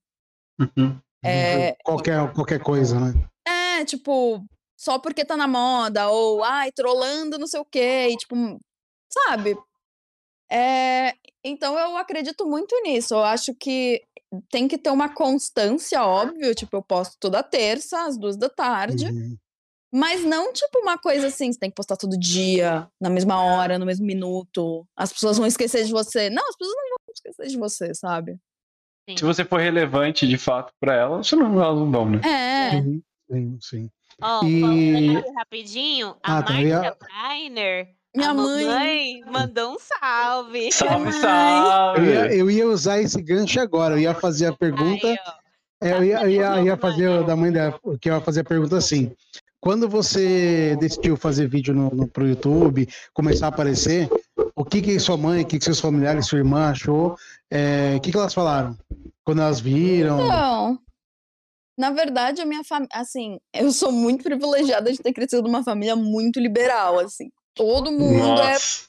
Uhum. 0.59 0.99
É, 1.23 1.75
Qualquer, 1.83 2.33
qualquer 2.33 2.59
coisa, 2.61 2.99
né? 2.99 3.13
é, 3.47 3.85
tipo, 3.85 4.43
só 4.77 4.99
porque 4.99 5.25
tá 5.25 5.35
na 5.35 5.47
moda, 5.47 6.09
ou, 6.09 6.43
ai, 6.43 6.71
trollando 6.71 7.37
não 7.37 7.47
sei 7.47 7.59
o 7.59 7.65
quê, 7.65 8.09
e, 8.11 8.17
tipo, 8.17 8.35
sabe? 9.11 9.57
É, 10.49 11.13
então 11.43 11.77
eu 11.77 11.97
acredito 11.97 12.45
muito 12.45 12.75
nisso. 12.83 13.13
Eu 13.13 13.23
acho 13.23 13.53
que 13.53 14.01
tem 14.49 14.67
que 14.67 14.77
ter 14.77 14.89
uma 14.89 15.13
constância, 15.13 16.03
óbvio. 16.03 16.53
Tipo, 16.55 16.77
eu 16.77 16.81
posto 16.83 17.17
toda 17.19 17.43
terça, 17.43 18.05
às 18.05 18.17
duas 18.17 18.37
da 18.37 18.49
tarde. 18.49 19.07
Uhum. 19.07 19.37
Mas 19.93 20.23
não, 20.23 20.51
tipo, 20.51 20.79
uma 20.79 20.97
coisa 20.97 21.27
assim, 21.27 21.51
você 21.51 21.59
tem 21.59 21.69
que 21.69 21.75
postar 21.75 21.95
todo 21.95 22.17
dia, 22.17 22.89
na 22.99 23.09
mesma 23.09 23.41
hora, 23.41 23.79
no 23.79 23.85
mesmo 23.85 24.05
minuto. 24.05 24.85
As 24.95 25.11
pessoas 25.13 25.37
vão 25.37 25.47
esquecer 25.47 25.85
de 25.85 25.91
você. 25.91 26.29
Não, 26.29 26.47
as 26.47 26.55
pessoas 26.57 26.75
não 26.75 26.89
vão 26.89 27.13
esquecer 27.13 27.47
de 27.47 27.57
você, 27.57 27.93
sabe? 27.93 28.37
Se 29.15 29.23
você 29.23 29.45
for 29.45 29.59
relevante 29.59 30.27
de 30.27 30.37
fato 30.37 30.73
pra 30.79 30.93
ela, 30.93 31.17
você 31.23 31.35
não, 31.35 31.61
elas 31.61 31.79
não 31.79 31.89
vão, 31.91 32.09
né? 32.09 32.21
É. 32.25 32.71
Sim, 32.81 33.03
sim, 33.31 33.57
sim. 33.61 33.89
Ó, 34.21 34.43
E- 34.43 35.23
rapidinho, 35.37 36.15
a 36.23 36.37
Ah, 36.39 36.43
tá, 36.43 36.53
eu 36.61 36.67
ia- 36.67 36.79
Márcia 36.81 36.95
Prainer, 36.95 37.87
Minha 38.15 38.29
a 38.29 38.33
mãe. 38.33 38.65
mamãe, 38.65 39.21
mandou 39.31 39.73
um 39.73 39.77
salve. 39.79 40.71
Salve, 40.71 41.13
salve! 41.13 41.99
Eu 42.01 42.05
ia, 42.05 42.35
eu 42.35 42.51
ia 42.51 42.67
usar 42.67 42.99
esse 42.99 43.21
gancho 43.21 43.59
agora. 43.61 43.93
Eu 43.95 43.99
ia 43.99 44.13
fazer 44.13 44.47
a 44.47 44.53
pergunta. 44.53 45.07
É, 45.79 45.93
eu 45.93 46.03
ia, 46.03 46.21
eu 46.23 46.29
ia, 46.29 46.45
eu 46.57 46.65
ia 46.65 46.77
fazer 46.77 47.07
mãe. 47.07 47.19
o 47.19 47.23
da 47.23 47.35
mãe 47.35 47.51
dela, 47.51 47.79
que 48.01 48.09
eu 48.09 48.15
ia 48.15 48.21
fazer 48.21 48.41
a 48.41 48.43
pergunta 48.43 48.75
assim. 48.77 49.11
Quando 49.61 49.87
você 49.87 50.75
decidiu 50.79 51.15
fazer 51.15 51.47
vídeo 51.47 51.73
no, 51.73 51.89
no, 51.91 52.07
pro 52.07 52.27
YouTube, 52.27 52.87
começar 53.13 53.45
a 53.47 53.49
aparecer, 53.49 54.09
o 54.57 54.65
que 54.65 54.81
que 54.81 54.99
sua 54.99 55.15
mãe, 55.15 55.43
o 55.43 55.45
que 55.45 55.59
que 55.59 55.63
seus 55.65 55.79
familiares, 55.79 56.25
sua 56.25 56.39
irmã 56.39 56.71
achou? 56.71 57.15
É, 57.51 57.95
o 57.95 58.01
que 58.01 58.11
que 58.11 58.17
elas 58.17 58.33
falaram? 58.33 58.75
Quando 59.23 59.41
elas 59.41 59.59
viram? 59.59 60.19
Então, 60.25 60.79
na 61.77 61.91
verdade, 61.91 62.41
a 62.41 62.45
minha 62.45 62.63
família, 62.63 62.89
assim, 62.93 63.37
eu 63.53 63.71
sou 63.71 63.91
muito 63.91 64.23
privilegiada 64.23 64.91
de 64.91 64.97
ter 64.97 65.13
crescido 65.13 65.43
numa 65.43 65.63
família 65.63 65.95
muito 65.95 66.39
liberal, 66.39 66.97
assim. 66.99 67.29
Todo 67.53 67.91
mundo 67.91 68.41
é, 68.41 68.53
Nossa. 68.53 68.87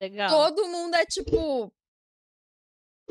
Legal. 0.00 0.28
todo 0.30 0.68
mundo 0.68 0.94
é 0.94 1.04
tipo, 1.04 1.72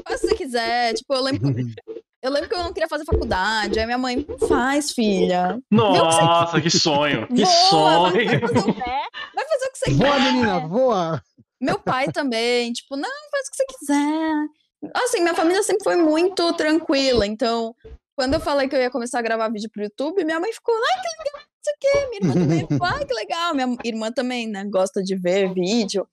faz 0.07 0.19
o 0.19 0.21
que 0.21 0.27
você 0.29 0.35
quiser. 0.35 0.93
Tipo, 0.93 1.13
eu 1.15 1.21
lembro, 1.21 1.49
eu 2.23 2.31
lembro 2.31 2.47
que 2.47 2.55
eu 2.55 2.63
não 2.63 2.71
queria 2.71 2.87
fazer 2.87 3.03
faculdade, 3.03 3.77
aí 3.77 3.85
minha 3.85 3.97
mãe, 3.97 4.25
faz, 4.47 4.91
filha. 4.91 5.59
Nossa, 5.69 6.61
que 6.61 6.69
sonho! 6.69 7.27
Que 7.27 7.43
Voa, 7.43 7.51
sonho! 7.69 8.25
vai 8.25 8.39
fazer 8.39 8.59
o, 8.59 8.69
É, 8.69 9.03
vai 9.35 9.47
fazer 9.47 9.65
o 9.65 9.71
que 9.71 9.77
você 9.77 9.91
Voa, 9.91 10.11
quer. 10.15 10.21
menina, 10.21 10.59
voa! 10.67 11.23
Meu 11.61 11.79
pai 11.79 12.11
também, 12.11 12.71
tipo, 12.71 12.95
não, 12.95 13.09
faz 13.31 13.47
o 13.47 13.51
que 13.51 13.57
você 13.57 13.65
quiser. 13.65 14.47
Assim, 14.93 15.19
minha 15.21 15.35
família 15.35 15.61
sempre 15.61 15.83
foi 15.83 15.97
muito 15.97 16.53
tranquila, 16.53 17.25
então, 17.25 17.75
quando 18.15 18.35
eu 18.35 18.39
falei 18.39 18.67
que 18.67 18.75
eu 18.75 18.81
ia 18.81 18.89
começar 18.89 19.19
a 19.19 19.21
gravar 19.21 19.49
vídeo 19.49 19.69
pro 19.71 19.83
YouTube, 19.83 20.23
minha 20.23 20.39
mãe 20.39 20.51
ficou, 20.53 20.73
ai, 20.75 21.01
que 21.01 21.29
legal, 21.29 21.41
não 21.41 21.63
sei 21.63 21.73
o 21.73 21.77
quê. 21.79 22.07
Minha 22.09 22.19
irmã 22.21 22.33
também 22.33 22.59
ficou, 22.67 22.87
ai, 22.87 23.05
que 23.05 23.13
legal. 23.13 23.55
Minha 23.55 23.77
irmã 23.83 24.11
também, 24.11 24.47
né, 24.47 24.65
gosta 24.65 25.03
de 25.03 25.15
ver 25.15 25.53
vídeo. 25.53 26.07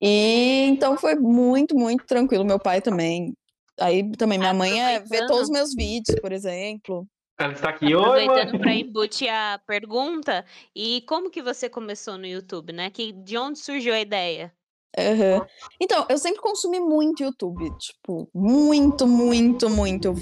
E 0.00 0.66
então 0.68 0.98
foi 0.98 1.14
muito, 1.14 1.74
muito 1.74 2.04
tranquilo. 2.04 2.44
Meu 2.44 2.58
pai 2.58 2.82
também. 2.82 3.32
Aí 3.80 4.10
também 4.12 4.38
minha 4.38 4.52
mãe 4.52 4.82
é, 4.82 5.00
vê 5.00 5.26
todos 5.26 5.44
os 5.44 5.50
meus 5.50 5.74
vídeos, 5.74 6.20
por 6.20 6.30
exemplo. 6.30 7.06
Ela 7.38 7.52
está 7.52 7.70
aqui, 7.70 7.92
Aproveitando 7.92 8.58
para 8.60 8.74
embutir 8.74 9.28
a 9.28 9.58
pergunta, 9.66 10.44
e 10.74 11.02
como 11.08 11.30
que 11.30 11.42
você 11.42 11.68
começou 11.68 12.16
no 12.16 12.26
YouTube, 12.26 12.72
né? 12.72 12.90
Que, 12.90 13.12
de 13.12 13.36
onde 13.36 13.58
surgiu 13.58 13.92
a 13.92 14.00
ideia? 14.00 14.52
Aham. 14.96 15.46
Então, 15.80 16.06
eu 16.08 16.18
sempre 16.18 16.40
consumi 16.40 16.78
muito 16.78 17.22
YouTube, 17.22 17.68
tipo, 17.78 18.28
muito, 18.34 19.06
muito, 19.06 19.68
muito. 19.68 20.14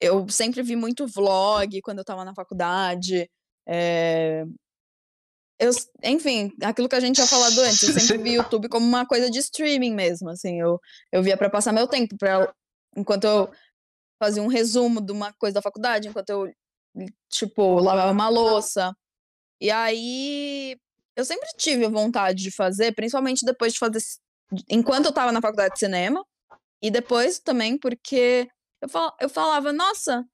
Eu 0.00 0.26
sempre 0.28 0.62
vi 0.62 0.74
muito 0.74 1.06
vlog 1.06 1.80
quando 1.82 1.98
eu 1.98 2.04
tava 2.04 2.24
na 2.24 2.34
faculdade. 2.34 3.30
é, 3.68 4.44
Eu, 5.58 5.70
enfim, 6.02 6.50
aquilo 6.62 6.88
que 6.88 6.94
a 6.96 7.00
gente 7.00 7.16
tinha 7.16 7.26
falado 7.26 7.58
antes, 7.60 7.82
eu 7.82 7.92
sempre 7.92 8.16
vi 8.16 8.32
YouTube 8.40 8.68
como 8.70 8.86
uma 8.86 9.04
coisa 9.06 9.30
de 9.30 9.38
streaming 9.38 9.94
mesmo, 9.94 10.30
assim, 10.30 10.58
eu, 10.58 10.80
eu 11.12 11.22
via 11.22 11.36
pra 11.36 11.50
passar 11.50 11.72
meu 11.72 11.86
tempo, 11.86 12.16
pra, 12.16 12.50
enquanto 12.96 13.24
eu 13.24 13.50
fazia 14.18 14.42
um 14.42 14.46
resumo 14.46 15.02
de 15.02 15.12
uma 15.12 15.34
coisa 15.34 15.54
da 15.54 15.62
faculdade, 15.62 16.08
enquanto 16.08 16.30
eu, 16.30 16.50
tipo, 17.28 17.78
lavava 17.78 18.12
uma 18.12 18.28
louça. 18.30 18.94
E 19.60 19.70
aí, 19.70 20.78
eu 21.20 21.24
sempre 21.24 21.48
tive 21.56 21.86
vontade 21.88 22.42
de 22.42 22.50
fazer, 22.50 22.92
principalmente 22.94 23.44
depois 23.44 23.72
de 23.72 23.78
fazer. 23.78 24.00
Enquanto 24.68 25.06
eu 25.06 25.12
tava 25.12 25.30
na 25.32 25.40
faculdade 25.40 25.74
de 25.74 25.80
cinema, 25.80 26.24
e 26.82 26.90
depois 26.90 27.38
também 27.38 27.78
porque 27.78 28.48
eu, 28.82 28.88
fal, 28.88 29.14
eu 29.20 29.28
falava, 29.28 29.72
nossa, 29.72 30.24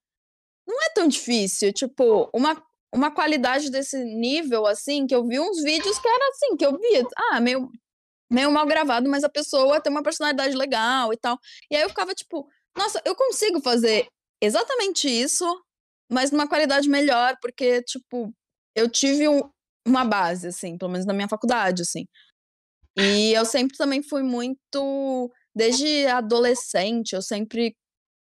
não 0.67 0.81
é 0.83 0.89
tão 0.93 1.07
difícil. 1.07 1.71
Tipo, 1.73 2.29
uma, 2.33 2.61
uma 2.93 3.11
qualidade 3.11 3.69
desse 3.69 4.03
nível, 4.03 4.65
assim, 4.65 5.05
que 5.05 5.13
eu 5.13 5.25
vi 5.27 5.39
uns 5.39 5.61
vídeos 5.61 5.99
que 5.99 6.07
era 6.07 6.29
assim, 6.29 6.57
que 6.57 6.65
eu 6.65 6.77
via, 6.77 7.03
ah, 7.31 7.39
meio, 7.39 7.69
meio 8.31 8.51
mal 8.51 8.65
gravado, 8.65 9.09
mas 9.09 9.23
a 9.23 9.29
pessoa 9.29 9.81
tem 9.81 9.91
uma 9.91 10.03
personalidade 10.03 10.55
legal 10.55 11.13
e 11.13 11.17
tal. 11.17 11.37
E 11.69 11.75
aí 11.75 11.81
eu 11.83 11.89
ficava 11.89 12.13
tipo, 12.13 12.47
nossa, 12.77 13.01
eu 13.05 13.15
consigo 13.15 13.61
fazer 13.61 14.07
exatamente 14.41 15.07
isso, 15.09 15.45
mas 16.09 16.31
numa 16.31 16.47
qualidade 16.47 16.87
melhor, 16.87 17.35
porque, 17.41 17.81
tipo, 17.83 18.33
eu 18.75 18.89
tive 18.89 19.27
um- 19.27 19.49
uma 19.87 20.03
base, 20.05 20.47
assim, 20.47 20.77
pelo 20.77 20.91
menos 20.91 21.05
na 21.05 21.13
minha 21.13 21.27
faculdade, 21.29 21.81
assim. 21.81 22.05
E 22.97 23.31
eu 23.33 23.45
sempre 23.45 23.77
também 23.77 24.01
fui 24.03 24.23
muito. 24.23 25.31
Desde 25.55 26.05
adolescente, 26.07 27.13
eu 27.13 27.21
sempre 27.21 27.75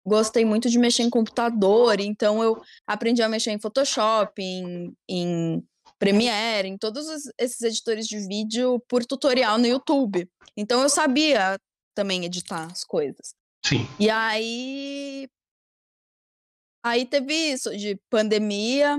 gostei 0.08 0.46
muito 0.46 0.70
de 0.70 0.78
mexer 0.78 1.04
em 1.04 1.10
computador, 1.10 2.00
então 2.00 2.42
eu 2.44 2.62
aprendi 2.88 3.22
a 3.24 3.28
mexer 3.30 3.52
em 3.52 3.60
Photoshop, 3.60 4.42
em, 4.42 4.94
em 5.10 5.64
Premiere, 5.98 6.68
em 6.68 6.78
todos 6.78 7.08
os- 7.08 7.32
esses 7.40 7.62
editores 7.62 8.06
de 8.08 8.20
vídeo 8.28 8.80
por 8.88 9.04
tutorial 9.06 9.58
no 9.58 9.66
YouTube. 9.66 10.30
Então 10.56 10.82
eu 10.82 10.90
sabia 10.90 11.58
também 11.96 12.24
editar 12.26 12.66
as 12.72 12.84
coisas. 12.84 13.34
Sim. 13.66 13.88
E 14.00 14.10
aí. 14.10 15.28
Aí 16.84 17.06
teve 17.06 17.34
isso 17.34 17.76
de 17.76 18.00
pandemia, 18.12 18.98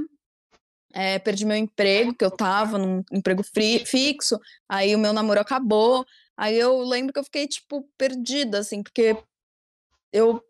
eh, 0.99 1.19
perdi 1.19 1.45
meu 1.45 1.57
emprego, 1.57 2.15
que 2.15 2.25
eu 2.25 2.31
tava 2.31 2.79
num 2.79 3.03
emprego 3.13 3.43
fri- 3.43 3.85
fixo, 3.85 4.41
aí 4.67 4.95
o 4.95 4.99
meu 4.99 5.13
namoro 5.13 5.39
acabou. 5.41 6.07
Aí 6.37 6.59
eu 6.59 6.81
lembro 6.81 7.13
que 7.13 7.19
eu 7.19 7.25
fiquei, 7.25 7.47
tipo, 7.47 7.87
perdida, 7.99 8.59
assim, 8.61 8.83
porque 8.83 9.15
eu. 10.13 10.43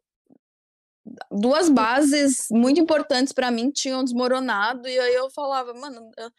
Duas 1.31 1.69
bases 1.69 2.49
muito 2.51 2.81
importantes 2.81 3.33
pra 3.33 3.51
mim 3.51 3.71
tinham 3.71 4.03
desmoronado, 4.03 4.89
e 4.89 4.99
aí 4.99 5.15
eu 5.15 5.31
falava, 5.31 5.73
mano, 5.75 6.11
eu- 6.17 6.31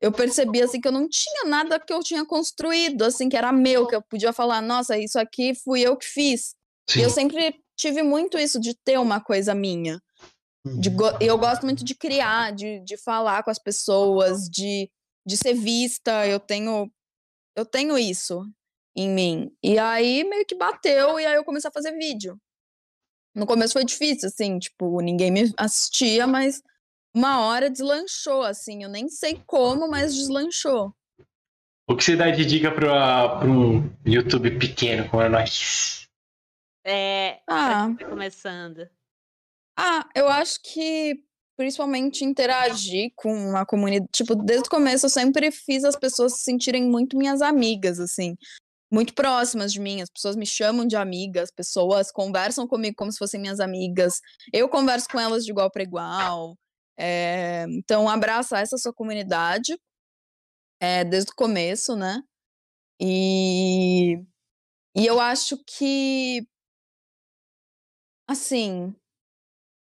eu 0.00 0.12
percebi, 0.12 0.60
assim, 0.62 0.80
que 0.80 0.86
eu 0.86 0.92
não 0.92 1.08
tinha 1.08 1.44
nada 1.46 1.80
que 1.80 1.92
eu 1.92 2.00
tinha 2.00 2.24
construído, 2.24 3.02
assim, 3.02 3.28
que 3.28 3.36
era 3.36 3.52
meu, 3.52 3.86
que 3.86 3.94
eu 3.96 4.02
podia 4.02 4.32
falar, 4.32 4.60
nossa, 4.60 4.98
isso 4.98 5.18
aqui 5.18 5.54
fui 5.54 5.80
eu 5.80 5.96
que 5.96 6.06
fiz. 6.06 6.54
E 6.90 6.92
Sim. 6.92 7.02
eu 7.02 7.10
sempre 7.10 7.56
tive 7.76 8.02
muito 8.02 8.38
isso 8.38 8.60
de 8.60 8.74
ter 8.84 8.98
uma 9.00 9.20
coisa 9.20 9.54
minha. 9.54 10.00
De 10.64 10.88
Uhum. 10.88 10.96
go- 10.96 11.18
eu 11.20 11.36
gosto 11.38 11.64
muito 11.64 11.84
de 11.84 11.94
criar, 11.94 12.52
de, 12.52 12.80
de 12.80 12.96
falar 12.96 13.42
com 13.42 13.50
as 13.50 13.58
pessoas, 13.58 14.48
de, 14.48 14.90
de 15.26 15.36
ser 15.36 15.54
vista. 15.54 16.26
Eu 16.26 16.40
tenho, 16.40 16.90
eu 17.56 17.66
tenho 17.66 17.98
isso 17.98 18.42
em 18.96 19.08
mim. 19.10 19.50
E 19.62 19.78
aí 19.78 20.24
meio 20.24 20.46
que 20.46 20.54
bateu 20.54 21.20
e 21.20 21.26
aí 21.26 21.34
eu 21.34 21.44
comecei 21.44 21.68
a 21.68 21.72
fazer 21.72 21.92
vídeo. 21.92 22.38
No 23.34 23.46
começo 23.46 23.72
foi 23.74 23.84
difícil, 23.84 24.28
assim, 24.28 24.58
tipo, 24.58 25.00
ninguém 25.00 25.30
me 25.30 25.52
assistia, 25.56 26.26
mas 26.26 26.62
uma 27.14 27.40
hora 27.44 27.68
deslanchou, 27.68 28.42
assim. 28.42 28.84
Eu 28.84 28.88
nem 28.88 29.08
sei 29.08 29.42
como, 29.46 29.88
mas 29.90 30.14
deslanchou. 30.14 30.94
O 31.86 31.94
que 31.96 32.04
você 32.04 32.16
dá 32.16 32.30
de 32.30 32.46
dica 32.46 32.70
para 32.72 33.44
um 33.46 33.90
YouTube 34.06 34.58
pequeno 34.58 35.08
como 35.10 35.22
é 35.22 35.28
nós? 35.28 36.08
É, 36.86 37.40
Ah, 37.46 37.90
tá 37.98 38.08
começando. 38.08 38.88
Ah, 39.76 40.08
eu 40.14 40.28
acho 40.28 40.60
que 40.62 41.14
principalmente 41.56 42.24
interagir 42.24 43.12
com 43.16 43.56
a 43.56 43.64
comunidade. 43.66 44.10
Tipo, 44.12 44.34
desde 44.34 44.66
o 44.66 44.70
começo 44.70 45.06
eu 45.06 45.10
sempre 45.10 45.50
fiz 45.50 45.84
as 45.84 45.96
pessoas 45.96 46.34
se 46.34 46.44
sentirem 46.44 46.84
muito 46.88 47.16
minhas 47.16 47.40
amigas, 47.42 48.00
assim, 48.00 48.36
muito 48.92 49.14
próximas 49.14 49.72
de 49.72 49.80
mim. 49.80 50.00
As 50.02 50.10
pessoas 50.10 50.36
me 50.36 50.46
chamam 50.46 50.86
de 50.86 50.96
amiga, 50.96 51.42
as 51.42 51.50
pessoas 51.50 52.10
conversam 52.12 52.66
comigo 52.66 52.96
como 52.96 53.12
se 53.12 53.18
fossem 53.18 53.40
minhas 53.40 53.60
amigas. 53.60 54.20
Eu 54.52 54.68
converso 54.68 55.08
com 55.08 55.20
elas 55.20 55.44
de 55.44 55.50
igual 55.52 55.70
para 55.70 55.82
igual. 55.82 56.56
É, 56.98 57.66
então, 57.70 58.08
abraça 58.08 58.58
essa 58.60 58.78
sua 58.78 58.92
comunidade 58.92 59.76
é, 60.80 61.04
desde 61.04 61.32
o 61.32 61.34
começo, 61.34 61.96
né? 61.96 62.22
E, 63.00 64.16
e 64.96 65.06
eu 65.06 65.20
acho 65.20 65.58
que, 65.66 66.46
assim, 68.28 68.94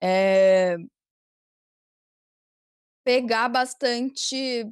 é, 0.05 0.77
pegar 3.05 3.49
bastante. 3.49 4.67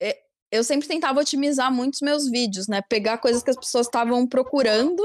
é, 0.00 0.22
eu 0.50 0.62
sempre 0.64 0.86
tentava 0.88 1.20
otimizar 1.20 1.72
muito 1.72 1.94
os 1.94 2.00
meus 2.00 2.28
vídeos, 2.30 2.66
né? 2.68 2.80
Pegar 2.82 3.18
coisas 3.18 3.42
que 3.42 3.50
as 3.50 3.56
pessoas 3.56 3.86
estavam 3.86 4.26
procurando, 4.26 5.02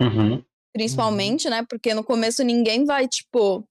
Uhum. 0.00 0.44
principalmente, 0.72 1.48
né? 1.50 1.64
Porque 1.68 1.92
no 1.94 2.04
começo 2.04 2.42
ninguém 2.44 2.84
vai, 2.84 3.06
tipo, 3.08 3.64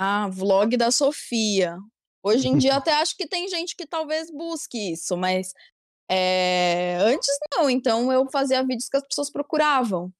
ah, 0.00 0.28
vlog 0.28 0.76
da 0.76 0.90
Sofia. 0.90 1.78
Hoje 2.22 2.48
em 2.48 2.58
dia 2.58 2.74
até 2.82 2.92
acho 2.94 3.16
que 3.16 3.26
tem 3.26 3.48
gente 3.48 3.74
que 3.76 3.86
talvez 3.86 4.30
busque 4.30 4.92
isso, 4.92 5.16
mas 5.16 5.52
é, 6.10 6.96
antes 7.00 7.28
não. 7.56 7.68
Então 7.70 8.12
eu 8.12 8.28
fazia 8.30 8.62
vídeos 8.62 8.88
que 8.88 8.96
as 8.96 9.06
pessoas 9.06 9.30
procuravam. 9.30 10.12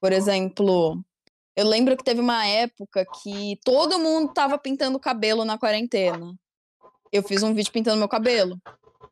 Por 0.00 0.12
exemplo, 0.12 1.02
eu 1.56 1.66
lembro 1.66 1.96
que 1.96 2.04
teve 2.04 2.20
uma 2.20 2.46
época 2.46 3.04
que 3.22 3.58
todo 3.64 3.98
mundo 3.98 4.32
tava 4.32 4.58
pintando 4.58 4.96
o 4.96 5.00
cabelo 5.00 5.44
na 5.44 5.58
quarentena. 5.58 6.34
Eu 7.12 7.22
fiz 7.22 7.42
um 7.42 7.54
vídeo 7.54 7.72
pintando 7.72 7.96
meu 7.98 8.08
cabelo. 8.08 8.58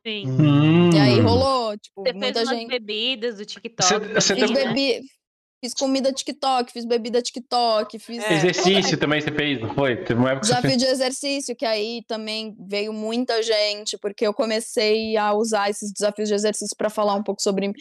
Sim. 0.05 0.29
Hum. 0.29 0.89
E 0.93 0.99
aí 0.99 1.19
rolou, 1.19 1.75
tipo, 1.77 2.03
Você 2.03 2.13
muita 2.13 2.45
gente. 2.45 2.67
bebidas 2.67 3.37
do 3.37 3.45
TikTok. 3.45 3.83
Você- 3.83 4.13
você 4.13 4.35
Fiz, 4.35 4.45
tem- 4.51 4.53
né? 4.53 4.67
bebi... 4.73 5.01
fiz 5.63 5.73
comida 5.73 6.13
TikTok, 6.13 6.71
fiz 6.71 6.85
bebida 6.85 7.21
TikTok, 7.23 7.97
fiz. 7.97 8.23
É. 8.23 8.33
Exercício 8.35 8.99
também 8.99 9.19
você 9.19 9.31
fez, 9.31 9.59
não 9.59 9.73
foi? 9.73 9.95
Teve 9.95 10.19
uma 10.19 10.29
época 10.31 10.45
Desafio 10.45 10.77
de 10.77 10.85
exercício, 10.85 11.55
que 11.55 11.65
aí 11.65 12.03
também 12.07 12.55
veio 12.67 12.93
muita 12.93 13.41
gente, 13.41 13.97
porque 13.97 14.27
eu 14.27 14.33
comecei 14.33 15.17
a 15.17 15.33
usar 15.33 15.71
esses 15.71 15.91
desafios 15.91 16.29
de 16.29 16.35
exercício 16.35 16.75
para 16.77 16.91
falar 16.91 17.15
um 17.15 17.23
pouco 17.23 17.41
sobre 17.41 17.71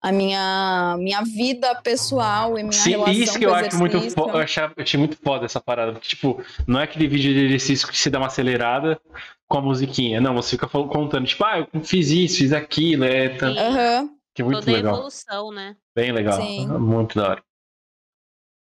a 0.00 0.12
minha, 0.12 0.96
minha 0.98 1.22
vida 1.22 1.74
pessoal 1.82 2.58
e 2.58 2.62
minha 2.62 2.72
Sim, 2.72 2.90
relação 2.90 3.12
isso 3.14 3.32
que 3.38 3.44
com 3.44 3.50
eu 3.50 3.54
acho 3.54 3.76
muito. 3.78 3.96
Eu, 3.96 4.36
achava, 4.36 4.72
eu 4.76 4.82
achei 4.82 4.98
muito 4.98 5.16
foda 5.16 5.44
essa 5.44 5.60
parada. 5.60 5.92
Porque, 5.92 6.08
tipo, 6.08 6.42
não 6.66 6.80
é 6.80 6.84
aquele 6.84 7.08
vídeo 7.08 7.32
de 7.34 7.46
exercício 7.46 7.88
que 7.88 7.98
você 7.98 8.08
dá 8.08 8.18
uma 8.18 8.28
acelerada 8.28 9.00
com 9.48 9.58
a 9.58 9.62
musiquinha. 9.62 10.20
Não, 10.20 10.34
você 10.34 10.50
fica 10.50 10.68
contando, 10.68 11.26
tipo, 11.26 11.44
ah, 11.44 11.58
eu 11.72 11.84
fiz 11.84 12.10
isso, 12.10 12.38
fiz 12.38 12.52
aquilo. 12.52 13.04
É. 13.04 13.36
Aham. 13.42 14.10
que 14.34 14.42
é 14.42 14.44
muito 14.44 14.60
Toda 14.60 14.72
legal. 14.72 14.94
evolução, 14.94 15.50
né? 15.50 15.76
Bem 15.96 16.12
legal. 16.12 16.40
Sim. 16.40 16.68
Muito 16.68 17.18
da 17.18 17.30
hora. 17.30 17.44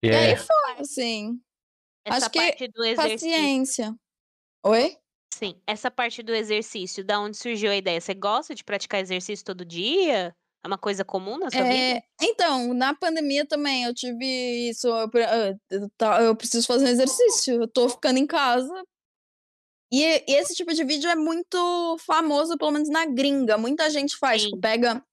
E 0.03 0.09
E 0.09 0.11
é, 0.11 0.17
aí 0.31 0.37
foi, 0.37 0.81
assim, 0.81 1.41
Essa 2.05 2.19
Acho 2.19 2.31
que 2.31 2.39
parte 2.39 2.69
do 2.69 2.85
exercício. 2.85 3.31
paciência. 3.31 3.95
Oi? 4.67 4.97
Sim, 5.33 5.61
essa 5.67 5.91
parte 5.91 6.23
do 6.23 6.33
exercício, 6.35 7.03
da 7.05 7.19
onde 7.19 7.37
surgiu 7.37 7.71
a 7.71 7.77
ideia? 7.77 8.01
Você 8.01 8.15
gosta 8.15 8.55
de 8.55 8.63
praticar 8.63 9.01
exercício 9.01 9.45
todo 9.45 9.65
dia? 9.65 10.35
É 10.65 10.67
uma 10.67 10.79
coisa 10.79 11.05
comum 11.05 11.37
na 11.39 11.51
sua 11.51 11.61
vida? 11.63 11.75
É, 11.99 12.03
então, 12.23 12.73
na 12.73 12.95
pandemia 12.95 13.47
também 13.47 13.85
eu 13.85 13.93
tive 13.95 14.25
isso. 14.71 14.89
Eu, 14.89 15.11
ah, 15.29 15.59
eu 15.71 16.25
eu 16.25 16.35
preciso 16.37 16.67
fazer 16.67 16.87
um 16.87 16.89
exercício. 16.89 17.63
Eu 17.63 17.69
tô 17.69 17.89
ficando 17.89 18.19
em 18.19 18.27
casa. 18.27 18.73
E, 19.93 20.03
e 20.27 20.35
esse 20.35 20.55
tipo 20.55 20.73
de 20.73 20.83
vídeo 20.83 21.09
é 21.11 21.15
muito 21.15 21.97
famoso, 21.99 22.57
pelo 22.57 22.71
menos 22.73 22.89
na 22.89 23.05
gringa. 23.07 23.59
Muita 23.59 23.91
gente 23.91 24.17
faz. 24.17 24.43
Tipo, 24.43 24.59
pega, 24.59 25.05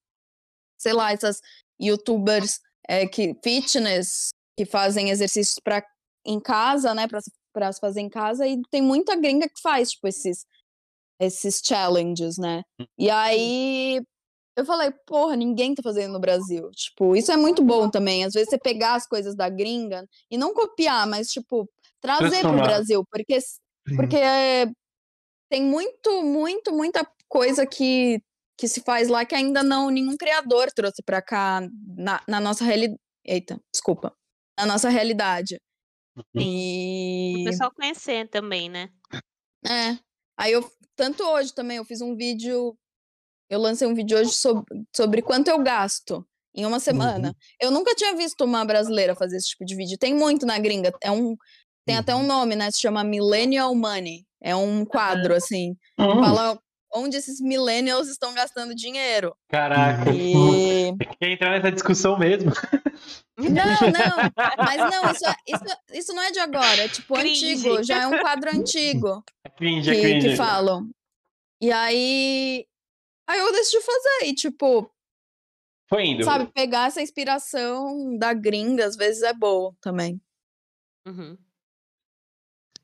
sei 0.79 0.93
lá, 0.93 1.11
essas 1.11 1.41
youtubers 1.79 2.59
é, 2.87 3.05
que 3.07 3.35
fitness 3.43 4.29
que 4.57 4.65
fazem 4.65 5.09
exercícios 5.09 5.57
pra, 5.61 5.85
em 6.25 6.39
casa, 6.39 6.93
né? 6.93 7.07
Pra, 7.07 7.21
se- 7.21 7.31
pra 7.53 7.71
se 7.73 7.79
fazer 7.79 7.99
em 8.01 8.09
casa. 8.09 8.47
E 8.47 8.61
tem 8.71 8.81
muita 8.81 9.15
gringa 9.15 9.47
que 9.49 9.61
faz, 9.61 9.91
tipo, 9.91 10.07
esses, 10.07 10.45
esses 11.19 11.61
challenges, 11.63 12.37
né? 12.37 12.63
E 12.97 13.09
aí 13.09 14.01
eu 14.61 14.65
falei, 14.65 14.91
porra, 15.05 15.35
ninguém 15.35 15.75
tá 15.75 15.81
fazendo 15.83 16.13
no 16.13 16.19
Brasil. 16.19 16.69
Tipo, 16.71 17.15
isso 17.15 17.31
é 17.31 17.37
muito 17.37 17.63
bom 17.63 17.89
também. 17.89 18.23
Às 18.23 18.33
vezes 18.33 18.49
você 18.49 18.57
pegar 18.57 18.95
as 18.95 19.07
coisas 19.07 19.35
da 19.35 19.49
gringa 19.49 20.05
e 20.29 20.37
não 20.37 20.53
copiar, 20.53 21.05
mas, 21.07 21.27
tipo, 21.27 21.69
trazer 21.99 22.41
pro. 22.41 22.53
Brasil. 22.53 23.03
Porque, 23.09 23.39
Sim. 23.41 23.95
porque 23.95 24.17
é, 24.17 24.65
tem 25.49 25.63
muito, 25.63 26.23
muito, 26.23 26.71
muita 26.71 27.05
coisa 27.27 27.65
que, 27.65 28.21
que 28.57 28.67
se 28.67 28.81
faz 28.81 29.07
lá 29.07 29.25
que 29.25 29.35
ainda 29.35 29.63
não 29.63 29.89
nenhum 29.89 30.15
criador 30.17 30.71
trouxe 30.71 31.01
pra 31.03 31.21
cá 31.21 31.61
na, 31.97 32.21
na 32.27 32.39
nossa 32.39 32.63
realidade. 32.63 32.99
Eita, 33.25 33.59
desculpa. 33.71 34.13
Na 34.57 34.65
nossa 34.65 34.89
realidade. 34.89 35.59
Uhum. 36.15 36.23
O 36.35 36.41
E. 36.41 37.43
pessoal 37.45 37.71
conhecer 37.73 38.27
também, 38.29 38.69
né? 38.69 38.89
É. 39.65 39.97
Aí 40.37 40.53
eu, 40.53 40.69
tanto 40.95 41.23
hoje 41.23 41.53
também, 41.53 41.77
eu 41.77 41.85
fiz 41.85 42.01
um 42.01 42.15
vídeo, 42.15 42.75
eu 43.51 43.59
lancei 43.59 43.87
um 43.87 43.93
vídeo 43.93 44.17
hoje 44.17 44.31
sobre, 44.31 44.63
sobre 44.95 45.21
quanto 45.21 45.49
eu 45.49 45.59
gasto 45.59 46.25
em 46.55 46.65
uma 46.65 46.79
semana. 46.79 47.35
Eu 47.59 47.69
nunca 47.69 47.93
tinha 47.93 48.15
visto 48.15 48.43
uma 48.45 48.63
brasileira 48.65 49.13
fazer 49.13 49.37
esse 49.37 49.49
tipo 49.49 49.65
de 49.65 49.75
vídeo. 49.75 49.97
Tem 49.97 50.13
muito 50.13 50.45
na 50.45 50.57
gringa, 50.57 50.91
é 51.01 51.11
um, 51.11 51.35
tem 51.85 51.97
até 51.97 52.15
um 52.15 52.23
nome, 52.25 52.55
né? 52.55 52.71
Se 52.71 52.79
chama 52.79 53.03
Millennial 53.03 53.75
Money. 53.75 54.25
É 54.41 54.55
um 54.55 54.83
quadro, 54.85 55.35
assim, 55.35 55.75
Hum, 55.99 56.19
fala 56.23 56.57
onde 56.93 57.15
esses 57.15 57.39
millennials 57.39 58.07
estão 58.09 58.33
gastando 58.33 58.73
dinheiro. 58.73 59.35
Caraca. 59.49 60.09
E... 60.11 60.91
Quer 61.19 61.31
entrar 61.33 61.51
nessa 61.51 61.71
discussão 61.71 62.17
mesmo? 62.17 62.51
Não, 63.37 63.47
não, 63.47 63.47
mas 64.57 64.77
não, 64.77 65.11
isso, 65.11 65.25
é- 65.27 65.35
isso, 65.47 65.63
isso 65.93 66.13
não 66.13 66.23
é 66.23 66.31
de 66.31 66.39
agora, 66.39 66.83
é 66.83 66.87
tipo 66.89 67.13
Cringe. 67.13 67.51
antigo, 67.53 67.83
já 67.83 68.01
é 68.01 68.07
um 68.07 68.19
quadro 68.19 68.49
antigo. 68.55 69.23
É 69.45 69.49
cringe, 69.49 69.89
é 69.91 69.95
que, 69.95 70.01
cringe. 70.01 70.29
que 70.29 70.35
falam. 70.35 70.89
E 71.61 71.71
aí. 71.71 72.65
Aí 73.27 73.39
eu 73.39 73.51
decidi 73.51 73.81
fazer. 73.81 74.25
E, 74.25 74.33
tipo, 74.35 74.89
Foi 75.89 76.03
indo. 76.05 76.23
sabe, 76.23 76.47
pegar 76.53 76.87
essa 76.87 77.01
inspiração 77.01 78.17
da 78.17 78.33
gringa, 78.33 78.85
às 78.85 78.95
vezes 78.95 79.23
é 79.23 79.33
boa 79.33 79.73
também. 79.81 80.19
Uhum. 81.07 81.37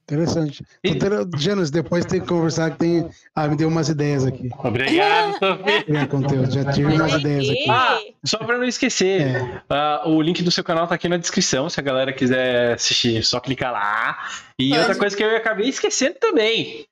Interessante. 0.10 0.66
E- 0.82 0.98
Janus, 1.38 1.70
depois 1.70 2.06
tem 2.06 2.22
que 2.22 2.28
conversar 2.28 2.72
que 2.72 2.78
tem. 2.78 3.10
Ah, 3.36 3.46
me 3.46 3.58
deu 3.58 3.68
umas 3.68 3.90
ideias 3.90 4.26
aqui. 4.26 4.50
Obrigado, 4.58 5.34
Sofia. 5.38 6.08
Conteúdo. 6.08 6.50
Já 6.50 6.72
tive 6.72 6.94
umas 6.94 7.14
ideias 7.14 7.50
aqui. 7.50 7.70
Ah, 7.70 8.00
só 8.24 8.38
pra 8.38 8.58
não 8.58 8.64
esquecer, 8.64 9.36
É. 9.36 9.62
ah, 9.70 10.04
o 10.06 10.22
link 10.22 10.42
do 10.44 10.50
seu 10.52 10.64
canal 10.64 10.88
tá 10.88 10.96
aqui 10.96 11.10
na 11.10 11.18
descrição. 11.18 11.70
Se 11.70 11.78
a 11.82 11.84
galera 11.84 12.14
quiser 12.14 12.76
assistir, 12.76 13.18
é 13.18 13.22
só 13.22 13.42
clicar 13.42 13.74
lá. 13.74 14.18
E 14.58 14.70
Pode. 14.70 14.80
outra 14.80 14.96
coisa 14.98 15.18
que 15.18 15.24
eu 15.24 15.36
acabei 15.36 15.68
esquecendo 15.68 16.16
também. 16.20 16.88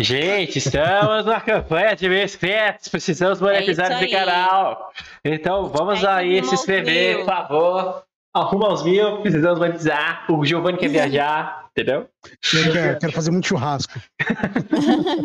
Gente, 0.00 0.58
estamos 0.58 1.26
na 1.26 1.40
campanha 1.40 1.94
de 1.94 2.08
mil 2.08 2.22
inscritos. 2.22 2.88
Precisamos 2.88 3.40
monetizar 3.40 3.90
É 3.90 3.94
esse 3.96 4.04
aí. 4.04 4.10
canal. 4.10 4.90
Então 5.24 5.68
vamos 5.68 6.00
que 6.00 6.06
aí 6.06 6.44
se 6.44 6.54
inscrever, 6.54 7.16
mil. 7.16 7.24
por 7.24 7.34
favor. 7.34 8.02
Arruma 8.34 8.72
os 8.72 8.82
mil, 8.84 9.20
precisamos 9.22 9.58
monetizar. 9.58 10.24
O 10.30 10.44
Giovanni 10.44 10.78
quer 10.78 10.88
viajar, 10.88 11.66
entendeu? 11.72 12.08
Eu 12.54 12.72
quero, 12.72 12.98
quero 13.00 13.12
fazer 13.12 13.30
muito 13.30 13.46
churrasco. 13.48 13.92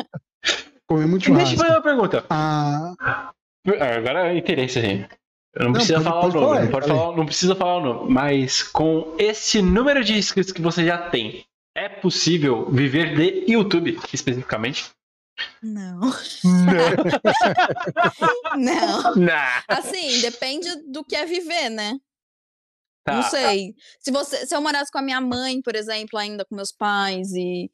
Comer 0.88 1.08
muito 1.08 1.32
Deixa 1.32 1.54
eu 1.54 1.58
churrasco. 1.58 1.58
fazer 1.58 1.72
uma 1.74 1.82
pergunta. 1.82 2.24
Ah, 2.30 2.94
Ah, 3.80 3.96
Agora 3.98 4.28
é 4.32 4.38
interesse, 4.38 4.80
gente. 4.82 5.08
Eu 5.56 5.64
não, 5.64 5.68
Não, 5.68 5.74
precisa 5.74 5.94
pode- 6.02 6.04
falar 6.10 6.22
pode 6.22 6.38
o 6.38 6.42
nome, 6.42 6.50
falar, 6.56 6.62
não, 6.66 6.72
pode 6.72 6.88
falar- 6.88 7.18
não 7.18 7.26
precisa 7.26 7.56
falar 7.56 7.78
o 7.78 7.82
nome. 7.82 8.14
Mas 8.14 8.62
com 8.62 9.16
esse 9.18 9.62
número 9.62 10.04
de 10.04 10.18
inscritos 10.18 10.52
que 10.52 10.62
você 10.62 10.86
já 10.86 10.98
tem, 10.98 11.46
é 11.76 11.90
possível 11.90 12.72
viver 12.72 13.16
de 13.16 13.52
YouTube 13.52 14.00
especificamente? 14.14 14.90
Não. 15.62 16.00
Não. 18.58 19.16
Não. 19.16 19.64
Assim, 19.68 20.22
depende 20.22 20.74
do 20.90 21.04
que 21.04 21.16
é 21.16 21.26
viver, 21.26 21.70
né? 21.70 22.00
Tá. 23.04 23.16
Não 23.16 23.24
sei. 23.24 23.76
Se, 24.00 24.12
você, 24.12 24.48
se 24.48 24.56
eu 24.56 24.62
morasse 24.62 24.92
com 24.92 24.98
a 24.98 25.02
minha 25.02 25.20
mãe, 25.20 25.62
por 25.62 25.76
exemplo, 25.76 26.18
ainda 26.18 26.46
com 26.46 26.56
meus 26.56 26.72
pais, 26.72 27.34
e. 27.34 27.70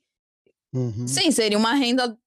uhum. 0.73 1.07
Sim, 1.07 1.31
seria 1.31 1.57
uma 1.57 1.73
renda. 1.73 2.17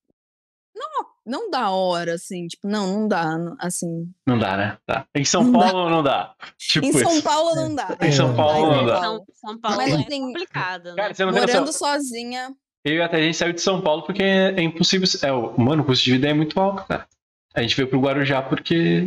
Não, 0.75 1.14
não 1.27 1.51
da 1.51 1.70
hora, 1.70 2.14
assim. 2.14 2.47
Tipo, 2.47 2.68
não, 2.68 2.87
não 2.87 3.09
dá. 3.09 3.55
Assim. 3.59 4.11
Não 4.27 4.39
dá, 4.39 4.57
né? 4.57 4.79
Tá. 4.87 5.07
Em 5.14 5.25
São 5.25 5.45
Não 5.45 5.53
dá. 5.53 5.59
Paulo 5.59 5.91
não 5.91 6.03
dá. 6.03 6.35
Tipo 6.59 6.87
em 6.87 6.93
São 6.93 7.12
isso. 7.12 7.22
Paulo 7.22 7.55
não 7.55 7.75
dá. 7.75 7.97
Em 8.01 8.12
São 8.12 8.31
dá 8.31 8.37
Paulo 8.37 8.77
não 8.77 8.87
dá. 8.87 9.01
São, 9.01 9.25
São 9.35 9.61
Paulo 9.61 9.77
Mas, 9.79 9.93
é 9.93 9.95
assim, 9.97 10.20
complicado, 10.20 10.85
né? 10.91 10.97
Cara, 10.97 11.14
você 11.14 11.25
não 11.25 11.33
tem 11.33 11.41
Morando 11.41 11.72
sozinha. 11.72 12.55
Eu 12.85 12.97
e 12.97 13.03
até 13.03 13.16
a 13.16 13.22
gente 13.22 13.37
saiu 13.37 13.53
de 13.55 13.62
São 13.62 13.81
Paulo 13.81 14.03
porque 14.03 14.22
é 14.22 14.62
impossível. 14.62 15.09
É, 15.22 15.61
mano, 15.61 15.83
o 15.83 15.87
custo 15.87 16.05
de 16.05 16.12
vida 16.12 16.29
é 16.29 16.35
muito 16.35 16.61
alto, 16.61 16.85
cara. 16.87 17.07
A 17.55 17.62
gente 17.62 17.77
veio 17.77 17.89
pro 17.89 18.01
Guarujá 18.01 18.43
porque. 18.43 19.05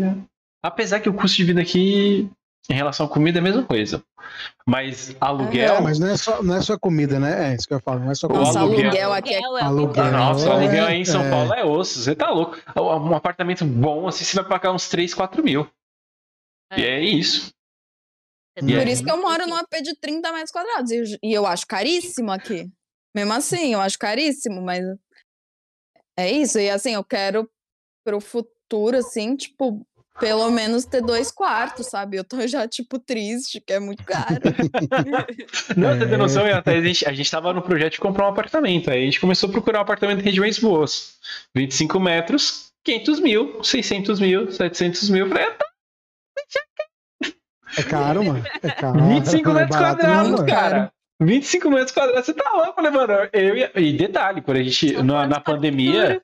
Apesar 0.64 1.00
que 1.00 1.10
o 1.10 1.14
custo 1.14 1.38
de 1.38 1.44
vida 1.44 1.62
aqui, 1.62 2.30
em 2.70 2.74
relação 2.74 3.06
à 3.06 3.10
comida, 3.10 3.38
é 3.38 3.42
a 3.42 3.44
mesma 3.44 3.64
coisa. 3.64 4.04
Mas 4.66 5.16
aluguel. 5.22 5.76
É, 5.76 5.82
mas 5.82 6.00
não 6.00 6.08
é, 6.10 6.18
só, 6.18 6.44
não 6.44 6.56
é 6.56 6.62
só 6.62 6.78
comida, 6.78 7.20
né? 7.20 7.52
É 7.52 7.56
isso 7.56 7.68
que 7.68 7.74
eu 7.74 7.80
falo. 7.80 8.02
Não 8.02 8.12
é 8.12 8.16
só 8.16 8.28
O 8.28 8.34
Nossa, 8.34 8.60
comida. 8.60 8.82
aluguel- 8.88 8.90
aluguel 8.90 9.14
aqui 9.14 9.34
é. 9.34 9.44
Aluguel 9.64 10.04
é 10.06 10.08
Aluguel. 10.10 10.12
Nossa, 10.12 10.88
aí 10.90 10.98
em 10.98 11.06
São 11.06 11.24
É. 11.24 11.30
Paulo 11.30 11.54
é 11.54 11.64
osso, 11.66 12.00
você 12.00 12.16
tá 12.16 12.30
louco. 12.30 12.58
Um 12.76 13.16
apartamento 13.16 13.64
bom, 13.66 14.08
assim, 14.08 14.24
você 14.26 14.36
vai 14.36 14.48
pagar 14.50 14.74
uns 14.74 14.90
3, 14.90 15.14
4 15.14 15.42
mil. 15.44 15.70
É. 16.72 16.80
E 16.80 16.86
é 16.86 17.00
isso. 17.02 17.52
E 18.58 18.62
tá 18.62 18.68
aí? 18.68 18.78
Por 18.80 18.88
isso 18.88 19.04
que 19.04 19.12
eu 19.12 19.22
moro 19.22 19.48
num 19.48 19.56
AP 19.56 19.82
de 19.82 19.96
30 19.96 20.32
metros 20.34 20.52
quadrados. 20.52 20.92
E 20.92 20.96
eu, 20.98 21.04
e 21.24 21.34
eu 21.34 21.46
acho 21.46 21.66
caríssimo 21.66 22.32
aqui. 22.32 22.70
Mesmo 23.16 23.34
assim, 23.34 23.74
eu 23.74 23.80
acho 23.80 23.98
caríssimo, 23.98 24.62
mas 24.62 24.84
é 26.18 26.30
isso. 26.32 26.60
E 26.60 26.70
assim, 26.70 26.94
eu 26.94 27.04
quero 27.04 27.50
pro 28.06 28.20
futuro, 28.20 28.98
assim, 28.98 29.36
tipo, 29.36 29.86
pelo 30.20 30.50
menos 30.52 30.86
ter 30.86 31.02
dois 31.02 31.32
quartos, 31.32 31.88
sabe? 31.88 32.18
Eu 32.18 32.24
tô 32.24 32.46
já, 32.48 32.68
tipo, 32.68 32.98
triste, 33.00 33.62
que 33.62 33.74
é 33.74 33.80
muito 33.80 34.04
caro. 34.04 34.36
Não, 35.76 35.90
você 35.98 36.06
tem 36.06 36.14
É. 36.14 36.18
noção, 36.18 36.46
até 36.46 36.76
a 36.76 36.82
gente, 36.82 37.08
a 37.08 37.14
gente 37.14 37.30
tava 37.30 37.54
no 37.54 37.62
projeto 37.62 37.94
de 37.94 38.00
comprar 38.00 38.26
um 38.26 38.30
apartamento. 38.30 38.90
Aí 38.90 39.02
a 39.02 39.06
gente 39.06 39.20
começou 39.20 39.50
a 39.50 39.52
procurar 39.52 39.80
um 39.80 39.84
apartamento 39.84 40.20
em 40.20 40.24
regiões 40.24 40.58
boas. 40.60 41.16
25 41.56 42.00
metros, 42.00 42.72
500 42.84 43.20
mil, 43.20 43.64
600 43.64 44.20
mil, 44.20 44.52
700 44.52 45.10
mil. 45.10 45.26
Eu 45.26 45.30
Falei, 45.30 45.46
ah, 45.46 45.58
É 47.78 47.84
caro, 47.84 48.24
mano. 48.24 48.44
É 48.64 48.70
caro. 48.72 49.00
25 49.06 49.50
Não 49.50 49.58
é 49.58 49.62
metros 49.62 49.80
barato, 49.80 50.04
não, 50.04 50.10
quadrados, 50.14 50.32
mano. 50.32 50.46
cara. 50.48 50.92
25 51.22 51.70
metros 51.72 51.92
quadrados, 51.92 52.26
você 52.26 52.34
tá 52.34 52.50
louco, 52.54 52.82
né, 52.82 52.90
mano? 52.92 53.14
Eu 53.34 53.56
e, 53.58 53.70
e 53.76 53.94
detalhe, 53.98 54.42
quando 54.42 54.58
a 54.58 54.64
gente, 54.64 55.02
na, 55.02 55.26
na 55.28 55.40
pandemia, 55.40 56.22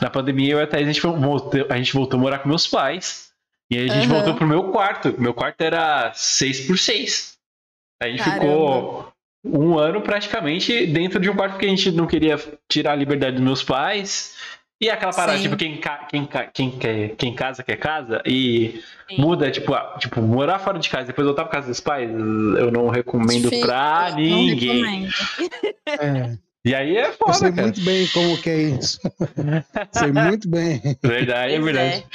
na 0.00 0.10
pandemia 0.10 0.52
eu 0.54 0.58
e 0.58 0.62
a 0.62 0.66
Thaís, 0.66 0.88
a 0.88 0.92
gente, 0.92 1.00
voltou, 1.00 1.66
a 1.68 1.76
gente 1.76 1.92
voltou 1.92 2.18
a 2.18 2.20
morar 2.20 2.38
com 2.40 2.48
meus 2.48 2.66
pais. 2.66 3.31
E 3.72 3.78
aí 3.78 3.84
a 3.88 3.92
gente 3.94 4.04
Aham. 4.06 4.14
voltou 4.16 4.34
pro 4.34 4.46
meu 4.46 4.64
quarto. 4.64 5.14
Meu 5.18 5.32
quarto 5.32 5.58
era 5.62 6.12
6 6.14 6.66
por 6.66 6.78
6 6.78 7.38
A 8.02 8.06
gente 8.06 8.18
Caramba. 8.22 8.40
ficou 8.42 9.12
um 9.44 9.78
ano 9.78 10.02
praticamente 10.02 10.86
dentro 10.86 11.18
de 11.18 11.30
um 11.30 11.34
quarto 11.34 11.52
porque 11.52 11.64
a 11.64 11.70
gente 11.70 11.90
não 11.90 12.06
queria 12.06 12.38
tirar 12.70 12.92
a 12.92 12.96
liberdade 12.96 13.36
dos 13.36 13.44
meus 13.44 13.62
pais. 13.62 14.36
E 14.78 14.90
aquela 14.90 15.12
parada, 15.12 15.38
Sim. 15.38 15.44
tipo, 15.44 15.56
quem, 15.56 15.80
quem, 16.10 16.28
quem, 16.52 16.70
quer, 16.72 17.08
quem 17.16 17.34
casa 17.34 17.62
quer 17.62 17.76
casa. 17.76 18.20
E 18.26 18.82
Sim. 19.08 19.16
muda, 19.20 19.50
tipo, 19.50 19.72
ah, 19.72 19.96
tipo, 19.98 20.20
morar 20.20 20.58
fora 20.58 20.78
de 20.78 20.90
casa, 20.90 21.06
depois 21.06 21.24
voltar 21.24 21.44
pra 21.44 21.52
casa 21.52 21.68
dos 21.68 21.80
pais, 21.80 22.10
eu 22.10 22.70
não 22.70 22.88
recomendo 22.90 23.48
Fica- 23.48 23.66
pra 23.66 24.10
ninguém. 24.14 24.84
recomendo. 24.84 25.12
É, 25.88 26.36
E 26.64 26.74
aí 26.74 26.96
é 26.96 27.08
eu 27.08 27.12
foda, 27.14 27.32
sei 27.34 27.50
cara. 27.52 27.62
muito 27.62 27.80
bem 27.80 28.06
como 28.08 28.36
que 28.42 28.50
é 28.50 28.62
isso. 28.62 29.00
sei 29.92 30.12
muito 30.12 30.48
bem. 30.48 30.80
Verdade, 31.02 31.54
é 31.54 31.60
verdade. 31.60 32.06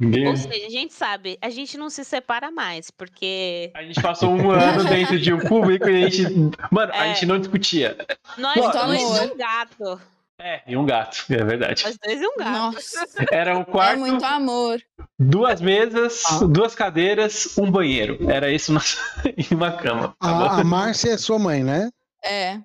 Ninguém- 0.00 0.28
Ou 0.28 0.36
seja, 0.36 0.66
a 0.66 0.70
gente 0.70 0.94
sabe, 0.94 1.38
a 1.42 1.50
gente 1.50 1.76
não 1.76 1.90
se 1.90 2.02
separa 2.04 2.50
mais, 2.50 2.90
porque 2.90 3.70
A 3.74 3.82
gente 3.82 4.00
passou 4.00 4.30
um 4.30 4.50
ano 4.50 4.82
dentro 4.88 5.18
de 5.20 5.30
um 5.32 5.38
público 5.38 5.88
e 5.90 6.04
a 6.04 6.08
gente. 6.08 6.34
Mano, 6.70 6.90
a 6.94 7.06
É. 7.06 7.08
gente 7.14 7.26
não 7.26 7.38
discutia. 7.38 7.98
nós 8.38 8.56
Muito 8.56 8.72
dois 8.72 9.02
amor. 9.02 9.22
e 9.28 9.30
um 9.32 9.36
gato. 9.36 10.00
É, 10.42 10.62
e 10.66 10.74
um 10.74 10.86
gato, 10.86 11.26
é 11.28 11.44
verdade. 11.44 11.84
Nós 11.84 11.98
dois 12.02 12.18
e 12.22 12.26
um 12.26 12.34
gato. 12.38 12.50
Nossa, 12.50 13.06
Era 13.30 13.58
um 13.58 13.60
é 13.60 13.64
quarto, 13.66 13.98
muito 13.98 14.24
amor. 14.24 14.80
duas 15.18 15.60
mesas, 15.60 16.22
Ah. 16.24 16.38
duas 16.46 16.74
cadeiras, 16.74 17.58
um 17.58 17.70
banheiro. 17.70 18.16
Era 18.30 18.50
isso 18.50 18.72
nosso... 18.72 18.96
e 19.36 19.54
uma 19.54 19.72
cama. 19.72 20.16
tá? 20.18 20.28
A, 20.30 20.60
a 20.60 20.64
Márcia 20.64 21.10
é 21.10 21.18
sua 21.18 21.38
mãe, 21.38 21.62
né? 21.62 21.90
É. 22.24 22.58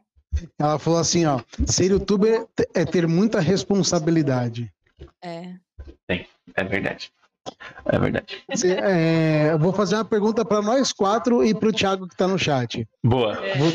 Ela 0.58 0.80
falou 0.80 1.00
assim, 1.00 1.26
ó, 1.26 1.42
ser 1.68 1.92
youtuber 1.92 2.46
é 2.74 2.86
ter 2.86 3.06
muita 3.08 3.42
responsabilidade. 3.42 4.72
É. 5.22 5.56
É 6.58 6.64
verdade. 6.64 7.12
É 7.86 8.00
verdade. 8.00 8.26
É, 8.64 9.52
eu 9.52 9.60
vou 9.60 9.72
fazer 9.74 9.96
uma 9.96 10.06
pergunta 10.06 10.44
para 10.44 10.62
nós 10.62 10.92
quatro 10.92 11.44
e 11.44 11.54
para 11.54 11.70
o 11.70 11.74
Thiago 11.74 12.08
que 12.08 12.16
tá 12.16 12.28
no 12.28 12.38
chat. 12.38 12.88
Boa. 13.04 13.38
Vou- 13.58 13.74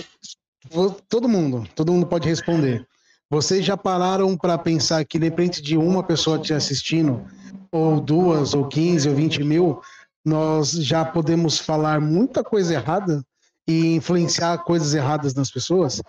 vou- 0.70 0.96
todo 1.08 1.28
mundo, 1.28 1.66
todo 1.74 1.92
mundo 1.92 2.06
pode 2.06 2.28
responder. 2.28 2.86
Vocês 3.30 3.64
já 3.64 3.76
pararam 3.76 4.36
para 4.36 4.58
pensar 4.58 5.04
que 5.04 5.18
de 5.18 5.24
repente 5.26 5.62
de 5.62 5.76
uma 5.76 6.02
pessoa 6.02 6.38
te 6.38 6.52
assistindo, 6.52 7.24
ou 7.70 8.00
duas, 8.00 8.54
ou 8.54 8.66
15, 8.66 9.08
ou 9.08 9.14
20 9.14 9.44
mil, 9.44 9.80
nós 10.24 10.72
já 10.72 11.04
podemos 11.04 11.58
falar 11.58 12.00
muita 12.00 12.42
coisa 12.42 12.74
errada 12.74 13.24
e 13.68 13.94
influenciar 13.94 14.58
coisas 14.58 14.92
erradas 14.94 15.32
nas 15.34 15.50
pessoas? 15.50 16.02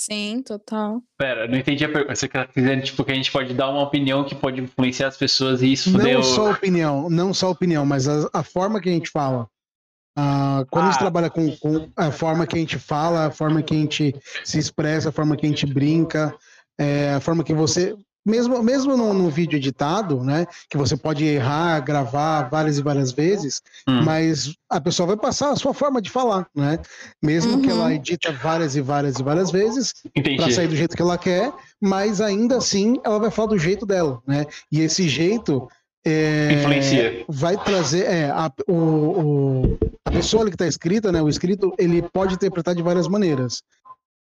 Sim, 0.00 0.42
total. 0.42 1.02
Pera, 1.18 1.46
não 1.46 1.58
entendi 1.58 1.84
a 1.84 1.88
pergunta. 1.92 2.14
Você 2.14 2.26
quer 2.26 2.48
dizer, 2.56 2.82
tipo, 2.82 3.04
que 3.04 3.12
a 3.12 3.14
gente 3.14 3.30
pode 3.30 3.52
dar 3.52 3.68
uma 3.68 3.82
opinião 3.82 4.24
que 4.24 4.34
pode 4.34 4.58
influenciar 4.58 5.08
as 5.08 5.16
pessoas 5.18 5.60
e 5.60 5.72
isso 5.72 5.92
fudeu. 5.92 6.14
Não 6.14 6.22
só 6.22 6.50
opinião, 6.52 7.10
não 7.10 7.34
só 7.34 7.50
opinião, 7.50 7.84
mas 7.84 8.08
a, 8.08 8.30
a 8.32 8.42
forma 8.42 8.80
que 8.80 8.88
a 8.88 8.92
gente 8.92 9.10
fala. 9.10 9.46
Ah, 10.16 10.64
quando 10.70 10.86
a 10.86 10.88
gente 10.88 10.96
Ah. 10.96 11.00
trabalha 11.00 11.28
com, 11.28 11.54
com 11.58 11.90
a 11.94 12.10
forma 12.10 12.46
que 12.46 12.56
a 12.56 12.58
gente 12.58 12.78
fala, 12.78 13.26
a 13.26 13.30
forma 13.30 13.62
que 13.62 13.74
a 13.74 13.76
gente 13.76 14.14
se 14.42 14.58
expressa, 14.58 15.10
a 15.10 15.12
forma 15.12 15.36
que 15.36 15.44
a 15.44 15.48
gente 15.50 15.66
brinca, 15.66 16.34
é, 16.78 17.12
a 17.12 17.20
forma 17.20 17.44
que 17.44 17.52
você. 17.52 17.94
Mesmo, 18.24 18.62
mesmo 18.62 18.96
no, 18.96 19.14
no 19.14 19.30
vídeo 19.30 19.56
editado, 19.56 20.22
né? 20.22 20.46
Que 20.68 20.76
você 20.76 20.96
pode 20.96 21.24
errar, 21.24 21.80
gravar 21.80 22.42
várias 22.50 22.76
e 22.78 22.82
várias 22.82 23.12
vezes, 23.12 23.62
Hum. 23.88 24.02
mas 24.04 24.54
a 24.68 24.80
pessoa 24.80 25.06
vai 25.06 25.16
passar 25.16 25.50
a 25.50 25.56
sua 25.56 25.72
forma 25.72 26.02
de 26.02 26.10
falar, 26.10 26.46
né? 26.54 26.78
Mesmo 27.22 27.60
que 27.62 27.70
Uhum. 27.72 27.80
ela 27.80 27.94
edita 27.94 28.30
várias 28.30 28.76
e 28.76 28.80
várias 28.82 29.18
e 29.18 29.22
várias 29.22 29.50
vezes, 29.50 29.94
para 30.36 30.50
sair 30.50 30.68
do 30.68 30.76
jeito 30.76 30.94
que 30.94 31.02
ela 31.02 31.16
quer, 31.16 31.52
mas 31.80 32.20
ainda 32.20 32.58
assim 32.58 32.96
ela 33.04 33.18
vai 33.18 33.30
falar 33.30 33.48
do 33.48 33.58
jeito 33.58 33.86
dela, 33.86 34.20
né? 34.26 34.44
E 34.70 34.80
esse 34.80 35.08
jeito 35.08 35.66
é, 36.06 36.54
Influencia. 36.60 37.24
vai 37.28 37.56
trazer 37.62 38.04
é, 38.06 38.30
a, 38.30 38.50
o, 38.68 38.74
o- 38.74 39.78
a 40.04 40.10
pessoa 40.10 40.42
ali 40.42 40.50
que 40.50 40.54
está 40.56 40.66
escrita, 40.66 41.10
né? 41.12 41.20
O 41.22 41.28
escrito 41.28 41.72
ele 41.78 42.02
pode 42.02 42.34
interpretar 42.34 42.74
de 42.74 42.82
várias 42.82 43.06
maneiras. 43.08 43.62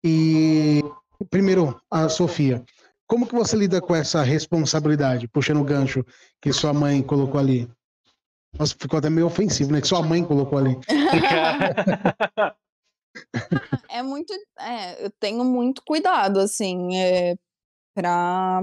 E 0.04 0.84
primeiro 1.30 1.80
a 1.90 2.08
Sofia, 2.10 2.64
como 3.08 3.28
que 3.28 3.36
você 3.36 3.56
lida 3.56 3.82
com 3.82 3.96
essa 3.96 4.22
responsabilidade, 4.24 5.28
puxando 5.28 5.62
o 5.62 5.66
gancho 5.66 6.04
que 6.42 6.52
sua 6.52 6.74
mãe 6.74 7.02
colocou 7.02 7.40
ali? 7.40 7.70
Nossa, 8.58 8.76
ficou 8.80 9.00
até 9.00 9.10
meio 9.10 9.28
ofensivo, 9.28 9.72
né? 9.72 9.82
Que 9.82 9.88
sua 9.88 10.02
mãe 10.02 10.24
colocou 10.24 10.58
ali. 10.58 10.78
É 13.90 14.04
muito. 14.04 14.34
É, 14.60 15.06
eu 15.06 15.10
tenho 15.10 15.44
muito 15.46 15.82
cuidado, 15.86 16.38
assim, 16.40 16.98
é, 16.98 17.36
pra 17.94 18.62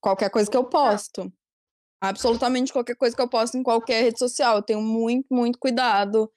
qualquer 0.00 0.30
coisa 0.30 0.50
que 0.50 0.56
eu 0.56 0.64
posto. 0.64 1.32
Absolutamente 2.00 2.72
qualquer 2.72 2.96
coisa 2.96 3.16
que 3.16 3.22
eu 3.22 3.28
posto 3.28 3.56
em 3.58 3.62
qualquer 3.62 4.02
rede 4.04 4.18
social. 4.18 4.56
Eu 4.56 4.62
tenho 4.62 4.80
muito, 4.80 5.26
muito 5.34 5.58
cuidado. 5.58 6.30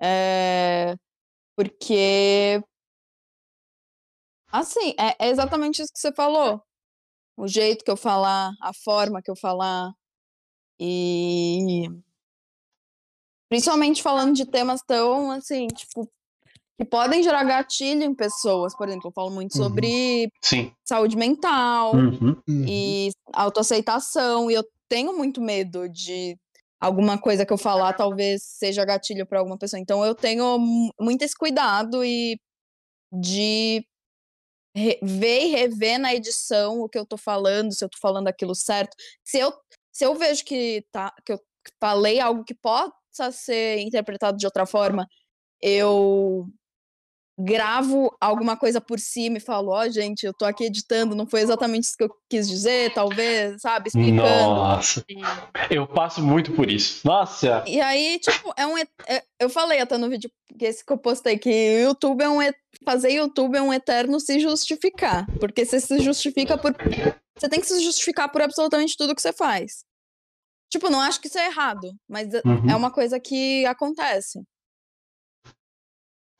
é, 0.00 0.94
porque. 1.56 2.62
Assim, 4.52 4.94
é, 4.98 5.26
é 5.26 5.30
exatamente 5.30 5.82
isso 5.82 5.92
que 5.92 5.98
você 5.98 6.12
falou. 6.12 6.62
O 7.38 7.46
jeito 7.46 7.84
que 7.84 7.90
eu 7.90 7.96
falar, 7.96 8.50
a 8.60 8.72
forma 8.74 9.22
que 9.22 9.30
eu 9.30 9.36
falar. 9.36 9.92
E. 10.80 11.84
Principalmente 13.48 14.02
falando 14.02 14.34
de 14.34 14.44
temas 14.44 14.80
tão, 14.86 15.30
assim, 15.30 15.66
tipo, 15.68 16.06
que 16.78 16.84
podem 16.84 17.22
gerar 17.22 17.44
gatilho 17.44 18.02
em 18.02 18.14
pessoas. 18.14 18.76
Por 18.76 18.88
exemplo, 18.88 19.08
eu 19.08 19.12
falo 19.12 19.30
muito 19.30 19.56
Uhum. 19.56 19.64
sobre 19.64 20.30
Sim. 20.42 20.72
saúde 20.84 21.16
mental 21.16 21.94
Uhum. 21.94 22.36
Uhum. 22.48 22.64
e 22.68 23.10
autoaceitação. 23.32 24.50
E 24.50 24.54
eu 24.54 24.64
tenho 24.88 25.16
muito 25.16 25.40
medo 25.40 25.88
de 25.88 26.36
alguma 26.80 27.18
coisa 27.18 27.44
que 27.46 27.52
eu 27.52 27.58
falar 27.58 27.92
talvez 27.94 28.42
seja 28.42 28.84
gatilho 28.84 29.26
para 29.26 29.38
alguma 29.38 29.56
pessoa. 29.58 29.80
Então 29.80 30.04
eu 30.04 30.14
tenho 30.14 30.58
mu- 30.58 30.92
muito 31.00 31.22
esse 31.22 31.34
cuidado 31.36 32.04
e 32.04 32.38
de 33.12 33.82
ver 35.02 35.42
e 35.42 35.46
rever 35.48 35.98
na 35.98 36.14
edição 36.14 36.80
o 36.80 36.88
que 36.88 36.98
eu 36.98 37.06
tô 37.06 37.16
falando, 37.16 37.72
se 37.72 37.84
eu 37.84 37.88
tô 37.88 37.98
falando 38.00 38.28
aquilo 38.28 38.54
certo. 38.54 38.96
Se 39.24 39.38
eu, 39.38 39.52
se 39.92 40.04
eu 40.04 40.14
vejo 40.14 40.44
que, 40.44 40.84
tá, 40.92 41.14
que 41.24 41.32
eu 41.32 41.40
falei 41.80 42.20
algo 42.20 42.44
que 42.44 42.54
possa 42.54 43.32
ser 43.32 43.80
interpretado 43.80 44.38
de 44.38 44.46
outra 44.46 44.66
forma, 44.66 45.06
eu 45.60 46.46
gravo 47.38 48.14
alguma 48.20 48.56
coisa 48.56 48.80
por 48.80 48.98
cima 48.98 49.36
e 49.36 49.40
falo, 49.40 49.70
ó, 49.70 49.88
gente, 49.88 50.26
eu 50.26 50.34
tô 50.34 50.44
aqui 50.44 50.64
editando, 50.64 51.14
não 51.14 51.26
foi 51.26 51.40
exatamente 51.40 51.84
isso 51.84 51.96
que 51.96 52.02
eu 52.04 52.10
quis 52.28 52.48
dizer, 52.48 52.92
talvez, 52.92 53.60
sabe, 53.60 53.88
explicando. 53.88 54.22
Nossa. 54.22 55.04
Eu 55.70 55.86
passo 55.86 56.20
muito 56.22 56.52
por 56.52 56.68
isso. 56.70 57.06
Nossa. 57.06 57.62
E 57.66 57.80
aí, 57.80 58.18
tipo, 58.18 58.52
é 58.56 58.66
um. 58.66 58.76
é- 58.78 59.22
eu 59.38 59.48
falei 59.48 59.80
até 59.80 59.96
no 59.96 60.10
vídeo 60.10 60.30
que 60.58 60.64
esse 60.64 60.84
que 60.84 60.92
eu 60.92 60.98
postei 60.98 61.38
que 61.38 61.48
o 61.48 61.80
YouTube 61.88 62.22
é 62.22 62.28
um. 62.28 62.38
Fazer 62.84 63.10
YouTube 63.12 63.56
é 63.56 63.62
um 63.62 63.72
eterno 63.72 64.18
se 64.18 64.38
justificar. 64.40 65.24
Porque 65.38 65.64
você 65.64 65.78
se 65.80 65.98
justifica 66.00 66.58
por. 66.58 66.74
Você 67.38 67.48
tem 67.48 67.60
que 67.60 67.66
se 67.66 67.80
justificar 67.82 68.28
por 68.32 68.42
absolutamente 68.42 68.96
tudo 68.96 69.14
que 69.14 69.22
você 69.22 69.32
faz. 69.32 69.84
Tipo, 70.70 70.90
não 70.90 71.00
acho 71.00 71.20
que 71.20 71.28
isso 71.28 71.38
é 71.38 71.46
errado, 71.46 71.92
mas 72.08 72.34
é- 72.34 72.42
Uhum. 72.44 72.70
é 72.70 72.76
uma 72.76 72.90
coisa 72.90 73.18
que 73.20 73.64
acontece. 73.64 74.42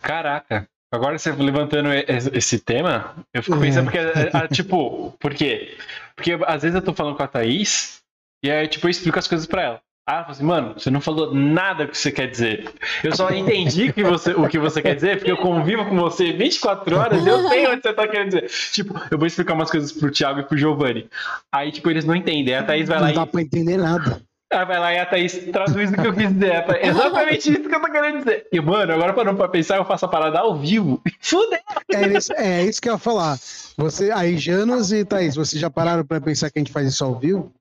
Caraca. 0.01 0.69
Agora 0.91 1.19
você 1.19 1.31
levantando 1.33 1.89
esse 1.93 2.59
tema, 2.59 3.15
eu 3.35 3.43
fico 3.43 3.61
pensando 3.61 3.85
porque, 3.85 3.99
é, 3.99 4.31
é, 4.33 4.49
tipo, 4.49 5.15
por 5.21 5.35
quê? 5.35 5.77
Porque 6.17 6.33
às 6.47 6.63
vezes 6.63 6.75
eu 6.75 6.83
tô 6.83 6.95
falando 6.95 7.17
com 7.17 7.23
a 7.23 7.29
Thaís 7.29 7.99
e 8.43 8.51
aí, 8.51 8.67
tipo, 8.67 8.87
eu 8.87 8.91
explico 8.91 9.19
as 9.19 9.29
coisas 9.29 9.47
pra 9.47 9.63
ela. 9.63 9.81
Ah, 10.09 10.15
ela 10.15 10.23
fala 10.23 10.33
assim, 10.33 10.45
mano, 10.45 10.73
você 10.73 10.91
não 10.91 11.03
falou 11.03 11.35
nada 11.35 11.85
do 11.85 11.91
que 11.91 11.99
você 11.99 12.11
quer 12.11 12.29
dizer. 12.29 12.73
Eu 13.05 13.15
só 13.15 13.31
entendi 13.31 13.93
que 13.93 14.03
você, 14.03 14.33
o 14.33 14.49
que 14.49 14.59
você 14.59 14.81
quer 14.81 14.95
dizer, 14.95 15.19
porque 15.19 15.31
eu 15.31 15.37
convivo 15.37 15.85
com 15.85 15.97
você 15.99 16.33
24 16.33 16.97
horas 16.97 17.23
e 17.23 17.29
eu 17.29 17.49
sei 17.51 17.67
o 17.67 17.77
que 17.77 17.83
você 17.83 17.93
tá 17.93 18.09
querendo 18.09 18.29
dizer. 18.29 18.51
Tipo, 18.73 18.99
eu 19.11 19.19
vou 19.19 19.27
explicar 19.27 19.53
umas 19.53 19.71
coisas 19.71 19.93
pro 19.93 20.11
Thiago 20.11 20.41
e 20.41 20.45
pro 20.45 20.57
Giovanni. 20.57 21.07
Aí, 21.53 21.71
tipo, 21.71 21.91
eles 21.91 22.07
não 22.07 22.17
entendem. 22.17 22.55
Aí 22.55 22.61
a 22.61 22.65
Thaís 22.65 22.89
vai 22.89 22.99
lá 22.99 23.05
Não 23.09 23.13
e 23.13 23.17
dá 23.17 23.27
pra 23.27 23.43
entender 23.43 23.77
nada. 23.77 24.23
Aí 24.51 24.65
vai 24.65 24.79
lá 24.79 24.95
e 24.95 24.99
a 24.99 25.05
Thaís 25.05 25.35
traduz 25.53 25.93
o 25.93 25.95
que 25.95 26.07
eu 26.07 26.15
quis 26.15 26.33
dizer. 26.33 26.65
É 26.81 26.89
exatamente 26.89 27.53
isso 27.53 27.69
que 27.69 27.75
eu 27.75 27.81
tô 27.81 27.91
querendo 27.91 28.19
dizer. 28.19 28.47
E, 28.51 28.61
mano, 28.61 28.95
agora 28.95 29.13
parando 29.13 29.37
pra 29.37 29.49
pensar, 29.49 29.77
eu 29.77 29.85
faço 29.85 30.07
a 30.07 30.09
parada 30.09 30.39
ao 30.39 30.57
vivo. 30.57 31.03
Fudeu! 31.21 31.59
É 31.93 32.07
isso, 32.09 32.33
é 32.33 32.65
isso 32.65 32.81
que 32.81 32.89
eu 32.89 32.95
ia 32.95 32.99
falar. 32.99 33.39
Você, 33.77 34.11
aí, 34.11 34.39
Janos 34.39 34.91
e 34.91 35.05
Thaís, 35.05 35.35
vocês 35.35 35.61
já 35.61 35.69
pararam 35.69 36.05
pra 36.05 36.21
pensar 36.21 36.51
que 36.51 36.59
a 36.59 36.61
gente 36.61 36.73
faz 36.73 36.89
isso 36.89 37.05
ao 37.05 37.15
vivo? 37.19 37.53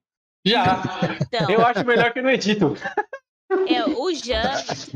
Já. 0.46 0.82
Então, 1.20 1.50
Eu 1.50 1.66
acho 1.66 1.84
melhor 1.84 2.12
que 2.12 2.22
no 2.22 2.30
edito. 2.30 2.74
É, 3.66 3.84
o 3.86 4.12
Jan, 4.12 4.52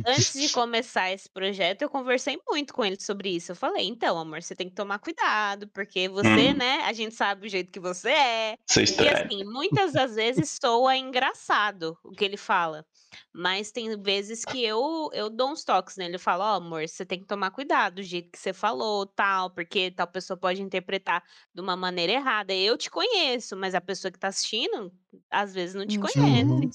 antes 0.07 0.33
de 0.35 0.49
começar 0.51 1.11
esse 1.11 1.29
projeto, 1.29 1.83
eu 1.83 1.89
conversei 1.89 2.39
muito 2.47 2.75
com 2.75 2.85
ele 2.85 3.01
sobre 3.01 3.31
isso. 3.31 3.53
Eu 3.53 3.57
falei, 3.57 3.87
então, 3.87 4.19
amor, 4.19 4.43
você 4.43 4.55
tem 4.55 4.69
que 4.69 4.75
tomar 4.75 4.99
cuidado, 4.99 5.69
porque 5.69 6.09
você, 6.09 6.51
Hum. 6.51 6.55
né, 6.55 6.83
a 6.85 6.93
gente 6.93 7.15
sabe 7.15 7.47
o 7.47 7.51
jeito 7.51 7.71
que 7.71 7.81
você 7.81 8.11
é. 8.11 8.57
Você 8.67 8.83
E 8.83 9.09
assim, 9.09 9.45
muitas 9.45 9.93
das 9.93 10.15
vezes 10.15 10.59
soa 10.61 10.97
engraçado 10.97 11.97
o 12.05 12.11
que 12.13 12.25
ele 12.25 12.37
fala. 12.37 12.85
Mas 13.33 13.71
tem 13.71 14.01
vezes 14.01 14.45
que 14.45 14.63
eu, 14.65 15.11
eu 15.13 15.29
dou 15.31 15.51
uns 15.51 15.65
toques 15.65 15.97
nele. 15.97 16.17
Eu 16.17 16.21
falo, 16.21 16.43
ó, 16.43 16.55
amor, 16.57 16.87
você 16.89 17.05
tem 17.05 17.21
que 17.21 17.27
tomar 17.27 17.51
cuidado 17.51 17.97
do 17.97 18.03
jeito 18.03 18.31
que 18.31 18.39
você 18.39 18.53
falou, 18.53 19.07
tal, 19.07 19.51
porque 19.51 19.91
tal 19.91 20.07
pessoa 20.07 20.37
pode 20.37 20.63
interpretar 20.63 21.23
de 21.55 21.61
uma 21.61 21.77
maneira 21.77 22.13
errada. 22.13 22.55
Eu 22.55 22.77
te 22.77 22.91
conheço, 22.91 23.57
mas 23.57 23.75
a 23.75 23.81
pessoa 23.81 24.11
que 24.11 24.19
tá 24.19 24.29
assistindo, 24.29 24.93
às 25.31 25.55
vezes 25.55 25.75
não 25.75 25.87
te 25.87 25.99
Não 25.99 26.07
te 26.07 26.15
conhece. 26.15 26.51
Uhum. 26.51 26.71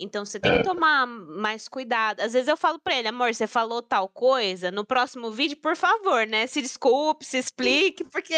Então 0.00 0.24
você 0.24 0.38
tem 0.38 0.58
que 0.58 0.62
tomar 0.62 1.06
mais 1.06 1.68
cuidado. 1.68 2.20
Às 2.20 2.32
vezes 2.32 2.48
eu 2.48 2.56
falo 2.56 2.78
pra 2.78 2.96
ele, 2.96 3.08
amor, 3.08 3.34
você 3.34 3.46
falou 3.46 3.82
tal 3.82 4.08
coisa, 4.08 4.70
no 4.70 4.84
próximo 4.84 5.30
vídeo, 5.30 5.56
por 5.56 5.76
favor, 5.76 6.26
né? 6.26 6.46
Se 6.46 6.62
desculpe, 6.62 7.24
se 7.24 7.38
explique, 7.38 8.04
porque. 8.04 8.34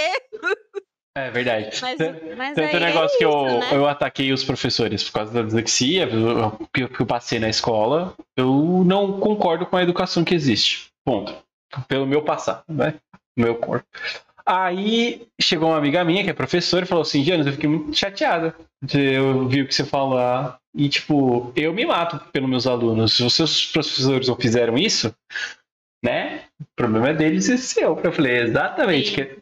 É 1.16 1.30
verdade. 1.30 1.70
Mas, 1.82 1.98
mas 2.36 2.54
Tanto 2.54 2.76
o 2.76 2.80
negócio 2.80 3.18
que 3.18 3.24
é 3.24 3.26
eu, 3.26 3.46
isso, 3.46 3.58
né? 3.58 3.70
eu 3.76 3.86
ataquei 3.88 4.32
os 4.32 4.44
professores 4.44 5.02
por 5.04 5.12
causa 5.12 5.32
da 5.32 5.42
dislexia, 5.42 6.04
eu- 6.08 6.52
que 6.72 6.84
eu, 6.84 6.88
que 6.88 7.00
eu 7.02 7.06
passei 7.06 7.38
na 7.40 7.48
escola, 7.48 8.14
eu 8.36 8.82
não 8.86 9.18
concordo 9.18 9.66
com 9.66 9.76
a 9.76 9.82
educação 9.82 10.24
que 10.24 10.34
existe. 10.34 10.88
Ponto. 11.04 11.34
Pelo 11.88 12.06
meu 12.06 12.22
passado, 12.22 12.62
né? 12.68 12.94
Meu 13.36 13.56
corpo. 13.56 13.86
Aí 14.44 15.26
chegou 15.40 15.68
uma 15.68 15.78
amiga 15.78 16.04
minha, 16.04 16.24
que 16.24 16.30
é 16.30 16.34
professora, 16.34 16.84
e 16.84 16.88
falou 16.88 17.02
assim: 17.02 17.24
Janos, 17.24 17.46
eu 17.46 17.52
fiquei 17.52 17.68
muito 17.68 17.96
chateada 17.96 18.54
de 18.82 19.14
eu 19.14 19.38
ouvir 19.38 19.62
o 19.62 19.66
que 19.66 19.74
você 19.74 19.84
falar. 19.84 20.58
E, 20.74 20.88
tipo, 20.88 21.52
eu 21.56 21.72
me 21.72 21.84
mato 21.84 22.20
pelos 22.32 22.48
meus 22.48 22.66
alunos. 22.66 23.16
Se 23.16 23.24
os 23.24 23.34
seus 23.34 23.66
professores 23.66 24.28
não 24.28 24.36
fizeram 24.36 24.78
isso, 24.78 25.14
né? 26.04 26.44
O 26.60 26.64
problema 26.76 27.10
é 27.10 27.14
deles 27.14 27.48
e 27.48 27.58
seu. 27.58 28.00
Eu 28.02 28.12
falei, 28.12 28.38
exatamente. 28.38 29.38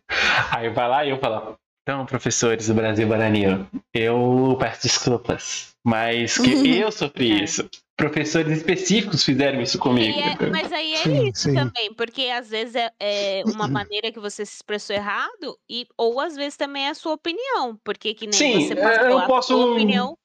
Aí 0.51 0.71
vai 0.71 0.89
lá 0.89 1.05
e 1.05 1.11
eu 1.11 1.19
falo, 1.19 1.57
então, 1.83 2.05
professores 2.05 2.67
do 2.69 2.75
Brasil 2.75 3.09
Baranil, 3.09 3.67
eu 3.95 4.57
peço 4.61 4.83
desculpas, 4.83 5.71
mas 5.87 6.37
que 6.37 6.51
eu 6.79 6.93
sofri 6.93 7.43
isso. 7.43 7.69
Professores 7.99 8.57
específicos 8.57 9.25
fizeram 9.25 9.61
isso 9.61 9.77
comigo. 9.77 10.17
É- 10.21 10.51
mas 10.51 10.73
aí 10.73 10.95
é 10.95 10.97
Sim, 10.99 11.29
isso 11.31 11.43
sim. 11.51 11.55
também, 11.55 11.93
porque 11.95 12.23
às 12.29 12.49
vezes 12.49 12.77
é, 12.77 12.93
é 13.01 13.43
uma 13.45 13.67
maneira 13.67 14.13
que 14.13 14.21
você 14.21 14.47
se 14.47 14.55
expressou 14.55 14.95
errado, 14.95 15.59
e, 15.69 15.85
ou 15.97 16.21
às 16.21 16.37
vezes 16.37 16.57
também 16.57 16.87
é 16.87 16.91
a 16.91 16.95
sua 16.95 17.15
opinião, 17.15 17.77
porque 17.83 18.15
que 18.15 18.27
nem 18.29 18.33
Sim, 18.33 18.61
você 18.61 18.75
é, 18.75 18.77
passou 18.77 19.05
eu 19.11 19.19
a 19.19 19.27
posso- 19.27 19.49
sua 19.49 19.73
opinião 19.73 20.17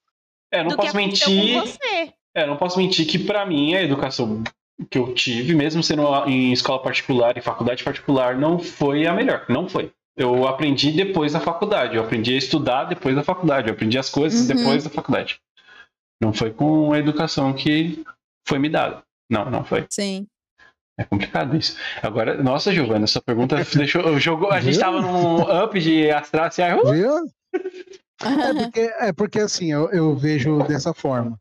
É, 0.51 0.63
não 0.63 0.75
posso 0.77 0.95
mentir. 0.95 1.25
com 1.55 1.61
você. 1.61 2.13
É, 2.35 2.45
não 2.45 2.57
posso 2.57 2.77
mentir 2.77 3.07
que 3.07 3.17
pra 3.17 3.43
mim 3.43 3.73
a 3.73 3.81
educação 3.81 4.43
que 4.91 4.99
eu 4.99 5.11
tive, 5.15 5.55
mesmo 5.55 5.81
sendo 5.81 6.03
em 6.27 6.51
escola 6.53 6.79
particular 6.79 7.35
e 7.37 7.41
faculdade 7.41 7.83
particular, 7.83 8.37
não 8.37 8.59
foi 8.59 9.07
a 9.07 9.13
melhor. 9.13 9.45
Não 9.49 9.67
foi. 9.67 9.91
Eu 10.15 10.47
aprendi 10.47 10.91
depois 10.91 11.33
da 11.33 11.39
faculdade. 11.39 11.95
Eu 11.95 12.03
aprendi 12.03 12.35
a 12.35 12.37
estudar 12.37 12.83
depois 12.83 13.15
da 13.15 13.23
faculdade. 13.23 13.67
Eu 13.67 13.73
aprendi 13.73 13.97
as 13.97 14.09
coisas 14.11 14.41
Uhum. 14.47 14.55
depois 14.55 14.83
da 14.83 14.91
faculdade. 14.91 15.39
Não 16.23 16.31
foi 16.31 16.51
com 16.51 16.93
a 16.93 16.99
educação 16.99 17.51
que 17.53 18.01
foi 18.47 18.57
me 18.57 18.69
dada. 18.69 19.03
Não, 19.29 19.49
não 19.51 19.65
foi. 19.65 19.85
Sim. 19.89 20.25
É 20.97 21.03
complicado 21.03 21.57
isso. 21.57 21.75
Agora, 22.01 22.41
nossa, 22.41 22.71
Giovana, 22.71 23.03
essa 23.03 23.21
pergunta 23.21 23.57
deixou. 23.75 24.17
Jogou, 24.19 24.51
a 24.51 24.61
gente 24.61 24.75
Viu? 24.75 24.81
tava 24.81 25.01
num 25.01 25.63
up 25.63 25.77
de 25.77 26.09
astral 26.11 26.45
assim, 26.45 26.61
ah, 26.61 26.77
uh, 26.77 26.91
Viu? 26.91 27.11
É 28.23 28.53
porque, 28.53 28.79
é 28.99 29.13
porque 29.13 29.39
assim, 29.39 29.71
eu, 29.73 29.89
eu 29.89 30.15
vejo 30.15 30.63
dessa 30.63 30.93
forma. 30.93 31.37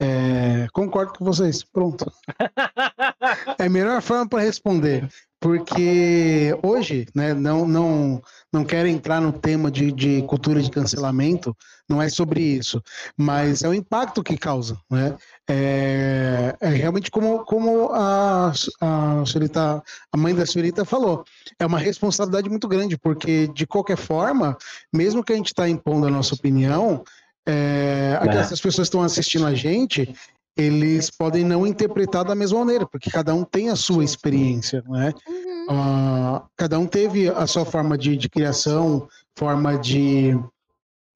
É, 0.00 0.66
concordo 0.72 1.12
com 1.12 1.24
vocês. 1.24 1.62
Pronto. 1.62 2.10
É 3.58 3.66
a 3.66 3.70
melhor 3.70 4.02
forma 4.02 4.28
para 4.28 4.42
responder. 4.42 5.08
Porque 5.40 6.56
hoje, 6.62 7.06
né, 7.14 7.34
não, 7.34 7.66
não, 7.66 8.22
não 8.50 8.64
quero 8.64 8.88
entrar 8.88 9.20
no 9.20 9.30
tema 9.32 9.70
de, 9.70 9.92
de 9.92 10.22
cultura 10.22 10.62
de 10.62 10.70
cancelamento, 10.70 11.54
não 11.86 12.00
é 12.00 12.08
sobre 12.08 12.40
isso, 12.40 12.82
mas 13.14 13.62
é 13.62 13.68
o 13.68 13.74
impacto 13.74 14.22
que 14.22 14.38
causa, 14.38 14.78
né? 14.90 15.14
É, 15.46 16.56
é 16.58 16.68
realmente 16.70 17.10
como, 17.10 17.44
como 17.44 17.90
a, 17.92 18.52
a, 18.80 19.26
senhorita, 19.26 19.82
a 20.10 20.16
mãe 20.16 20.34
da 20.34 20.46
senhorita 20.46 20.82
falou, 20.84 21.24
é 21.58 21.66
uma 21.66 21.78
responsabilidade 21.78 22.48
muito 22.48 22.66
grande, 22.66 22.96
porque 22.96 23.46
de 23.48 23.66
qualquer 23.66 23.98
forma, 23.98 24.56
mesmo 24.90 25.22
que 25.22 25.34
a 25.34 25.36
gente 25.36 25.48
está 25.48 25.68
impondo 25.68 26.06
a 26.06 26.10
nossa 26.10 26.34
opinião, 26.34 27.04
é, 27.46 28.18
É. 28.22 28.36
essas 28.36 28.60
pessoas 28.60 28.88
que 28.88 28.94
estão 28.94 29.02
assistindo 29.02 29.46
a 29.46 29.54
gente, 29.54 30.14
eles 30.56 31.10
podem 31.10 31.44
não 31.44 31.66
interpretar 31.66 32.24
da 32.24 32.34
mesma 32.34 32.60
maneira, 32.60 32.86
porque 32.86 33.10
cada 33.10 33.34
um 33.34 33.44
tem 33.44 33.70
a 33.70 33.76
sua 33.76 34.04
experiência, 34.04 34.82
né? 34.88 35.12
Uhum. 35.26 35.66
Ah, 35.70 36.44
cada 36.56 36.78
um 36.78 36.86
teve 36.86 37.28
a 37.28 37.46
sua 37.46 37.64
forma 37.64 37.98
de, 37.98 38.16
de 38.16 38.28
criação, 38.28 39.08
forma 39.36 39.76
de, 39.76 40.38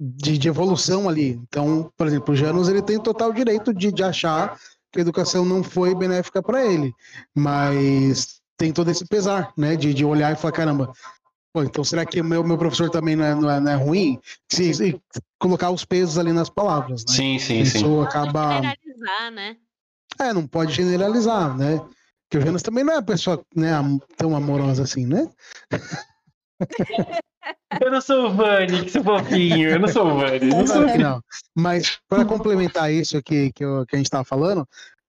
de, 0.00 0.38
de 0.38 0.48
evolução 0.48 1.08
ali. 1.08 1.40
Então, 1.48 1.90
por 1.96 2.06
exemplo, 2.06 2.34
o 2.34 2.36
Janus 2.36 2.68
ele 2.68 2.82
tem 2.82 2.98
total 2.98 3.32
direito 3.32 3.72
de, 3.72 3.92
de 3.92 4.02
achar 4.02 4.58
que 4.92 4.98
a 4.98 5.02
educação 5.02 5.44
não 5.44 5.62
foi 5.62 5.94
benéfica 5.94 6.42
para 6.42 6.64
ele, 6.64 6.92
mas 7.34 8.40
tem 8.56 8.72
todo 8.72 8.90
esse 8.90 9.06
pesar, 9.06 9.52
né? 9.56 9.76
De, 9.76 9.94
de 9.94 10.04
olhar 10.04 10.32
e 10.32 10.36
falar, 10.36 10.52
caramba, 10.52 10.92
pô, 11.52 11.62
então 11.62 11.82
será 11.84 12.04
que 12.06 12.20
o 12.20 12.24
meu, 12.24 12.44
meu 12.44 12.58
professor 12.58 12.90
também 12.90 13.16
não 13.16 13.24
é, 13.24 13.34
não 13.34 13.50
é, 13.50 13.60
não 13.60 13.70
é 13.72 13.74
ruim? 13.74 14.18
Se, 14.50 14.72
se 14.74 15.00
colocar 15.38 15.70
os 15.70 15.84
pesos 15.84 16.18
ali 16.18 16.32
nas 16.32 16.48
palavras, 16.50 17.04
né? 17.06 17.12
Sim, 17.12 17.38
sim, 17.38 17.64
sim. 17.64 17.78
Isso 17.78 17.86
Não 17.88 18.02
acaba. 18.02 18.54
generalizar, 18.54 19.30
né? 19.32 19.56
É, 20.20 20.32
não 20.32 20.46
pode 20.46 20.72
generalizar, 20.72 21.56
né? 21.56 21.78
Porque 22.28 22.38
o 22.38 22.46
Jonas 22.46 22.62
também 22.62 22.84
não 22.84 22.92
é 22.92 22.96
uma 22.96 23.02
pessoa 23.02 23.42
né, 23.54 23.72
tão 24.16 24.36
amorosa 24.36 24.82
assim, 24.82 25.06
né? 25.06 25.28
Eu 27.80 27.90
não 27.90 28.00
sou 28.00 28.26
o 28.26 28.34
Vani, 28.34 28.84
que 28.84 28.90
sou 28.90 29.04
fofinho. 29.04 29.70
Eu 29.70 29.78
não 29.78 29.88
sou 29.88 30.06
o 30.10 30.18
Vani. 30.18 30.46
Não 30.46 30.66
sou... 30.66 30.84
Não. 30.98 31.22
Mas 31.54 31.98
para 32.08 32.24
complementar 32.24 32.92
isso 32.92 33.16
aqui 33.16 33.52
que, 33.52 33.64
eu- 33.64 33.86
que 33.86 33.94
a 33.94 33.98
gente 33.98 34.06
estava 34.06 34.24
falando, 34.24 34.66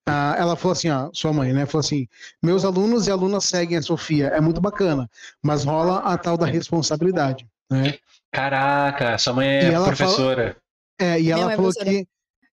ah, 0.08 0.34
ela 0.38 0.56
falou 0.56 0.72
assim, 0.72 0.90
ó, 0.90 1.10
sua 1.12 1.32
mãe, 1.32 1.52
né? 1.52 1.66
Falou 1.66 1.80
assim: 1.80 2.06
meus 2.42 2.64
alunos 2.64 3.06
e 3.06 3.10
alunas 3.10 3.44
seguem 3.44 3.76
a 3.78 3.82
Sofia, 3.82 4.28
é 4.28 4.40
muito 4.40 4.60
bacana, 4.60 5.08
mas 5.42 5.64
rola 5.64 5.98
a 5.98 6.16
tal 6.18 6.36
da 6.36 6.46
responsabilidade, 6.46 7.46
né? 7.70 7.98
Caraca, 8.32 9.18
sua 9.18 9.34
mãe 9.34 9.46
é 9.48 9.72
ela 9.72 9.86
professora. 9.86 10.56
É, 11.00 11.18
e 11.18 11.24
Minha 11.24 11.34
ela 11.34 11.44
mãe 11.46 11.54
é 11.54 11.56
falou 11.56 11.72
professora. 11.72 12.04
que 12.04 12.08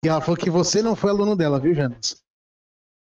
e 0.04 0.08
ela 0.08 0.20
falou 0.20 0.36
que 0.36 0.50
você 0.50 0.82
não 0.82 0.96
foi 0.96 1.10
aluno 1.10 1.36
dela, 1.36 1.60
viu, 1.60 1.74
Janas? 1.74 2.16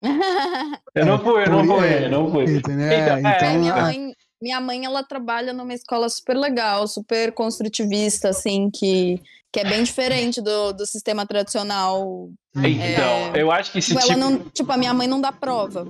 Eu 0.95 1.05
não 1.05 1.19
fui, 1.19 1.43
eu 1.45 1.51
não 1.51 1.67
fui, 1.67 1.87
é, 1.87 2.05
eu 2.07 2.11
não 2.11 2.31
fui. 2.31 2.45
Entendeu? 2.45 2.87
Então, 2.87 3.17
É, 3.17 3.23
é, 3.23 3.37
então, 3.37 3.59
minha 3.61 3.75
ah, 3.75 3.83
mãe, 3.83 4.16
minha 4.43 4.61
mãe, 4.61 4.85
ela 4.85 5.03
trabalha 5.03 5.53
numa 5.53 5.75
escola 5.75 6.09
super 6.09 6.37
legal, 6.37 6.87
super 6.87 7.33
construtivista, 7.33 8.29
assim, 8.29 8.71
que, 8.71 9.21
que 9.53 9.61
é 9.61 9.65
bem 9.65 9.83
diferente 9.83 10.41
do, 10.43 10.73
do 10.73 10.87
sistema 10.87 11.27
tradicional. 11.27 12.29
Então, 12.57 13.35
eu 13.35 13.51
acho 13.51 13.73
que 13.73 13.79
esse 13.79 13.89
Tipo, 13.89 14.01
ela 14.01 14.15
tipo. 14.15 14.21
não, 14.21 14.39
tipo, 14.51 14.73
a 14.73 14.77
minha 14.77 14.95
mãe 14.95 15.07
não 15.07 15.21
dá 15.21 15.31
prova. 15.33 15.87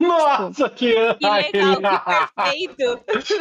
Nossa, 0.00 0.68
que. 0.70 0.92
Que 1.14 1.26
Ai, 1.26 1.50
legal, 1.52 1.76
que 1.76 2.42
perfeito. 2.42 3.00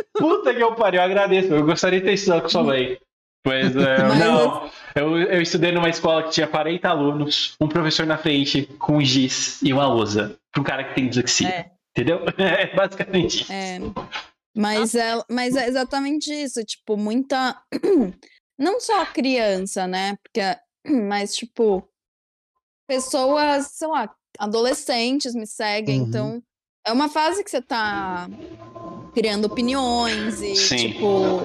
Puta 0.14 0.54
que 0.54 0.62
eu 0.62 0.76
pariu, 0.76 1.00
eu 1.00 1.06
agradeço. 1.06 1.54
Eu 1.54 1.66
gostaria 1.66 2.00
de 2.00 2.06
ter 2.06 2.14
estudado 2.14 2.44
com 2.44 2.50
sua 2.50 2.64
mãe. 2.64 2.98
Mas, 3.46 3.76
é, 3.76 4.04
Mas- 4.04 4.20
não. 4.20 4.70
Eu, 4.94 5.18
eu 5.18 5.42
estudei 5.42 5.72
numa 5.72 5.90
escola 5.90 6.24
que 6.24 6.32
tinha 6.32 6.46
40 6.48 6.88
alunos, 6.88 7.56
um 7.60 7.68
professor 7.68 8.06
na 8.06 8.18
frente 8.18 8.64
com 8.78 8.98
um 8.98 9.02
giz 9.02 9.62
e 9.64 9.72
uma 9.74 9.88
lousa. 9.88 10.36
Para 10.52 10.62
um 10.62 10.64
cara 10.64 10.84
que 10.84 10.94
tem 10.96 11.08
dislexia. 11.08 11.48
É. 11.50 11.66
Entendeu? 11.98 12.22
É 12.38 12.74
basicamente 12.76 13.42
isso. 13.44 13.52
É, 13.52 13.80
mas, 14.56 14.96
é, 14.96 15.24
mas 15.30 15.56
é 15.56 15.68
exatamente 15.68 16.32
isso, 16.34 16.64
tipo, 16.64 16.98
muita. 16.98 17.62
Não 18.60 18.80
só 18.80 19.06
criança, 19.06 19.88
né? 19.88 20.18
Porque, 20.22 20.42
mas, 21.08 21.36
tipo, 21.36 21.88
pessoas, 22.88 23.68
sei 23.68 23.88
lá, 23.88 24.14
adolescentes 24.38 25.34
me 25.34 25.48
seguem, 25.48 26.02
Uhum. 26.02 26.08
então 26.08 26.44
é 26.86 26.92
uma 26.92 27.10
fase 27.10 27.44
que 27.44 27.52
você 27.52 27.62
tá 27.62 28.28
criando 29.14 29.46
opiniões 29.46 30.42
e, 30.42 30.56
Sim. 30.56 30.76
tipo, 30.94 31.40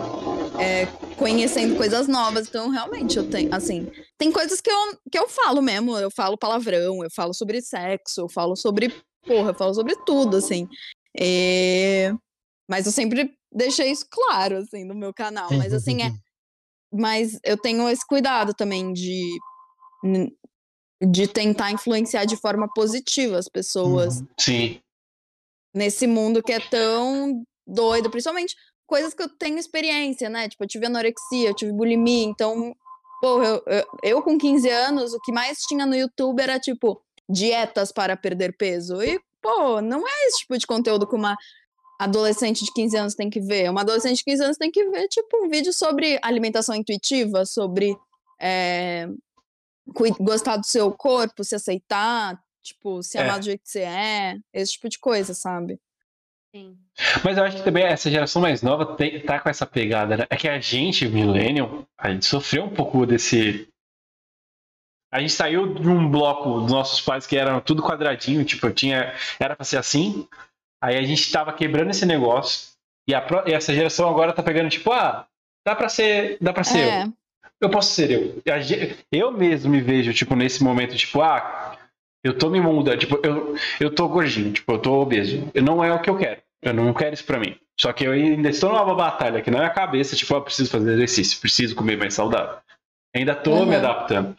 é, 0.59 0.87
conhecendo 1.19 1.77
coisas 1.77 2.09
novas. 2.09 2.49
Então, 2.49 2.71
realmente, 2.71 3.17
eu 3.17 3.29
tenho, 3.29 3.49
assim, 3.55 3.87
tem 4.19 4.33
coisas 4.33 4.61
que 4.61 4.71
eu, 4.71 4.99
que 5.11 5.19
eu 5.19 5.29
falo 5.29 5.61
mesmo, 5.61 5.97
eu 5.99 6.11
falo 6.11 6.39
palavrão, 6.39 7.03
eu 7.03 7.11
falo 7.15 7.35
sobre 7.35 7.61
sexo, 7.61 8.23
eu 8.23 8.29
falo 8.29 8.57
sobre, 8.57 8.95
porra, 9.27 9.51
eu 9.51 9.55
falo 9.55 9.75
sobre 9.75 9.95
tudo, 10.05 10.37
assim. 10.37 10.69
É, 11.19 12.13
Mas 12.69 12.87
eu 12.87 12.93
sempre 12.93 13.37
deixei 13.53 13.91
isso 13.91 14.07
claro, 14.11 14.59
assim, 14.59 14.85
no 14.85 14.95
meu 14.95 15.15
canal. 15.15 15.49
Mas, 15.53 15.73
assim, 15.73 16.03
é, 16.03 16.11
mas 16.93 17.39
eu 17.45 17.57
tenho 17.57 17.89
esse 17.89 18.07
cuidado 18.07 18.53
também 18.55 18.93
de. 18.93 19.39
de 21.03 21.29
tentar 21.29 21.71
influenciar 21.73 22.25
de 22.25 22.37
forma 22.37 22.69
positiva 22.75 23.39
as 23.39 23.49
pessoas 23.49 24.21
Uhum. 24.21 24.27
Sim. 24.41 24.81
nesse 25.75 26.07
mundo 26.07 26.43
que 26.43 26.53
é 26.53 26.61
tão 26.61 27.43
doido, 27.67 28.11
principalmente 28.11 28.55
coisas 28.87 29.13
que 29.13 29.23
eu 29.23 29.29
tenho 29.29 29.59
experiência, 29.59 30.29
né? 30.31 30.49
Tipo, 30.49 30.65
eu 30.65 30.69
tive 30.69 30.87
anorexia, 30.87 31.49
eu 31.49 31.55
tive 31.55 31.73
bulimia, 31.73 32.25
então, 32.25 32.75
pô, 33.21 33.43
eu, 33.43 33.63
eu, 33.67 33.87
eu 34.03 34.23
com 34.23 34.39
15 34.39 34.69
anos, 34.71 35.13
o 35.13 35.21
que 35.21 35.33
mais 35.33 35.59
tinha 35.63 35.85
no 35.85 35.95
YouTube 35.95 36.41
era 36.41 36.59
tipo 36.59 37.03
dietas 37.29 37.93
para 37.93 38.17
perder 38.17 38.57
peso. 38.57 39.03
E, 39.03 39.21
pô, 39.43 39.81
não 39.83 40.07
é 40.07 40.27
esse 40.29 40.39
tipo 40.39 40.57
de 40.57 40.67
conteúdo 40.67 41.07
que 41.07 41.17
uma 41.17 41.37
adolescente 41.99 42.65
de 42.65 42.73
15 42.73 42.97
anos 42.97 43.15
tem 43.15 43.31
que 43.31 43.41
ver. 43.41 43.71
Uma 43.71 43.81
adolescente 43.83 44.19
de 44.19 44.25
15 44.25 44.45
anos 44.45 44.57
tem 44.57 44.71
que 44.71 44.85
ver, 44.91 45.09
tipo, 45.09 45.45
um 45.45 45.49
vídeo 45.49 45.73
sobre 45.73 46.19
alimentação 46.23 46.75
intuitiva, 46.75 47.45
sobre 47.47 47.97
é, 48.41 49.09
gostar 50.21 50.57
do 50.57 50.67
seu 50.67 50.91
corpo, 50.93 51.43
se 51.45 51.55
aceitar, 51.55 52.39
tipo, 52.63 53.03
se 53.03 53.17
É. 53.19 53.23
amar 53.23 53.39
do 53.39 53.45
jeito 53.47 53.63
que 53.63 53.71
você 53.71 53.81
é, 53.81 54.37
esse 54.53 54.73
tipo 54.73 54.89
de 54.89 54.99
coisa, 54.99 55.33
sabe? 55.33 55.79
Sim. 56.55 56.77
Mas 57.25 57.37
eu 57.39 57.45
acho 57.45 57.57
que 57.59 57.63
também 57.65 57.85
essa 57.85 58.11
geração 58.11 58.41
mais 58.43 58.63
nova 58.63 58.97
tem- 58.97 59.21
tá 59.21 59.39
com 59.39 59.49
essa 59.49 59.67
pegada, 59.67 60.17
né? 60.17 60.27
É 60.31 60.37
que 60.37 60.49
a 60.49 60.59
gente, 60.61 61.07
Millennium, 61.09 61.85
a 61.99 62.11
gente 62.13 62.25
sofreu 62.27 62.65
um 62.65 62.75
pouco 62.75 63.05
desse. 63.07 63.69
A 65.13 65.21
gente 65.21 65.33
saiu 65.33 65.75
de 65.75 65.89
um 65.89 66.11
bloco 66.11 66.61
dos 66.61 66.71
nossos 66.73 67.01
pais 67.01 67.27
que 67.27 67.37
eram 67.37 67.61
tudo 67.61 67.83
quadradinho, 67.83 68.45
tipo, 68.45 68.69
tinha. 68.71 69.15
Era 69.39 69.55
pra 69.55 69.65
ser 69.65 69.77
assim. 69.79 70.27
Aí 70.87 70.97
a 70.97 71.03
gente 71.03 71.33
tava 71.33 71.53
quebrando 71.53 71.91
esse 71.91 72.07
negócio. 72.07 72.69
E, 73.09 73.15
a 73.15 73.27
e 73.47 73.53
essa 73.53 73.75
geração 73.75 74.09
agora 74.09 74.33
tá 74.33 74.41
pegando, 74.41 74.71
tipo, 74.71 74.93
ah, 74.93 75.27
dá 75.67 75.75
pra 75.75 75.89
ser. 75.89 76.39
Dá 76.41 76.53
pra 76.53 76.63
ser 76.63 76.79
eu. 76.85 76.91
É, 76.91 77.09
eu 77.61 77.69
posso 77.69 77.93
ser 77.93 78.09
eu. 78.13 78.43
Eu 79.11 79.33
mesmo 79.33 79.73
me 79.73 79.81
vejo, 79.81 80.15
tipo, 80.15 80.37
nesse 80.37 80.63
momento, 80.63 80.95
tipo, 80.97 81.21
ah, 81.21 81.77
eu 82.25 82.39
tô 82.39 82.49
me 82.51 82.61
mudando, 82.61 82.99
tipo, 83.01 83.19
eu, 83.25 83.57
eu 83.81 83.91
tô 83.93 84.07
gordinho, 84.09 84.53
tipo, 84.53 84.71
eu 84.73 84.79
tô 84.79 85.01
obeso. 85.01 85.51
Não 85.61 85.83
é 85.83 85.93
o 85.93 86.01
que 86.01 86.09
eu 86.09 86.17
quero. 86.17 86.41
Eu 86.63 86.73
não 86.73 86.95
quero 86.95 87.15
isso 87.15 87.25
pra 87.25 87.41
mim. 87.41 87.57
Só 87.81 87.93
que 87.93 88.05
eu 88.05 88.13
ainda 88.13 88.49
estou 88.49 88.71
numa 88.71 88.95
batalha 88.95 89.43
que 89.43 89.51
não 89.51 89.61
é 89.61 89.67
a 89.67 89.71
cabeça, 89.71 90.15
tipo, 90.15 90.33
eu 90.35 90.43
preciso 90.43 90.71
fazer 90.71 90.93
exercício, 90.93 91.41
preciso 91.41 91.75
comer 91.75 91.97
mais 91.99 92.15
saudável. 92.15 92.59
Ainda 93.15 93.35
tô 93.35 93.55
Uhum. 93.55 93.67
me 93.67 93.75
adaptando. 93.77 94.37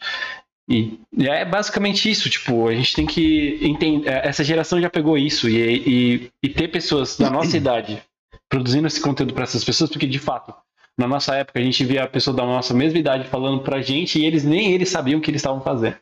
E, 0.68 1.00
é 1.18 1.44
basicamente 1.46 2.10
isso, 2.10 2.28
tipo, 2.28 2.68
a 2.68 2.74
gente 2.74 2.94
tem 2.94 3.06
que 3.06 3.58
entender. 3.62 4.08
Essa 4.08 4.44
geração 4.44 4.80
já 4.80 4.90
pegou 4.90 5.16
isso 5.16 5.48
e, 5.48 5.56
e, 5.56 6.30
e 6.42 6.48
ter 6.48 6.68
pessoas 6.68 7.16
da 7.16 7.30
nossa 7.30 7.56
idade 7.58 8.02
produzindo 8.50 8.86
esse 8.86 9.00
conteúdo 9.00 9.34
para 9.34 9.44
essas 9.44 9.64
pessoas, 9.64 9.90
porque 9.90 10.06
de 10.06 10.18
fato, 10.18 10.54
na 10.96 11.06
nossa 11.06 11.34
época, 11.34 11.58
a 11.58 11.62
gente 11.62 11.84
via 11.84 12.04
a 12.04 12.08
pessoa 12.08 12.36
da 12.36 12.44
nossa 12.44 12.74
mesma 12.74 12.98
idade 12.98 13.28
falando 13.28 13.62
pra 13.62 13.80
gente 13.80 14.18
e 14.18 14.26
eles 14.26 14.44
nem 14.44 14.72
eles 14.72 14.88
sabiam 14.88 15.18
o 15.18 15.22
que 15.22 15.30
eles 15.30 15.40
estavam 15.40 15.60
fazendo. 15.60 15.96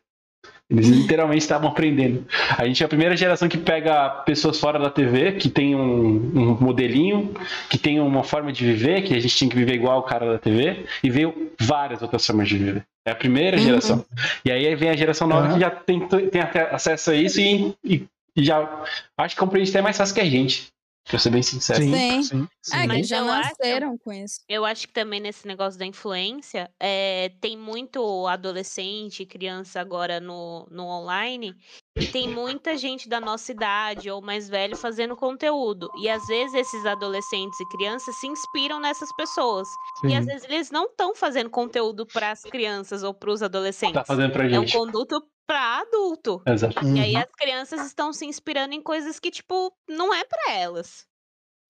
Eles 0.68 0.88
literalmente 0.88 1.42
estavam 1.42 1.68
aprendendo. 1.70 2.26
A 2.58 2.66
gente 2.66 2.82
é 2.82 2.86
a 2.86 2.88
primeira 2.88 3.16
geração 3.16 3.48
que 3.48 3.56
pega 3.56 4.08
pessoas 4.26 4.58
fora 4.58 4.78
da 4.80 4.90
TV, 4.90 5.32
que 5.32 5.48
tem 5.48 5.76
um, 5.76 6.16
um 6.34 6.58
modelinho, 6.60 7.32
que 7.70 7.78
tem 7.78 8.00
uma 8.00 8.24
forma 8.24 8.52
de 8.52 8.64
viver, 8.64 9.02
que 9.02 9.14
a 9.14 9.20
gente 9.20 9.36
tinha 9.36 9.48
que 9.48 9.56
viver 9.56 9.74
igual 9.74 10.00
o 10.00 10.02
cara 10.02 10.32
da 10.32 10.38
TV, 10.38 10.84
e 11.04 11.08
veio 11.10 11.52
várias 11.60 12.02
outras 12.02 12.26
formas 12.26 12.48
de 12.48 12.58
viver. 12.58 12.84
É 13.06 13.12
a 13.12 13.14
primeira 13.14 13.56
Uhum. 13.56 13.62
geração. 13.62 14.04
E 14.44 14.50
aí 14.50 14.74
vem 14.74 14.90
a 14.90 14.96
geração 14.96 15.28
nova 15.28 15.46
Uhum. 15.46 15.54
que 15.54 15.60
já 15.60 15.70
tem, 15.70 16.00
tem 16.00 16.40
acesso 16.72 17.12
a 17.12 17.14
isso 17.14 17.40
e, 17.40 17.72
e- 17.84 18.04
e 18.36 18.44
já 18.44 18.68
acho 19.16 19.36
que 19.36 19.40
compreende 19.40 19.70
até 19.70 19.80
mais 19.80 19.96
fácil 19.96 20.16
que 20.16 20.20
a 20.20 20.24
gente. 20.28 20.66
Pra 21.08 21.18
ser 21.20 21.30
bem 21.30 21.40
sincero. 21.42 21.82
Sim, 21.82 21.92
Sim. 21.94 22.22
sim, 22.22 22.48
sim. 22.62 22.76
é 22.78 22.86
Mas 22.86 23.06
já 23.06 23.18
eu 23.18 23.30
acho- 23.30 23.48
nasceram 23.60 23.96
com 23.96 24.12
isso. 24.12 24.40
Eu 24.48 24.64
acho 24.64 24.88
que 24.88 24.92
também 24.92 25.20
nesse 25.20 25.46
negócio 25.46 25.78
da 25.78 25.86
influência, 25.86 26.68
é, 26.80 27.30
tem 27.40 27.56
muito 27.56 28.26
adolescente, 28.26 29.24
criança 29.24 29.80
agora 29.80 30.18
no, 30.18 30.66
no 30.70 30.84
online, 30.84 31.54
e 31.98 32.06
tem 32.08 32.28
muita 32.28 32.76
gente 32.76 33.08
da 33.08 33.20
nossa 33.20 33.52
idade 33.52 34.10
ou 34.10 34.20
mais 34.20 34.48
velho 34.48 34.76
fazendo 34.76 35.14
conteúdo. 35.14 35.88
E 35.98 36.08
às 36.08 36.26
vezes 36.26 36.54
esses 36.54 36.84
adolescentes 36.84 37.58
e 37.60 37.68
crianças 37.68 38.16
se 38.16 38.26
inspiram 38.26 38.80
nessas 38.80 39.10
pessoas. 39.16 39.68
E 40.04 40.14
às 40.14 40.26
vezes 40.26 40.44
eles 40.44 40.70
não 40.72 40.86
estão 40.86 41.14
fazendo 41.14 41.48
conteúdo 41.50 42.04
para 42.04 42.32
as 42.32 42.42
crianças 42.42 43.02
ou 43.04 43.14
para 43.14 43.30
os 43.30 43.42
adolescentes. 43.42 43.94
Tá 43.94 44.04
fazendo 44.04 44.32
pra 44.32 44.44
É 44.44 44.58
um 44.58 44.62
gente. 44.62 44.72
conduto 44.72 45.22
para 45.46 45.80
adulto. 45.80 46.42
Exato. 46.46 46.84
E 46.84 47.00
aí 47.00 47.14
Uhum. 47.14 47.20
as 47.20 47.30
crianças 47.32 47.86
estão 47.86 48.12
se 48.12 48.26
inspirando 48.26 48.74
em 48.74 48.82
coisas 48.82 49.20
que, 49.20 49.30
tipo, 49.30 49.72
não 49.88 50.12
é 50.12 50.24
pra 50.24 50.52
elas. 50.52 51.06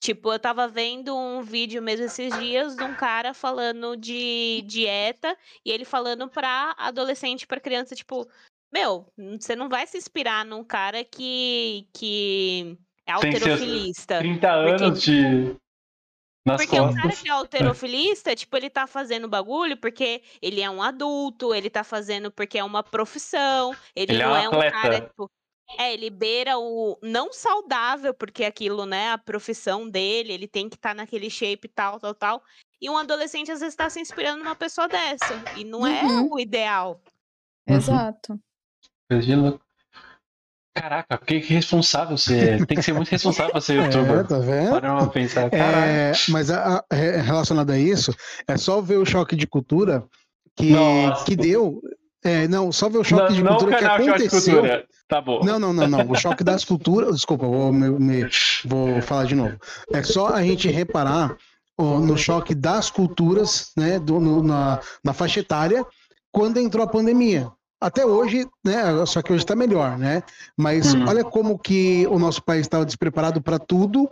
Tipo, 0.03 0.33
eu 0.33 0.39
tava 0.39 0.68
vendo 0.68 1.16
um 1.16 1.43
vídeo 1.43 1.83
mesmo 1.83 2.07
esses 2.07 2.39
dias 2.39 2.77
de 2.77 2.85
um 2.85 2.95
cara 2.95 3.33
falando 3.33 3.97
de 3.97 4.62
dieta 4.66 5.37
e 5.64 5.70
ele 5.70 5.85
falando 5.85 6.29
pra 6.29 6.74
adolescente, 6.79 7.47
pra 7.47 7.59
criança, 7.61 7.95
tipo, 7.95 8.29
meu, 8.72 9.11
você 9.41 9.57
não 9.57 9.68
vai 9.68 9.87
se 9.87 9.97
inspirar 9.97 10.45
num 10.45 10.62
cara 10.62 11.03
que, 11.03 11.89
que 11.95 12.77
é 13.07 13.12
alterofilista. 13.12 14.18
30 14.18 14.49
Porque, 14.64 14.85
anos 14.85 15.03
de. 15.03 15.57
Nas 16.47 16.62
Porque 16.62 16.78
o 16.78 16.84
cara 16.94 17.01
costas. 17.03 17.22
que 17.22 17.28
é 17.28 17.32
alterofilista, 17.32 18.36
tipo, 18.36 18.57
ele 18.57 18.70
tá 18.70 18.86
fazendo 18.86 19.26
bagulho 19.28 19.76
porque 19.76 20.22
ele 20.40 20.61
é 20.61 20.70
um 20.70 20.80
adulto, 20.80 21.53
ele 21.53 21.68
tá 21.68 21.82
fazendo 21.82 22.30
porque 22.30 22.57
é 22.57 22.62
uma 22.62 22.84
profissão, 22.84 23.74
ele, 23.97 24.12
Ele 24.12 24.22
é 24.22 24.26
não 24.26 24.32
um 24.32 24.36
é 24.36 24.49
um 24.49 24.70
cara, 24.70 25.01
tipo. 25.01 25.30
É, 25.76 25.92
ele 25.92 26.09
beira 26.11 26.57
o 26.57 26.97
não 27.03 27.32
saudável, 27.32 28.14
porque 28.14 28.44
aquilo, 28.44 28.86
né, 28.86 29.11
a 29.11 29.18
profissão 29.18 29.90
dele, 29.90 30.32
ele 30.32 30.47
tem 30.47 30.68
que 30.68 30.76
estar 30.76 30.94
naquele 30.94 31.28
shape 31.28 31.66
tal, 31.66 31.99
tal, 31.99 32.14
tal. 32.14 32.42
E 32.80 32.88
um 32.88 32.97
adolescente 32.97 33.51
às 33.51 33.59
vezes 33.59 33.74
tá 33.74 33.90
se 33.90 33.99
inspirando 33.99 34.44
numa 34.44 34.55
pessoa 34.55 34.86
dessa. 34.86 35.34
E 35.57 35.64
não 35.64 35.84
é 35.84 36.05
Uhum. 36.05 36.28
o 36.34 36.38
ideal. 36.38 37.01
Uhum. 37.68 37.74
Exato. 37.76 38.38
Coisa 39.11 39.26
de 39.26 39.34
louco. 39.34 39.66
Caraca, 40.81 41.18
que 41.18 41.39
responsável 41.39 42.16
você 42.18 42.39
é. 42.39 42.57
Tem 42.64 42.77
que 42.77 42.83
ser 42.83 42.93
muito 42.93 43.09
responsável 43.09 43.51
pra 43.53 43.61
ser 43.61 43.79
É, 43.81 43.85
youtuber. 43.87 44.27
tá 44.27 44.39
vendo? 44.39 44.70
Para 44.81 45.07
pensar. 45.09 45.53
É, 45.53 46.12
mas 46.29 46.51
a- 46.51 46.79
a- 46.91 46.97
é, 46.97 47.20
relacionado 47.20 47.70
a 47.70 47.79
isso, 47.79 48.14
é 48.47 48.57
só 48.57 48.81
ver 48.81 48.99
o 48.99 49.05
choque 49.07 49.35
de 49.35 49.47
cultura 49.47 50.05
que, 50.55 50.70
Nossa. 50.70 51.24
que 51.24 51.35
deu. 51.35 51.81
É, 52.24 52.47
não, 52.49 52.72
só 52.72 52.89
ver 52.89 52.99
o 52.99 53.05
choque 53.05 53.22
Não, 53.22 53.33
de 53.37 53.43
não 53.43 53.53
o 53.53 53.57
cultura 53.57 53.77
que 53.77 53.83
canal 53.83 53.97
Choque 53.99 54.07
de 54.18 54.27
aconteceu. 54.27 54.55
Cultura. 54.55 54.85
Tá 55.09 55.20
bom. 55.20 55.41
Não, 55.45 55.59
não, 55.59 55.72
não, 55.72 55.87
não. 55.87 56.11
O 56.11 56.14
choque 56.16 56.43
das 56.43 56.64
culturas. 56.64 57.14
Desculpa, 57.16 57.47
vou, 57.47 57.72
me- 57.72 57.91
me- 57.91 58.29
vou 58.64 59.01
falar 59.01 59.24
de 59.24 59.35
novo. 59.37 59.57
É 59.93 60.03
só 60.03 60.29
a 60.35 60.43
gente 60.43 60.68
reparar 60.68 61.37
ó, 61.79 61.99
no 62.01 62.16
choque 62.18 62.55
das 62.55 62.91
culturas, 62.91 63.70
né, 63.77 63.99
do- 64.01 64.18
no- 64.18 64.43
na, 64.43 64.81
na 65.05 65.12
faixa 65.12 65.41
etária, 65.41 65.85
quando 66.33 66.59
entrou 66.59 66.85
a 66.85 66.89
pandemia. 66.89 67.49
Até 67.81 68.07
hoje, 68.07 68.47
né? 68.64 69.05
Só 69.05 69.20
que 69.20 69.33
hoje 69.33 69.45
está 69.45 69.55
melhor, 69.55 69.99
né? 69.99 70.22
Mas 70.57 70.95
Hum. 70.95 71.05
olha 71.07 71.22
como 71.22 71.59
que 71.59 72.07
o 72.07 72.18
nosso 72.18 72.43
país 72.43 72.62
estava 72.62 72.87
despreparado 72.87 73.43
para 73.43 73.59
tudo, 73.59 74.11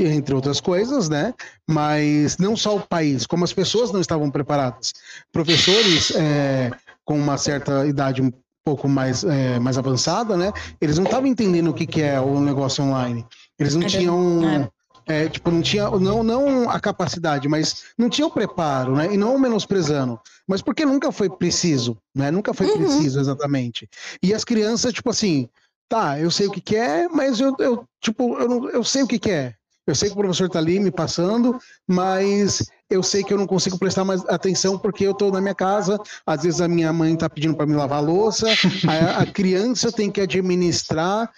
entre 0.00 0.34
outras 0.34 0.60
coisas, 0.60 1.08
né? 1.08 1.34
Mas 1.68 2.38
não 2.38 2.56
só 2.56 2.76
o 2.76 2.80
país, 2.80 3.26
como 3.26 3.44
as 3.44 3.52
pessoas 3.52 3.92
não 3.92 4.00
estavam 4.00 4.30
preparadas. 4.30 4.94
Professores 5.30 6.10
é, 6.16 6.70
com 7.04 7.18
uma 7.18 7.36
certa 7.36 7.86
idade 7.86 8.22
um 8.22 8.32
pouco 8.64 8.88
mais, 8.88 9.24
é, 9.24 9.58
mais 9.58 9.76
avançada, 9.76 10.36
né? 10.36 10.50
Eles 10.80 10.96
não 10.96 11.04
estavam 11.04 11.26
entendendo 11.26 11.68
o 11.70 11.74
que, 11.74 11.86
que 11.86 12.00
é 12.00 12.18
o 12.18 12.40
negócio 12.40 12.82
online. 12.82 13.26
Eles 13.58 13.74
não 13.74 13.82
É, 13.82 13.86
tinham. 13.86 14.70
É, 15.10 15.28
tipo, 15.28 15.50
não 15.50 15.60
tinha, 15.60 15.90
não, 15.90 16.22
não 16.22 16.70
a 16.70 16.78
capacidade, 16.78 17.48
mas 17.48 17.84
não 17.98 18.08
tinha 18.08 18.26
o 18.26 18.30
preparo, 18.30 18.94
né? 18.96 19.12
E 19.12 19.16
não 19.16 19.38
menosprezando, 19.38 20.18
mas 20.46 20.62
porque 20.62 20.84
nunca 20.86 21.10
foi 21.10 21.28
preciso, 21.28 21.96
né? 22.14 22.30
Nunca 22.30 22.54
foi 22.54 22.66
Uhum. 22.66 22.78
preciso 22.78 23.18
exatamente. 23.20 23.88
E 24.22 24.32
as 24.32 24.44
crianças, 24.44 24.92
tipo 24.92 25.10
assim, 25.10 25.48
tá, 25.88 26.18
eu 26.20 26.30
sei 26.30 26.46
o 26.46 26.50
que, 26.52 26.60
que 26.60 26.76
é, 26.76 27.08
mas 27.08 27.40
eu, 27.40 27.54
eu 27.58 27.84
tipo, 28.00 28.38
eu, 28.38 28.48
não, 28.48 28.70
eu 28.70 28.84
sei 28.84 29.02
o 29.02 29.06
que, 29.06 29.18
que 29.18 29.30
é. 29.30 29.54
Eu 29.86 29.94
sei 29.94 30.08
que 30.08 30.14
o 30.14 30.18
professor 30.18 30.48
tá 30.48 30.58
ali 30.60 30.78
me 30.78 30.90
passando, 30.90 31.58
mas 31.88 32.64
eu 32.88 33.02
sei 33.02 33.24
que 33.24 33.32
eu 33.32 33.38
não 33.38 33.46
consigo 33.46 33.76
prestar 33.78 34.04
mais 34.04 34.22
atenção 34.28 34.78
porque 34.78 35.04
eu 35.04 35.14
tô 35.14 35.30
na 35.32 35.40
minha 35.40 35.54
casa, 35.54 35.98
às 36.24 36.42
vezes 36.42 36.60
a 36.60 36.68
minha 36.68 36.92
mãe 36.92 37.16
tá 37.16 37.28
pedindo 37.28 37.56
para 37.56 37.66
me 37.66 37.74
lavar 37.74 37.98
a 37.98 38.00
louça, 38.02 38.46
a, 38.86 39.22
a 39.22 39.26
criança 39.26 39.90
tem 39.90 40.10
que 40.10 40.20
administrar. 40.20 41.28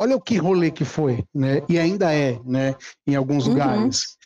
Olha 0.00 0.16
o 0.16 0.20
que 0.20 0.36
rolê 0.36 0.70
que 0.70 0.84
foi, 0.84 1.24
né? 1.34 1.62
E 1.68 1.78
ainda 1.78 2.12
é, 2.12 2.38
né? 2.44 2.74
Em 3.06 3.14
alguns 3.14 3.44
Uhum. 3.46 3.52
lugares. 3.52 4.16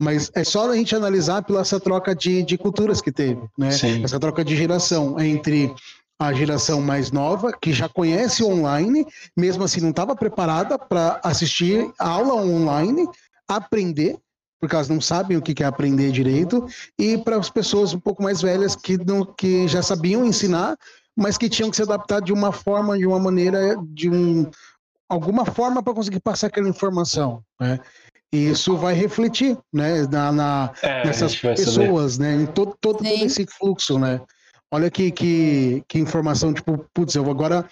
Mas 0.00 0.30
é 0.34 0.44
só 0.44 0.70
a 0.70 0.76
gente 0.76 0.94
analisar 0.94 1.42
pela 1.42 1.60
essa 1.60 1.80
troca 1.80 2.14
de, 2.14 2.42
de 2.42 2.56
culturas 2.56 3.00
que 3.00 3.10
teve, 3.10 3.42
né? 3.58 3.70
Sim. 3.72 4.04
Essa 4.04 4.18
troca 4.18 4.44
de 4.44 4.56
geração 4.56 5.18
entre 5.20 5.74
a 6.20 6.32
geração 6.32 6.80
mais 6.80 7.10
nova, 7.12 7.52
que 7.52 7.72
já 7.72 7.88
conhece 7.88 8.42
o 8.42 8.48
online, 8.48 9.06
mesmo 9.36 9.64
assim 9.64 9.80
não 9.80 9.90
estava 9.90 10.16
preparada 10.16 10.78
para 10.78 11.20
assistir 11.22 11.92
a 11.98 12.08
aula 12.08 12.34
online, 12.34 13.08
aprender, 13.46 14.18
porque 14.60 14.74
elas 14.74 14.88
não 14.88 15.00
sabem 15.00 15.36
o 15.36 15.42
que 15.42 15.54
que 15.54 15.62
é 15.62 15.66
aprender 15.66 16.10
direito, 16.10 16.66
e 16.98 17.18
para 17.18 17.36
as 17.36 17.50
pessoas 17.50 17.94
um 17.94 18.00
pouco 18.00 18.22
mais 18.22 18.42
velhas 18.42 18.74
que, 18.74 18.96
não, 18.98 19.24
que 19.24 19.68
já 19.68 19.80
sabiam 19.82 20.24
ensinar, 20.24 20.76
mas 21.16 21.38
que 21.38 21.48
tinham 21.48 21.70
que 21.70 21.76
se 21.76 21.82
adaptar 21.82 22.20
de 22.20 22.32
uma 22.32 22.50
forma, 22.52 22.98
de 22.98 23.06
uma 23.06 23.18
maneira, 23.18 23.76
de 23.88 24.10
um, 24.10 24.48
alguma 25.08 25.44
forma 25.44 25.82
para 25.82 25.94
conseguir 25.94 26.20
passar 26.20 26.48
aquela 26.48 26.68
informação, 26.68 27.42
né? 27.60 27.78
E 28.32 28.50
isso 28.50 28.76
vai 28.76 28.92
refletir, 28.92 29.56
né, 29.72 30.06
na, 30.06 30.30
na 30.30 30.72
É, 30.82 31.06
nessas 31.06 31.34
vai 31.40 31.56
saber. 31.56 31.86
pessoas, 31.86 32.18
né, 32.18 32.34
em 32.34 32.46
todo, 32.46 32.76
todo, 32.78 32.98
todo 32.98 33.06
esse 33.06 33.46
fluxo, 33.46 33.98
né? 33.98 34.20
Olha 34.70 34.90
que, 34.90 35.10
que, 35.10 35.82
que 35.88 35.98
informação, 35.98 36.52
tipo, 36.52 36.84
putz, 36.92 37.14
eu 37.14 37.30
agora 37.30 37.66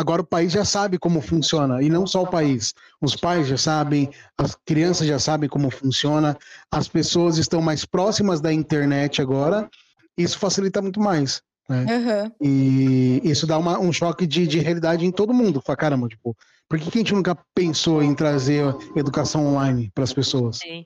Agora 0.00 0.22
o 0.22 0.26
país 0.26 0.50
já 0.50 0.64
sabe 0.64 0.98
como 0.98 1.20
funciona, 1.20 1.82
e 1.82 1.90
não 1.90 2.06
só 2.06 2.22
o 2.22 2.26
país. 2.26 2.72
Os 3.02 3.14
pais 3.14 3.46
já 3.46 3.58
sabem, 3.58 4.10
as 4.38 4.56
crianças 4.64 5.06
já 5.06 5.18
sabem 5.18 5.46
como 5.46 5.70
funciona, 5.70 6.38
as 6.72 6.88
pessoas 6.88 7.36
estão 7.36 7.60
mais 7.60 7.84
próximas 7.84 8.40
da 8.40 8.50
internet 8.50 9.20
agora, 9.20 9.68
isso 10.16 10.38
facilita 10.38 10.80
muito 10.80 10.98
mais. 10.98 11.42
Né? 11.70 11.86
Uhum. 11.88 12.32
E 12.42 13.20
isso 13.22 13.46
dá 13.46 13.56
uma, 13.56 13.78
um 13.78 13.92
choque 13.92 14.26
de, 14.26 14.44
de 14.44 14.58
realidade 14.58 15.06
em 15.06 15.12
todo 15.12 15.32
mundo. 15.32 15.62
Fala, 15.64 15.76
caramba, 15.76 16.08
tipo, 16.08 16.36
por 16.68 16.80
que, 16.80 16.90
que 16.90 16.98
a 16.98 17.00
gente 17.00 17.14
nunca 17.14 17.38
pensou 17.54 18.02
em 18.02 18.12
trazer 18.12 18.64
educação 18.96 19.46
online 19.46 19.88
para 19.94 20.02
as 20.02 20.12
pessoas? 20.12 20.58
Sim. 20.58 20.84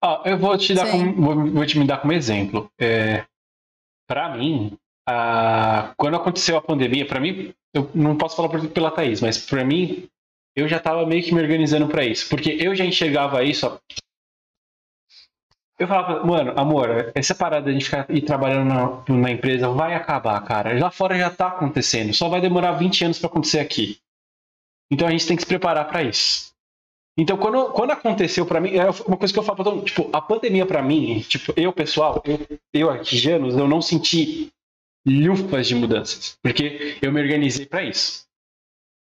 Ó, 0.00 0.22
eu 0.24 0.38
vou 0.38 0.56
te 0.56 0.72
dar 0.74 0.86
Sim. 0.86 0.92
como, 0.92 1.22
vou, 1.22 1.50
vou 1.54 1.66
te 1.66 1.76
me 1.76 1.84
dar 1.84 1.98
como 1.98 2.12
exemplo. 2.12 2.70
É, 2.78 3.24
para 4.06 4.36
mim, 4.36 4.78
a- 5.08 5.92
quando 5.96 6.16
aconteceu 6.16 6.56
a 6.56 6.62
pandemia, 6.62 7.04
para 7.04 7.18
mim, 7.18 7.52
eu 7.74 7.90
não 7.92 8.16
posso 8.16 8.36
falar 8.36 8.48
por- 8.48 8.68
pela 8.68 8.92
Thaís, 8.92 9.20
mas 9.20 9.38
para 9.38 9.64
mim, 9.64 10.06
eu 10.54 10.68
já 10.68 10.78
tava 10.78 11.04
meio 11.04 11.24
que 11.24 11.34
me 11.34 11.40
organizando 11.42 11.88
para 11.88 12.04
isso, 12.04 12.28
porque 12.28 12.50
eu 12.60 12.76
já 12.76 12.84
enxergava 12.84 13.42
isso. 13.42 13.66
ó. 13.66 13.76
Eu 15.82 15.88
falava, 15.88 16.24
mano, 16.24 16.52
amor, 16.56 17.10
essa 17.12 17.34
parada 17.34 17.74
de 17.74 17.84
ficar 17.84 18.06
ir 18.08 18.22
trabalhando 18.22 18.68
na, 18.68 19.16
na 19.16 19.30
empresa 19.32 19.68
vai 19.68 19.94
acabar, 19.94 20.40
cara. 20.44 20.78
Lá 20.78 20.92
fora 20.92 21.18
já 21.18 21.28
tá 21.28 21.48
acontecendo, 21.48 22.14
só 22.14 22.28
vai 22.28 22.40
demorar 22.40 22.72
20 22.72 23.04
anos 23.06 23.18
para 23.18 23.28
acontecer 23.28 23.58
aqui. 23.58 23.98
Então 24.92 25.08
a 25.08 25.10
gente 25.10 25.26
tem 25.26 25.34
que 25.36 25.42
se 25.42 25.48
preparar 25.48 25.88
para 25.88 26.04
isso. 26.04 26.52
Então, 27.18 27.36
quando, 27.36 27.72
quando 27.72 27.90
aconteceu 27.90 28.46
pra 28.46 28.60
mim, 28.60 28.70
é 28.76 28.84
uma 29.06 29.16
coisa 29.16 29.32
que 29.34 29.38
eu 29.40 29.42
falo 29.42 29.56
pra 29.56 29.64
todo 29.64 29.74
mundo, 29.76 29.84
tipo, 29.86 30.08
a 30.12 30.20
pandemia 30.20 30.64
pra 30.64 30.80
mim, 30.80 31.18
tipo, 31.28 31.52
eu, 31.56 31.72
pessoal, 31.72 32.22
eu, 32.24 32.38
eu 32.72 32.88
aqui, 32.88 33.16
Janos, 33.18 33.56
eu 33.56 33.66
não 33.66 33.82
senti 33.82 34.50
lufas 35.04 35.66
de 35.66 35.74
mudanças, 35.74 36.38
porque 36.40 36.96
eu 37.02 37.10
me 37.12 37.20
organizei 37.20 37.66
pra 37.66 37.82
isso. 37.82 38.24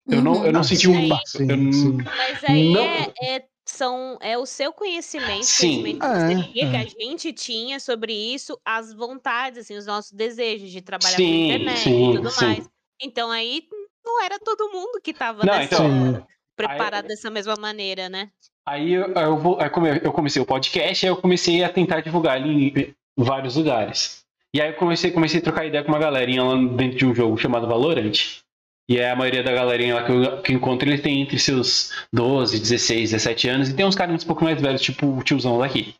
Eu 0.08 0.22
não, 0.22 0.46
eu 0.46 0.54
não 0.54 0.60
Ah, 0.60 0.64
senti 0.64 0.88
um 0.88 1.10
passo. 1.10 1.40
Mas 1.44 2.44
aí 2.44 2.72
Não- 2.72 2.82
é, 2.82 3.14
é- 3.20 3.44
são, 3.72 4.18
é 4.22 4.38
o 4.38 4.46
seu 4.46 4.72
conhecimento, 4.74 5.46
Sim. 5.46 5.82
conhecimento 5.82 6.06
É, 6.06 6.52
que 6.52 6.62
é. 6.62 6.80
a 6.80 6.86
gente 6.86 7.34
tinha 7.34 7.80
sobre 7.80 8.14
isso, 8.14 8.60
as 8.64 8.94
vontades, 8.94 9.60
assim, 9.60 9.76
os 9.76 9.86
nossos 9.86 10.12
desejos 10.12 10.72
de 10.72 10.82
trabalhar 10.82 11.16
Sim, 11.16 11.26
com 11.26 11.46
internet 11.46 11.80
sim, 11.80 12.12
e 12.12 12.16
tudo 12.16 12.30
sim. 12.30 12.46
mais. 12.46 12.70
Então 13.02 13.32
aí 13.32 13.64
não 14.04 14.24
era 14.24 14.40
todo 14.40 14.72
mundo 14.72 15.02
que 15.04 15.12
estava 15.12 15.44
então, 15.62 16.26
preparado 16.56 17.08
dessa 17.08 17.30
mesma 17.30 17.56
maneira, 17.56 18.10
né? 18.10 18.30
Aí 18.66 18.94
eu, 18.94 19.14
eu, 19.14 19.58
aí 19.62 19.70
eu 20.04 20.12
comecei 20.12 20.42
o 20.42 20.46
podcast, 20.46 21.06
aí 21.06 21.12
eu 21.12 21.18
comecei 21.18 21.64
a 21.64 21.70
tentar 21.70 22.02
divulgar 22.02 22.42
ele 22.42 22.96
em 23.18 23.24
vários 23.24 23.56
lugares. 23.56 24.26
E 24.54 24.62
aí 24.62 24.70
eu 24.70 24.76
comecei, 24.76 25.12
comecei 25.12 25.40
a 25.40 25.44
trocar 25.44 25.66
ideia 25.66 25.84
com 25.84 25.92
uma 25.92 26.00
galerinha 26.00 26.44
lá 26.44 26.56
dentro 26.56 26.98
de 26.98 27.06
um 27.06 27.14
jogo 27.14 27.38
chamado 27.38 27.68
Valorant. 27.68 28.42
E 28.90 28.98
é 28.98 29.12
a 29.12 29.16
maioria 29.16 29.44
da 29.44 29.52
galerinha 29.52 29.96
lá 29.96 30.06
que 30.06 30.12
eu, 30.12 30.42
que 30.42 30.54
eu 30.54 30.58
encontro, 30.58 30.88
eles 30.88 31.02
têm 31.02 31.22
entre 31.22 31.38
seus 31.38 31.92
12, 32.14 32.60
16, 32.60 33.12
17 33.12 33.50
anos, 33.50 33.70
e 33.70 33.76
tem 33.76 33.86
uns 33.86 33.96
caras 33.96 34.24
um 34.24 34.28
pouco 34.28 34.44
mais 34.44 34.62
velhos, 34.62 34.82
tipo 34.82 35.06
o 35.06 35.24
tiozão 35.24 35.60
daqui. 35.60 35.94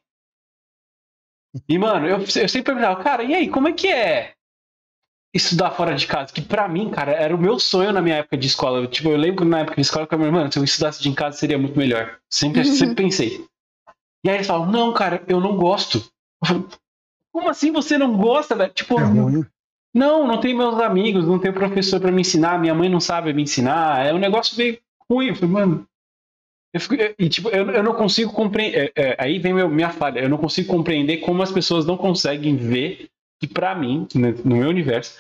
E, 1.68 1.78
mano, 1.78 2.08
eu, 2.08 2.20
eu 2.20 2.26
sempre 2.28 2.64
perguntava, 2.64 3.04
cara, 3.04 3.24
e 3.24 3.34
aí, 3.34 3.50
como 3.50 3.68
é 3.68 3.74
que 3.74 3.88
é 3.88 4.34
estudar 5.36 5.72
fora 5.72 5.96
de 5.96 6.08
casa? 6.08 6.32
Que 6.32 6.42
pra 6.42 6.68
mim, 6.68 6.90
cara, 6.90 7.12
era 7.12 7.36
o 7.36 7.40
meu 7.40 7.60
sonho 7.60 7.92
na 7.92 8.02
minha 8.02 8.18
época 8.18 8.38
de 8.38 8.48
escola. 8.48 8.80
Eu, 8.80 8.88
tipo, 8.88 9.10
eu 9.10 9.18
lembro 9.18 9.44
na 9.44 9.60
época 9.60 9.76
de 9.76 9.82
escola 9.82 10.08
que 10.08 10.14
eu 10.14 10.18
falei, 10.18 10.34
mano, 10.34 10.52
se 10.52 10.60
eu 10.60 10.64
estudasse 10.64 11.02
de 11.02 11.10
em 11.10 11.14
casa 11.14 11.38
seria 11.38 11.58
muito 11.58 11.78
melhor. 11.78 12.20
Sempre, 12.30 12.64
sempre 12.66 12.96
pensei. 12.96 13.46
E 14.24 14.30
aí 14.30 14.36
eles 14.36 14.48
falam, 14.48 14.72
não, 14.72 14.94
cara, 14.94 15.24
eu 15.28 15.40
não 15.40 15.58
gosto. 15.58 15.98
Eu 16.42 16.48
falo, 16.48 16.70
Como 17.32 17.50
assim 17.50 17.72
você 17.72 17.98
não 17.98 18.16
gosta, 18.18 18.56
velho? 18.56 18.74
Tipo, 18.74 19.00
É 19.00 19.04
ruim. 19.04 19.46
Não, 19.98 20.28
não 20.28 20.40
tem 20.40 20.54
meus 20.54 20.80
amigos, 20.80 21.26
não 21.28 21.40
tem 21.40 21.52
professor 21.52 22.00
pra 22.00 22.12
me 22.12 22.22
ensinar, 22.22 22.60
minha 22.60 22.74
mãe 22.76 22.88
não 22.90 23.00
sabe 23.00 23.34
me 23.34 23.42
ensinar. 23.44 24.06
É 24.06 24.14
um 24.14 24.18
negócio 24.20 24.58
meio 24.58 24.78
ruim. 25.10 25.28
Eu 25.30 25.36
falei, 25.36 25.50
mano. 25.52 25.88
Eu 26.74 26.82
fico, 26.82 26.96
e, 27.18 27.30
tipo, 27.30 27.50
eu, 27.50 27.70
eu 27.72 27.82
não 27.84 27.94
consigo 27.96 28.32
compreender. 28.34 28.92
é, 28.96 29.10
é, 29.10 29.16
aí 29.20 29.40
vem 29.40 29.54
meu- 29.54 29.70
minha 29.70 29.90
falha. 29.90 30.20
Eu 30.20 30.30
não 30.30 30.38
consigo 30.38 30.68
compreender 30.70 31.18
como 31.18 31.42
as 31.42 31.52
pessoas 31.52 31.86
não 31.86 31.98
conseguem 31.98 32.56
ver 32.56 33.10
que, 33.42 33.48
pra 33.48 33.74
mim, 33.74 34.08
né, 34.14 34.34
no 34.44 34.58
meu 34.58 34.70
universo, 34.70 35.18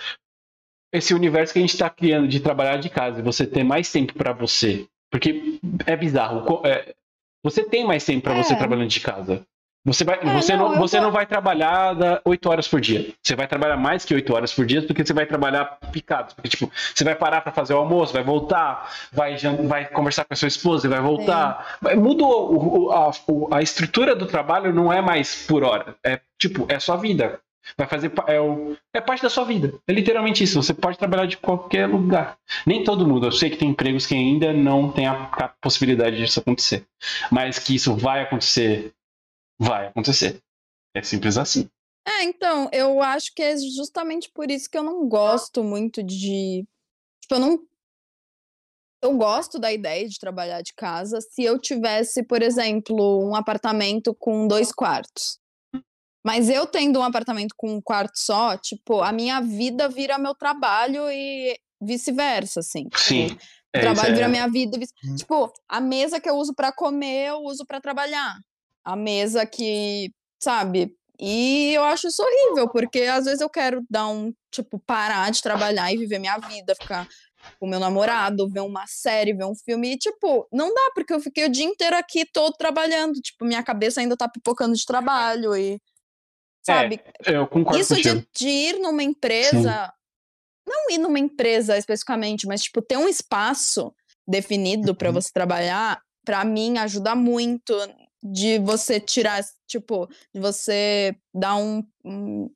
esse 0.94 1.14
universo 1.14 1.54
que 1.54 1.60
a 1.60 1.62
gente 1.62 1.78
tá 1.78 1.90
criando 1.90 2.28
de 2.28 2.40
trabalhar 2.40 2.78
de 2.78 2.90
casa, 2.90 3.20
e 3.20 3.24
você 3.24 3.46
ter 3.48 3.64
mais 3.64 3.92
tempo 3.92 4.14
pra 4.14 4.34
você. 4.34 4.86
Porque 5.12 5.60
é 5.86 5.96
bizarro. 5.96 6.62
é, 6.66 6.94
você 7.44 7.64
tem 7.64 7.86
mais 7.86 8.06
tempo 8.06 8.30
você 8.34 8.54
É. 8.54 8.58
trabalhando 8.58 8.90
de 8.90 9.00
casa. 9.00 9.46
Você, 9.88 10.04
vai, 10.04 10.20
É, 10.22 10.34
você, 10.34 10.56
não, 10.56 10.70
não, 10.74 10.78
você 10.80 10.98
tô- 10.98 11.04
não 11.04 11.12
vai 11.12 11.26
trabalhar 11.26 11.94
da 11.94 12.22
8 12.26 12.50
horas 12.50 12.68
por 12.68 12.82
dia. 12.82 13.08
Você 13.24 13.36
vai 13.36 13.48
trabalhar 13.48 13.78
mais 13.78 14.04
que 14.06 14.14
8 14.14 14.34
horas 14.36 14.54
por 14.54 14.66
dia 14.66 14.82
porque 14.86 15.06
você 15.06 15.14
vai 15.14 15.26
trabalhar 15.26 15.66
picado. 15.92 16.36
Porque, 16.36 16.50
tipo, 16.50 16.70
você 16.94 17.04
vai 17.06 17.16
parar 17.16 17.40
pra 17.42 17.52
fazer 17.54 17.74
o 17.74 17.78
almoço, 17.78 18.12
vai 18.14 18.24
voltar, 18.24 18.92
vai, 19.14 19.38
vai 19.38 19.86
conversar 19.86 20.26
com 20.26 20.34
a 20.34 20.38
sua 20.38 20.50
esposa, 20.50 20.90
vai 20.90 21.00
voltar. 21.00 21.78
Mas 21.82 21.98
Mudou. 21.98 22.88
o- 22.88 22.92
a, 22.92 23.12
a 23.58 23.62
estrutura 23.62 24.14
do 24.16 24.26
trabalho 24.26 24.74
não 24.74 24.92
é 24.92 25.02
mais 25.02 25.46
por 25.48 25.64
hora. 25.64 25.96
É, 26.04 26.20
tipo, 26.38 26.66
é 26.70 26.80
sua 26.80 26.98
vida. 26.98 27.40
Vai 27.78 27.86
fazer. 27.86 28.12
É, 28.28 28.40
o, 28.40 28.78
é 28.94 29.02
parte 29.02 29.22
da 29.24 29.30
sua 29.30 29.44
vida. 29.44 29.74
É 29.86 29.92
literalmente 29.92 30.42
isso. 30.44 30.62
Você 30.62 30.74
pode 30.74 30.98
trabalhar 30.98 31.26
de 31.26 31.36
qualquer 31.36 31.86
lugar. 31.86 32.38
Nem 32.66 32.82
todo 32.84 33.06
mundo. 33.06 33.28
Eu 33.28 33.32
sei 33.34 33.50
que 33.50 33.58
tem 33.58 33.70
empregos 33.70 34.06
que 34.06 34.16
ainda 34.16 34.54
não 34.54 34.90
tem 34.90 35.06
a, 35.06 35.30
a 35.34 35.50
possibilidade 35.62 36.16
disso 36.16 36.40
acontecer. 36.40 36.86
Mas 37.30 37.60
que 37.60 37.76
isso 37.76 37.94
vai 37.94 38.22
acontecer. 38.22 38.94
Vai 39.60 39.88
acontecer. 39.88 40.42
É 40.96 41.02
simples 41.02 41.38
assim. 41.38 41.70
É, 42.08 42.24
então, 42.24 42.70
eu 42.72 43.02
acho 43.02 43.34
que 43.36 43.42
é 43.42 43.56
justamente 43.58 44.30
por 44.34 44.50
isso 44.50 44.70
que 44.70 44.78
eu 44.78 44.84
não 44.84 45.08
gosto 45.08 45.64
muito 45.64 46.02
de. 46.04 46.66
Tipo, 47.22 47.36
eu 47.36 47.40
não. 47.40 47.60
Eu 49.04 49.16
gosto 49.16 49.60
da 49.60 49.72
ideia 49.72 50.08
de 50.08 50.18
trabalhar 50.18 50.62
de 50.62 50.74
casa 50.74 51.20
se 51.22 51.44
eu 51.44 51.60
tivesse, 51.60 52.24
por 52.24 52.42
exemplo, 52.42 53.24
um 53.24 53.36
apartamento 53.36 54.14
com 54.16 54.48
dois 54.48 54.72
quartos. 54.72 55.38
Mas 56.26 56.50
eu 56.50 56.66
tendo 56.66 57.00
um 57.00 57.04
apartamento 57.04 57.54
com 57.56 57.76
um 57.76 57.82
quarto 57.82 58.18
só, 58.18 58.58
tipo, 58.58 59.02
a 59.02 59.12
minha 59.12 59.40
vida 59.40 59.88
vira 59.88 60.18
meu 60.18 60.34
trabalho 60.34 61.10
e 61.12 61.58
vice-versa, 61.82 62.60
assim. 62.62 62.88
Sim. 62.96 63.28
É, 63.74 63.80
o 63.80 63.82
trabalho 63.82 64.08
isso 64.08 64.16
vira 64.16 64.26
é- 64.26 64.30
minha 64.30 64.48
vida. 64.50 64.78
vice- 64.80 64.94
Hum. 65.06 65.16
Tipo, 65.16 65.54
a 65.70 65.80
mesa 65.80 66.20
que 66.20 66.30
eu 66.30 66.36
uso 66.36 66.54
pra 66.56 66.72
comer, 66.72 67.28
eu 67.30 67.38
uso 67.44 67.66
pra 67.66 67.80
trabalhar. 67.80 68.36
A 68.88 68.96
mesa 68.96 69.46
que, 69.46 70.10
sabe? 70.42 70.96
E 71.20 71.74
eu 71.74 71.84
acho 71.84 72.08
isso 72.08 72.24
horrível, 72.24 72.70
porque 72.70 73.02
às 73.02 73.26
vezes 73.26 73.42
eu 73.42 73.50
quero 73.50 73.84
dar 73.90 74.08
um, 74.08 74.32
tipo, 74.52 74.80
parar 74.80 75.30
de 75.32 75.42
trabalhar 75.42 75.92
e 75.92 75.98
viver 75.98 76.20
minha 76.20 76.38
vida, 76.38 76.74
ficar 76.76 77.06
com 77.60 77.68
meu 77.68 77.80
namorado, 77.80 78.48
ver 78.48 78.62
uma 78.62 78.86
série, 78.88 79.34
ver 79.34 79.46
um 79.46 79.56
filme. 79.56 79.94
E, 79.94 79.98
tipo, 79.98 80.48
não 80.54 80.74
dá, 80.74 80.92
porque 80.94 81.14
eu 81.14 81.20
fiquei 81.20 81.46
o 81.46 81.50
dia 81.50 81.66
inteiro 81.66 81.98
aqui 81.98 82.24
todo 82.32 82.54
trabalhando. 82.54 83.20
Tipo, 83.20 83.46
minha 83.46 83.64
cabeça 83.64 84.00
ainda 84.00 84.16
tá 84.16 84.30
pipocando 84.30 84.76
de 84.76 84.86
trabalho 84.86 85.56
e. 85.56 85.80
Sabe? 86.64 87.02
Eu 87.26 87.48
concordo 87.48 87.80
Isso 87.82 87.96
de, 87.96 88.28
de 88.36 88.48
ir 88.48 88.80
numa 88.80 89.02
empresa, 89.02 89.92
não 90.68 90.92
ir 90.92 90.98
numa 90.98 91.18
empresa 91.18 91.78
especificamente, 91.78 92.46
mas 92.46 92.62
tipo 92.62 92.82
ter 92.82 92.98
um 92.98 93.08
espaço 93.08 93.94
definido 94.28 94.94
para 94.94 95.08
Uhum. 95.08 95.14
você 95.16 95.32
trabalhar, 95.34 96.00
para 96.26 96.44
mim 96.44 96.78
ajuda 96.78 97.16
muito 97.16 97.74
de 98.24 98.60
você 98.60 99.00
tirar, 99.00 99.42
tipo, 99.68 100.08
de 100.34 100.40
você 100.42 101.16
dar 101.34 101.56
um, 101.56 101.84
um- 102.04 102.50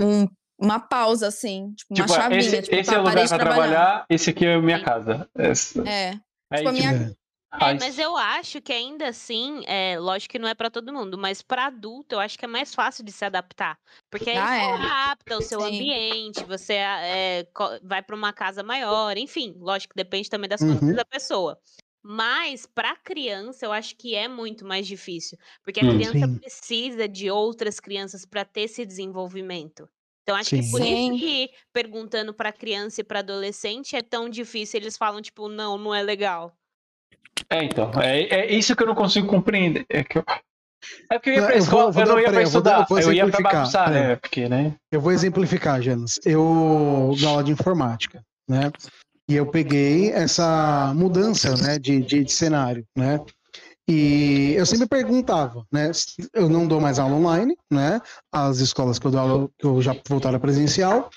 um- 0.00 0.26
uma 0.58 0.78
pausa 0.78 1.26
assim, 1.28 1.72
tipo, 1.74 1.92
uma 1.94 2.04
Tipo, 2.06 2.14
chavinha, 2.14 2.38
esse, 2.40 2.62
tipo, 2.62 2.74
esse 2.76 2.90
tá, 2.90 2.96
é 2.96 2.98
o 2.98 3.02
lugar 3.02 3.22
de 3.24 3.28
pra 3.28 3.38
trabalhar, 3.38 4.06
esse 4.08 4.30
aqui 4.30 4.46
é 4.46 4.54
a 4.54 4.60
minha 4.62 4.82
casa. 4.82 5.28
Esse- 5.36 5.80
É, 5.88 6.10
Aí, 6.50 6.58
tipo, 6.58 6.68
a 6.68 6.72
minha- 6.72 6.92
É. 7.18 7.22
É, 7.70 7.74
mas 7.78 7.98
eu 7.98 8.16
acho 8.16 8.62
que 8.62 8.72
ainda 8.72 9.08
assim, 9.08 9.62
é, 9.66 9.98
lógico 9.98 10.32
que 10.32 10.38
não 10.38 10.48
é 10.48 10.54
pra 10.54 10.70
todo 10.70 10.90
mundo, 10.90 11.18
mas 11.18 11.42
pra 11.42 11.66
adulto 11.66 12.14
eu 12.14 12.18
acho 12.20 12.38
que 12.38 12.46
é 12.46 12.48
mais 12.48 12.74
fácil 12.74 13.04
de 13.04 13.12
se 13.12 13.26
adaptar. 13.26 13.76
Porque 14.10 14.30
aí 14.30 14.38
Ah, 14.38 14.46
você 14.46 14.54
é. 14.54 14.72
adapta 14.72 15.36
o 15.36 15.42
seu 15.42 15.60
Sim. 15.60 15.66
ambiente, 15.66 16.44
você 16.44 16.72
é, 16.76 17.46
vai 17.82 18.00
pra 18.02 18.16
uma 18.16 18.32
casa 18.32 18.62
maior, 18.62 19.18
enfim, 19.18 19.54
lógico 19.58 19.92
que 19.92 20.02
depende 20.02 20.30
também 20.30 20.48
das 20.48 20.62
Uhum. 20.62 20.68
condições 20.68 20.96
da 20.96 21.04
pessoa. 21.04 21.58
Mas 22.02 22.66
pra 22.66 22.96
criança 22.96 23.64
eu 23.64 23.72
acho 23.72 23.96
que 23.96 24.14
é 24.14 24.26
muito 24.26 24.64
mais 24.64 24.86
difícil, 24.86 25.38
porque 25.64 25.80
a 25.80 25.84
Hum. 25.84 25.94
criança 25.96 26.26
Sim. 26.26 26.38
precisa 26.38 27.08
de 27.08 27.30
outras 27.30 27.78
crianças 27.78 28.24
pra 28.26 28.44
ter 28.44 28.62
esse 28.62 28.84
desenvolvimento. 28.84 29.88
Então 30.22 30.36
acho 30.36 30.50
que 30.50 30.62
Sim. 30.62 30.70
por 30.70 30.80
Sim. 30.82 31.12
isso 31.14 31.24
que 31.24 31.50
perguntando 31.72 32.34
pra 32.34 32.52
criança 32.52 33.00
e 33.00 33.04
pra 33.04 33.20
adolescente 33.20 33.94
é 33.96 34.02
tão 34.02 34.28
difícil, 34.28 34.80
eles 34.80 34.96
falam 34.96 35.20
tipo, 35.22 35.48
não, 35.48 35.78
não 35.78 35.94
é 35.94 36.02
legal. 36.02 36.52
É, 37.48 37.64
então. 37.64 37.90
É, 38.00 38.22
é 38.22 38.52
isso 38.54 38.74
que 38.76 38.82
eu 38.82 38.86
não 38.86 38.94
consigo 38.94 39.26
compreender. 39.28 39.84
É, 39.88 40.02
que 40.04 40.18
eu... 40.18 40.24
é 41.10 41.18
porque 41.18 41.30
eu 41.30 41.34
ia 41.34 41.42
pra 41.42 41.56
eu 41.56 41.62
vou- 41.62 41.64
escola, 41.64 41.88
eu 41.90 41.92
dar- 41.94 42.06
não 42.06 42.18
ia 42.18 42.24
pra 42.24 42.32
dar- 42.32 42.42
estudar. 42.42 42.86
eu 42.90 42.98
Eu 43.00 43.12
ia 43.12 43.28
pra 43.30 43.40
bagunçar, 43.40 43.88
é. 43.88 43.92
né? 44.08 44.16
Porque, 44.16 44.48
né? 44.48 44.74
Eu 44.92 45.00
vou 45.00 45.12
exemplificar, 45.12 45.80
Janos. 45.82 46.20
Eu 46.24 47.14
dou 47.18 47.28
aula 47.28 47.44
de 47.44 47.52
informática, 47.52 48.24
né? 48.48 48.70
E 49.32 49.36
eu 49.36 49.46
peguei 49.46 50.10
essa 50.10 50.92
mudança, 50.94 51.56
né, 51.56 51.78
de, 51.78 52.02
de, 52.02 52.22
de 52.22 52.30
cenário, 52.30 52.86
né? 52.94 53.18
E 53.88 54.52
eu 54.54 54.66
sempre 54.66 54.86
perguntava, 54.86 55.66
né? 55.72 55.90
Eu 56.34 56.50
não 56.50 56.66
dou 56.66 56.78
mais 56.82 56.98
aula 56.98 57.16
online, 57.16 57.56
né? 57.70 57.98
As 58.30 58.58
escolas 58.58 58.98
que 58.98 59.06
eu 59.06 59.10
dou 59.10 59.20
aula, 59.20 59.48
que 59.58 59.66
eu 59.66 59.80
já 59.80 59.96
voltaram 60.06 60.38
presencial, 60.38 61.08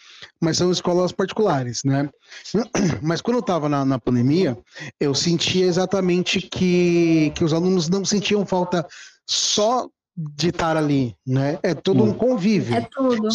mas 0.41 0.55
são 0.55 0.71
escolas 0.71 1.11
particulares, 1.11 1.81
né? 1.83 2.09
Mas 3.03 3.19
quando 3.19 3.35
eu 3.35 3.41
estava 3.41 3.67
na, 3.67 3.83
na, 3.83 3.99
pandemia, 3.99 4.57
eu 4.97 5.13
sentia 5.13 5.65
exatamente 5.65 6.39
que, 6.39 7.33
que 7.35 7.43
os 7.43 7.51
alunos 7.51 7.89
não 7.89 8.05
sentiam 8.05 8.45
falta 8.45 8.87
só 9.27 9.89
de 10.15 10.49
estar 10.49 10.77
ali, 10.77 11.13
né? 11.27 11.59
É 11.61 11.73
todo 11.73 12.01
um 12.01 12.13
convívio. 12.13 12.77
É 12.77 12.81
tudo. 12.89 13.27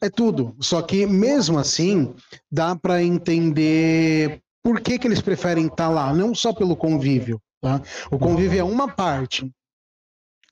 É 0.00 0.08
tudo. 0.08 0.54
Só 0.60 0.80
que 0.82 1.06
mesmo 1.06 1.58
assim, 1.58 2.14
dá 2.50 2.76
para 2.76 3.02
entender 3.02 4.40
por 4.62 4.80
que, 4.80 4.98
que 4.98 5.06
eles 5.06 5.20
preferem 5.20 5.66
estar 5.66 5.88
lá, 5.88 6.12
não 6.12 6.34
só 6.34 6.52
pelo 6.52 6.76
convívio. 6.76 7.40
Tá? 7.60 7.82
O 8.10 8.18
convívio 8.18 8.60
é 8.60 8.64
uma 8.64 8.86
parte, 8.86 9.50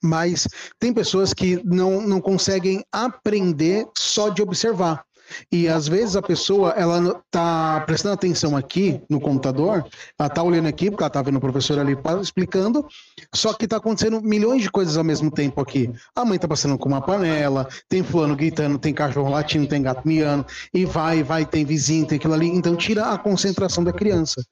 mas 0.03 0.47
tem 0.79 0.93
pessoas 0.93 1.33
que 1.33 1.61
não, 1.63 2.01
não 2.01 2.19
conseguem 2.19 2.83
aprender 2.91 3.87
só 3.97 4.29
de 4.29 4.41
observar. 4.41 5.06
E 5.51 5.67
às 5.67 5.87
vezes 5.87 6.15
a 6.15 6.21
pessoa 6.21 6.71
ela 6.71 7.21
tá 7.29 7.81
prestando 7.85 8.13
atenção 8.13 8.55
aqui 8.55 9.01
no 9.09 9.19
computador, 9.19 9.85
ela 10.17 10.29
tá 10.29 10.43
olhando 10.43 10.67
aqui 10.67 10.89
porque 10.89 11.03
ela 11.03 11.09
tá 11.09 11.21
vendo 11.21 11.37
o 11.37 11.41
professor 11.41 11.79
ali 11.79 11.97
explicando, 12.21 12.85
só 13.33 13.53
que 13.53 13.67
tá 13.67 13.77
acontecendo 13.77 14.21
milhões 14.21 14.61
de 14.61 14.71
coisas 14.71 14.97
ao 14.97 15.03
mesmo 15.03 15.31
tempo 15.31 15.61
aqui. 15.61 15.91
A 16.15 16.25
mãe 16.25 16.39
tá 16.39 16.47
passando 16.47 16.77
com 16.77 16.89
uma 16.89 17.01
panela, 17.01 17.67
tem 17.89 18.03
fulano 18.03 18.35
gritando, 18.35 18.77
tem 18.77 18.93
cachorro 18.93 19.29
latindo, 19.29 19.67
tem 19.67 19.81
gato 19.81 20.07
miando, 20.07 20.45
e 20.73 20.85
vai, 20.85 21.23
vai, 21.23 21.45
tem 21.45 21.65
vizinho, 21.65 22.05
tem 22.05 22.17
aquilo 22.17 22.33
ali. 22.33 22.47
Então 22.47 22.75
tira 22.75 23.11
a 23.11 23.17
concentração 23.17 23.83
da 23.83 23.93
criança. 23.93 24.43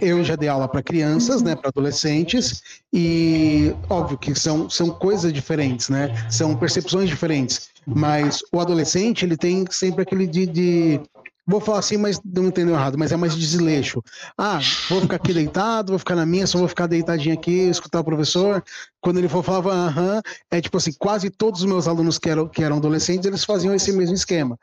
eu 0.00 0.24
já 0.24 0.34
dei 0.34 0.48
aula 0.48 0.66
para 0.66 0.82
crianças, 0.82 1.42
né, 1.42 1.54
para 1.54 1.68
adolescentes, 1.68 2.62
e 2.92 3.74
óbvio 3.88 4.16
que 4.16 4.34
são, 4.34 4.70
são 4.70 4.90
coisas 4.90 5.32
diferentes, 5.32 5.90
né? 5.90 6.14
São 6.30 6.56
percepções 6.56 7.08
diferentes. 7.08 7.68
Mas 7.86 8.42
o 8.52 8.60
adolescente, 8.60 9.24
ele 9.24 9.36
tem 9.36 9.64
sempre 9.70 10.02
aquele 10.02 10.26
de, 10.26 10.46
de 10.46 11.00
vou 11.46 11.60
falar 11.60 11.78
assim, 11.78 11.96
mas 11.96 12.20
não 12.24 12.46
entendeu 12.46 12.74
errado, 12.74 12.98
mas 12.98 13.12
é 13.12 13.16
mais 13.16 13.36
desleixo. 13.36 14.02
Ah, 14.36 14.58
vou 14.90 15.00
ficar 15.02 15.16
aqui 15.16 15.32
deitado, 15.32 15.92
vou 15.92 15.98
ficar 15.98 16.16
na 16.16 16.26
minha, 16.26 16.46
só 16.46 16.58
vou 16.58 16.66
ficar 16.66 16.88
deitadinho 16.88 17.34
aqui, 17.34 17.68
escutar 17.68 18.00
o 18.00 18.04
professor. 18.04 18.62
Quando 19.00 19.18
ele 19.18 19.28
for 19.28 19.44
falava 19.44 19.72
aham, 19.72 20.20
é 20.50 20.60
tipo 20.60 20.76
assim, 20.76 20.92
quase 20.98 21.30
todos 21.30 21.60
os 21.60 21.66
meus 21.66 21.86
alunos 21.86 22.18
que 22.18 22.28
eram, 22.28 22.48
que 22.48 22.64
eram 22.64 22.78
adolescentes, 22.78 23.26
eles 23.26 23.44
faziam 23.44 23.74
esse 23.74 23.92
mesmo 23.92 24.14
esquema. 24.14 24.58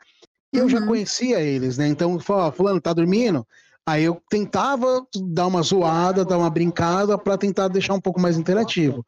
E 0.52 0.58
eu 0.58 0.64
uhum. 0.64 0.68
já 0.68 0.86
conhecia 0.86 1.40
eles, 1.40 1.78
né? 1.78 1.88
Então, 1.88 2.20
falava, 2.20 2.52
fulano, 2.52 2.80
tá 2.80 2.92
dormindo? 2.92 3.46
Aí 3.86 4.04
eu 4.04 4.20
tentava 4.30 5.04
dar 5.32 5.46
uma 5.46 5.62
zoada, 5.62 6.24
dar 6.24 6.38
uma 6.38 6.48
brincada 6.48 7.18
para 7.18 7.36
tentar 7.36 7.68
deixar 7.68 7.94
um 7.94 8.00
pouco 8.00 8.20
mais 8.20 8.38
interativo. 8.38 9.04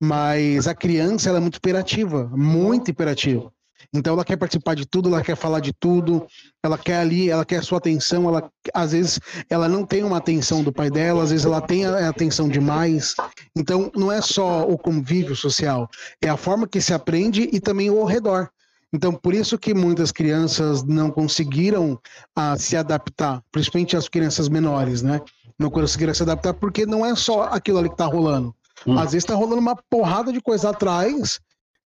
Mas 0.00 0.66
a 0.68 0.74
criança, 0.74 1.28
ela 1.28 1.38
é 1.38 1.40
muito 1.40 1.56
imperativa, 1.56 2.30
muito 2.34 2.90
imperativa. 2.90 3.52
Então 3.92 4.12
ela 4.12 4.24
quer 4.24 4.36
participar 4.36 4.74
de 4.74 4.84
tudo, 4.86 5.08
ela 5.08 5.22
quer 5.22 5.36
falar 5.36 5.60
de 5.60 5.72
tudo, 5.72 6.26
ela 6.62 6.76
quer 6.76 6.98
ali, 6.98 7.30
ela 7.30 7.44
quer 7.44 7.62
sua 7.62 7.78
atenção, 7.78 8.28
ela 8.28 8.50
às 8.74 8.92
vezes 8.92 9.18
ela 9.48 9.68
não 9.68 9.84
tem 9.84 10.04
uma 10.04 10.18
atenção 10.18 10.62
do 10.62 10.72
pai 10.72 10.90
dela, 10.90 11.22
às 11.22 11.30
vezes 11.30 11.46
ela 11.46 11.60
tem 11.60 11.86
a 11.86 12.08
atenção 12.08 12.48
demais. 12.48 13.14
Então 13.56 13.90
não 13.96 14.12
é 14.12 14.20
só 14.20 14.68
o 14.68 14.76
convívio 14.76 15.34
social, 15.34 15.88
é 16.20 16.28
a 16.28 16.36
forma 16.36 16.68
que 16.68 16.80
se 16.80 16.92
aprende 16.92 17.48
e 17.50 17.60
também 17.60 17.90
o 17.90 18.04
redor. 18.04 18.50
Então, 18.92 19.12
por 19.12 19.34
isso 19.34 19.58
que 19.58 19.74
muitas 19.74 20.10
crianças 20.10 20.82
não 20.82 21.10
conseguiram 21.10 22.00
ah, 22.34 22.56
se 22.56 22.74
adaptar, 22.74 23.42
principalmente 23.52 23.96
as 23.96 24.08
crianças 24.08 24.48
menores, 24.48 25.02
né? 25.02 25.20
Não 25.58 25.70
conseguiram 25.70 26.14
se 26.14 26.22
adaptar 26.22 26.54
porque 26.54 26.86
não 26.86 27.04
é 27.04 27.14
só 27.14 27.44
aquilo 27.44 27.78
ali 27.78 27.88
que 27.88 27.94
está 27.94 28.06
rolando. 28.06 28.54
Hum. 28.86 28.94
Às 28.98 29.12
vezes 29.12 29.24
está 29.24 29.34
rolando 29.34 29.60
uma 29.60 29.76
porrada 29.90 30.32
de 30.32 30.40
coisa 30.40 30.70
atrás 30.70 31.38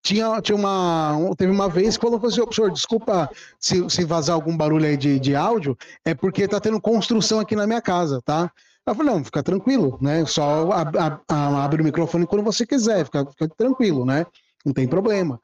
tinha, 0.03 0.40
tinha 0.42 0.57
uma. 0.57 1.16
Teve 1.36 1.53
uma 1.53 1.68
vez 1.68 1.96
que 1.96 2.03
falou 2.03 2.20
assim, 2.24 2.42
senhor, 2.53 2.70
desculpa 2.70 3.30
se, 3.59 3.88
se 3.88 4.05
vazar 4.05 4.34
algum 4.34 4.57
barulho 4.57 4.84
aí 4.84 4.96
de, 4.96 5.20
de 5.20 5.36
áudio, 5.36 5.76
é 6.05 6.14
porque 6.14 6.48
tá 6.48 6.59
tendo 6.59 6.80
construção 6.80 7.38
aqui 7.38 7.55
na 7.55 7.66
minha 7.66 7.80
casa, 7.80 8.20
tá? 8.24 8.50
Eu 8.84 8.96
falei, 8.96 9.12
não, 9.12 9.24
fica 9.24 9.42
tranquilo, 9.42 9.96
né? 10.00 10.26
Só 10.26 10.72
ab, 10.72 10.98
ab, 10.98 11.20
abre 11.28 11.82
o 11.82 11.84
microfone 11.84 12.26
quando 12.26 12.42
você 12.42 12.66
quiser, 12.66 13.05
fica, 13.05 13.24
fica 13.26 13.48
tranquilo, 13.57 14.05
né? 14.05 14.26
Não 14.64 14.72
tem 14.72 14.88
problema. 14.88 15.40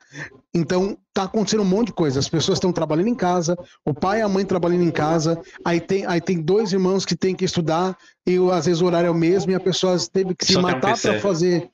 Então, 0.52 0.96
tá 1.12 1.24
acontecendo 1.24 1.62
um 1.62 1.66
monte 1.66 1.88
de 1.88 1.92
coisa. 1.92 2.18
As 2.18 2.28
pessoas 2.28 2.56
estão 2.56 2.72
trabalhando 2.72 3.08
em 3.08 3.14
casa, 3.14 3.56
o 3.84 3.92
pai 3.92 4.20
e 4.20 4.22
a 4.22 4.28
mãe 4.28 4.44
trabalhando 4.44 4.82
em 4.82 4.90
casa, 4.90 5.40
aí 5.64 5.80
tem, 5.80 6.04
aí 6.06 6.20
tem 6.20 6.40
dois 6.40 6.72
irmãos 6.72 7.04
que 7.04 7.16
têm 7.16 7.34
que 7.34 7.44
estudar, 7.44 7.96
e 8.26 8.36
às 8.52 8.66
vezes 8.66 8.80
o 8.80 8.86
horário 8.86 9.08
é 9.08 9.10
o 9.10 9.14
mesmo, 9.14 9.52
e 9.52 9.54
a 9.54 9.60
pessoa 9.60 9.96
teve 10.12 10.34
que 10.34 10.44
se 10.44 10.54
Só 10.54 10.62
matar 10.62 10.94
um 10.94 10.98
para 10.98 11.20
fazer 11.20 11.70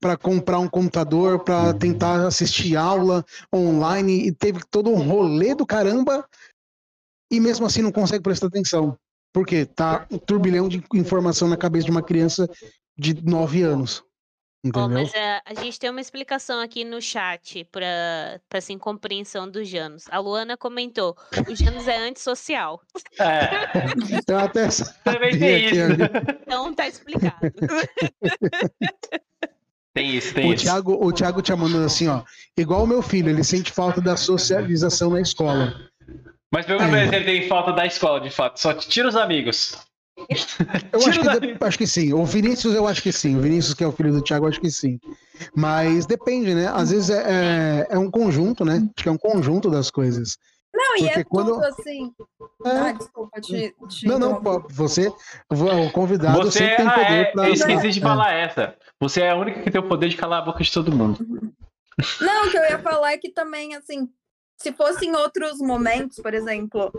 para 0.00 0.16
comprar 0.16 0.58
um 0.58 0.68
computador, 0.68 1.44
para 1.44 1.72
tentar 1.74 2.26
assistir 2.26 2.76
aula 2.76 3.24
online, 3.54 4.26
e 4.26 4.32
teve 4.32 4.60
todo 4.70 4.90
um 4.90 5.02
rolê 5.02 5.54
do 5.54 5.66
caramba, 5.66 6.26
e 7.30 7.40
mesmo 7.40 7.66
assim 7.66 7.82
não 7.82 7.92
consegue 7.92 8.22
prestar 8.22 8.48
atenção. 8.48 8.96
Porque 9.32 9.66
tá 9.66 10.06
um 10.10 10.18
turbilhão 10.18 10.68
de 10.68 10.82
informação 10.94 11.48
na 11.48 11.56
cabeça 11.56 11.86
de 11.86 11.90
uma 11.90 12.02
criança 12.02 12.48
de 12.96 13.14
9 13.24 13.62
anos. 13.62 14.04
Entendeu? 14.64 14.86
Oh, 14.86 14.88
mas 14.88 15.10
uh, 15.10 15.42
a 15.44 15.54
gente 15.62 15.78
tem 15.78 15.90
uma 15.90 16.00
explicação 16.00 16.58
aqui 16.58 16.84
no 16.84 17.02
chat 17.02 17.68
para 17.70 18.40
assim, 18.54 18.78
compreensão 18.78 19.46
dos 19.46 19.68
Janos. 19.68 20.04
A 20.10 20.18
Luana 20.18 20.56
comentou: 20.56 21.14
o 21.50 21.54
Janos 21.54 21.86
é 21.86 21.98
antissocial. 21.98 22.80
É. 23.20 23.50
Eu 24.26 24.38
até 24.38 24.68
Também 25.04 25.38
tem 25.38 25.66
isso. 25.66 25.76
Então 26.40 26.72
tá 26.72 26.88
explicado. 26.88 27.36
Tem 29.94 30.16
isso, 30.16 30.34
tem 30.34 30.50
o 30.50 30.54
isso. 30.54 30.64
Thiago, 30.64 30.98
o 31.00 31.12
Thiago 31.12 31.40
te 31.40 31.54
mandando 31.54 31.86
assim, 31.86 32.08
ó. 32.08 32.22
Igual 32.58 32.82
o 32.82 32.86
meu 32.86 33.00
filho, 33.00 33.30
ele 33.30 33.44
sente 33.44 33.70
falta 33.70 34.00
da 34.00 34.16
socialização 34.16 35.10
na 35.10 35.20
escola. 35.20 35.72
Mas 36.52 36.66
pelo 36.66 36.82
menos 36.82 37.12
ele 37.12 37.24
tem 37.24 37.48
falta 37.48 37.72
da 37.72 37.86
escola, 37.86 38.20
de 38.20 38.30
fato. 38.30 38.60
Só 38.60 38.74
tira 38.74 39.08
os 39.08 39.16
amigos. 39.16 39.76
Eu 40.16 41.00
acho 41.08 41.20
que, 41.20 41.64
acho 41.64 41.78
que, 41.78 41.86
sim. 41.86 42.12
O 42.12 42.24
Vinícius, 42.24 42.74
eu 42.74 42.86
acho 42.86 43.02
que 43.02 43.12
sim. 43.12 43.36
O 43.36 43.40
Vinícius, 43.40 43.74
que 43.74 43.82
é 43.82 43.86
o 43.86 43.92
filho 43.92 44.12
do 44.12 44.22
Thiago, 44.22 44.44
eu 44.44 44.50
acho 44.50 44.60
que 44.60 44.70
sim. 44.70 44.98
Mas 45.54 46.06
depende, 46.06 46.54
né? 46.54 46.70
Às 46.72 46.90
vezes 46.90 47.10
é, 47.10 47.86
é, 47.90 47.94
é 47.94 47.98
um 47.98 48.10
conjunto, 48.10 48.64
né? 48.64 48.88
Acho 48.96 49.02
que 49.02 49.08
é 49.08 49.12
um 49.12 49.18
conjunto 49.18 49.70
das 49.70 49.90
coisas. 49.90 50.38
Não, 50.74 50.96
Porque 50.96 51.04
e 51.04 51.08
é 51.08 51.24
quando... 51.24 51.54
tudo 51.54 51.64
assim. 51.64 52.12
É... 52.66 52.70
Ah, 52.70 52.92
desculpa, 52.92 53.40
te, 53.40 53.74
te 53.88 54.06
Não, 54.06 54.18
não, 54.18 54.42
você, 54.68 55.08
o 55.48 55.90
convidado 55.92 56.42
você 56.42 56.58
sempre 56.58 56.76
tem 56.76 56.90
poder 56.90 57.12
é, 57.12 57.24
pra... 57.26 57.48
Eu 57.48 57.54
esqueci 57.54 57.90
de 57.90 58.00
falar 58.00 58.32
essa. 58.32 58.76
Você 59.00 59.22
é 59.22 59.30
a 59.30 59.36
única 59.36 59.62
que 59.62 59.70
tem 59.70 59.80
o 59.80 59.88
poder 59.88 60.08
de 60.08 60.16
calar 60.16 60.42
a 60.42 60.44
boca 60.44 60.64
de 60.64 60.72
todo 60.72 60.94
mundo. 60.94 61.24
Não, 62.20 62.46
o 62.46 62.50
que 62.50 62.58
eu 62.58 62.64
ia 62.64 62.78
falar 62.80 63.12
é 63.12 63.18
que 63.18 63.30
também, 63.30 63.76
assim, 63.76 64.08
se 64.60 64.72
fosse 64.72 65.06
em 65.06 65.14
outros 65.14 65.58
momentos, 65.58 66.16
por 66.20 66.34
exemplo, 66.34 66.92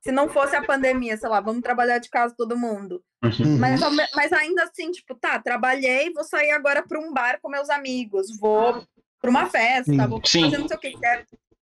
se 0.00 0.10
não 0.10 0.28
fosse 0.28 0.56
a 0.56 0.64
pandemia, 0.64 1.16
sei 1.16 1.28
lá, 1.28 1.40
vamos 1.40 1.62
trabalhar 1.62 1.98
de 1.98 2.08
casa 2.08 2.34
todo 2.36 2.56
mundo. 2.56 3.02
Uhum. 3.22 3.58
Mas, 3.58 3.80
mas 4.14 4.32
ainda 4.32 4.62
assim, 4.62 4.90
tipo, 4.90 5.14
tá, 5.14 5.38
trabalhei, 5.38 6.12
vou 6.12 6.24
sair 6.24 6.50
agora 6.52 6.82
para 6.82 6.98
um 6.98 7.12
bar 7.12 7.38
com 7.42 7.50
meus 7.50 7.68
amigos, 7.68 8.28
vou 8.38 8.82
para 9.20 9.30
uma 9.30 9.46
festa, 9.46 9.90
Sim. 9.90 10.06
vou 10.06 10.20
fazer 10.20 10.58
não 10.58 10.68
sei 10.68 10.76
o 10.76 10.80
que, 10.80 11.00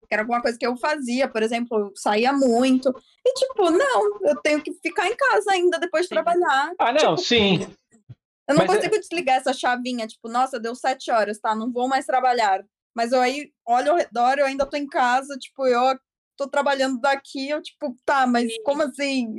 quero, 0.10 0.22
quero 0.22 0.22
alguma 0.24 0.42
coisa 0.42 0.58
que 0.58 0.66
eu 0.66 0.76
fazia, 0.78 1.28
por 1.28 1.44
exemplo, 1.44 1.78
eu 1.80 1.92
saía 1.96 2.34
muito. 2.34 2.90
E 3.26 3.34
tipo, 3.34 3.70
não, 3.70 4.20
eu 4.24 4.36
tenho 4.42 4.62
que 4.62 4.74
ficar 4.82 5.08
em 5.08 5.16
casa 5.16 5.52
ainda 5.52 5.80
depois 5.80 6.04
de 6.04 6.10
trabalhar. 6.10 6.74
Ah, 6.80 6.92
não, 6.92 7.16
tipo, 7.16 7.18
sim. 7.18 7.68
Eu 8.48 8.56
não 8.56 8.66
Mas 8.66 8.72
é 8.72 8.76
consigo 8.76 8.96
é... 8.96 9.00
desligar 9.00 9.38
essa 9.38 9.54
chavinha, 9.54 10.08
tipo, 10.08 10.28
nossa, 10.28 10.60
deu 10.60 10.74
sete 10.74 11.12
horas, 11.12 11.40
tá? 11.40 11.54
Não 11.56 11.72
vou 11.72 11.88
mais 11.88 12.06
trabalhar. 12.06 12.64
Mas 12.96 13.12
eu 13.12 13.22
aí 13.22 13.52
olho 13.66 13.92
ao 13.92 13.98
redor, 13.98 14.40
eu 14.40 14.46
ainda 14.46 14.66
tô 14.66 14.76
em 14.76 14.88
casa, 14.88 15.38
tipo, 15.38 15.68
eu 15.68 15.98
tô 16.36 16.48
trabalhando 16.48 17.00
daqui, 17.00 17.50
eu, 17.50 17.62
tipo, 17.62 17.96
tá, 18.06 18.26
mas 18.26 18.52
como 18.64 18.82
assim? 18.82 19.36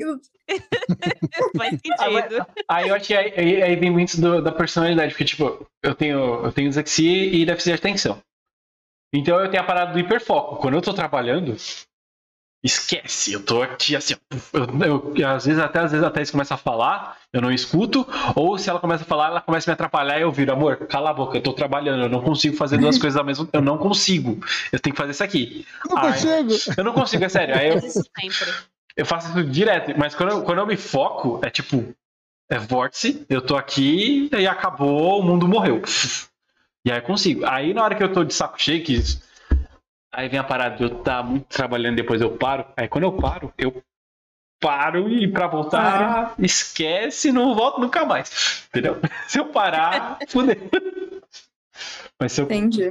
Faz 1.57 1.71
sentido. 1.71 2.47
Aí, 2.69 2.89
eu 2.89 2.95
acho 2.95 3.07
que 3.07 3.15
aí, 3.15 3.63
aí 3.63 3.77
vem 3.77 3.91
muito 3.91 4.21
do, 4.21 4.43
da 4.43 4.53
personalidade, 4.53 5.13
porque, 5.13 5.25
tipo, 5.25 5.67
eu 5.83 5.95
tenho, 5.95 6.45
eu 6.45 6.53
tenho 6.53 6.69
dislexia 6.69 7.25
e 7.35 7.45
déficit 7.47 7.71
de 7.71 7.79
atenção. 7.79 8.23
Então 9.13 9.41
eu 9.41 9.51
tenho 9.51 9.63
a 9.63 9.67
parada 9.67 9.93
do 9.93 9.99
hiperfoco. 9.99 10.57
Quando 10.57 10.75
eu 10.75 10.83
tô 10.83 10.93
trabalhando, 10.93 11.57
esquece. 12.63 13.33
Eu 13.33 13.45
tô 13.45 13.63
aqui 13.63 13.97
assim, 13.97 14.15
eu, 14.53 15.15
eu, 15.17 15.29
às 15.29 15.47
vezes 15.47 15.61
até 15.61 15.81
às 15.81 15.93
vezes 15.93 16.07
a 16.07 16.11
Thais 16.11 16.31
começa 16.31 16.55
a 16.55 16.59
falar, 16.59 17.17
eu 17.33 17.41
não 17.41 17.51
escuto, 17.51 18.07
ou 18.35 18.59
se 18.59 18.69
ela 18.69 18.79
começa 18.79 19.03
a 19.03 19.07
falar, 19.07 19.29
ela 19.29 19.41
começa 19.41 19.69
a 19.69 19.73
me 19.73 19.75
atrapalhar 19.75 20.19
e 20.19 20.23
eu 20.23 20.31
viro, 20.31 20.53
amor, 20.53 20.77
cala 20.87 21.11
a 21.11 21.15
boca, 21.15 21.39
eu 21.39 21.43
tô 21.43 21.53
trabalhando, 21.53 22.03
eu 22.03 22.09
não 22.09 22.23
consigo 22.23 22.57
fazer 22.57 22.79
duas 22.79 22.99
coisas 22.99 23.17
ao 23.17 23.25
mesmo 23.25 23.47
tempo, 23.47 23.57
eu 23.57 23.63
não 23.63 23.79
consigo. 23.79 24.45
Eu 24.71 24.79
tenho 24.79 24.95
que 24.95 25.01
fazer 25.01 25.13
isso 25.13 25.25
aqui. 25.25 25.67
Não 25.89 25.97
Ai, 25.97 26.13
consigo. 26.13 26.75
Eu 26.77 26.85
não 26.85 26.93
consigo, 26.93 27.25
é 27.25 27.29
sério. 27.29 27.57
Aí 27.57 27.69
eu, 27.69 27.81
eu 28.97 29.07
faço 29.07 29.31
isso 29.31 29.45
direto, 29.45 29.99
mas 29.99 30.15
quando 30.15 30.31
eu, 30.31 30.43
quando 30.43 30.59
eu 30.59 30.67
me 30.67 30.77
foco, 30.77 31.41
é 31.43 31.49
tipo, 31.49 31.95
é 32.51 32.59
vórtice, 32.59 33.25
eu 33.31 33.41
tô 33.41 33.57
aqui 33.57 34.29
e 34.37 34.47
acabou, 34.47 35.21
o 35.21 35.23
mundo 35.23 35.49
morreu. 35.49 35.83
E 36.87 36.91
aí 36.91 36.99
eu 36.99 37.03
consigo. 37.03 37.45
Aí 37.47 37.75
na 37.75 37.85
hora 37.85 37.95
que 37.95 38.03
eu 38.03 38.13
tô 38.13 38.25
de 38.25 38.35
saco 38.35 38.61
cheio, 38.61 38.85
que 38.85 38.99
Aí 40.13 40.29
vem 40.29 40.41
a 40.41 40.45
parada 40.45 40.77
de 40.77 40.83
eu 40.83 40.99
estar 40.99 41.19
tá 41.19 41.23
muito 41.23 41.47
trabalhando 41.47 41.97
depois 41.97 42.21
eu 42.21 42.37
paro. 42.37 42.67
Aí 42.77 42.89
quando 42.89 43.05
eu 43.05 43.13
paro, 43.13 43.55
eu 43.57 43.83
paro 44.61 45.09
e 45.09 45.31
pra 45.31 45.47
voltar, 45.47 46.35
esquece, 46.39 47.31
não 47.31 47.55
volto 47.55 47.81
nunca 47.81 48.05
mais. 48.05 48.67
Entendeu? 48.69 49.01
Se 49.29 49.39
eu 49.39 49.47
parar, 49.47 50.19
fudeu. 50.29 50.57
Mas 52.21 52.33
se 52.33 52.41
eu 52.43 52.45
Entendi. 52.45 52.91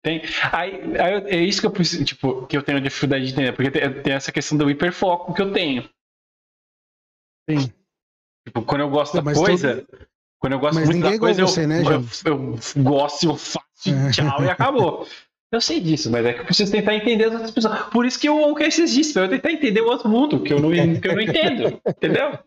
tem, 0.00 0.22
aí, 0.52 0.96
aí 0.96 1.14
é 1.26 1.42
isso 1.42 1.60
que 1.60 1.66
eu 1.66 1.72
preciso, 1.72 2.04
tipo, 2.04 2.46
que 2.46 2.56
eu 2.56 2.62
tenho 2.62 2.80
dificuldade 2.80 3.26
de 3.26 3.32
entender, 3.32 3.52
porque 3.52 3.70
tem, 3.70 4.02
tem 4.02 4.12
essa 4.12 4.30
questão 4.30 4.56
do 4.56 4.70
hiperfoco 4.70 5.34
que 5.34 5.42
eu 5.42 5.52
tenho. 5.52 5.90
Sim. 7.50 7.72
Tipo, 8.46 8.62
quando 8.62 8.82
eu 8.82 8.90
gosto 8.90 9.20
da 9.20 9.34
coisa, 9.34 9.84
quando 10.40 10.54
eu 10.54 10.58
gosto 10.58 10.74
Mas 10.74 10.84
muito 10.86 10.96
ninguém 10.96 11.08
é 11.08 11.12
da 11.12 11.16
igual 11.16 11.34
coisa, 11.34 11.46
você, 11.46 11.64
eu, 11.64 11.68
né, 11.68 11.82
eu, 11.84 12.04
eu 12.32 12.82
gosto, 12.82 13.24
eu 13.24 13.36
faço 13.36 13.66
e 13.86 14.10
tchau 14.10 14.42
e 14.44 14.48
acabou. 14.48 15.06
Eu 15.52 15.60
sei 15.60 15.80
disso, 15.80 16.10
mas 16.10 16.24
é 16.24 16.32
que 16.32 16.40
eu 16.40 16.44
preciso 16.44 16.70
tentar 16.70 16.94
entender 16.94 17.24
as 17.24 17.32
outras 17.32 17.50
pessoas. 17.50 17.78
Por 17.90 18.06
isso 18.06 18.18
que 18.18 18.30
o 18.30 18.48
OnCast 18.48 18.82
existe, 18.82 19.12
pra 19.12 19.24
eu 19.24 19.28
tentar 19.28 19.50
entender 19.50 19.80
o 19.80 19.88
outro 19.88 20.08
mundo, 20.08 20.40
que 20.40 20.52
eu 20.52 20.60
não, 20.60 20.70
que 20.70 21.08
eu 21.08 21.14
não 21.14 21.20
entendo, 21.20 21.80
entendeu? 21.86 22.38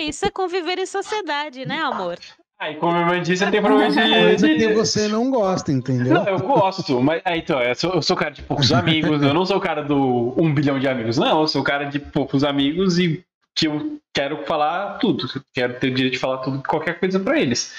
Isso 0.00 0.24
é 0.26 0.30
conviver 0.30 0.78
em 0.78 0.86
sociedade, 0.86 1.66
né, 1.66 1.78
amor? 1.80 2.18
Aí, 2.60 2.74
como 2.74 2.96
a 2.96 3.00
irmã 3.00 3.22
disse, 3.22 3.44
eu 3.44 3.50
tenho 3.52 3.62
problema 3.62 3.90
de... 3.90 4.00
Coisa 4.00 4.48
de- 4.48 4.56
que 4.56 4.74
você 4.74 5.06
não 5.06 5.30
gosta, 5.30 5.70
entendeu? 5.70 6.14
Não, 6.14 6.26
eu 6.26 6.40
gosto, 6.40 7.00
mas 7.00 7.22
aí, 7.24 7.38
então, 7.38 7.62
eu 7.62 7.74
sou, 7.76 7.92
eu 7.92 8.02
sou 8.02 8.16
cara 8.16 8.32
de 8.32 8.42
poucos 8.42 8.72
amigos, 8.72 9.22
eu 9.22 9.32
não 9.32 9.46
sou 9.46 9.58
o 9.58 9.60
cara 9.60 9.84
do 9.84 10.34
um 10.36 10.52
bilhão 10.52 10.76
de 10.80 10.88
amigos, 10.88 11.18
não, 11.18 11.42
eu 11.42 11.46
sou 11.46 11.60
o 11.60 11.64
cara 11.64 11.84
de 11.84 12.00
poucos 12.00 12.42
amigos 12.42 12.98
e 12.98 13.24
que 13.58 13.66
eu 13.66 13.98
quero 14.14 14.44
falar 14.46 14.98
tudo, 14.98 15.26
quero 15.52 15.80
ter 15.80 15.90
o 15.90 15.94
direito 15.94 16.12
de 16.14 16.18
falar 16.20 16.38
tudo, 16.38 16.62
qualquer 16.62 17.00
coisa 17.00 17.18
pra 17.18 17.40
eles. 17.40 17.74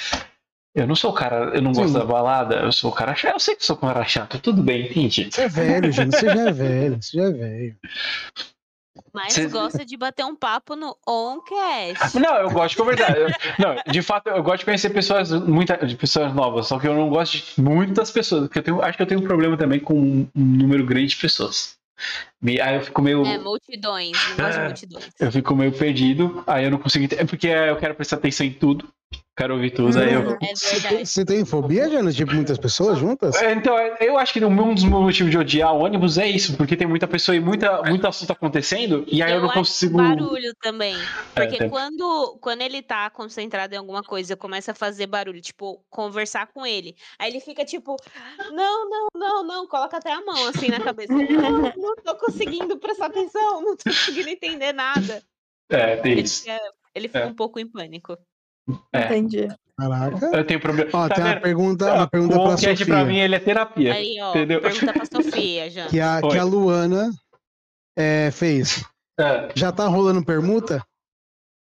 Eu 0.76 0.86
não 0.86 0.94
sou 0.96 1.12
o 1.12 1.14
cara, 1.14 1.52
eu 1.56 1.62
não 1.62 1.72
gosto 1.72 1.88
Sim. 1.94 1.98
da 2.00 2.06
balada, 2.06 2.56
eu 2.58 2.72
sou 2.72 2.92
o 2.92 2.94
cara 2.94 3.16
chato, 3.16 3.34
eu 3.36 3.40
sei 3.40 3.56
que 3.56 3.66
sou 3.66 3.78
o 3.78 3.80
cara 3.80 4.04
chato, 4.06 4.40
tudo 4.40 4.62
bem, 4.62 4.88
entendi. 4.88 5.30
Você 5.32 5.44
é 5.44 5.48
velho, 5.48 5.92
Júnior. 5.92 6.14
Você 6.14 6.26
já 6.28 6.42
é 6.50 6.52
velho. 6.52 7.02
Você 7.02 7.18
já 7.18 7.24
é 7.24 7.32
velho. 7.32 7.76
Mas 9.14 9.34
Cê- 9.34 9.48
gosta 9.48 9.86
de 9.86 9.96
bater 9.98 10.26
um 10.26 10.36
papo 10.36 10.76
no 10.76 10.96
Oncast. 11.08 12.20
Não, 12.20 12.36
eu 12.36 12.50
gosto 12.52 12.72
de 12.72 12.78
conversar. 12.78 13.18
Eu- 13.18 13.30
não, 13.58 13.76
de 13.92 14.02
fato, 14.02 14.28
eu 14.30 14.44
gosto 14.44 14.60
de 14.60 14.66
conhecer 14.66 14.90
pessoas, 14.90 15.32
muita, 15.32 15.78
de 15.78 15.96
pessoas 15.96 16.34
novas, 16.34 16.68
só 16.68 16.78
que 16.78 16.88
eu 16.88 16.94
não 16.94 17.10
gosto 17.10 17.38
de 17.38 17.62
muitas 17.62 18.12
pessoas, 18.12 18.44
porque 18.44 18.60
eu 18.60 18.64
tenho, 18.64 18.82
acho 18.82 18.98
que 18.98 19.02
eu 19.04 19.08
tenho 19.08 19.22
um 19.22 19.24
problema 19.24 19.56
também 19.58 19.80
com 19.80 19.96
um 19.96 20.28
número 20.36 20.86
grande 20.86 21.08
de 21.08 21.18
pessoas. 21.18 21.79
Me- 22.42 22.60
Aí 22.62 22.76
eu 22.76 22.82
fico 22.82 23.02
meio. 23.02 23.26
É, 23.26 23.38
multidões. 23.38 24.18
É. 24.38 24.66
multidões. 24.66 25.10
Eu 25.20 25.32
fico 25.32 25.56
meio 25.56 25.72
perdido, 25.72 26.44
aí 26.48 26.66
eu 26.66 26.72
não 26.72 26.78
consigo. 26.78 27.14
É 27.16 27.26
porque 27.26 27.48
eu 27.48 27.76
quero 27.78 27.96
prestar 27.96 28.16
atenção 28.18 28.46
em 28.46 28.54
tudo, 28.54 28.88
quero 29.40 29.54
ouvir 29.54 29.72
tudo, 29.72 29.98
aí 29.98 30.14
eu. 30.14 30.32
É 30.42 30.54
Você 30.56 31.06
você 31.06 31.26
tem 31.26 31.46
fobia, 31.46 31.90
Jonas? 31.90 32.14
Tipo, 32.16 32.34
muitas 32.36 32.58
pessoas 32.58 32.98
juntas? 33.00 33.36
É, 33.42 33.54
Então, 33.54 33.78
eu 34.02 34.18
acho 34.18 34.34
que 34.34 34.44
um 34.44 34.74
dos 34.74 34.84
motivos 34.84 35.32
de 35.32 35.38
odiar 35.38 35.74
o 35.74 35.80
ônibus 35.84 36.18
é 36.18 36.28
isso, 36.28 36.58
porque 36.58 36.76
tem 36.76 36.86
muita 36.88 37.08
pessoa 37.08 37.36
e 37.36 37.40
muita, 37.40 37.82
muito 37.84 38.06
assunto 38.06 38.32
acontecendo, 38.32 39.06
e 39.08 39.24
aí 39.24 39.32
eu, 39.32 39.40
não 39.40 39.46
acho 39.46 39.54
consigo. 39.60 39.98
barulho 39.98 40.54
também. 40.62 40.96
Porque 41.34 41.58
tem- 41.58 41.70
quando, 41.70 42.38
quando 42.42 42.62
ele 42.62 42.82
tá 42.82 43.10
concentrado 43.10 43.74
em 43.74 43.78
alguma 43.78 44.04
coisa, 44.04 44.34
eu 44.34 44.38
começo 44.38 44.72
a 44.72 44.74
fazer 44.74 45.08
barulho, 45.08 45.40
tipo, 45.42 45.82
conversar 45.90 46.48
com 46.48 46.66
ele. 46.66 46.96
Aí 47.18 47.32
ele 47.32 47.40
fica 47.40 47.64
tipo, 47.64 47.96
não, 48.52 48.90
não, 48.90 49.08
não, 49.16 49.44
não, 49.48 49.68
coloca 49.68 49.98
até 49.98 50.12
a 50.12 50.22
mão 50.22 50.48
assim 50.50 50.68
na 50.68 50.80
cabeça. 50.82 51.14
Não, 51.14 51.62
não 51.78 51.96
tô 51.96 52.16
conseguindo 52.16 52.78
prestar 52.78 53.06
atenção, 53.08 53.62
não 53.64 53.78
tô 53.78 53.84
conseguindo 53.90 54.28
entender 54.30 54.74
nada. 54.74 55.24
É, 55.70 55.96
tem 55.98 56.14
Ele 56.14 56.22
isso. 56.24 56.42
fica, 56.42 56.60
ele 56.96 57.08
fica 57.08 57.20
É. 57.20 57.26
um 57.28 57.34
pouco 57.36 57.60
em 57.60 57.68
pânico. 57.68 58.18
É. 58.94 59.06
Entendi. 59.06 59.48
Caraca. 59.78 60.26
Eu 60.36 60.46
tenho 60.46 60.60
problema. 60.60 60.90
Ó, 60.94 61.08
Tá 61.08 61.16
tem 61.16 61.24
uma 61.24 61.34
vendo? 61.34 61.42
pergunta, 61.42 61.94
uma 61.94 62.08
pergunta 62.08 62.36
o 62.36 62.40
pra 62.40 62.50
podcast 62.50 62.86
pra 62.86 62.96
mim 62.98 63.04
Sofia. 63.14 63.24
ele 63.26 63.36
é 63.36 63.40
terapia. 63.40 63.94
Aí, 63.94 64.18
ó, 64.22 64.30
entendeu? 64.32 64.62
pergunta 64.62 64.94
pra 64.94 65.06
Sofia, 65.06 65.70
já. 65.70 65.88
Que 65.88 66.00
a, 66.02 66.20
Oi. 66.24 66.30
que 66.32 66.38
a 66.38 66.44
Luana 66.44 67.10
é, 67.98 68.30
fez. 68.32 68.84
É. 69.20 69.50
Já 69.56 69.72
tá 69.72 69.86
rolando 69.88 70.24
permuta? 70.26 70.84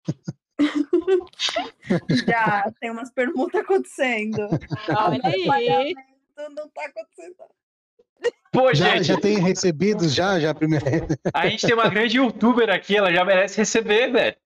Já 2.27 2.71
tem 2.81 2.91
umas 2.91 3.11
permutas 3.13 3.61
acontecendo. 3.61 4.49
Olha 4.89 5.21
aí. 5.77 5.95
Não 6.37 6.69
tá 6.69 6.83
acontecendo. 6.87 7.35
Pô, 8.53 8.73
Já, 8.75 8.97
gente, 8.97 9.05
já 9.05 9.21
tem 9.21 9.39
recebidos? 9.39 10.15
Já, 10.15 10.41
já 10.41 10.55
primeiro. 10.55 10.85
a 11.35 11.49
gente 11.49 11.67
tem 11.67 11.75
uma 11.75 11.89
grande 11.89 12.17
youtuber 12.17 12.71
aqui, 12.71 12.97
ela 12.97 13.13
já 13.13 13.25
merece 13.25 13.59
receber, 13.59 14.11
velho. 14.11 14.37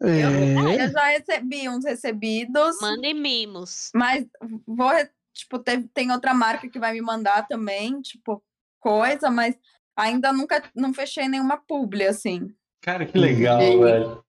É, 0.00 0.84
Eu 0.84 0.90
já 0.92 1.06
recebi 1.08 1.68
uns 1.68 1.84
recebidos, 1.84 2.80
Mandem 2.80 3.14
mimos. 3.14 3.90
mas 3.94 4.24
vou, 4.66 4.90
tipo, 5.32 5.58
teve- 5.58 5.88
tem 5.92 6.10
outra 6.12 6.32
marca 6.32 6.68
que 6.68 6.78
vai 6.78 6.92
me 6.92 7.00
mandar 7.00 7.46
também, 7.48 8.00
tipo, 8.00 8.42
coisa, 8.80 9.28
mas 9.30 9.58
ainda 9.96 10.32
nunca 10.32 10.62
não 10.74 10.94
fechei 10.94 11.28
nenhuma 11.28 11.56
publi, 11.56 12.06
assim, 12.06 12.54
Cara, 12.80 13.04
que 13.04 13.18
legal, 13.18 13.60
Sim. 13.60 13.80
velho. 13.80 14.24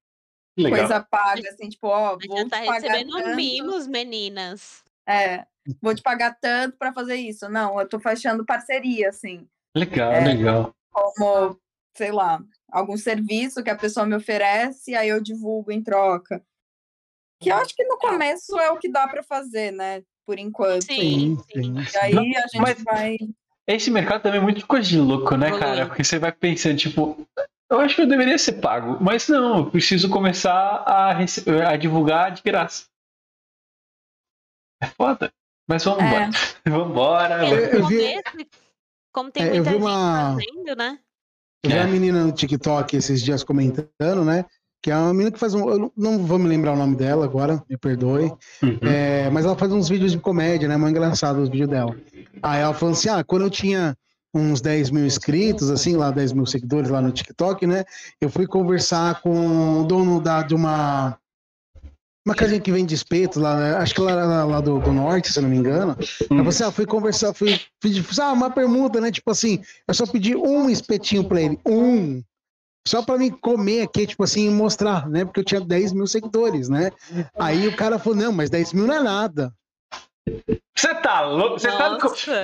Que 0.57 0.63
legal. 0.63 0.79
coisa 0.79 0.99
paga, 1.03 1.47
assim, 1.49 1.69
tipo, 1.69 1.87
ó, 1.87 2.17
vou 2.17 2.37
já 2.39 2.43
te 2.45 2.49
tá 2.49 2.57
pagar 2.65 2.73
recebendo 2.73 3.11
tanto, 3.17 3.35
mimos, 3.35 3.87
meninas. 3.87 4.83
é, 5.07 5.45
vou 5.79 5.93
te 5.93 6.01
pagar 6.01 6.35
tanto 6.41 6.75
para 6.77 6.91
fazer 6.91 7.15
isso. 7.15 7.47
Não, 7.47 7.79
eu 7.79 7.87
tô 7.87 7.99
fechando 7.99 8.43
parceria, 8.43 9.09
assim, 9.09 9.47
Legal, 9.75 10.11
É. 10.13 10.25
legal. 10.25 10.75
como, 10.91 11.59
sei 11.95 12.11
lá, 12.11 12.41
algum 12.71 12.97
serviço 12.97 13.63
que 13.63 13.69
a 13.69 13.75
pessoa 13.77 14.05
me 14.05 14.15
oferece, 14.15 14.95
aí 14.95 15.09
eu 15.09 15.21
divulgo 15.21 15.71
em 15.71 15.81
troca. 15.81 16.43
Que 17.41 17.49
eu 17.51 17.55
acho 17.57 17.73
que 17.75 17.83
no 17.85 17.97
começo 17.97 18.57
é 18.59 18.69
o 18.71 18.77
que 18.77 18.89
dá 18.91 19.07
para 19.07 19.23
fazer, 19.23 19.71
né? 19.71 20.03
Por 20.25 20.37
enquanto. 20.37 20.83
Sim, 20.83 21.37
sim. 21.51 21.73
E 21.93 21.97
aí 21.97 22.35
a 22.35 22.41
gente 22.47 22.59
Mas- 22.61 22.83
vai. 22.83 23.17
Esse 23.67 23.91
mercado 23.91 24.23
também 24.23 24.39
é 24.39 24.43
muito 24.43 24.65
coisa 24.65 24.87
de 24.89 24.97
louco, 24.99 25.35
né, 25.37 25.57
cara? 25.57 25.85
Porque 25.85 26.03
você 26.03 26.17
vai 26.17 26.31
pensando, 26.31 26.75
tipo, 26.77 27.25
eu 27.69 27.79
acho 27.79 27.95
que 27.95 28.01
eu 28.01 28.07
deveria 28.07 28.37
ser 28.37 28.53
pago, 28.53 28.97
mas 28.99 29.27
não, 29.27 29.59
eu 29.59 29.69
preciso 29.71 30.09
começar 30.09 30.51
a, 30.87 31.11
a 31.69 31.77
divulgar 31.77 32.31
de 32.31 32.41
graça. 32.41 32.85
É 34.81 34.87
foda. 34.87 35.31
Mas 35.67 35.83
vamos 35.83 36.03
É. 36.03 36.07
embora. 36.07 36.29
Vambora. 36.65 37.45
É, 37.47 37.75
Eu- 37.75 37.85
vi- 37.87 38.15
como 39.13 39.31
tem 39.31 39.43
É, 39.43 39.45
muita 39.47 39.63
vi 39.63 39.69
gente 39.69 39.81
uma- 39.81 40.33
fazendo, 40.35 40.75
né? 40.75 40.99
Eu 41.63 41.69
vi 41.71 41.75
É. 41.77 41.81
uma 41.81 41.91
menina 41.91 42.23
no 42.23 42.31
TikTok 42.31 42.95
esses 42.95 43.21
dias 43.21 43.43
comentando, 43.43 44.23
né? 44.23 44.45
Que 44.81 44.91
é 44.91 44.95
uma 44.95 45.11
menina 45.13 45.31
que 45.31 45.39
faz 45.39 45.53
um. 45.53 45.69
Eu 45.69 45.77
não- 45.77 45.91
não 45.97 46.25
vou 46.25 46.39
me 46.39 46.47
lembrar 46.47 46.71
o 46.71 46.77
nome 46.77 46.95
dela 46.95 47.25
agora, 47.25 47.61
me 47.69 47.77
perdoe. 47.77 48.31
Uhum. 48.63 48.79
É, 48.81 49.29
mas 49.29 49.43
ela 49.45 49.57
faz 49.57 49.71
uns 49.73 49.89
vídeos 49.89 50.13
de 50.13 50.19
comédia, 50.19 50.69
né? 50.69 50.77
Muito 50.77 50.91
engraçado 50.95 51.39
os 51.41 51.49
vídeos 51.49 51.69
dela. 51.69 51.93
Aí 52.41 52.61
ela 52.61 52.73
falou 52.73 52.93
assim: 52.93 53.09
ah, 53.09 53.21
quando 53.23 53.41
eu 53.41 53.49
tinha 53.49 53.93
uns 54.33 54.61
10 54.61 54.89
mil 54.89 55.05
inscritos, 55.05 55.69
assim, 55.69 55.97
lá 55.97 56.11
10 56.11 56.31
mil 56.31 56.45
seguidores 56.45 56.89
lá 56.89 57.01
no 57.01 57.11
TikTok, 57.11 57.67
né? 57.67 57.83
Eu 58.21 58.29
fui 58.29 58.47
conversar 58.47 59.21
com 59.21 59.81
o 59.81 59.83
dono 59.83 60.21
da, 60.21 60.43
de 60.43 60.55
uma. 60.55 61.17
Uma 62.25 62.35
casinha 62.35 62.59
que 62.59 62.71
vende 62.71 62.93
espetos 62.93 63.37
lá, 63.37 63.57
né? 63.57 63.75
acho 63.77 63.95
que 63.95 64.01
lá, 64.01 64.13
lá, 64.13 64.43
lá 64.43 64.61
do, 64.61 64.79
do 64.79 64.91
norte, 64.91 65.31
se 65.31 65.39
eu 65.39 65.43
não 65.43 65.49
me 65.49 65.57
engano. 65.57 65.97
Falou 66.27 66.49
assim: 66.49 66.63
ah, 66.63 66.71
fui 66.71 66.85
conversar, 66.85 67.33
fui 67.33 67.59
pedir, 67.79 68.05
ah, 68.21 68.33
uma 68.33 68.51
pergunta, 68.51 68.99
né? 68.99 69.11
Tipo 69.11 69.31
assim, 69.31 69.61
eu 69.87 69.93
só 69.93 70.05
pedi 70.05 70.35
um 70.35 70.69
espetinho 70.69 71.23
pra 71.23 71.41
ele, 71.41 71.59
um. 71.65 72.21
Só 72.87 73.01
pra 73.03 73.17
me 73.17 73.29
comer 73.31 73.83
aqui, 73.83 74.07
tipo 74.07 74.23
assim, 74.23 74.47
e 74.47 74.49
mostrar, 74.49 75.07
né? 75.09 75.23
Porque 75.23 75.39
eu 75.39 75.43
tinha 75.43 75.61
10 75.61 75.93
mil 75.93 76.07
seguidores, 76.07 76.69
né? 76.69 76.91
Aí 77.37 77.67
o 77.67 77.75
cara 77.75 77.97
falou: 77.99 78.17
não, 78.17 78.31
mas 78.31 78.49
10 78.49 78.73
mil 78.73 78.87
não 78.87 78.95
é 78.95 79.03
nada. 79.03 79.53
Você 80.79 80.95
tá 80.95 81.21
louco? 81.21 81.59
Você, 81.59 81.67
tá, 81.71 81.97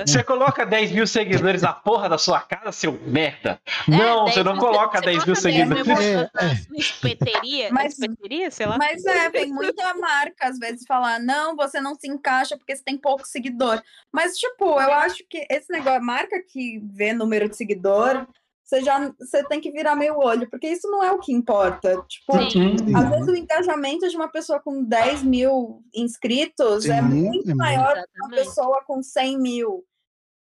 você 0.06 0.22
coloca 0.22 0.66
10 0.66 0.92
mil 0.92 1.06
seguidores 1.06 1.62
na 1.62 1.72
porra 1.72 2.06
da 2.06 2.18
sua 2.18 2.40
casa, 2.40 2.70
seu 2.70 2.92
merda? 3.06 3.58
É, 3.88 3.90
não, 3.90 4.24
10 4.24 4.34
você 4.34 4.42
não 4.44 4.58
coloca 4.58 4.98
você 4.98 5.06
10 5.06 5.24
mil 5.24 5.34
coloca 5.34 5.48
10 5.48 5.68
mil 5.68 5.76
seguidores. 5.76 5.88
É, 5.88 6.30
na 6.34 6.54
sua 6.54 6.76
espeteria? 6.78 7.68
Mas- 7.72 7.98
espeteria, 7.98 8.50
sei 8.50 8.66
lá. 8.66 8.76
Mas 8.76 9.06
é, 9.06 9.30
vem 9.30 9.50
muita 9.50 9.94
marca 9.94 10.48
às 10.48 10.58
vezes 10.58 10.84
falar, 10.86 11.18
não, 11.18 11.56
você 11.56 11.80
não 11.80 11.94
se 11.94 12.06
encaixa 12.08 12.58
porque 12.58 12.76
você 12.76 12.84
tem 12.84 12.98
pouco 12.98 13.26
seguidor. 13.26 13.82
Mas, 14.12 14.36
tipo, 14.36 14.64
eu 14.64 14.92
acho 14.92 15.24
que 15.28 15.46
esse 15.50 15.72
negócio, 15.72 16.02
marca 16.02 16.36
que 16.46 16.78
vê 16.84 17.14
número 17.14 17.48
de 17.48 17.56
seguidor, 17.56 18.26
você 18.66 18.82
já 18.82 19.12
você 19.18 19.44
tem 19.44 19.60
que 19.60 19.70
virar 19.70 19.94
meio 19.94 20.18
olho, 20.18 20.50
porque 20.50 20.66
isso 20.66 20.90
não 20.90 21.02
é 21.04 21.12
o 21.12 21.18
que 21.20 21.32
importa. 21.32 22.02
Tipo, 22.08 22.50
Sim. 22.50 22.74
Às 22.96 23.08
vezes 23.10 23.28
o 23.28 23.36
engajamento 23.36 24.08
de 24.08 24.16
uma 24.16 24.28
pessoa 24.28 24.58
com 24.60 24.82
10 24.82 25.22
mil 25.22 25.82
inscritos 25.94 26.84
é 26.86 26.96
Sim, 26.96 27.02
muito 27.02 27.50
é 27.50 27.54
muito. 27.54 27.56
maior 27.56 27.94
que 27.94 28.20
uma 28.20 28.30
pessoa 28.30 28.82
com 28.84 29.00
100 29.02 29.38
mil. 29.38 29.84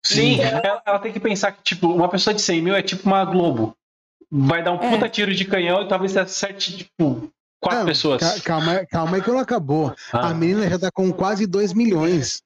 Sim, 0.04 0.40
ela, 0.40 0.82
ela 0.86 0.98
tem 0.98 1.12
que 1.12 1.20
pensar 1.20 1.52
que, 1.52 1.62
tipo, 1.62 1.88
uma 1.88 2.08
pessoa 2.08 2.32
de 2.32 2.40
100 2.40 2.62
mil 2.62 2.74
é 2.74 2.82
tipo 2.82 3.06
uma 3.06 3.24
Globo. 3.24 3.76
Vai 4.30 4.62
dar 4.62 4.72
um 4.72 4.80
É. 4.82 4.90
puta 4.90 5.08
tiro 5.08 5.34
de 5.34 5.44
canhão 5.44 5.82
e 5.82 5.88
talvez 5.88 6.16
acerte, 6.16 6.76
tipo, 6.76 7.30
quatro 7.60 7.80
Não, 7.80 7.86
pessoas. 7.86 8.20
ca- 8.20 8.40
Calma, 8.40 8.86
calma 8.86 9.16
aí 9.16 9.22
que 9.22 9.30
não 9.30 9.38
acabou. 9.38 9.94
Ah. 10.12 10.30
A 10.30 10.34
menina 10.34 10.68
já 10.70 10.78
tá 10.78 10.90
com 10.92 11.12
quase 11.12 11.46
2 11.46 11.72
milhões. 11.72 12.40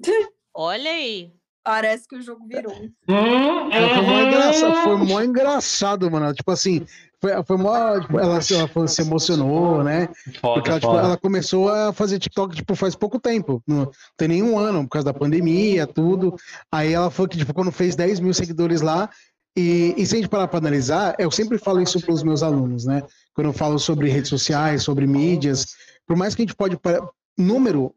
Olha 0.54 0.90
aí. 0.90 1.32
Parece 1.64 2.08
que 2.08 2.16
o 2.16 2.22
jogo 2.22 2.46
virou. 2.46 2.72
Hum, 3.08 3.70
Ela 3.70 3.94
foi 3.94 4.02
mó 4.06 4.20
engraçado, 4.20 4.74
foi 4.82 4.96
mó 4.96 5.20
engraçado, 5.22 6.10
mano. 6.10 6.32
Tipo 6.32 6.50
assim, 6.50 6.86
foi, 7.20 7.30
foi 7.44 7.56
mó, 7.58 8.00
tipo, 8.00 8.18
ela, 8.18 8.40
se- 8.40 8.54
ela 8.54 8.66
foi- 8.68 8.88
se 8.88 9.02
emocionou, 9.02 9.84
né? 9.84 10.08
Foda, 10.40 10.54
Porque 10.54 10.70
ela, 10.70 10.80
tipo, 10.80 10.92
ela 11.06 11.16
começou 11.18 11.68
a 11.68 11.92
fazer 11.92 12.18
TikTok, 12.18 12.56
tipo, 12.56 12.74
faz 12.74 12.94
pouco 12.94 13.20
tempo. 13.20 13.62
Não 13.66 13.90
tem 14.16 14.28
nenhum 14.28 14.58
ano, 14.58 14.82
por 14.84 14.90
causa 14.90 15.06
da 15.06 15.14
pandemia, 15.18 15.86
tudo. 15.86 16.34
Aí 16.72 16.92
ela 16.94 17.10
falou 17.10 17.28
que, 17.28 17.36
tipo, 17.36 17.52
quando 17.52 17.70
fez 17.72 17.94
10 17.94 18.18
mil 18.20 18.32
seguidores 18.32 18.80
lá, 18.80 19.10
E, 19.56 19.92
e 19.96 20.06
se 20.06 20.14
a 20.14 20.18
gente 20.18 20.28
parar 20.28 20.46
para 20.46 20.60
analisar, 20.60 21.16
eu 21.18 21.32
sempre 21.32 21.58
falo 21.58 21.82
isso 21.82 22.00
para 22.00 22.12
os 22.14 22.22
meus 22.22 22.44
alunos, 22.44 22.84
né? 22.84 23.02
Quando 23.34 23.48
eu 23.48 23.52
falo 23.52 23.76
sobre 23.76 24.08
redes 24.08 24.28
sociais, 24.28 24.84
sobre 24.84 25.04
mídias, 25.04 25.74
por 26.06 26.16
mais 26.16 26.32
que 26.32 26.42
a 26.42 26.44
gente 26.44 26.54
pode. 26.54 26.78
Número 27.36 27.92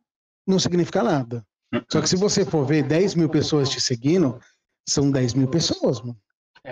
não 0.47 0.57
significa 0.57 1.03
nada. 1.03 1.45
Só 1.89 2.01
que 2.01 2.09
se 2.09 2.15
você 2.15 2.45
for 2.45 2.65
ver 2.65 2.83
10 2.83 3.15
mil 3.15 3.29
pessoas 3.29 3.69
te 3.69 3.79
seguindo, 3.79 4.39
são 4.87 5.09
10 5.11 5.33
mil 5.33 5.47
pessoas, 5.47 6.01
mano. 6.01 6.17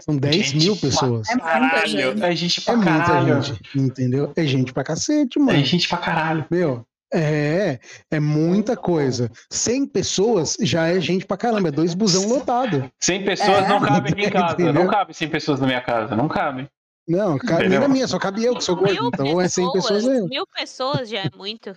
São 0.01 0.15
10 0.15 0.35
Gente 0.35 0.57
mil 0.57 0.77
pessoas. 0.77 1.27
É 1.29 1.31
muita 1.33 1.47
Caralho, 1.47 1.87
gente. 1.87 2.23
é 2.23 2.35
gente 2.35 2.59
É 2.59 2.63
pra 2.63 2.75
muita 2.75 2.91
caralho. 2.91 3.41
gente, 3.41 3.61
entendeu? 3.75 4.33
É 4.35 4.45
gente 4.45 4.71
pra 4.73 4.83
cacete, 4.83 5.39
mano. 5.39 5.57
É 5.59 5.63
gente 5.63 5.87
pra 5.89 5.97
caralho. 5.97 6.45
Meu, 6.51 6.85
é, 7.11 7.79
é 8.11 8.19
muita 8.19 8.77
coisa. 8.77 9.31
100 9.49 9.87
pessoas 9.87 10.57
já 10.61 10.87
é 10.87 10.99
gente 10.99 11.25
pra 11.25 11.37
caramba, 11.37 11.69
é 11.69 11.71
dois 11.71 11.95
busão 11.95 12.27
lotado. 12.29 12.91
100 12.99 13.25
pessoas 13.25 13.65
É. 13.65 13.67
não 13.67 13.79
cabem 13.81 14.11
aqui 14.13 14.25
em 14.25 14.29
casa. 14.29 14.53
Entendeu? 14.53 14.73
Não 14.73 14.87
cabe 14.87 15.13
100 15.15 15.29
pessoas 15.29 15.59
na 15.59 15.65
minha 15.65 15.81
casa. 15.81 16.15
Não 16.15 16.27
cabe. 16.27 16.67
Não, 17.07 17.39
ca- 17.39 17.55
nem 17.55 17.61
Entendeu? 17.61 17.79
na 17.81 17.87
minha, 17.87 18.07
só 18.07 18.19
cabe 18.19 18.43
eu 18.45 18.55
que 18.55 18.63
sou 18.63 18.75
gordo. 18.75 18.93
Mil 18.93 19.07
Então 19.07 19.41
é 19.41 19.47
100 19.47 19.71
pessoas 19.71 20.07
aí. 20.07 20.21
Mil 20.27 20.45
pessoas 20.55 21.09
já 21.09 21.21
é 21.21 21.29
muito. 21.35 21.75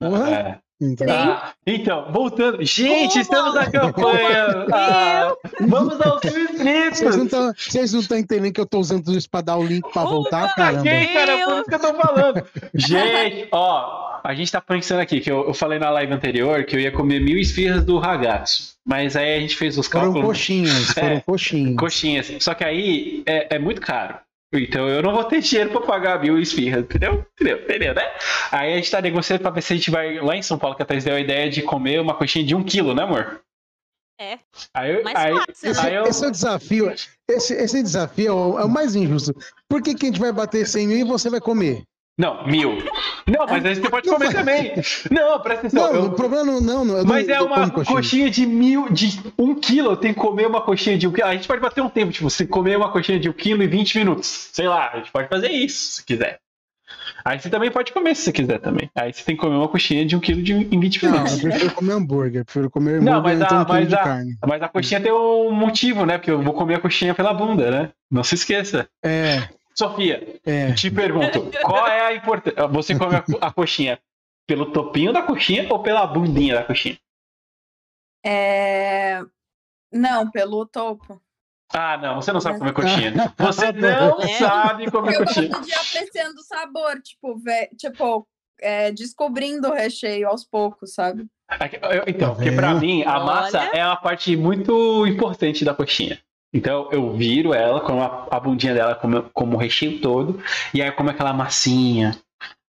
Porra. 0.00 0.30
É. 0.30 0.58
Entendeu? 0.82 1.14
Ah, 1.14 1.52
então, 1.66 2.10
voltando. 2.12 2.64
Gente, 2.64 3.12
Uma. 3.14 3.22
estamos 3.22 3.54
na 3.54 3.70
campanha. 3.70 4.66
Ah, 4.72 5.32
vamos 5.60 6.00
aos 6.00 6.20
mil 6.24 6.32
Vocês 6.32 6.58
não 6.58 6.88
inscritos. 6.88 7.16
estão 7.16 7.52
vocês 7.56 7.92
não 7.92 8.02
tão 8.02 8.18
entendendo 8.18 8.52
que 8.52 8.60
eu 8.60 8.66
tô 8.66 8.78
usando 8.80 9.12
isso 9.16 9.30
pra 9.30 9.40
dar 9.42 9.56
o 9.56 9.64
link 9.64 9.88
pra 9.92 10.02
Uma. 10.02 10.10
voltar, 10.10 10.54
caramba. 10.56 10.82
Cara, 10.84 11.44
por 11.44 11.54
isso 11.54 11.64
que 11.64 11.74
eu 11.74 11.78
tô 11.78 11.94
falando. 11.94 12.42
Gente, 12.74 13.48
ó, 13.52 14.20
a 14.24 14.34
gente 14.34 14.50
tá 14.50 14.60
pensando 14.60 15.00
aqui, 15.00 15.20
que 15.20 15.30
eu, 15.30 15.46
eu 15.46 15.54
falei 15.54 15.78
na 15.78 15.90
live 15.90 16.12
anterior 16.12 16.64
que 16.64 16.74
eu 16.74 16.80
ia 16.80 16.90
comer 16.90 17.20
mil 17.20 17.38
esfirras 17.38 17.84
do 17.84 17.98
ragazzo. 17.98 18.72
Mas 18.84 19.14
aí 19.14 19.36
a 19.36 19.40
gente 19.40 19.54
fez 19.56 19.78
os 19.78 19.86
Foram 19.86 20.06
cálculos. 20.06 20.26
coxinhas, 20.26 20.92
foram 20.92 21.08
É. 21.16 21.20
coxinhas. 21.20 21.76
Coxinhas. 21.76 22.32
Só 22.40 22.54
que 22.54 22.64
aí 22.64 23.22
é, 23.24 23.54
é 23.54 23.58
muito 23.60 23.80
caro. 23.80 24.16
Então 24.52 24.88
eu 24.88 25.02
não 25.02 25.12
vou 25.12 25.24
ter 25.24 25.40
dinheiro 25.40 25.70
pra 25.70 25.80
pagar 25.80 26.20
mil 26.20 26.38
esfirras, 26.38 26.84
entendeu? 26.84 27.24
Entendeu? 27.34 27.62
Entendeu, 27.62 27.94
né? 27.94 28.02
Aí 28.50 28.72
a 28.72 28.76
gente 28.76 28.90
tá 28.90 29.00
negociando 29.00 29.42
pra 29.42 29.50
ver 29.50 29.62
se 29.62 29.72
a 29.72 29.76
gente 29.76 29.90
vai 29.90 30.18
lá 30.20 30.36
em 30.36 30.42
São 30.42 30.58
Paulo, 30.58 30.76
que 30.76 30.82
a 30.82 30.84
Thaís 30.86 31.04
deu 31.04 31.14
a 31.14 31.20
ideia 31.20 31.48
de 31.48 31.62
comer 31.62 32.00
uma 32.00 32.14
coxinha 32.14 32.44
de 32.44 32.54
um 32.54 32.62
quilo, 32.62 32.94
né, 32.94 33.02
amor? 33.02 33.40
É. 34.20 34.38
Aí, 34.74 34.92
eu- 34.94 35.02
aí, 35.08 35.34
fácil, 35.34 35.44
Esse, 35.70 35.82
né? 35.82 35.88
aí 35.88 35.94
eu, 35.94 36.04
esse 36.04 36.24
é 36.24 36.28
o 36.28 36.30
desafio. 36.30 36.94
Esse, 37.28 37.54
esse 37.54 37.82
desafio 37.82 38.28
é 38.28 38.32
o, 38.32 38.58
é 38.60 38.64
o 38.64 38.68
mais 38.68 38.94
injusto. 38.94 39.34
Por 39.68 39.82
que, 39.82 39.94
que 39.94 40.06
a 40.06 40.08
gente 40.10 40.20
vai 40.20 40.30
bater 40.32 40.66
100 40.66 40.86
mil 40.86 40.98
e 40.98 41.04
você 41.04 41.30
vai 41.30 41.40
comer? 41.40 41.82
Não, 42.18 42.46
mil. 42.46 42.76
Não, 43.26 43.46
mas 43.46 43.64
aí 43.64 43.74
você 43.74 43.88
pode 43.88 44.08
comer 44.08 44.32
também. 44.32 44.72
Não, 45.10 45.40
presta 45.40 45.66
atenção. 45.66 45.92
Não, 45.92 45.94
eu- 45.98 46.04
o 46.06 46.12
problema 46.12 46.44
não, 46.44 46.60
não, 46.60 46.84
não 46.84 46.98
eu 46.98 47.04
Mas 47.06 47.26
não, 47.26 47.34
é 47.34 47.40
uma 47.40 47.70
como 47.70 47.84
coxinha. 47.86 48.28
de 48.30 48.46
mil, 48.46 48.88
de 48.90 49.18
um 49.38 49.54
quilo. 49.54 49.96
Tenho 49.96 50.12
que 50.14 50.20
comer 50.20 50.46
uma 50.46 50.60
coxinha 50.60 50.98
de 50.98 51.08
um 51.08 51.12
quilo. 51.12 51.26
A 51.28 51.32
gente 51.34 51.48
pode 51.48 51.60
bater 51.62 51.80
um 51.82 51.88
tempo, 51.88 52.12
tipo, 52.12 52.28
você 52.28 52.46
comer 52.46 52.76
uma 52.76 52.90
coxinha 52.92 53.18
de 53.18 53.28
um 53.30 53.32
quilo 53.32 53.62
em 53.62 53.66
20 53.68 53.96
minutos. 53.98 54.50
Sei 54.52 54.68
lá, 54.68 54.90
a 54.92 54.98
gente 54.98 55.10
pode 55.10 55.28
fazer 55.28 55.48
isso, 55.50 55.94
se 55.94 56.04
quiser. 56.04 56.38
Aí 57.24 57.40
você 57.40 57.48
também 57.48 57.70
pode 57.70 57.92
comer 57.92 58.14
se 58.16 58.22
você 58.22 58.32
quiser 58.32 58.58
também. 58.58 58.90
Aí 58.94 59.12
você 59.12 59.22
tem 59.24 59.34
que 59.36 59.40
comer 59.40 59.54
uma 59.56 59.68
coxinha 59.68 60.04
de 60.04 60.14
um 60.16 60.20
quilo 60.20 60.42
de, 60.42 60.52
em 60.52 60.78
20 60.80 61.02
Não, 61.04 61.12
minutos. 61.12 61.34
eu 61.34 61.40
prefiro 61.50 61.70
comer 61.72 61.92
hambúrguer. 61.92 62.44
Prefiro 62.44 62.68
comer 62.68 63.00
Não, 63.00 63.14
hambúrguer 63.18 63.38
mas 63.38 63.46
então 63.46 63.58
a- 63.58 63.62
um 63.62 63.68
mas 63.68 63.92
a- 63.92 63.96
carne. 63.98 64.36
Mas 64.46 64.62
a 64.62 64.68
coxinha 64.68 65.00
tem 65.00 65.12
um 65.12 65.50
motivo, 65.52 66.04
né? 66.04 66.18
Porque 66.18 66.30
eu 66.30 66.42
vou 66.42 66.52
comer 66.52 66.74
a 66.74 66.80
coxinha 66.80 67.14
pela 67.14 67.32
bunda, 67.32 67.70
né? 67.70 67.90
Não 68.10 68.22
se 68.24 68.34
esqueça. 68.34 68.88
É, 69.02 69.48
Sofia, 69.74 70.40
é. 70.44 70.72
te 70.72 70.90
pergunto, 70.90 71.50
qual 71.64 71.86
é 71.86 72.00
a 72.06 72.14
importância? 72.14 72.66
Você 72.68 72.98
come 72.98 73.16
a, 73.16 73.24
a 73.40 73.50
coxinha 73.52 73.98
pelo 74.46 74.66
topinho 74.72 75.12
da 75.12 75.22
coxinha 75.22 75.66
ou 75.72 75.82
pela 75.82 76.06
bundinha 76.06 76.54
da 76.56 76.64
coxinha? 76.64 76.98
É... 78.24 79.20
Não, 79.92 80.30
pelo 80.30 80.64
topo. 80.66 81.20
Ah, 81.74 81.96
não, 81.96 82.16
você 82.16 82.32
não 82.32 82.40
sabe 82.40 82.58
comer 82.58 82.72
coxinha. 82.72 83.12
Você 83.38 83.72
não 83.72 84.20
É. 84.20 84.28
sabe 84.38 84.90
comer 84.90 85.14
Eu 85.14 85.18
coxinha. 85.24 85.48
gosto 85.48 85.64
de 85.66 85.72
apreciando 85.74 86.38
o 86.38 86.42
sabor, 86.44 87.00
tipo, 87.00 87.36
ve- 87.38 87.70
tipo 87.78 88.26
é, 88.60 88.92
descobrindo 88.92 89.68
o 89.68 89.72
recheio 89.72 90.28
aos 90.28 90.44
poucos, 90.44 90.94
sabe? 90.94 91.26
Eu- 91.90 92.04
Então, 92.06 92.30
Tá 92.30 92.34
porque 92.36 92.52
pra 92.52 92.68
vendo? 92.74 92.80
mim, 92.80 93.02
a 93.04 93.16
Olha. 93.16 93.24
massa 93.24 93.58
é 93.74 93.84
uma 93.84 93.96
parte 93.96 94.36
muito 94.36 95.06
importante 95.06 95.64
da 95.64 95.74
coxinha. 95.74 96.18
Então, 96.52 96.90
eu 96.92 97.14
viro 97.16 97.54
ela 97.54 97.80
com 97.80 98.02
a, 98.02 98.28
a 98.30 98.38
bundinha 98.38 98.74
dela 98.74 98.94
como, 98.94 99.22
como 99.30 99.56
o 99.56 99.58
recheio 99.58 100.00
todo, 100.00 100.42
e 100.74 100.82
aí 100.82 100.88
eu 100.88 100.94
como 100.94 101.10
aquela 101.10 101.32
massinha. 101.32 102.16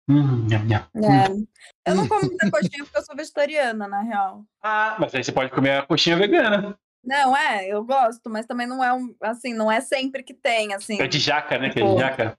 Hum, 0.08 0.48
nham, 0.48 0.66
nham. 0.66 0.88
É. 0.96 1.90
Eu 1.90 1.96
não 1.96 2.08
como 2.08 2.26
muita 2.26 2.52
coxinha 2.52 2.84
porque 2.84 2.98
eu 2.98 3.04
sou 3.04 3.16
vegetariana, 3.16 3.88
na 3.88 4.02
real. 4.02 4.44
Ah, 4.64 4.96
mas 5.00 5.16
aí 5.16 5.24
você 5.24 5.32
pode 5.32 5.50
comer 5.50 5.80
a 5.80 5.82
coxinha 5.82 6.16
vegana. 6.16 6.78
Não, 7.04 7.36
é, 7.36 7.68
eu 7.68 7.84
gosto, 7.84 8.30
mas 8.30 8.46
também 8.46 8.68
não 8.68 8.84
é 8.84 8.94
um, 8.94 9.16
assim, 9.22 9.56
não 9.56 9.72
é 9.72 9.82
sempre 9.82 10.22
que 10.22 10.36
tem, 10.36 10.74
assim. 10.76 11.02
É 11.02 11.08
de 11.08 11.18
jaca, 11.18 11.58
né? 11.58 11.72
Que 11.72 11.80
é 11.80 11.84
de 11.84 11.90
Tipo, 11.90 12.00
jaca. 12.00 12.38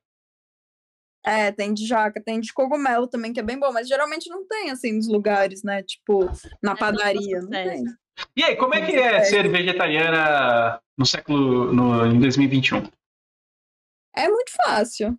É, 1.25 1.51
tem 1.51 1.75
de 1.75 1.85
jaca, 1.85 2.23
tem 2.23 2.41
de 2.41 2.53
cogumelo 2.53 3.09
também, 3.09 3.33
que 3.33 3.41
é 3.41 3.43
bem 3.43 3.59
bom, 3.59 3.73
mas 3.73 3.89
geralmente 3.89 4.29
não 4.29 4.47
tem, 4.47 4.71
assim, 4.71 4.93
nos 4.93 5.09
lugares, 5.09 5.65
né? 5.65 5.83
Tipo, 5.83 6.27
na 6.63 6.71
não 6.71 6.77
padaria, 6.77 7.41
não 7.41 7.49
tem. 7.49 7.85
E 8.37 8.45
aí, 8.45 8.57
como 8.57 8.75
é 8.75 8.85
que 8.85 8.95
é 8.95 9.25
ser 9.25 9.49
vegetariana 9.49 10.81
no 11.03 11.07
século. 11.07 11.73
No, 11.73 12.07
em 12.07 12.19
2021? 12.21 12.89
É 14.17 14.29
muito 14.29 14.53
fácil. 14.65 15.19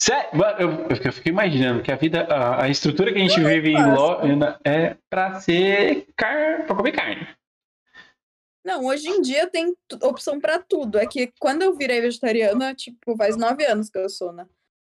Sério? 0.00 0.30
Eu, 0.58 0.70
eu 0.88 1.12
fico- 1.12 1.28
imaginando 1.28 1.82
que 1.82 1.92
a 1.92 1.96
vida, 1.96 2.24
a, 2.24 2.64
a 2.64 2.68
estrutura 2.68 3.12
que 3.12 3.18
a 3.18 3.22
gente 3.22 3.40
é 3.40 3.44
vive 3.48 3.70
em 3.70 3.76
fácil. 3.76 4.36
Lo, 4.36 4.58
é 4.64 4.96
pra 5.08 5.40
ser 5.40 6.06
car, 6.16 6.66
pra 6.66 6.74
comer 6.76 6.92
carne. 6.92 7.26
Não, 8.64 8.84
hoje 8.84 9.08
em 9.08 9.22
dia 9.22 9.46
tem 9.48 9.74
opção 10.02 10.38
pra 10.38 10.58
tudo. 10.58 10.98
É 10.98 11.06
que 11.06 11.32
quando 11.40 11.62
eu 11.62 11.74
virei 11.74 12.00
vegetariana, 12.00 12.74
tipo, 12.74 13.16
faz 13.16 13.36
nove 13.36 13.64
anos 13.64 13.88
que 13.88 13.98
eu 13.98 14.08
sou, 14.08 14.32
né? 14.32 14.46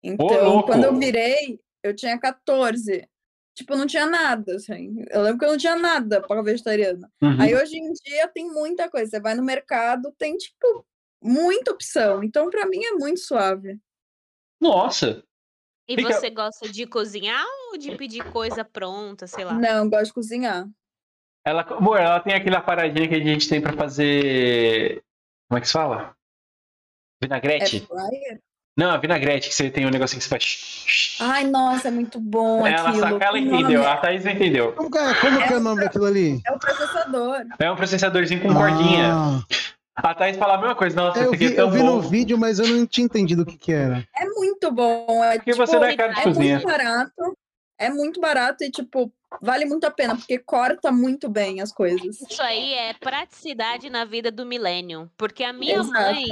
Então, 0.02 0.26
louco! 0.44 0.66
quando 0.68 0.84
eu 0.84 0.94
virei, 0.98 1.58
eu 1.82 1.94
tinha 1.94 2.18
14. 2.18 3.08
Tipo, 3.54 3.76
não 3.76 3.86
tinha 3.86 4.04
nada, 4.06 4.56
assim. 4.56 4.96
Eu 5.10 5.22
lembro 5.22 5.38
que 5.38 5.44
eu 5.44 5.50
não 5.50 5.58
tinha 5.58 5.76
nada 5.76 6.20
para 6.20 6.42
vegetariana. 6.42 7.08
Uhum. 7.22 7.40
Aí 7.40 7.54
hoje 7.54 7.76
em 7.76 7.92
dia 7.92 8.26
tem 8.28 8.50
muita 8.50 8.90
coisa. 8.90 9.08
Você 9.10 9.20
vai 9.20 9.34
no 9.34 9.44
mercado, 9.44 10.12
tem, 10.18 10.36
tipo, 10.36 10.84
muita 11.22 11.70
opção. 11.70 12.22
Então, 12.24 12.50
pra 12.50 12.66
mim, 12.66 12.84
é 12.84 12.92
muito 12.92 13.20
suave. 13.20 13.78
Nossa! 14.60 15.22
E 15.88 15.96
Fica- 15.96 16.12
você 16.14 16.30
gosta 16.30 16.68
de 16.68 16.86
cozinhar 16.86 17.44
ou 17.70 17.78
de 17.78 17.94
pedir 17.96 18.24
coisa 18.32 18.64
pronta, 18.64 19.26
sei 19.26 19.44
lá? 19.44 19.52
Não, 19.54 19.84
eu 19.84 19.90
gosto 19.90 20.06
de 20.06 20.12
cozinhar. 20.14 20.66
Ela, 21.46 21.60
amor, 21.62 22.00
ela 22.00 22.18
tem 22.20 22.34
aquela 22.34 22.60
paradinha 22.60 23.06
que 23.06 23.14
a 23.14 23.22
gente 23.22 23.48
tem 23.48 23.60
pra 23.60 23.74
fazer. 23.74 25.04
Como 25.46 25.58
é 25.58 25.60
que 25.60 25.66
se 25.66 25.74
fala? 25.74 26.16
É 27.22 27.26
Vinagrete? 27.26 27.80
fryer? 27.86 28.40
Não, 28.76 28.90
a 28.90 28.96
vinagrete, 28.96 29.48
que 29.48 29.54
você 29.54 29.70
tem 29.70 29.86
um 29.86 29.90
negocinho 29.90 30.18
que 30.18 30.24
você 30.24 30.30
faz. 30.30 31.16
Ai, 31.20 31.44
nossa, 31.44 31.88
é 31.88 31.90
muito 31.92 32.18
bom 32.18 32.66
ela 32.66 32.88
aquilo. 32.88 33.00
saca, 33.08 33.24
ela 33.24 33.38
O 33.38 33.40
nome 33.40 33.58
entendeu, 33.62 33.86
a 33.88 33.96
Thaís 33.98 34.26
entendeu. 34.26 34.72
Como, 34.72 34.90
que 34.90 34.98
é, 34.98 35.14
como 35.14 35.46
que 35.46 35.52
é 35.52 35.56
o 35.56 35.60
nome 35.60 35.80
daquilo 35.80 36.06
ali? 36.06 36.40
É 36.44 36.50
o 36.52 36.58
processador. 36.58 37.36
É 37.58 37.70
um 37.70 37.76
processadorzinho 37.76 38.40
com 38.40 38.52
cordinha. 38.52 39.12
Ah, 39.96 40.10
A 40.10 40.14
Thaís 40.14 40.36
fala 40.36 40.54
a 40.54 40.58
mesma 40.58 40.74
coisa, 40.74 40.96
nossa, 40.96 41.20
eu 41.20 41.30
vi, 41.30 41.46
é 41.46 41.50
tão 41.52 41.66
eu 41.66 41.70
vi 41.70 41.78
bom. 41.78 41.84
no 41.86 42.00
vídeo, 42.02 42.36
mas 42.36 42.58
eu 42.58 42.66
não 42.66 42.84
tinha 42.84 43.04
entendido 43.04 43.42
o 43.42 43.46
que, 43.46 43.56
que 43.56 43.72
era. 43.72 44.04
É 44.16 44.24
muito 44.24 44.72
bom. 44.72 45.22
É, 45.22 45.36
Porque 45.36 45.52
tipo, 45.52 45.64
você 45.64 45.76
é 45.76 45.96
cara 45.96 46.12
de 46.12 46.20
é 46.20 46.22
cozinha. 46.24 46.54
muito 46.54 46.66
barato. 46.66 47.38
É 47.78 47.90
muito 47.90 48.20
barato 48.20 48.64
e, 48.64 48.70
tipo, 48.70 49.12
vale 49.40 49.64
muito 49.64 49.84
a 49.84 49.90
pena, 49.90 50.16
porque 50.16 50.38
corta 50.38 50.90
muito 50.90 51.28
bem 51.28 51.60
as 51.60 51.72
coisas. 51.72 52.20
Isso 52.20 52.42
aí 52.42 52.74
é 52.74 52.94
praticidade 52.94 53.90
na 53.90 54.04
vida 54.04 54.30
do 54.30 54.44
milênio. 54.44 55.10
Porque 55.16 55.44
a 55.44 55.52
minha 55.52 55.78
Exato. 55.78 55.92
mãe 55.92 56.24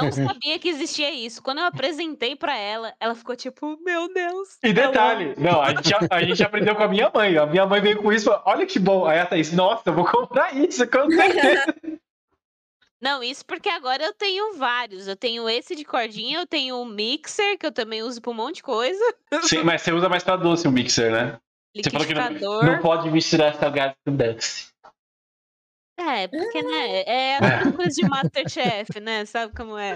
não 0.00 0.12
sabia 0.12 0.58
que 0.58 0.68
existia 0.68 1.12
isso. 1.12 1.42
Quando 1.42 1.58
eu 1.58 1.66
apresentei 1.66 2.36
pra 2.36 2.56
ela, 2.56 2.94
ela 3.00 3.14
ficou 3.14 3.36
tipo, 3.36 3.78
meu 3.84 4.12
Deus. 4.12 4.58
E 4.62 4.68
eu 4.68 4.74
detalhe, 4.74 5.34
não, 5.38 5.62
a 5.62 5.70
gente, 5.70 5.94
a 6.10 6.22
gente 6.22 6.42
aprendeu 6.42 6.74
com 6.74 6.82
a 6.82 6.88
minha 6.88 7.10
mãe. 7.14 7.36
A 7.36 7.46
minha 7.46 7.66
mãe 7.66 7.80
veio 7.80 8.02
com 8.02 8.12
isso 8.12 8.24
e 8.24 8.30
falou: 8.30 8.42
olha 8.46 8.66
que 8.66 8.78
bom. 8.78 9.06
Aí 9.06 9.18
a 9.18 9.26
Thaís, 9.26 9.52
nossa, 9.52 9.82
eu 9.86 9.94
vou 9.94 10.04
comprar 10.04 10.54
isso, 10.56 10.86
com 10.86 11.10
certeza. 11.10 11.74
Não, 13.02 13.20
isso 13.20 13.44
porque 13.44 13.68
agora 13.68 14.04
eu 14.04 14.14
tenho 14.14 14.54
vários. 14.54 15.08
Eu 15.08 15.16
tenho 15.16 15.48
esse 15.48 15.74
de 15.74 15.84
cordinha, 15.84 16.38
eu 16.38 16.46
tenho 16.46 16.80
o 16.80 16.86
mixer, 16.86 17.58
que 17.58 17.66
eu 17.66 17.72
também 17.72 18.00
uso 18.00 18.22
pra 18.22 18.30
um 18.30 18.34
monte 18.34 18.56
de 18.56 18.62
coisa. 18.62 19.02
Sim, 19.42 19.64
mas 19.64 19.82
você 19.82 19.92
usa 19.92 20.08
mais 20.08 20.22
pra 20.22 20.36
doce 20.36 20.68
o 20.68 20.70
mixer, 20.70 21.10
né? 21.10 21.36
Você 21.74 21.90
falou 21.90 22.06
que 22.06 22.14
não, 22.14 22.62
não 22.62 22.80
pode 22.80 23.10
misturar 23.10 23.54
salgado 23.54 23.94
com 24.06 24.14
doce. 24.16 24.70
É, 25.98 26.26
porque, 26.26 26.62
né? 26.62 27.02
É 27.06 27.36
aquela 27.38 27.72
coisa 27.72 27.90
de 27.94 28.08
Masterchef, 28.08 29.00
né? 29.00 29.24
Sabe 29.24 29.54
como 29.54 29.78
é? 29.78 29.94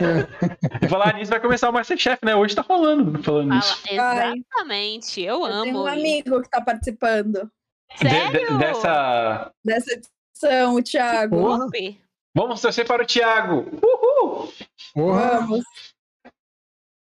E 0.82 0.88
falar 0.88 1.14
nisso, 1.14 1.30
vai 1.30 1.40
começar 1.40 1.68
o 1.68 1.72
Masterchef, 1.72 2.18
né? 2.24 2.34
Hoje 2.36 2.54
tá 2.54 2.62
falando, 2.62 3.22
falando 3.22 3.48
Fala, 3.48 3.56
nisso. 3.56 3.82
exatamente. 3.90 5.20
Eu, 5.20 5.36
Eu 5.40 5.44
amo. 5.46 5.62
tenho 5.64 5.82
um 5.82 5.86
amigo 5.86 6.42
que 6.42 6.48
tá 6.48 6.60
participando 6.60 7.50
De- 7.98 8.04
de- 8.04 8.08
Sério? 8.10 8.58
dessa. 8.58 9.52
dessa 9.64 9.92
edição, 9.92 10.74
o 10.76 10.82
Thiago. 10.82 11.58
Top. 11.58 12.00
Vamos 12.36 12.60
torcer 12.60 12.86
para 12.86 13.02
o 13.02 13.06
Thiago. 13.06 13.66
Uhul! 13.82 14.52
porra. 14.94 15.40
Vamos. 15.40 15.64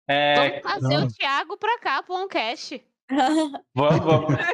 É, 0.08 0.60
Vamos 0.60 0.62
trazer 0.62 0.98
não. 0.98 1.06
o 1.06 1.12
Thiago 1.12 1.56
pra 1.58 1.78
cá, 1.78 2.02
pro 2.02 2.14
Oncast. 2.14 2.82
Vamos, 3.74 4.04
vamos. 4.04 4.34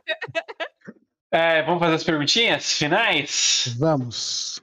É, 1.34 1.62
vamos 1.62 1.80
fazer 1.80 1.94
as 1.94 2.04
perguntinhas 2.04 2.72
finais? 2.74 3.74
Vamos. 3.78 4.60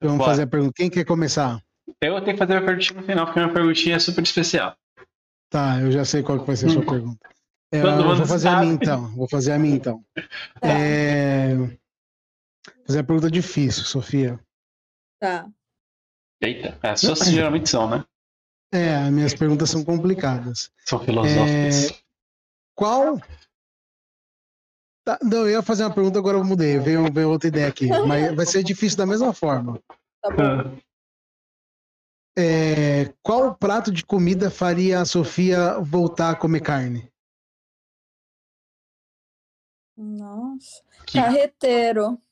Vamos 0.00 0.18
Bora. 0.18 0.30
fazer 0.30 0.42
a 0.42 0.46
pergunta. 0.46 0.72
Quem 0.76 0.88
quer 0.88 1.04
começar? 1.04 1.60
Eu 2.00 2.20
tenho 2.20 2.36
que 2.36 2.38
fazer 2.38 2.56
a 2.56 2.64
perguntinha 2.64 3.00
no 3.00 3.04
final, 3.04 3.26
porque 3.26 3.40
minha 3.40 3.52
perguntinha 3.52 3.96
é 3.96 3.98
super 3.98 4.22
especial. 4.22 4.76
Tá, 5.50 5.80
eu 5.80 5.90
já 5.90 6.04
sei 6.04 6.22
qual 6.22 6.38
que 6.38 6.46
vai 6.46 6.54
ser 6.54 6.66
a 6.66 6.68
sua 6.68 6.86
pergunta. 6.86 7.28
É, 7.72 7.80
eu 7.80 8.16
vou 8.16 8.26
fazer 8.26 8.48
a 8.48 8.52
sabe. 8.52 8.66
minha 8.66 8.74
então. 8.74 9.16
Vou 9.16 9.28
fazer 9.28 9.52
a 9.52 9.58
minha 9.58 9.74
então. 9.74 10.04
Tá. 10.60 10.68
É... 10.68 11.56
Fazer 12.86 13.00
a 13.00 13.04
pergunta 13.04 13.28
difícil, 13.28 13.82
Sofia. 13.82 14.38
Tá. 15.20 15.48
Eita, 16.40 16.78
as 16.80 17.00
suas 17.00 17.26
geralmente 17.26 17.68
são, 17.68 17.90
né? 17.90 18.04
É, 18.72 18.94
as 18.94 19.10
minhas 19.10 19.34
perguntas 19.34 19.68
são 19.68 19.84
complicadas. 19.84 20.70
São 20.86 21.00
filosóficas. 21.00 22.00
Qual. 22.78 23.18
Tá, 25.04 25.18
não, 25.20 25.38
eu 25.38 25.50
ia 25.50 25.62
fazer 25.62 25.82
uma 25.82 25.92
pergunta, 25.92 26.16
agora 26.16 26.38
eu 26.38 26.44
mudei. 26.44 26.78
Veio, 26.78 27.12
veio 27.12 27.28
outra 27.28 27.48
ideia 27.48 27.66
aqui. 27.66 27.88
Mas 28.06 28.32
vai 28.36 28.46
ser 28.46 28.62
difícil 28.62 28.96
da 28.96 29.04
mesma 29.04 29.32
forma. 29.34 29.82
Tá 30.22 30.30
bom. 30.30 30.78
É, 32.38 33.12
qual 33.20 33.56
prato 33.56 33.90
de 33.90 34.06
comida 34.06 34.48
faria 34.48 35.00
a 35.00 35.04
Sofia 35.04 35.80
voltar 35.80 36.30
a 36.30 36.36
comer 36.36 36.60
carne? 36.60 37.10
Nossa. 39.96 40.80
Que- 41.04 41.18
Carreteiro. 41.20 42.22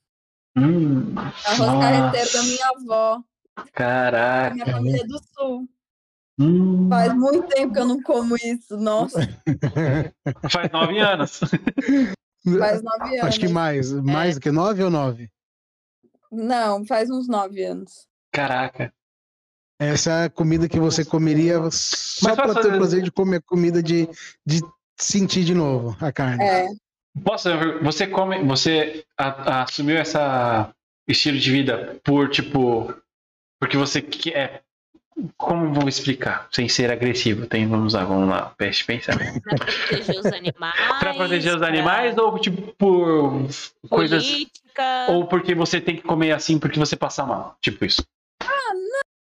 Hum, 0.57 1.13
Arroz 1.19 1.59
Nossa. 1.59 1.81
carreteiro 1.81 2.33
da 2.33 2.43
minha 2.45 2.69
avó. 2.69 3.25
Caraca. 3.73 4.55
minha 4.55 4.67
família 4.67 5.03
é 5.03 5.07
do 5.07 5.19
sul. 5.35 5.69
Hum, 6.39 6.89
Faz 6.91 7.15
muito 7.15 7.49
tempo 7.49 7.73
que 7.73 7.81
eu 7.81 7.87
não 7.87 8.03
como 8.03 8.37
isso. 8.37 8.77
Nossa, 8.77 9.21
faz 10.51 10.71
nove 10.71 10.99
anos. 10.99 11.41
faz 12.59 12.83
nove 12.83 13.09
anos. 13.19 13.25
Acho 13.25 13.41
que 13.41 13.49
mais. 13.49 13.91
Mais 13.93 14.35
do 14.35 14.41
que 14.41 14.51
nove 14.51 14.83
ou 14.83 14.91
nove? 14.91 15.31
Não, 16.31 16.85
faz 16.85 17.09
uns 17.11 17.27
nove 17.29 17.63
anos. 17.65 18.07
Caraca. 18.33 18.93
Essa 19.81 20.11
é 20.11 20.25
a 20.25 20.31
comida 20.31 20.69
que 20.69 20.81
você 20.81 21.05
comeria 21.05 21.59
só 21.71 22.35
para 22.35 22.55
ter 22.55 22.69
o 22.75 22.77
prazer 22.79 23.03
de 23.03 23.11
comer 23.13 23.43
comida 23.43 23.83
de, 23.83 24.09
de 24.45 24.61
sentir 24.99 25.45
de 25.45 25.55
novo 25.55 25.97
a 26.01 26.11
carne. 26.11 26.43
É, 26.45 26.67
Posso, 27.25 27.49
você 27.83 28.07
come, 28.07 28.43
você 28.45 29.05
a- 29.19 29.63
assumiu 29.63 29.97
essa 29.97 30.75
estilo 31.09 31.39
de 31.39 31.51
vida 31.51 31.99
por 32.05 32.29
tipo, 32.31 32.95
porque 33.61 33.77
você 33.77 34.01
quer, 34.03 34.63
como 35.37 35.73
vou 35.73 35.89
explicar, 35.89 36.49
sem 36.53 36.69
ser 36.69 36.91
agressivo, 36.91 37.47
tem, 37.47 37.67
vamos 37.67 37.95
lá, 37.95 38.05
vamos 38.05 38.29
lá, 38.29 38.51
peste 38.57 38.85
pensa, 38.85 39.13
Pra 39.43 39.57
proteger 39.57 40.19
os 40.21 40.27
animais. 40.27 40.99
para 41.01 41.15
proteger 41.15 41.53
os 41.55 41.59
pra 41.59 41.69
animais 41.69 42.19
ou 42.19 42.39
tipo 42.39 42.75
por 42.75 43.33
coisas, 43.89 44.27
Política. 44.27 45.07
ou 45.09 45.27
porque 45.27 45.55
você 45.55 45.81
tem 45.81 45.97
que 45.97 46.03
comer 46.03 46.33
assim 46.33 46.59
porque 46.59 46.79
você 46.79 46.97
passa 46.97 47.25
mal, 47.25 47.57
tipo 47.61 47.85
isso. 47.85 48.03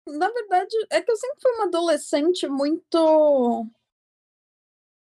na 0.08 0.30
verdade, 0.30 0.76
é 0.92 1.02
que 1.02 1.12
eu 1.12 1.16
sempre 1.16 1.38
fui 1.42 1.52
uma 1.54 1.66
adolescente 1.66 2.48
muito. 2.48 3.68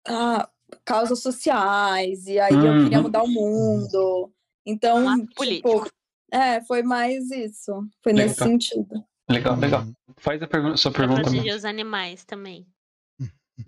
Ah, 0.06 0.50
causas 0.84 1.22
sociais, 1.22 2.28
e 2.28 2.40
aí 2.40 2.54
eu 2.54 2.84
queria 2.84 2.98
Uhum. 2.98 3.04
mudar 3.04 3.24
o 3.24 3.28
mundo. 3.28 4.32
Então, 4.66 5.06
tipo, 5.28 5.36
político. 5.36 5.90
é, 6.32 6.62
foi 6.62 6.84
mais 6.84 7.32
isso. 7.32 7.88
Foi 8.02 8.12
nesse 8.14 8.36
sentido. 8.44 9.04
Legal, 9.30 9.56
legal. 9.58 9.82
Uhum. 9.84 9.94
Faz 10.18 10.42
a 10.42 10.48
pergunta, 10.48 10.78
sua 10.78 10.92
Pra 10.92 11.02
pergunta, 11.02 11.22
amor. 11.22 11.32
proteger 11.32 11.56
os 11.56 11.66
animais 11.66 12.26
também. 12.26 12.68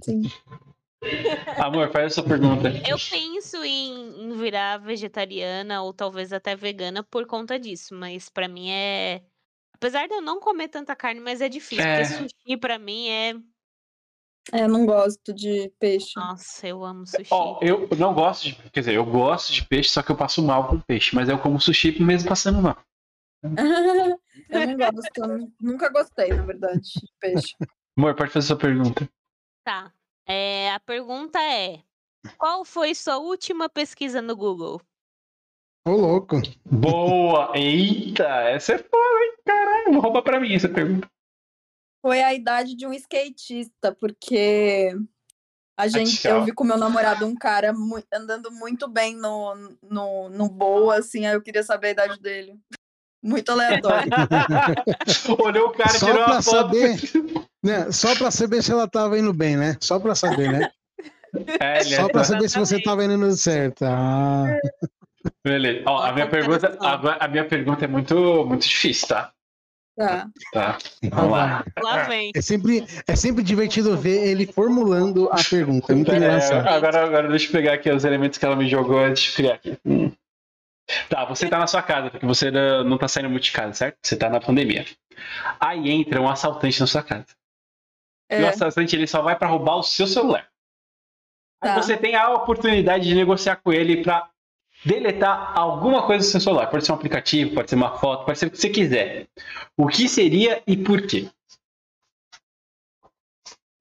Sim. 0.01 0.21
Amor, 1.63 1.91
faz 1.91 2.05
a 2.07 2.09
sua 2.09 2.23
pergunta. 2.23 2.69
Eu 2.87 2.97
penso 3.11 3.63
em, 3.63 4.23
em 4.23 4.31
virar 4.31 4.77
vegetariana 4.79 5.83
ou 5.83 5.93
talvez 5.93 6.33
até 6.33 6.55
vegana 6.55 7.03
por 7.03 7.27
conta 7.27 7.59
disso, 7.59 7.93
mas 7.93 8.27
pra 8.27 8.47
mim 8.47 8.71
é. 8.71 9.21
Apesar 9.75 10.07
de 10.07 10.15
eu 10.15 10.21
não 10.21 10.39
comer 10.39 10.67
tanta 10.69 10.95
carne, 10.95 11.19
mas 11.19 11.41
é 11.41 11.49
difícil. 11.49 11.85
É. 11.85 12.01
Porque 12.01 12.29
sushi 12.29 12.57
pra 12.57 12.79
mim 12.79 13.07
é. 13.07 13.35
É, 14.51 14.61
eu 14.63 14.69
não 14.69 14.85
gosto 14.85 15.31
de 15.33 15.71
peixe. 15.79 16.13
Nossa, 16.15 16.67
eu 16.67 16.83
amo 16.83 17.05
sushi. 17.05 17.27
Ó, 17.29 17.59
eu 17.61 17.87
não 17.97 18.13
gosto 18.13 18.43
de, 18.45 18.55
quer 18.71 18.79
dizer, 18.79 18.95
eu 18.95 19.05
gosto 19.05 19.53
de 19.53 19.63
peixe, 19.65 19.89
só 19.89 20.01
que 20.01 20.11
eu 20.11 20.17
passo 20.17 20.41
mal 20.41 20.67
com 20.67 20.79
peixe, 20.79 21.15
mas 21.15 21.29
eu 21.29 21.37
como 21.37 21.59
sushi 21.59 22.01
mesmo 22.01 22.29
passando 22.29 22.61
mal. 22.61 22.77
eu 24.49 24.67
não 24.67 24.77
gosto. 24.77 25.53
Nunca 25.59 25.89
gostei, 25.89 26.29
na 26.29 26.43
verdade, 26.43 26.81
de 26.81 27.11
peixe. 27.19 27.55
Amor, 27.97 28.15
pode 28.15 28.31
fazer 28.31 28.47
sua 28.47 28.57
pergunta. 28.57 29.09
Tá. 29.63 29.91
É, 30.27 30.71
a 30.71 30.79
pergunta 30.79 31.39
é: 31.39 31.83
qual 32.37 32.65
foi 32.65 32.95
sua 32.95 33.17
última 33.17 33.69
pesquisa 33.69 34.21
no 34.21 34.35
Google? 34.35 34.81
Ô, 35.87 35.91
louco. 35.91 36.37
Boa! 36.65 37.51
Eita, 37.55 38.27
essa 38.49 38.73
é 38.73 38.77
foda, 38.79 39.23
hein? 39.23 39.35
Caralho, 39.45 39.99
rouba 39.99 40.23
pra 40.23 40.39
mim 40.39 40.53
essa 40.55 40.67
pergunta. 40.67 41.07
Foi 42.01 42.21
a 42.23 42.33
idade 42.33 42.75
de 42.75 42.85
um 42.87 42.93
skatista, 42.93 43.93
porque 43.93 44.91
a 45.77 45.87
gente, 45.87 46.27
eu 46.27 46.43
vi 46.43 46.53
com 46.53 46.63
meu 46.63 46.77
namorado 46.77 47.25
um 47.25 47.35
cara 47.35 47.71
mu- 47.73 48.03
andando 48.13 48.51
muito 48.51 48.87
bem 48.87 49.15
no, 49.15 49.55
no, 49.83 50.29
no 50.29 50.49
boa, 50.49 50.97
assim, 50.97 51.25
aí 51.25 51.33
eu 51.35 51.41
queria 51.41 51.63
saber 51.63 51.87
a 51.87 51.91
idade 51.91 52.19
dele. 52.19 52.59
Muito 53.25 53.51
aleatório. 53.51 54.07
Olhou 55.43 55.67
o 55.69 55.71
cara, 55.71 55.89
Só 55.89 56.05
tirou 56.05 56.23
pra 56.23 56.33
uma 56.33 56.41
foto. 56.43 56.55
saber. 56.75 56.99
Né? 57.63 57.91
Só 57.91 58.15
pra 58.15 58.29
saber 58.29 58.61
se 58.61 58.71
ela 58.71 58.87
tava 58.87 59.17
indo 59.17 59.33
bem, 59.33 59.57
né? 59.57 59.75
Só 59.81 59.99
pra 59.99 60.13
saber, 60.13 60.51
né? 60.51 60.69
É, 61.59 61.83
Só 61.83 62.07
pra 62.07 62.23
saber 62.23 62.47
se 62.49 62.59
você 62.59 62.79
tava 62.81 63.03
indo 63.03 63.31
certo. 63.33 63.83
Ah, 63.83 64.45
Beleza. 65.43 65.83
Ó, 65.87 66.03
a 66.03 66.13
minha 66.13 66.27
pergunta, 66.29 66.77
agora, 66.79 67.17
a 67.19 67.27
minha 67.27 67.45
pergunta 67.45 67.83
é 67.83 67.87
muito, 67.87 68.45
muito 68.45 68.67
difícil, 68.67 69.07
tá? 69.07 69.31
tá. 69.97 70.27
Tá. 70.53 70.77
Vamos 71.11 71.31
lá. 71.31 71.65
Lá 71.83 72.03
vem. 72.03 72.31
é, 72.35 72.41
sempre, 72.41 72.85
é 73.07 73.15
sempre 73.15 73.43
divertido 73.43 73.97
ver 73.97 74.27
ele 74.27 74.45
formulando 74.45 75.27
a 75.31 75.37
pergunta. 75.49 75.91
É 75.91 75.95
muito 75.95 76.11
É, 76.11 76.17
engraçado. 76.17 76.67
agora, 76.67 77.03
agora 77.03 77.27
deixa 77.29 77.47
eu 77.47 77.51
pegar 77.51 77.73
aqui 77.73 77.89
os 77.89 78.05
elementos 78.05 78.37
que 78.37 78.45
ela 78.45 78.55
me 78.55 78.69
jogou 78.69 78.99
antes 78.99 79.23
de 79.23 79.31
criar 79.31 79.55
aqui. 79.55 79.75
Hum. 79.83 80.11
Tá, 81.09 81.25
você 81.25 81.49
tá 81.49 81.57
na 81.57 81.67
sua 81.67 81.81
casa, 81.81 82.11
porque 82.11 82.25
você 82.25 82.51
não 82.51 82.97
tá 82.97 83.07
saindo 83.07 83.29
muito 83.29 83.43
de 83.43 83.51
casa, 83.51 83.73
certo? 83.73 83.97
Você 84.03 84.15
tá 84.15 84.29
na 84.29 84.39
pandemia. 84.39 84.85
Aí 85.59 85.89
entra 85.89 86.21
um 86.21 86.29
assaltante 86.29 86.79
na 86.79 86.87
sua 86.87 87.01
casa. 87.01 87.25
E 88.31 88.35
o 88.41 88.45
É, 88.45 88.49
assaltante 88.49 88.95
ele 88.95 89.07
só 89.07 89.21
vai 89.21 89.37
pra 89.37 89.47
roubar 89.47 89.77
o 89.77 89.83
seu 89.83 90.05
celular. 90.07 90.47
Aí 91.61 91.69
Tá. 91.69 91.81
você 91.81 91.97
tem 91.97 92.15
a 92.15 92.29
oportunidade 92.33 93.05
de 93.07 93.15
negociar 93.15 93.55
com 93.57 93.73
ele 93.73 94.03
pra 94.03 94.29
deletar 94.85 95.57
alguma 95.57 96.05
coisa 96.05 96.25
do 96.25 96.29
seu 96.29 96.39
celular. 96.39 96.67
Pode 96.67 96.85
ser 96.85 96.91
um 96.91 96.95
aplicativo, 96.95 97.55
pode 97.55 97.69
ser 97.69 97.75
uma 97.75 97.97
foto, 97.97 98.25
pode 98.25 98.37
ser 98.37 98.47
o 98.47 98.51
que 98.51 98.57
você 98.57 98.69
quiser. 98.69 99.27
O 99.75 99.87
que 99.87 100.07
seria 100.07 100.61
e 100.67 100.77
por 100.77 101.01
quê? 101.07 101.29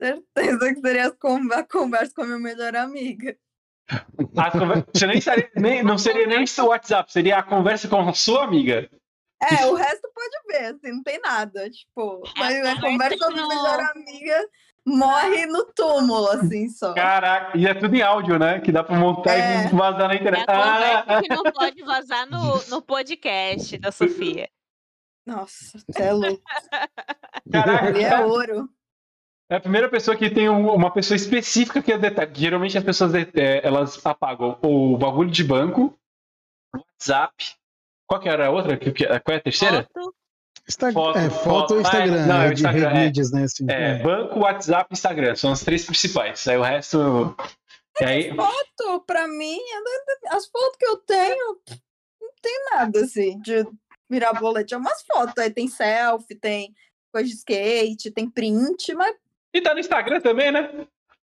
certeza 0.00 0.74
que 0.74 0.80
seria 0.80 1.06
a 1.08 1.64
conversa 1.64 2.14
com 2.14 2.22
a 2.22 2.26
minha 2.26 2.38
melhor 2.38 2.76
amiga. 2.76 3.36
Conver- 4.52 4.84
Você 4.94 5.06
nem 5.06 5.20
seria, 5.20 5.50
nem- 5.56 5.82
não 5.82 5.98
seria 5.98 6.26
nem 6.26 6.44
o 6.44 6.66
WhatsApp, 6.66 7.12
seria 7.12 7.38
a 7.38 7.42
conversa 7.42 7.88
com 7.88 8.08
a 8.08 8.12
sua 8.14 8.44
amiga. 8.44 8.88
É, 9.42 9.66
o 9.66 9.74
resto 9.74 10.08
pode 10.14 10.36
ver, 10.48 10.66
assim, 10.74 10.90
não 10.92 11.02
tem 11.02 11.20
nada. 11.20 11.68
Tipo, 11.68 12.22
mas 12.38 12.56
a 12.66 12.80
conversa 12.80 12.80
conversa 12.80 13.18
com 13.18 13.24
a 13.24 13.48
melhor 13.48 13.80
amiga 13.94 14.48
morre 14.86 15.46
no 15.46 15.64
túmulo, 15.74 16.28
assim, 16.28 16.68
só. 16.70 16.94
Caraca, 16.94 17.56
e 17.58 17.66
é 17.66 17.74
tudo 17.74 17.94
em 17.94 18.00
áudio, 18.02 18.38
né? 18.38 18.60
Que 18.60 18.72
dá 18.72 18.82
pra 18.82 18.96
montar 18.96 19.34
É. 19.34 19.66
e 19.66 19.68
vazar 19.68 20.08
na 20.08 20.14
É 20.14 20.16
internet. 20.16 20.44
a 20.48 20.52
Ah, 20.52 21.02
conversa 21.02 21.22
que 21.22 21.34
não 21.34 21.42
pode 21.52 21.82
vazar 21.82 22.26
no, 22.30 22.62
no 22.68 22.80
podcast 22.82 23.76
da 23.78 23.92
Sofia. 23.92 24.48
Nossa, 25.26 25.78
você 25.78 26.02
é 26.02 26.12
louco. 26.12 26.42
caraca, 27.52 27.88
Ele 27.88 28.02
é 28.02 28.20
ouro. 28.24 28.68
É 29.50 29.56
a 29.56 29.60
primeira 29.60 29.88
pessoa 29.88 30.16
que 30.16 30.30
tem 30.30 30.48
um- 30.48 30.72
uma 30.74 30.90
pessoa 30.92 31.16
específica 31.16 31.82
que 31.82 31.92
é 31.92 31.98
detalhe. 31.98 32.32
Geralmente 32.34 32.76
as 32.78 32.84
pessoas 32.84 33.14
é, 33.14 33.26
elas 33.66 34.04
apagam 34.04 34.58
o 34.62 34.96
bagulho 34.96 35.30
de 35.30 35.44
banco, 35.44 35.96
o 36.74 36.78
WhatsApp. 36.78 37.34
Qual 38.06 38.20
que 38.20 38.28
era 38.28 38.46
a 38.46 38.50
outra? 38.50 38.76
Qual 38.78 39.34
é 39.34 39.36
a 39.36 39.40
terceira? 39.40 39.88
Foto, 39.92 40.14
Insta- 40.66 40.92
Foto, 40.92 41.18
é, 41.18 41.28
foto. 41.30 41.44
foto 41.44 41.74
ou 41.74 41.80
Instagram, 41.80 42.22
Ah, 42.22 42.26
não, 42.26 42.40
é 42.42 42.46
é 42.46 42.48
de 42.48 42.54
Instagram, 42.54 42.88
é. 42.88 42.92
redes, 42.94 43.32
né? 43.32 43.42
Assim, 43.44 43.66
É, 43.68 43.90
é. 43.90 43.98
banco, 44.02 44.38
WhatsApp 44.40 44.88
e 44.90 44.94
Instagram. 44.94 45.36
São 45.36 45.52
as 45.52 45.62
três 45.62 45.84
principais. 45.84 46.46
Aí 46.48 46.56
o 46.56 46.62
resto. 46.62 47.36
E 48.00 48.04
aí, 48.04 48.34
Foto, 48.34 49.00
pra 49.06 49.28
mim, 49.28 49.58
as 50.30 50.46
fotos 50.46 50.76
que 50.78 50.86
eu 50.86 50.96
tenho, 50.98 51.58
não 52.20 52.30
tem 52.42 52.64
nada, 52.72 53.00
assim, 53.00 53.38
de 53.40 53.66
virar 54.10 54.32
bolete. 54.32 54.72
É 54.74 54.76
umas 54.76 55.02
fotos, 55.02 55.36
aí 55.38 55.50
tem 55.50 55.68
selfie, 55.68 56.34
tem 56.34 56.74
coisa 57.12 57.28
de 57.28 57.34
skate, 57.36 58.10
tem 58.10 58.28
print, 58.28 58.94
mas 58.94 59.14
e 59.54 59.60
tá 59.60 59.72
no 59.72 59.80
Instagram 59.80 60.20
também, 60.20 60.50
né? 60.50 60.70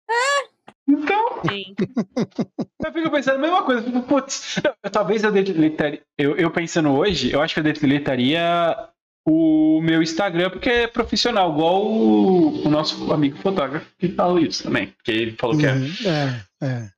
É. 0.08 0.56
Então, 0.88 1.42
sim. 1.48 1.74
eu 2.84 2.92
fico 2.92 3.10
pensando 3.10 3.36
a 3.36 3.38
mesma 3.38 3.62
coisa. 3.64 3.82
Fico, 3.82 4.02
Putz, 4.02 4.56
eu- 4.84 4.90
talvez 4.90 5.22
eu 5.24 5.32
deletaria. 5.32 6.02
Eu, 6.18 6.36
eu 6.36 6.50
pensando 6.50 6.90
hoje, 6.92 7.32
eu 7.32 7.40
acho 7.42 7.54
que 7.54 7.60
eu 7.60 7.64
deletaria 7.64 8.88
o 9.28 9.80
meu 9.82 10.00
Instagram, 10.02 10.50
porque 10.50 10.70
é 10.70 10.86
profissional, 10.86 11.52
igual 11.52 11.84
o, 11.84 12.64
o 12.66 12.68
nosso 12.68 13.12
amigo 13.12 13.36
fotógrafo 13.38 13.86
que 13.98 14.08
falou 14.10 14.38
isso 14.38 14.62
também. 14.62 14.94
Que 15.02 15.10
ele 15.10 15.32
falou 15.36 15.58
que 15.58 15.66
é. 15.66 15.72
Uhum, 15.72 15.94
é, 16.06 16.66
é. 16.66 16.90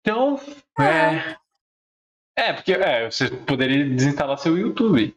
Então, 0.00 0.40
é. 0.78 1.36
É, 2.36 2.52
porque 2.52 2.72
é, 2.72 3.10
você 3.10 3.28
poderia 3.28 3.84
desinstalar 3.88 4.38
seu 4.38 4.56
YouTube. 4.56 5.12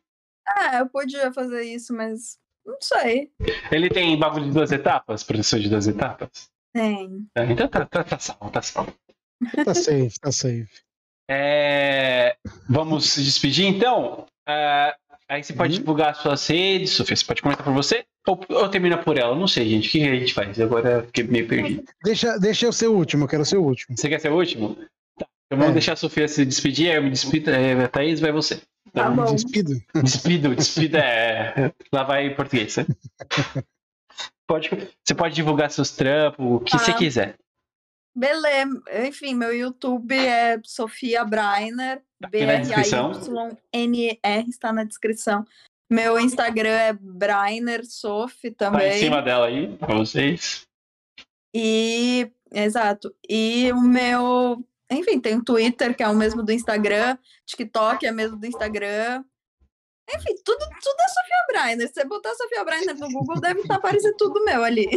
é, 0.58 0.80
eu 0.82 0.90
podia 0.90 1.32
fazer 1.32 1.62
isso, 1.62 1.94
mas 1.94 2.40
Não 2.66 2.78
sei. 2.82 3.30
Ele 3.72 3.90
tem 3.90 4.18
bagulho 4.18 4.46
de 4.46 4.52
duas 4.52 4.72
etapas? 4.72 5.24
Professor 5.24 5.60
de 5.60 5.70
duas 5.70 5.88
etapas? 5.88 6.50
Tem. 6.74 7.26
É, 7.36 7.46
então 7.46 7.68
tá, 7.68 7.86
tá, 7.86 8.04
tá 8.04 8.20
salvo, 8.20 8.50
tá 8.50 8.62
salvo. 8.62 8.94
Tá 9.66 9.74
safe, 9.74 10.14
tá 10.22 10.32
safe. 10.32 10.70
É, 11.30 12.36
vamos 12.70 13.10
se 13.10 13.24
despedir 13.24 13.66
então? 13.66 14.26
É, 14.48 14.94
aí 15.30 15.44
você 15.44 15.54
pode 15.54 15.74
Uhum. 15.76 15.80
divulgar 15.80 16.12
as 16.12 16.18
suas 16.18 16.46
redes, 16.48 16.92
Sofia, 16.92 17.16
você 17.16 17.26
pode 17.26 17.42
comentar 17.42 17.64
por 17.66 17.74
você? 17.74 18.04
Ou, 18.28 18.40
ou 18.50 18.70
termina 18.70 18.98
por 18.98 19.18
ela? 19.18 19.36
Não 19.36 19.48
sei, 19.48 19.68
gente. 19.70 19.88
O 19.88 19.92
que 19.92 20.08
a 20.08 20.16
gente 20.16 20.34
faz? 20.34 20.60
Agora 20.60 20.90
eu 20.90 21.04
fiquei 21.06 21.24
meio 21.24 21.48
perdido. 21.48 21.84
Deixa, 22.04 22.38
deixa 22.38 22.66
eu 22.66 22.72
ser 22.74 22.88
o 22.88 22.94
último, 22.96 23.24
eu 23.24 23.28
quero 23.28 23.46
ser 23.46 23.58
o 23.58 23.64
último. 23.64 23.98
Você 23.98 24.08
quer 24.10 24.20
ser 24.20 24.32
o 24.32 24.36
último? 24.38 24.76
Tá. 25.18 25.26
Então 25.48 25.58
vamos 25.58 25.70
É. 25.70 25.74
deixar 25.74 25.94
a 25.94 25.98
Sofia 25.98 26.28
se 26.28 26.46
despedir, 26.46 26.90
aí 26.92 26.98
eu 26.98 27.04
me 27.04 27.10
despido. 27.10 27.50
É, 27.50 27.88
Thaís, 27.88 28.20
vai 28.20 28.32
você. 28.32 28.62
Tá 28.94 29.10
bom. 29.10 29.34
Despido. 29.36 29.74
Despido, 30.04 30.56
despido 30.56 30.98
é. 30.98 31.72
Lá 31.94 32.04
vai 32.04 32.28
em 32.28 32.36
português, 32.36 32.76
né? 32.78 32.86
Pode, 34.48 34.70
você 35.04 35.16
pode 35.16 35.34
divulgar 35.36 35.72
seus 35.72 35.92
trampos, 35.92 36.46
o 36.46 36.60
que 36.60 36.72
Tá. 36.72 36.80
você 36.80 36.94
quiser. 36.94 37.36
Beleza. 38.14 38.82
Enfim, 39.08 39.34
meu 39.34 39.56
YouTube 39.56 40.14
é 40.14 40.60
Sofia 40.64 41.24
Brainer. 41.24 42.02
descrição. 42.30 43.12
B-R-A-Y-N-E-R 43.12 44.50
está 44.50 44.74
na 44.74 44.84
descrição. 44.84 45.46
Meu 45.90 46.20
Instagram 46.20 46.70
é 46.72 46.94
Brainer 46.94 47.86
Sof 47.86 48.34
Tá 48.42 48.48
em 48.48 48.54
também. 48.54 49.00
cima 49.00 49.22
dela 49.22 49.48
aí, 49.48 49.76
pra 49.78 49.96
vocês. 49.96 50.66
E, 51.56 52.30
exato. 52.52 53.14
E 53.30 53.72
o 53.74 53.82
meu, 53.82 54.64
enfim, 54.92 55.20
tem 55.20 55.38
o 55.38 55.44
Twitter, 55.44 55.96
que 55.96 56.04
é 56.04 56.08
o 56.08 56.16
mesmo 56.16 56.44
do 56.44 56.52
Instagram, 56.52 57.18
TikTok 57.46 58.06
é 58.06 58.12
o 58.12 58.16
mesmo 58.16 58.38
do 58.38 58.46
Instagram. 58.46 59.24
Enfim, 60.14 60.36
tudo, 60.44 60.60
tudo 60.60 61.00
é 61.00 61.08
Sofia 61.08 61.46
Brainer. 61.48 61.88
Se 61.88 61.94
você 61.94 62.06
botar 62.06 62.34
Sofia 62.36 62.64
Brainer 62.66 62.98
no 62.98 63.10
Google, 63.10 63.40
deve 63.40 63.62
estar 63.62 63.76
aparecendo 63.76 64.16
tudo 64.18 64.44
meu 64.44 64.64
ali. 64.64 64.88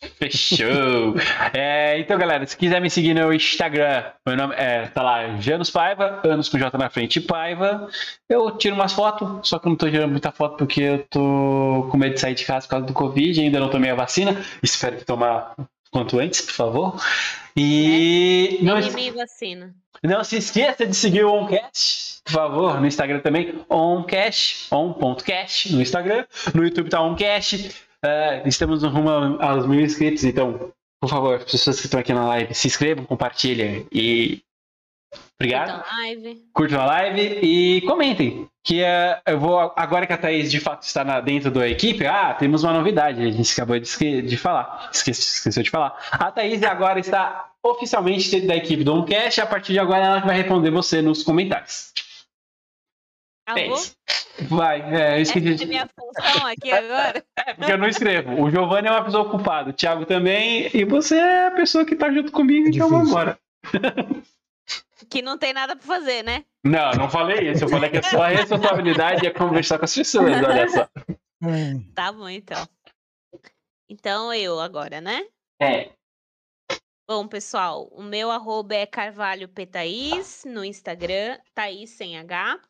Fechou! 0.00 1.16
É, 1.52 1.98
então, 1.98 2.16
galera, 2.16 2.46
se 2.46 2.56
quiser 2.56 2.80
me 2.80 2.88
seguir 2.88 3.14
no 3.14 3.32
Instagram, 3.32 4.04
meu 4.24 4.36
nome 4.36 4.54
é, 4.56 4.86
tá 4.86 5.02
lá, 5.02 5.36
Janus 5.38 5.70
Paiva, 5.70 6.20
anos 6.24 6.48
com 6.48 6.56
J 6.56 6.78
na 6.78 6.88
frente, 6.88 7.20
Paiva. 7.20 7.88
Eu 8.28 8.56
tiro 8.56 8.76
umas 8.76 8.92
fotos, 8.92 9.48
só 9.48 9.58
que 9.58 9.68
não 9.68 9.74
tô 9.74 9.90
tirando 9.90 10.12
muita 10.12 10.30
foto 10.30 10.56
porque 10.56 10.82
eu 10.82 11.06
tô 11.08 11.88
com 11.90 11.96
medo 11.96 12.14
de 12.14 12.20
sair 12.20 12.34
de 12.34 12.44
casa 12.44 12.66
por 12.66 12.70
causa 12.70 12.86
do 12.86 12.92
Covid, 12.92 13.40
ainda 13.40 13.58
não 13.58 13.70
tomei 13.70 13.90
a 13.90 13.96
vacina. 13.96 14.40
Espero 14.62 14.96
que 14.96 15.04
tomar 15.04 15.54
quanto 15.90 16.18
antes, 16.18 16.40
por 16.42 16.52
favor. 16.52 16.96
E 17.56 18.58
não, 18.62 18.78
E 18.78 18.90
me 18.92 19.10
vacina. 19.10 19.74
não 20.02 20.22
se 20.22 20.36
esqueça 20.36 20.86
de 20.86 20.94
seguir 20.94 21.24
o 21.24 21.32
OnCast, 21.32 22.20
por 22.24 22.32
favor, 22.32 22.80
no 22.80 22.86
Instagram 22.86 23.20
também, 23.20 23.64
OnCast, 23.68 24.68
on.cast 24.72 25.72
no 25.72 25.82
Instagram, 25.82 26.24
no 26.54 26.64
YouTube 26.64 26.88
tá 26.88 27.00
OnCast. 27.00 27.74
É, 28.04 28.42
estamos 28.46 28.82
no 28.82 28.90
rumo 28.90 29.10
aos 29.40 29.66
mil 29.66 29.80
inscritos, 29.80 30.22
então, 30.22 30.70
por 31.00 31.10
favor, 31.10 31.36
as 31.36 31.50
pessoas 31.50 31.80
que 31.80 31.86
estão 31.86 31.98
aqui 31.98 32.12
na 32.12 32.26
live, 32.28 32.54
se 32.54 32.68
inscrevam, 32.68 33.04
compartilhem 33.04 33.86
e. 33.92 34.40
Obrigado. 35.40 35.68
Então, 35.70 35.96
live. 35.98 36.42
Curtam 36.52 36.80
a 36.80 36.86
live 36.86 37.38
e 37.42 37.80
comentem. 37.82 38.48
Que 38.64 38.82
é, 38.82 39.20
eu 39.26 39.38
vou. 39.38 39.72
Agora 39.76 40.06
que 40.06 40.12
a 40.12 40.18
Thaís 40.18 40.50
de 40.50 40.60
fato 40.60 40.82
está 40.82 41.02
na- 41.04 41.20
dentro 41.20 41.50
da 41.50 41.66
equipe, 41.66 42.04
ah, 42.06 42.34
temos 42.34 42.64
uma 42.64 42.72
novidade. 42.72 43.22
A 43.22 43.30
gente 43.30 43.52
acabou 43.52 43.78
de, 43.78 43.86
esque- 43.86 44.20
de 44.22 44.36
falar. 44.36 44.90
Esqueci, 44.92 45.20
esqueceu 45.22 45.62
de 45.62 45.70
falar. 45.70 45.96
A 46.12 46.30
Thaís 46.30 46.62
agora 46.62 46.98
está 47.00 47.50
oficialmente 47.62 48.30
dentro 48.30 48.48
da 48.48 48.56
equipe 48.56 48.84
do 48.84 48.92
Homecast. 48.92 49.38
E 49.40 49.42
a 49.42 49.46
partir 49.46 49.72
de 49.72 49.78
agora 49.78 50.04
ela 50.04 50.18
vai 50.20 50.36
responder 50.36 50.70
você 50.70 51.00
nos 51.00 51.22
comentários. 51.22 51.92
É 53.56 53.64
Alô? 53.64 53.74
isso. 53.76 53.96
Vai, 54.42 54.82
é, 54.94 55.18
eu 55.18 55.22
esqueci. 55.22 55.54
Essa 55.54 55.64
é 55.64 55.66
minha 55.66 55.88
função 55.98 56.46
aqui 56.46 56.70
agora. 56.70 57.24
É, 57.46 57.54
porque 57.54 57.72
eu 57.72 57.78
não 57.78 57.88
escrevo. 57.88 58.42
O 58.42 58.50
Giovanni 58.50 58.88
é 58.88 58.90
uma 58.90 59.04
pessoa 59.04 59.24
ocupada, 59.24 59.70
o 59.70 59.72
Thiago 59.72 60.04
também, 60.04 60.68
e 60.74 60.84
você 60.84 61.16
é 61.16 61.46
a 61.46 61.50
pessoa 61.52 61.84
que 61.86 61.96
tá 61.96 62.12
junto 62.12 62.30
comigo, 62.30 62.68
então 62.68 62.72
Difícil. 62.86 62.88
vamos 62.90 63.08
embora. 63.08 63.38
Que 65.08 65.22
não 65.22 65.38
tem 65.38 65.52
nada 65.52 65.76
pra 65.76 65.86
fazer, 65.86 66.22
né? 66.24 66.44
Não, 66.64 66.90
não 66.92 67.08
falei 67.10 67.50
isso. 67.50 67.64
Eu 67.64 67.68
falei 67.68 67.90
que 67.90 67.98
a 67.98 68.02
sua 68.02 68.28
responsabilidade 68.28 69.26
é 69.26 69.30
conversar 69.30 69.78
com 69.78 69.84
as 69.84 69.94
pessoas, 69.94 70.32
olha 70.32 70.68
só. 70.68 70.88
É. 71.44 71.92
Tá 71.94 72.12
bom, 72.12 72.28
então. 72.28 72.68
Então 73.88 74.34
eu 74.34 74.60
agora, 74.60 75.00
né? 75.00 75.26
É. 75.60 75.92
Bom, 77.08 77.26
pessoal, 77.26 77.88
o 77.92 78.02
meu 78.02 78.30
arroba 78.30 78.74
é 78.74 78.84
Carvalho 78.84 79.48
P. 79.48 79.64
Thaís, 79.64 80.44
no 80.44 80.62
Instagram, 80.62 81.38
Thaís 81.54 81.90
sem 81.90 82.18
H. 82.18 82.60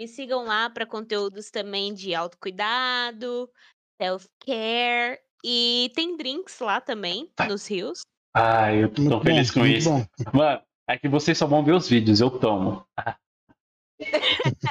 Me 0.00 0.08
sigam 0.08 0.44
lá 0.44 0.70
para 0.70 0.86
conteúdos 0.86 1.50
também 1.50 1.92
de 1.92 2.14
autocuidado, 2.14 3.50
self-care 4.00 5.20
e 5.44 5.92
tem 5.94 6.16
drinks 6.16 6.58
lá 6.60 6.80
também, 6.80 7.30
nos 7.46 7.66
rios. 7.68 8.00
Ai, 8.34 8.84
eu 8.84 8.88
tô 8.88 9.02
Muito 9.02 9.10
tão 9.10 9.18
bom, 9.18 9.24
feliz 9.24 9.50
com 9.50 9.66
isso. 9.66 9.90
bom. 9.90 10.06
Mano, 10.32 10.62
é 10.88 10.98
que 10.98 11.08
vocês 11.08 11.36
só 11.36 11.46
vão 11.46 11.64
ver 11.64 11.72
os 11.72 11.88
vídeos, 11.88 12.20
eu 12.20 12.30
tomo. 12.30 12.84
É, 13.00 13.14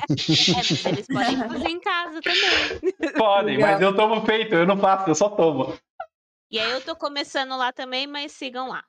mas 0.10 0.86
eles 0.86 1.08
podem 1.08 1.38
fazer 1.48 1.70
em 1.70 1.80
casa 1.80 2.22
também. 2.22 3.14
Podem, 3.18 3.56
Legal. 3.58 3.72
mas 3.72 3.82
eu 3.82 3.96
tomo 3.96 4.26
feito, 4.26 4.56
eu 4.56 4.68
não 4.68 4.78
faço, 4.78 5.10
eu 5.10 5.16
só 5.16 5.30
tomo. 5.30 5.78
E 6.50 6.60
aí 6.60 6.72
eu 6.72 6.82
tô 6.82 6.96
começando 6.96 7.56
lá 7.58 7.72
também, 7.72 8.06
mas 8.06 8.34
sigam 8.34 8.68
lá. 8.68 8.84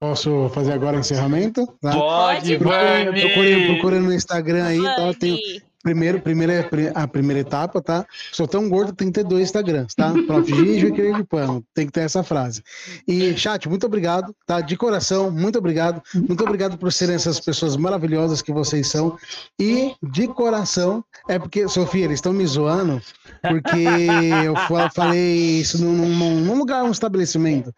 Posso 0.00 0.48
fazer 0.50 0.72
agora 0.72 0.96
o 0.96 1.00
encerramento? 1.00 1.66
Tá? 1.80 1.92
Pode, 1.92 2.58
Pode, 2.58 2.58
Procure, 2.58 3.04
Vani! 3.04 3.20
procure, 3.20 3.66
procure 3.66 3.98
no 4.00 4.12
Instagram 4.12 4.66
aí, 4.66 4.82
tá? 4.82 5.14
Tem 5.18 5.62
primeiro, 5.86 6.20
primeira, 6.20 6.68
a 6.96 7.06
primeira 7.06 7.40
etapa, 7.42 7.80
tá? 7.80 8.04
Sou 8.32 8.48
tão 8.48 8.68
gordo, 8.68 8.92
tem 8.92 9.06
que 9.06 9.14
ter 9.14 9.24
dois 9.24 9.44
Instagrams, 9.44 9.94
tá? 9.94 10.12
Prof. 10.26 10.44
Gijo 10.52 10.88
e 10.88 11.12
de 11.14 11.22
Pano. 11.22 11.64
Tem 11.72 11.86
que 11.86 11.92
ter 11.92 12.00
essa 12.00 12.24
frase. 12.24 12.60
E, 13.06 13.36
chat, 13.36 13.68
muito 13.68 13.86
obrigado, 13.86 14.34
tá? 14.44 14.60
De 14.60 14.76
coração, 14.76 15.30
muito 15.30 15.56
obrigado. 15.58 16.02
Muito 16.12 16.42
obrigado 16.42 16.76
por 16.76 16.92
serem 16.92 17.14
essas 17.14 17.38
pessoas 17.38 17.76
maravilhosas 17.76 18.42
que 18.42 18.52
vocês 18.52 18.88
são. 18.88 19.16
E, 19.60 19.94
de 20.02 20.26
coração, 20.26 21.04
é 21.28 21.38
porque, 21.38 21.68
Sofia, 21.68 22.04
eles 22.06 22.16
estão 22.18 22.32
me 22.32 22.44
zoando, 22.44 23.00
porque 23.42 23.86
eu 24.44 24.56
fa- 24.56 24.90
falei 24.90 25.60
isso 25.60 25.78
num- 25.84 26.40
num 26.40 26.58
lugar, 26.58 26.82
um 26.82 26.90
estabelecimento. 26.90 27.72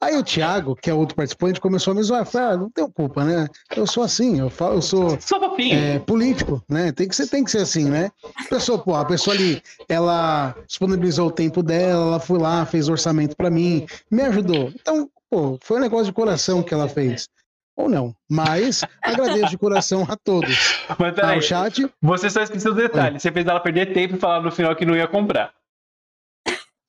Aí 0.00 0.16
o 0.16 0.22
Thiago, 0.22 0.76
que 0.76 0.90
é 0.90 0.94
outro 0.94 1.16
participante, 1.16 1.60
começou 1.60 1.92
a 1.92 1.94
me 1.94 2.02
zoar. 2.02 2.24
Falei, 2.24 2.48
ah, 2.48 2.56
não 2.56 2.70
tenho 2.70 2.90
culpa, 2.90 3.24
né? 3.24 3.48
Eu 3.74 3.86
sou 3.86 4.02
assim, 4.02 4.38
eu, 4.38 4.50
falo, 4.50 4.76
eu 4.76 4.82
sou 4.82 5.18
é, 5.70 5.98
político, 5.98 6.62
né? 6.68 6.92
Tem 6.92 7.08
que 7.08 7.16
ser, 7.16 7.26
tem 7.26 7.44
que 7.44 7.50
ser 7.50 7.58
assim, 7.58 7.88
né? 7.88 8.10
A 8.36 8.48
pessoa, 8.48 8.78
pô, 8.78 8.94
a 8.94 9.04
pessoa 9.04 9.34
ali, 9.34 9.62
ela 9.88 10.54
disponibilizou 10.66 11.28
o 11.28 11.32
tempo 11.32 11.62
dela, 11.62 12.06
ela 12.06 12.20
foi 12.20 12.38
lá, 12.38 12.64
fez 12.64 12.88
orçamento 12.88 13.36
pra 13.36 13.50
mim, 13.50 13.86
me 14.10 14.22
ajudou. 14.22 14.72
Então, 14.74 15.08
pô, 15.30 15.58
foi 15.62 15.78
um 15.78 15.80
negócio 15.80 16.06
de 16.06 16.12
coração 16.12 16.62
que 16.62 16.72
ela 16.74 16.88
fez. 16.88 17.28
Ou 17.78 17.88
não, 17.88 18.12
mas 18.28 18.84
agradeço 19.00 19.50
de 19.50 19.56
coração 19.56 20.04
a 20.08 20.16
todos. 20.16 20.82
Mas 20.98 21.14
Tá, 21.14 21.22
peraí, 21.22 21.38
o 21.38 21.42
chat, 21.42 21.88
você 22.02 22.28
só 22.28 22.42
esqueceu 22.42 22.72
o 22.72 22.74
detalhe. 22.74 23.20
Você 23.20 23.30
fez 23.30 23.46
ela 23.46 23.60
perder 23.60 23.92
tempo 23.92 24.16
e 24.16 24.18
falar 24.18 24.42
no 24.42 24.50
final 24.50 24.74
que 24.74 24.84
não 24.84 24.96
ia 24.96 25.06
comprar. 25.06 25.52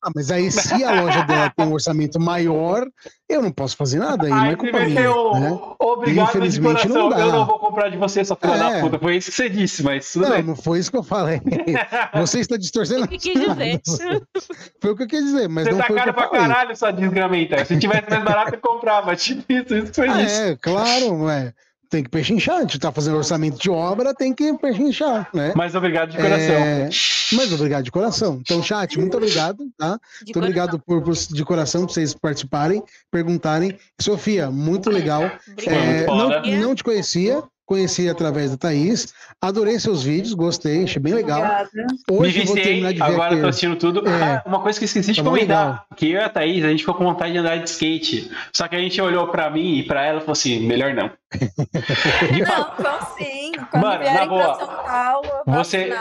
Ah, 0.02 0.10
mas 0.16 0.32
aí 0.32 0.50
se 0.52 0.84
a 0.84 1.02
loja 1.02 1.22
dela 1.24 1.52
tem 1.56 1.66
um 1.68 1.74
orçamento 1.74 2.20
maior, 2.20 2.86
eu 3.28 3.42
não 3.42 3.52
posso 3.52 3.76
fazer 3.76 4.00
nada 4.00 4.26
aí, 4.28 4.32
não 4.32 4.46
é 4.46 4.56
culpa 4.56 4.80
minha, 4.80 4.90
meteu 4.90 5.32
né? 5.34 5.60
obrigado 5.80 6.26
de 6.28 6.38
Infelizmente, 6.38 6.88
não 6.88 6.96
coração. 6.96 7.10
dá. 7.10 7.20
eu 7.20 7.32
não 7.32 7.46
vou 7.46 7.60
comprar 7.60 7.90
de 7.90 7.98
você, 7.98 8.24
sua 8.24 8.36
filha 8.38 8.58
da 8.58 8.72
É. 8.78 8.82
puta. 8.82 8.98
Foi 9.00 9.18
isso 9.18 9.30
que 9.32 9.36
você 9.38 9.50
disse, 9.50 9.84
mas 9.84 10.12
tudo 10.12 10.24
Não, 10.28 10.36
bem. 10.36 10.44
não 10.44 10.56
foi 10.56 10.80
isso 10.80 10.90
que 10.92 10.98
eu 10.98 11.04
falei. 11.04 11.42
Você 12.16 12.40
está 12.40 12.56
distorcendo 12.58 13.04
O 13.04 13.08
que 13.08 13.18
quis 13.18 13.34
dizer? 13.40 13.82
Foi 14.82 14.92
o 14.92 14.96
que 14.96 15.04
eu 15.04 15.08
quis 15.08 15.24
dizer, 15.24 15.48
mas 15.50 15.66
Você 15.66 15.72
não 15.72 15.78
tá 15.80 15.86
foi 15.88 15.96
o 15.96 16.00
caro 16.00 16.10
eu 16.10 16.14
pra 16.14 16.28
falei. 16.30 16.42
caralho, 16.48 16.76
sua 16.76 16.92
desgramenta. 16.92 17.66
Se 17.66 17.78
tivesse 17.78 18.10
mais 18.10 18.24
barato, 18.24 18.56
eu 18.56 18.60
comprava. 18.62 19.16
Tipo 19.16 19.44
isso, 19.54 19.76
isso 19.76 19.88
que 19.88 19.96
você 19.96 20.02
Ah, 20.08 20.18
disse. 20.24 20.42
é, 20.42 20.56
claro, 20.58 21.24
ué. 21.24 21.54
Tem 21.90 22.04
que 22.04 22.10
pechinchar. 22.10 22.58
A 22.58 22.62
gente 22.62 22.78
tá 22.78 22.92
fazendo 22.92 23.18
orçamento 23.18 23.58
de 23.60 23.70
obra, 23.70 24.14
tem 24.14 24.32
que 24.34 24.54
pechinchar, 24.60 25.28
né? 25.34 25.54
Mas 25.56 25.74
obrigado 25.74 26.12
de 26.12 26.18
coração. 26.18 26.56
É, 26.56 26.90
mas 27.34 27.52
obrigado 27.52 27.84
de 27.84 27.92
coração. 27.92 28.38
Então, 28.42 28.62
chat, 28.62 29.00
muito 29.00 29.18
obrigado, 29.18 29.68
tá? 29.78 30.00
De 30.20 30.26
Muito 30.26 30.38
obrigado 30.40 30.80
por, 30.80 31.02
por- 31.02 31.16
de 31.16 31.44
coração 31.44 31.86
por 31.88 31.94
vocês 31.94 32.14
participarem, 32.14 32.84
perguntarem. 33.12 33.76
Sofia, 34.00 34.52
muito 34.52 34.90
legal. 34.92 35.24
É, 35.66 36.06
não, 36.06 36.30
não 36.62 36.76
te 36.76 36.84
conhecia, 36.84 37.44
conheci 37.70 38.10
através 38.10 38.50
da 38.52 38.58
Thaís. 38.58 39.14
Adorei 39.42 39.80
seus 39.80 40.04
vídeos, 40.04 40.34
gostei, 40.34 40.84
achei 40.84 41.02
bem 41.02 41.14
legal. 41.14 41.40
Obrigada. 41.40 41.70
Me 42.10 42.18
Hoje 42.18 42.40
eu 42.40 42.46
vou 42.46 42.56
viciei, 42.56 42.64
terminar 42.64 42.92
de 42.94 42.98
ver 42.98 43.04
agora 43.04 43.36
eu 43.36 43.42
tô 43.42 43.48
assistindo 43.48 43.76
tudo. 43.76 44.08
É. 44.10 44.12
Ah, 44.24 44.44
uma 44.46 44.60
coisa 44.60 44.78
que 44.80 44.84
eu 44.84 44.88
esqueci 44.88 45.12
de 45.14 45.18
Tá 45.24 45.30
comentar, 45.30 45.66
legal. 45.68 45.86
que 45.96 46.12
eu 46.12 46.20
e 46.20 46.24
a 46.24 46.30
Thaís, 46.30 46.66
a 46.66 46.70
gente 46.70 46.80
ficou 46.80 46.96
com 46.96 47.04
vontade 47.06 47.32
de 47.32 47.38
andar 47.38 47.58
de 47.58 47.70
skate. 47.70 48.32
Só 48.52 48.68
que 48.68 48.76
a 48.76 48.80
gente 48.80 49.00
olhou 49.00 49.28
pra 49.28 49.50
mim 49.50 49.76
e 49.78 49.84
pra 49.84 50.04
ela 50.04 50.18
e 50.18 50.22
falou 50.22 50.34
assim, 50.34 50.60
melhor 50.66 50.94
não. 50.94 51.12
De 52.34 52.46
fato, 52.46 52.82
Não, 52.82 52.92
vão 52.92 53.08
sim. 53.18 53.52
Quando 53.72 53.84
Mano, 53.84 54.04
na 54.04 54.26
boa, 54.26 54.56
pra 54.56 54.66
São 54.66 54.84
Paulo, 54.84 55.28
você- 55.46 55.94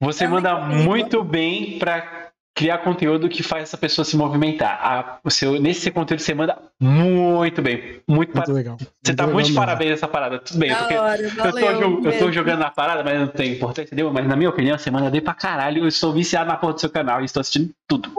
Você 0.00 0.26
manda 0.26 0.56
comigo. 0.56 0.82
muito 0.82 1.22
bem 1.22 1.78
pra 1.78 2.23
criar 2.54 2.78
conteúdo 2.78 3.28
que 3.28 3.42
faz 3.42 3.64
essa 3.64 3.76
pessoa 3.76 4.04
se 4.04 4.16
movimentar. 4.16 4.78
A- 4.80 5.18
o 5.24 5.30
seu, 5.30 5.60
nesse 5.60 5.90
conteúdo 5.90 6.20
você 6.20 6.32
manda 6.34 6.56
muito 6.80 7.60
bem. 7.60 8.00
Muito, 8.06 8.34
Muito 8.36 8.52
legal. 8.52 8.76
Você 9.02 9.12
tá 9.14 9.24
legal 9.24 9.34
muito 9.34 9.46
de 9.48 9.54
parabéns 9.54 9.90
nessa 9.90 10.06
parada. 10.08 10.38
Tudo 10.38 10.58
bem, 10.60 10.74
porque 10.74 10.94
hora, 10.94 11.20
eu 11.20 12.00
tô, 12.00 12.08
eu 12.08 12.18
tô 12.18 12.32
jogando 12.32 12.60
na 12.60 12.70
parada, 12.70 13.02
mas 13.02 13.18
não 13.18 13.26
tem 13.26 13.52
importância, 13.54 13.82
entendeu? 13.88 14.12
Mas 14.12 14.26
na 14.28 14.36
minha 14.36 14.50
opinião, 14.50 14.78
você 14.78 14.90
manda 14.90 15.10
bem 15.10 15.20
pra 15.20 15.34
caralho. 15.34 15.84
Eu 15.84 15.90
sou 15.90 16.12
viciado 16.12 16.46
na 16.48 16.56
porra 16.56 16.74
do 16.74 16.80
seu 16.80 16.90
canal 16.90 17.20
e 17.20 17.24
estou 17.24 17.40
assistindo 17.40 17.70
tudo. 17.88 18.10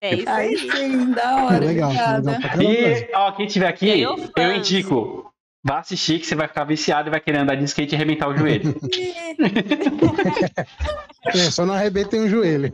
É 0.00 0.14
isso 0.14 0.28
Aí 0.28 0.48
aí. 0.48 0.58
sim, 0.58 1.10
da 1.12 1.44
hora. 1.44 1.58
legal. 1.64 1.90
E, 2.60 3.08
ó, 3.14 3.32
quem 3.32 3.46
tiver 3.46 3.68
aqui, 3.68 4.00
eu 4.00 4.16
fãs. 4.36 4.56
indico. 4.58 5.32
Vá 5.66 5.80
assistir 5.80 6.20
que 6.20 6.26
você 6.26 6.36
vai 6.36 6.46
ficar 6.46 6.62
viciado 6.62 7.08
e 7.08 7.10
vai 7.10 7.18
querer 7.20 7.38
andar 7.38 7.56
de 7.56 7.64
skate 7.64 7.92
e 7.94 7.96
arrebentar 7.96 8.28
o 8.28 8.36
joelho. 8.36 8.74
É, 11.34 11.50
só 11.50 11.66
não 11.66 11.74
arrebentem 11.74 12.20
o 12.20 12.28
joelho. 12.28 12.72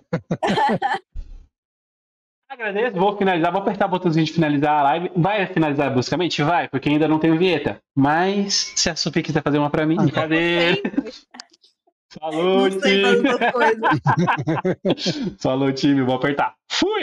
Agradeço, 2.51 2.98
vou 2.98 3.16
finalizar, 3.16 3.51
vou 3.51 3.62
apertar 3.62 3.86
o 3.86 3.89
botãozinho 3.89 4.27
de 4.27 4.32
finalizar 4.35 4.81
a 4.81 4.82
live. 4.82 5.10
Vai 5.16 5.47
finalizar 5.47 5.90
bruscamente? 5.90 6.43
Vai, 6.43 6.69
porque 6.69 6.90
ainda 6.90 7.09
não 7.09 7.19
tenho 7.19 7.39
vinheta. 7.39 7.81
Mas 7.97 8.74
se 8.77 8.90
a 8.90 8.94
Sofia 8.94 9.23
quiser 9.23 9.43
fazer 9.43 9.56
uma 9.56 9.70
pra 9.70 9.86
mim, 9.86 9.97
Ah, 9.98 10.10
cadê? 10.10 10.82
Falou, 12.20 12.69
time! 12.69 13.23
Falou, 15.40 15.73
time, 15.73 16.02
vou 16.02 16.16
apertar. 16.16 16.55
Fui! 16.70 17.01